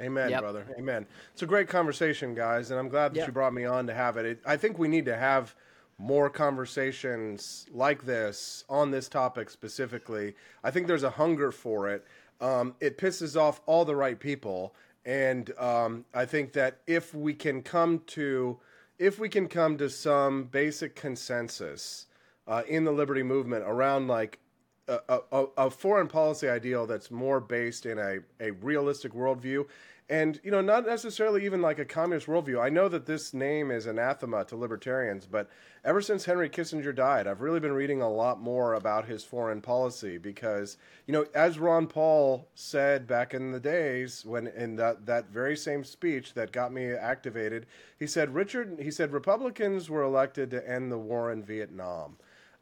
Amen, 0.00 0.30
yep. 0.30 0.40
brother. 0.40 0.66
Amen. 0.76 1.06
It's 1.32 1.42
a 1.42 1.46
great 1.46 1.68
conversation, 1.68 2.34
guys, 2.34 2.72
and 2.72 2.80
I'm 2.80 2.88
glad 2.88 3.14
that 3.14 3.18
yep. 3.18 3.26
you 3.28 3.32
brought 3.32 3.54
me 3.54 3.64
on 3.64 3.86
to 3.86 3.94
have 3.94 4.16
it. 4.16 4.26
it. 4.26 4.40
I 4.44 4.56
think 4.56 4.76
we 4.76 4.88
need 4.88 5.04
to 5.04 5.16
have 5.16 5.54
more 5.98 6.30
conversations 6.30 7.66
like 7.72 8.06
this 8.06 8.64
on 8.68 8.90
this 8.90 9.08
topic 9.08 9.50
specifically. 9.50 10.34
I 10.62 10.70
think 10.70 10.86
there's 10.86 11.02
a 11.02 11.10
hunger 11.10 11.50
for 11.50 11.88
it. 11.88 12.06
Um, 12.40 12.76
it 12.80 12.98
pisses 12.98 13.38
off 13.38 13.60
all 13.66 13.84
the 13.84 13.96
right 13.96 14.18
people, 14.18 14.74
and 15.04 15.50
um, 15.58 16.04
I 16.14 16.24
think 16.24 16.52
that 16.52 16.78
if 16.86 17.14
we 17.14 17.34
can 17.34 17.62
come 17.62 18.02
to 18.08 18.60
if 18.98 19.18
we 19.18 19.28
can 19.28 19.48
come 19.48 19.78
to 19.78 19.88
some 19.88 20.44
basic 20.44 20.96
consensus 20.96 22.06
uh, 22.48 22.62
in 22.68 22.84
the 22.84 22.90
liberty 22.90 23.22
movement 23.22 23.64
around 23.66 24.08
like 24.08 24.40
a, 24.88 25.20
a, 25.30 25.44
a, 25.56 25.70
foreign 25.70 26.08
policy 26.08 26.48
ideal 26.48 26.86
that's 26.86 27.10
more 27.10 27.40
based 27.40 27.86
in 27.86 27.98
a, 27.98 28.18
a 28.40 28.50
realistic 28.52 29.12
worldview 29.12 29.66
and 30.10 30.40
you 30.42 30.50
know 30.50 30.60
not 30.60 30.86
necessarily 30.86 31.44
even 31.44 31.60
like 31.60 31.78
a 31.78 31.84
communist 31.84 32.26
worldview. 32.26 32.60
I 32.60 32.70
know 32.70 32.88
that 32.88 33.06
this 33.06 33.34
name 33.34 33.70
is 33.70 33.86
anathema 33.86 34.44
to 34.46 34.56
libertarians 34.56 35.26
but 35.26 35.48
ever 35.84 36.00
since 36.00 36.24
henry 36.24 36.48
kissinger 36.48 36.94
died 36.94 37.26
i've 37.26 37.40
really 37.40 37.60
been 37.60 37.72
reading 37.72 38.00
a 38.00 38.10
lot 38.10 38.40
more 38.40 38.74
about 38.74 39.06
his 39.06 39.24
foreign 39.24 39.60
policy 39.60 40.18
because 40.18 40.76
you 41.06 41.12
know 41.12 41.26
as 41.34 41.58
ron 41.58 41.86
paul 41.86 42.48
said 42.54 43.06
back 43.06 43.34
in 43.34 43.52
the 43.52 43.60
days 43.60 44.24
when 44.24 44.46
in 44.48 44.76
that, 44.76 45.04
that 45.04 45.28
very 45.30 45.56
same 45.56 45.84
speech 45.84 46.34
that 46.34 46.52
got 46.52 46.72
me 46.72 46.92
activated 46.92 47.66
he 47.98 48.06
said 48.06 48.34
richard 48.34 48.78
he 48.80 48.90
said 48.90 49.12
republicans 49.12 49.90
were 49.90 50.02
elected 50.02 50.50
to 50.50 50.68
end 50.68 50.90
the 50.90 50.98
war 50.98 51.32
in 51.32 51.42
vietnam. 51.42 52.16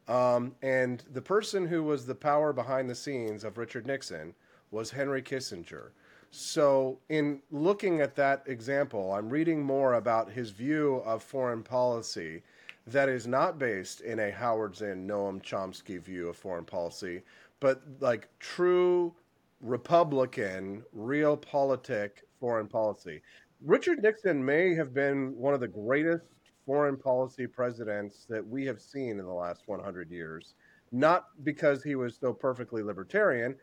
Um, 0.07 0.55
and 0.61 1.03
the 1.11 1.21
person 1.21 1.67
who 1.67 1.83
was 1.83 2.05
the 2.05 2.15
power 2.15 2.53
behind 2.53 2.89
the 2.89 2.95
scenes 2.95 3.43
of 3.43 3.57
richard 3.57 3.85
nixon 3.87 4.35
was 4.71 4.91
henry 4.91 5.21
kissinger 5.21 5.89
so, 6.31 6.99
in 7.09 7.41
looking 7.51 8.01
at 8.01 8.15
that 8.15 8.43
example, 8.47 9.13
I'm 9.13 9.29
reading 9.29 9.63
more 9.63 9.95
about 9.95 10.31
his 10.31 10.51
view 10.51 10.97
of 11.05 11.23
foreign 11.23 11.63
policy 11.63 12.43
that 12.87 13.09
is 13.09 13.27
not 13.27 13.59
based 13.59 14.01
in 14.01 14.19
a 14.19 14.31
Howard 14.31 14.75
Zinn, 14.75 15.07
Noam 15.07 15.41
Chomsky 15.41 16.01
view 16.01 16.29
of 16.29 16.37
foreign 16.37 16.65
policy, 16.65 17.21
but 17.59 17.81
like 17.99 18.29
true 18.39 19.13
Republican, 19.61 20.83
realpolitik 20.95 22.11
foreign 22.39 22.67
policy. 22.67 23.21
Richard 23.65 24.03
Nixon 24.03 24.43
may 24.43 24.75
have 24.75 24.93
been 24.93 25.35
one 25.35 25.53
of 25.53 25.59
the 25.59 25.67
greatest 25.67 26.25
foreign 26.65 26.97
policy 26.97 27.47
presidents 27.47 28.25
that 28.29 28.45
we 28.45 28.65
have 28.65 28.81
seen 28.81 29.19
in 29.19 29.25
the 29.25 29.33
last 29.33 29.63
100 29.67 30.11
years, 30.11 30.53
not 30.91 31.27
because 31.43 31.83
he 31.83 31.95
was 31.95 32.17
so 32.19 32.33
perfectly 32.33 32.83
libertarian, 32.83 33.55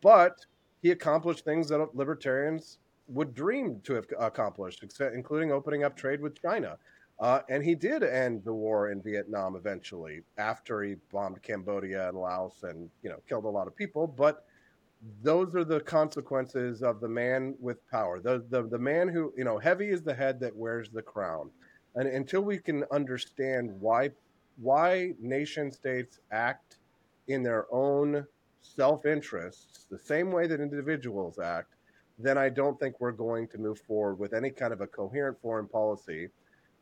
but 0.00 0.46
he 0.82 0.90
accomplished 0.90 1.44
things 1.44 1.68
that 1.68 1.94
libertarians 1.94 2.78
would 3.06 3.34
dream 3.34 3.80
to 3.84 3.94
have 3.94 4.06
accomplished, 4.18 4.84
including 5.14 5.52
opening 5.52 5.84
up 5.84 5.96
trade 5.96 6.20
with 6.20 6.40
China. 6.40 6.76
Uh, 7.20 7.40
and 7.48 7.62
he 7.62 7.74
did 7.74 8.02
end 8.02 8.42
the 8.44 8.52
war 8.52 8.90
in 8.90 9.00
Vietnam 9.00 9.54
eventually 9.54 10.22
after 10.38 10.82
he 10.82 10.96
bombed 11.12 11.40
Cambodia 11.42 12.08
and 12.08 12.18
Laos 12.18 12.64
and 12.64 12.90
you 13.02 13.10
know 13.10 13.18
killed 13.28 13.44
a 13.44 13.48
lot 13.48 13.68
of 13.68 13.76
people. 13.76 14.06
But 14.06 14.44
those 15.22 15.54
are 15.54 15.64
the 15.64 15.80
consequences 15.80 16.82
of 16.82 17.00
the 17.00 17.08
man 17.08 17.54
with 17.60 17.88
power. 17.90 18.18
The, 18.18 18.44
the 18.50 18.62
the 18.64 18.78
man 18.78 19.08
who 19.08 19.32
you 19.36 19.44
know 19.44 19.58
heavy 19.58 19.90
is 19.90 20.02
the 20.02 20.14
head 20.14 20.40
that 20.40 20.56
wears 20.56 20.88
the 20.88 21.02
crown. 21.02 21.50
And 21.94 22.08
until 22.08 22.40
we 22.40 22.58
can 22.58 22.84
understand 22.90 23.70
why 23.78 24.10
why 24.56 25.14
nation 25.20 25.70
states 25.70 26.18
act 26.32 26.78
in 27.28 27.42
their 27.42 27.66
own 27.72 28.26
self 28.62 29.04
interests, 29.04 29.86
the 29.90 29.98
same 29.98 30.30
way 30.30 30.46
that 30.46 30.60
individuals 30.60 31.38
act, 31.38 31.74
then 32.18 32.38
I 32.38 32.48
don't 32.48 32.78
think 32.78 33.00
we're 33.00 33.12
going 33.12 33.48
to 33.48 33.58
move 33.58 33.80
forward 33.80 34.18
with 34.18 34.32
any 34.32 34.50
kind 34.50 34.72
of 34.72 34.80
a 34.80 34.86
coherent 34.86 35.40
foreign 35.40 35.68
policy. 35.68 36.28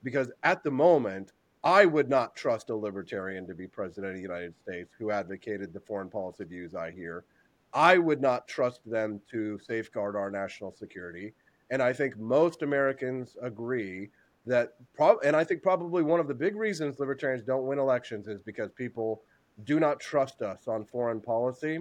Because 0.03 0.31
at 0.43 0.63
the 0.63 0.71
moment, 0.71 1.33
I 1.63 1.85
would 1.85 2.09
not 2.09 2.35
trust 2.35 2.71
a 2.71 2.77
libertarian 2.77 3.47
to 3.47 3.55
be 3.55 3.67
president 3.67 4.13
of 4.13 4.17
the 4.17 4.23
United 4.23 4.55
States 4.57 4.95
who 4.99 5.11
advocated 5.11 5.73
the 5.73 5.81
foreign 5.81 6.09
policy 6.09 6.45
views 6.45 6.75
I 6.75 6.91
hear. 6.91 7.25
I 7.73 7.99
would 7.99 8.21
not 8.21 8.49
trust 8.49 8.81
them 8.89 9.21
to 9.31 9.59
safeguard 9.59 10.17
our 10.17 10.31
national 10.31 10.73
security. 10.73 11.35
And 11.71 11.83
I 11.83 11.93
think 11.93 12.19
most 12.19 12.63
Americans 12.63 13.37
agree 13.43 14.09
that, 14.47 14.75
and 15.23 15.37
I 15.37 15.45
think 15.45 15.63
probably 15.63 16.03
one 16.03 16.19
of 16.19 16.29
the 16.29 16.35
big 16.35 16.57
reasons 16.57 16.99
libertarians 16.99 17.45
don't 17.45 17.67
win 17.67 17.79
elections 17.79 18.27
is 18.27 18.41
because 18.43 18.71
people 18.73 19.23
do 19.65 19.81
not 19.81 20.01
trust 20.01 20.43
us 20.43 20.69
on 20.69 20.85
foreign 20.85 21.21
policy 21.21 21.81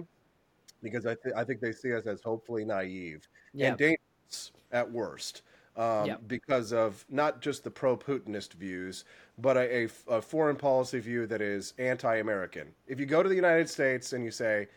because 0.82 1.06
I, 1.06 1.14
th- 1.14 1.34
I 1.36 1.44
think 1.44 1.60
they 1.60 1.72
see 1.72 1.92
us 1.94 2.06
as 2.06 2.22
hopefully 2.22 2.64
naive 2.64 3.28
yeah. 3.52 3.68
and 3.68 3.78
dangerous 3.78 4.52
at 4.72 4.90
worst 4.90 5.42
um, 5.76 6.06
yeah. 6.06 6.16
because 6.26 6.72
of 6.72 7.04
not 7.08 7.40
just 7.40 7.64
the 7.64 7.70
pro 7.70 7.96
Putinist 7.96 8.54
views, 8.54 9.04
but 9.38 9.56
a, 9.56 9.84
a, 9.84 9.88
a, 10.08 10.22
foreign 10.22 10.56
policy 10.56 10.98
view 10.98 11.26
that 11.26 11.40
is 11.40 11.74
anti 11.78 12.16
American. 12.16 12.68
If 12.86 12.98
you 12.98 13.06
go 13.06 13.22
to 13.22 13.28
the 13.28 13.34
United 13.34 13.68
States 13.68 14.12
and 14.12 14.24
you 14.24 14.30
say, 14.30 14.68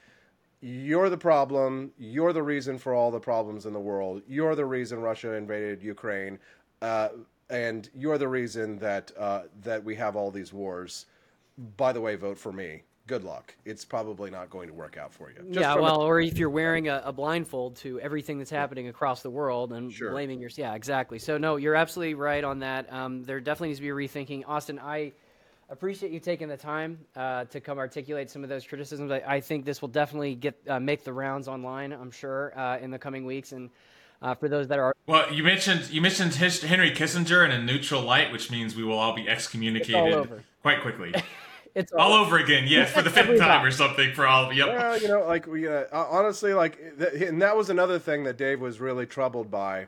you're 0.62 1.10
the 1.10 1.18
problem, 1.18 1.92
you're 1.98 2.32
the 2.32 2.44
reason 2.44 2.78
for 2.78 2.94
all 2.94 3.12
the 3.12 3.20
problems 3.20 3.66
in 3.66 3.74
the 3.74 3.80
world, 3.80 4.22
you're 4.28 4.56
the 4.56 4.66
reason 4.66 5.02
Russia 5.02 5.34
invaded 5.34 5.84
Ukraine, 5.84 6.40
uh, 6.82 7.10
and 7.50 7.90
you're 7.94 8.18
the 8.18 8.28
reason 8.28 8.78
that, 8.80 9.12
uh, 9.18 9.44
that 9.62 9.84
we 9.84 9.96
have 9.96 10.16
all 10.16 10.32
these 10.32 10.54
wars. 10.54 11.08
By 11.76 11.92
the 11.92 12.00
way, 12.00 12.16
vote 12.16 12.38
for 12.38 12.54
me 12.54 12.84
good 13.08 13.24
luck. 13.24 13.54
It's 13.66 13.84
probably 13.84 14.32
not 14.32 14.50
going 14.50 14.68
to 14.68 14.74
work 14.74 14.98
out 14.98 15.14
for 15.14 15.30
you. 15.30 15.38
Just 15.48 15.60
yeah, 15.60 15.76
well, 15.76 16.02
a- 16.02 16.06
or 16.06 16.22
if 16.22 16.38
you're 16.38 16.50
wearing 16.50 16.88
a, 16.88 17.02
a, 17.06 17.12
blindfold 17.12 17.76
to 17.78 18.00
everything 18.00 18.38
that's 18.38 18.52
happening 18.52 18.88
across 18.88 19.22
the 19.22 19.30
world 19.30 19.74
and 19.74 19.92
sure. 19.92 20.12
blaming 20.12 20.40
your, 20.40 20.50
yeah, 20.56 20.74
exactly. 20.74 21.20
So 21.20 21.38
no, 21.38 21.58
you're 21.58 21.76
absolutely 21.76 22.16
right 22.16 22.44
on 22.44 22.60
that. 22.60 22.92
Um, 22.92 23.24
there 23.24 23.40
definitely 23.40 23.70
needs 23.70 23.80
to 23.80 23.84
be 23.84 23.90
a 23.90 23.94
rethinking. 23.94 24.44
Austin, 24.48 24.80
I 24.80 25.12
appreciate 25.70 26.12
you 26.12 26.20
taking 26.20 26.48
the 26.48 26.58
time 26.58 27.00
uh, 27.16 27.46
to 27.46 27.60
come 27.60 27.78
articulate 27.78 28.30
some 28.30 28.44
of 28.44 28.50
those 28.50 28.66
criticisms. 28.66 29.12
I, 29.12 29.24
I 29.28 29.42
think 29.42 29.66
this 29.66 29.82
will 29.82 29.90
definitely 29.90 30.36
get 30.36 30.56
uh, 30.68 30.80
make 30.80 31.04
the 31.04 31.14
rounds 31.14 31.48
online. 31.48 31.92
I'm 31.92 32.12
sure 32.12 32.58
uh, 32.58 32.78
in 32.80 32.92
the 32.92 33.00
coming 33.00 33.26
weeks 33.26 33.52
and. 33.52 33.70
Uh, 34.22 34.34
for 34.34 34.48
those 34.48 34.70
that 34.70 34.80
are 34.80 34.96
well, 35.06 35.30
you 35.34 35.44
mentioned 35.44 35.90
you 35.90 36.02
mentioned 36.02 36.34
Henry 36.34 36.92
Kissinger 36.92 37.44
in 37.44 37.52
a 37.52 37.62
neutral 37.62 38.02
light, 38.02 38.32
which 38.32 38.50
means 38.50 38.74
we 38.74 38.86
will 38.86 38.98
all 38.98 39.14
be 39.14 39.28
excommunicated 39.28 40.42
quite 40.62 40.82
quickly. 40.82 41.14
It's 41.76 41.92
all, 41.92 42.12
all 42.12 42.26
over 42.26 42.38
again. 42.38 42.66
Yes, 42.68 42.92
for 42.92 43.02
the 43.02 43.10
fifth 43.12 43.40
time 43.40 43.66
or 43.66 43.72
something 43.72 44.14
for 44.14 44.28
all. 44.28 44.54
Yep. 44.54 44.68
Well, 44.68 45.02
you 45.02 45.08
know, 45.08 45.26
like 45.26 45.48
we 45.48 45.68
uh, 45.68 45.86
honestly, 45.92 46.54
like, 46.54 46.80
and 47.00 47.42
that 47.42 47.58
was 47.58 47.70
another 47.70 48.00
thing 48.00 48.24
that 48.26 48.38
Dave 48.38 48.62
was 48.62 48.80
really 48.80 49.06
troubled 49.06 49.50
by 49.50 49.88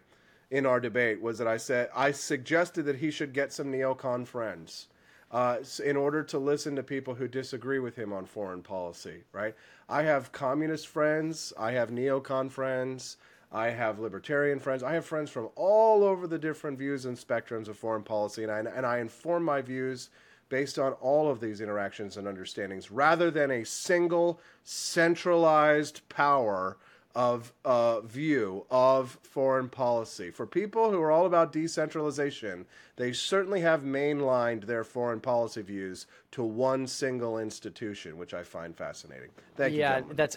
in 0.52 0.66
our 0.66 0.80
debate 0.80 1.22
was 1.22 1.38
that 1.38 1.48
I 1.48 1.58
said 1.58 1.90
I 1.96 2.12
suggested 2.12 2.84
that 2.84 2.98
he 2.98 3.12
should 3.12 3.34
get 3.34 3.54
some 3.54 3.72
neocon 3.72 4.26
friends. 4.26 4.88
Uh, 5.32 5.58
in 5.84 5.98
order 5.98 6.24
to 6.24 6.38
listen 6.38 6.76
to 6.76 6.84
people 6.84 7.16
who 7.16 7.28
disagree 7.28 7.80
with 7.80 7.96
him 7.96 8.14
on 8.14 8.26
foreign 8.26 8.62
policy, 8.62 9.24
right? 9.34 9.54
I 9.90 10.04
have 10.04 10.32
communist 10.32 10.88
friends, 10.88 11.52
I 11.60 11.72
have 11.72 11.90
neocon 11.90 12.50
friends, 12.50 13.18
I 13.52 13.72
have 13.72 14.00
libertarian 14.00 14.60
friends, 14.60 14.82
I 14.84 14.94
have 14.94 15.04
friends 15.04 15.32
from 15.32 15.50
all 15.56 16.04
over 16.04 16.28
the 16.28 16.38
different 16.38 16.78
views 16.78 17.06
and 17.06 17.18
spectrums 17.18 17.68
of 17.68 17.76
foreign 17.76 18.04
policy, 18.04 18.44
and 18.44 18.52
I, 18.52 18.60
and 18.60 18.86
I 18.86 19.00
inform 19.00 19.44
my 19.44 19.62
views 19.62 20.10
based 20.50 20.78
on 20.80 20.94
all 20.94 21.30
of 21.30 21.40
these 21.40 21.62
interactions 21.62 22.18
and 22.18 22.28
understandings 22.28 22.92
rather 22.92 23.32
than 23.32 23.52
a 23.52 23.66
single 23.66 24.40
centralized 24.64 26.08
power 26.10 26.78
of 27.16 27.54
uh, 27.64 28.02
view 28.02 28.66
of 28.70 29.18
foreign 29.24 29.70
policy. 29.70 30.30
For 30.30 30.46
people 30.46 30.92
who 30.92 31.02
are 31.02 31.12
all 31.12 31.26
about 31.26 31.54
decentralization, 31.54 32.66
they 32.98 33.14
certainly 33.14 33.62
have 33.62 33.84
mainlined 33.84 34.66
their 34.66 34.84
foreign 34.84 35.22
policy 35.22 35.62
views 35.62 36.08
to 36.32 36.44
one 36.44 36.86
single 36.86 37.40
institution, 37.40 38.18
which 38.18 38.34
I 38.34 38.44
find 38.44 38.76
fascinating. 38.76 39.30
Thank 39.56 39.74
yeah, 39.74 40.00
you. 40.00 40.06
Yeah, 40.08 40.14
that's 40.14 40.36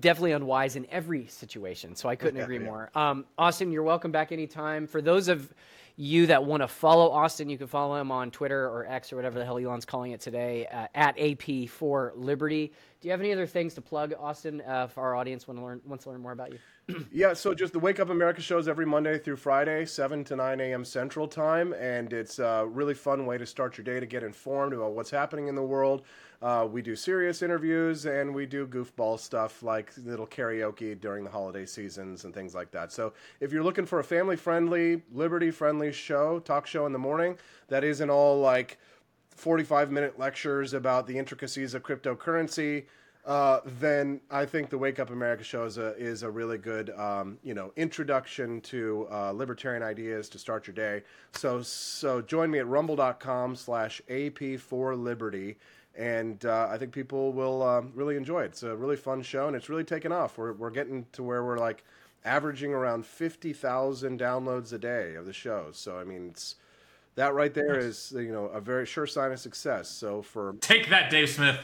definitely 0.00 0.32
unwise 0.32 0.76
in 0.76 0.86
every 0.90 1.26
situation. 1.28 1.96
So 1.96 2.10
I 2.10 2.16
couldn't 2.16 2.40
agree 2.42 2.58
yeah. 2.58 2.64
more. 2.64 2.90
Um, 2.94 3.24
Austin, 3.38 3.72
you're 3.72 3.82
welcome 3.82 4.12
back 4.12 4.32
anytime. 4.32 4.86
For 4.86 5.00
those 5.00 5.28
of 5.28 5.52
you 5.96 6.26
that 6.26 6.44
want 6.44 6.62
to 6.62 6.68
follow 6.68 7.10
Austin, 7.10 7.48
you 7.48 7.58
can 7.58 7.66
follow 7.66 7.96
him 7.96 8.10
on 8.10 8.30
Twitter 8.30 8.66
or 8.68 8.86
X 8.86 9.12
or 9.12 9.16
whatever 9.16 9.38
the 9.38 9.44
hell 9.44 9.58
Elon's 9.58 9.84
calling 9.84 10.12
it 10.12 10.20
today 10.20 10.66
uh, 10.66 10.86
at 10.94 11.18
AP 11.18 11.68
for 11.68 12.12
Liberty. 12.16 12.72
Do 13.00 13.08
you 13.08 13.12
have 13.12 13.20
any 13.20 13.32
other 13.32 13.46
things 13.46 13.74
to 13.74 13.80
plug, 13.80 14.14
Austin, 14.18 14.62
uh, 14.62 14.86
if 14.88 14.96
our 14.96 15.14
audience 15.14 15.46
want 15.46 15.58
to 15.58 15.64
learn 15.64 15.80
wants 15.84 16.04
to 16.04 16.10
learn 16.10 16.20
more 16.20 16.32
about 16.32 16.52
you? 16.52 16.58
yeah, 17.12 17.32
so 17.32 17.54
just 17.54 17.72
the 17.72 17.78
Wake 17.78 18.00
Up 18.00 18.10
America 18.10 18.40
shows 18.40 18.68
every 18.68 18.86
Monday 18.86 19.18
through 19.18 19.36
Friday, 19.36 19.84
7 19.84 20.24
to 20.24 20.36
9 20.36 20.60
a.m. 20.60 20.84
Central 20.84 21.28
Time, 21.28 21.72
and 21.74 22.12
it's 22.12 22.38
a 22.38 22.66
really 22.68 22.94
fun 22.94 23.26
way 23.26 23.38
to 23.38 23.46
start 23.46 23.76
your 23.76 23.84
day 23.84 24.00
to 24.00 24.06
get 24.06 24.22
informed 24.22 24.72
about 24.72 24.92
what's 24.92 25.10
happening 25.10 25.48
in 25.48 25.54
the 25.54 25.62
world. 25.62 26.02
Uh, 26.40 26.66
we 26.70 26.82
do 26.82 26.96
serious 26.96 27.40
interviews 27.40 28.04
and 28.04 28.34
we 28.34 28.46
do 28.46 28.66
goofball 28.66 29.16
stuff 29.16 29.62
like 29.62 29.92
little 30.04 30.26
karaoke 30.26 31.00
during 31.00 31.22
the 31.22 31.30
holiday 31.30 31.64
seasons 31.64 32.24
and 32.24 32.34
things 32.34 32.52
like 32.52 32.72
that. 32.72 32.90
So 32.90 33.12
if 33.38 33.52
you're 33.52 33.62
looking 33.62 33.86
for 33.86 34.00
a 34.00 34.04
family 34.04 34.34
friendly, 34.34 35.02
liberty 35.12 35.52
friendly 35.52 35.92
show, 35.92 36.40
talk 36.40 36.66
show 36.66 36.84
in 36.84 36.92
the 36.92 36.98
morning, 36.98 37.36
that 37.68 37.84
isn't 37.84 38.10
all 38.10 38.40
like 38.40 38.78
45 39.36 39.92
minute 39.92 40.18
lectures 40.18 40.74
about 40.74 41.06
the 41.06 41.16
intricacies 41.16 41.74
of 41.74 41.84
cryptocurrency. 41.84 42.86
Uh, 43.24 43.60
then 43.78 44.20
I 44.30 44.44
think 44.46 44.68
the 44.68 44.78
Wake 44.78 44.98
Up 44.98 45.10
America 45.10 45.44
show 45.44 45.64
is 45.64 45.78
a, 45.78 45.96
is 45.96 46.24
a 46.24 46.30
really 46.30 46.58
good, 46.58 46.90
um, 46.90 47.38
you 47.44 47.54
know, 47.54 47.72
introduction 47.76 48.60
to 48.62 49.06
uh, 49.12 49.30
libertarian 49.30 49.82
ideas 49.82 50.28
to 50.30 50.38
start 50.38 50.66
your 50.66 50.74
day. 50.74 51.02
So, 51.32 51.62
so 51.62 52.20
join 52.20 52.50
me 52.50 52.58
at 52.58 52.66
rumble.com 52.66 53.54
slash 53.54 54.02
AP 54.10 54.58
for 54.58 54.96
Liberty 54.96 55.56
and 55.94 56.44
uh, 56.44 56.68
I 56.70 56.78
think 56.78 56.92
people 56.92 57.32
will 57.32 57.62
um, 57.62 57.92
really 57.94 58.16
enjoy 58.16 58.42
it. 58.42 58.46
It's 58.46 58.62
a 58.62 58.74
really 58.74 58.96
fun 58.96 59.22
show, 59.22 59.46
and 59.46 59.56
it's 59.56 59.68
really 59.68 59.84
taken 59.84 60.12
off. 60.12 60.38
We're 60.38 60.52
we're 60.52 60.70
getting 60.70 61.06
to 61.12 61.22
where 61.22 61.44
we're 61.44 61.58
like 61.58 61.84
averaging 62.24 62.72
around 62.72 63.04
fifty 63.04 63.52
thousand 63.52 64.18
downloads 64.18 64.72
a 64.72 64.78
day 64.78 65.14
of 65.14 65.26
the 65.26 65.32
show. 65.32 65.68
So 65.72 65.98
I 65.98 66.04
mean, 66.04 66.28
it's 66.30 66.56
that 67.14 67.34
right 67.34 67.52
there 67.52 67.78
is 67.78 68.12
you 68.16 68.32
know 68.32 68.46
a 68.46 68.60
very 68.60 68.86
sure 68.86 69.06
sign 69.06 69.32
of 69.32 69.40
success. 69.40 69.88
So 69.88 70.22
for 70.22 70.54
take 70.60 70.88
that, 70.90 71.10
Dave 71.10 71.30
Smith. 71.30 71.58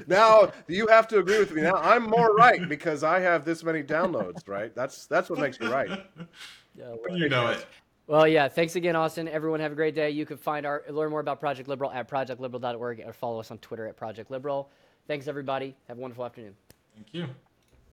now 0.06 0.52
you 0.66 0.86
have 0.88 1.08
to 1.08 1.18
agree 1.18 1.38
with 1.38 1.52
me. 1.52 1.62
Now 1.62 1.76
I'm 1.76 2.04
more 2.04 2.34
right 2.34 2.68
because 2.68 3.04
I 3.04 3.20
have 3.20 3.44
this 3.44 3.62
many 3.62 3.82
downloads. 3.82 4.48
Right? 4.48 4.74
That's 4.74 5.06
that's 5.06 5.30
what 5.30 5.38
makes 5.38 5.60
me 5.60 5.68
right. 5.68 5.90
Yeah, 6.76 6.94
well, 7.06 7.16
you 7.16 7.28
know 7.28 7.48
it. 7.48 7.66
Well, 8.06 8.26
yeah. 8.26 8.48
Thanks 8.48 8.74
again, 8.74 8.96
Austin. 8.96 9.28
Everyone 9.28 9.60
have 9.60 9.72
a 9.72 9.74
great 9.74 9.94
day. 9.94 10.10
You 10.10 10.24
can 10.24 10.38
find 10.38 10.64
our 10.64 10.82
learn 10.88 11.10
more 11.10 11.20
about 11.20 11.40
Project 11.40 11.68
Liberal 11.68 11.90
at 11.90 12.08
projectliberal.org 12.08 13.02
or 13.04 13.12
follow 13.12 13.40
us 13.40 13.50
on 13.50 13.58
Twitter 13.58 13.86
at 13.86 13.96
Project 13.96 14.30
Liberal. 14.30 14.70
Thanks, 15.06 15.28
everybody. 15.28 15.74
Have 15.88 15.98
a 15.98 16.00
wonderful 16.00 16.24
afternoon. 16.24 16.54
Thank 16.94 17.08
you. 17.12 17.26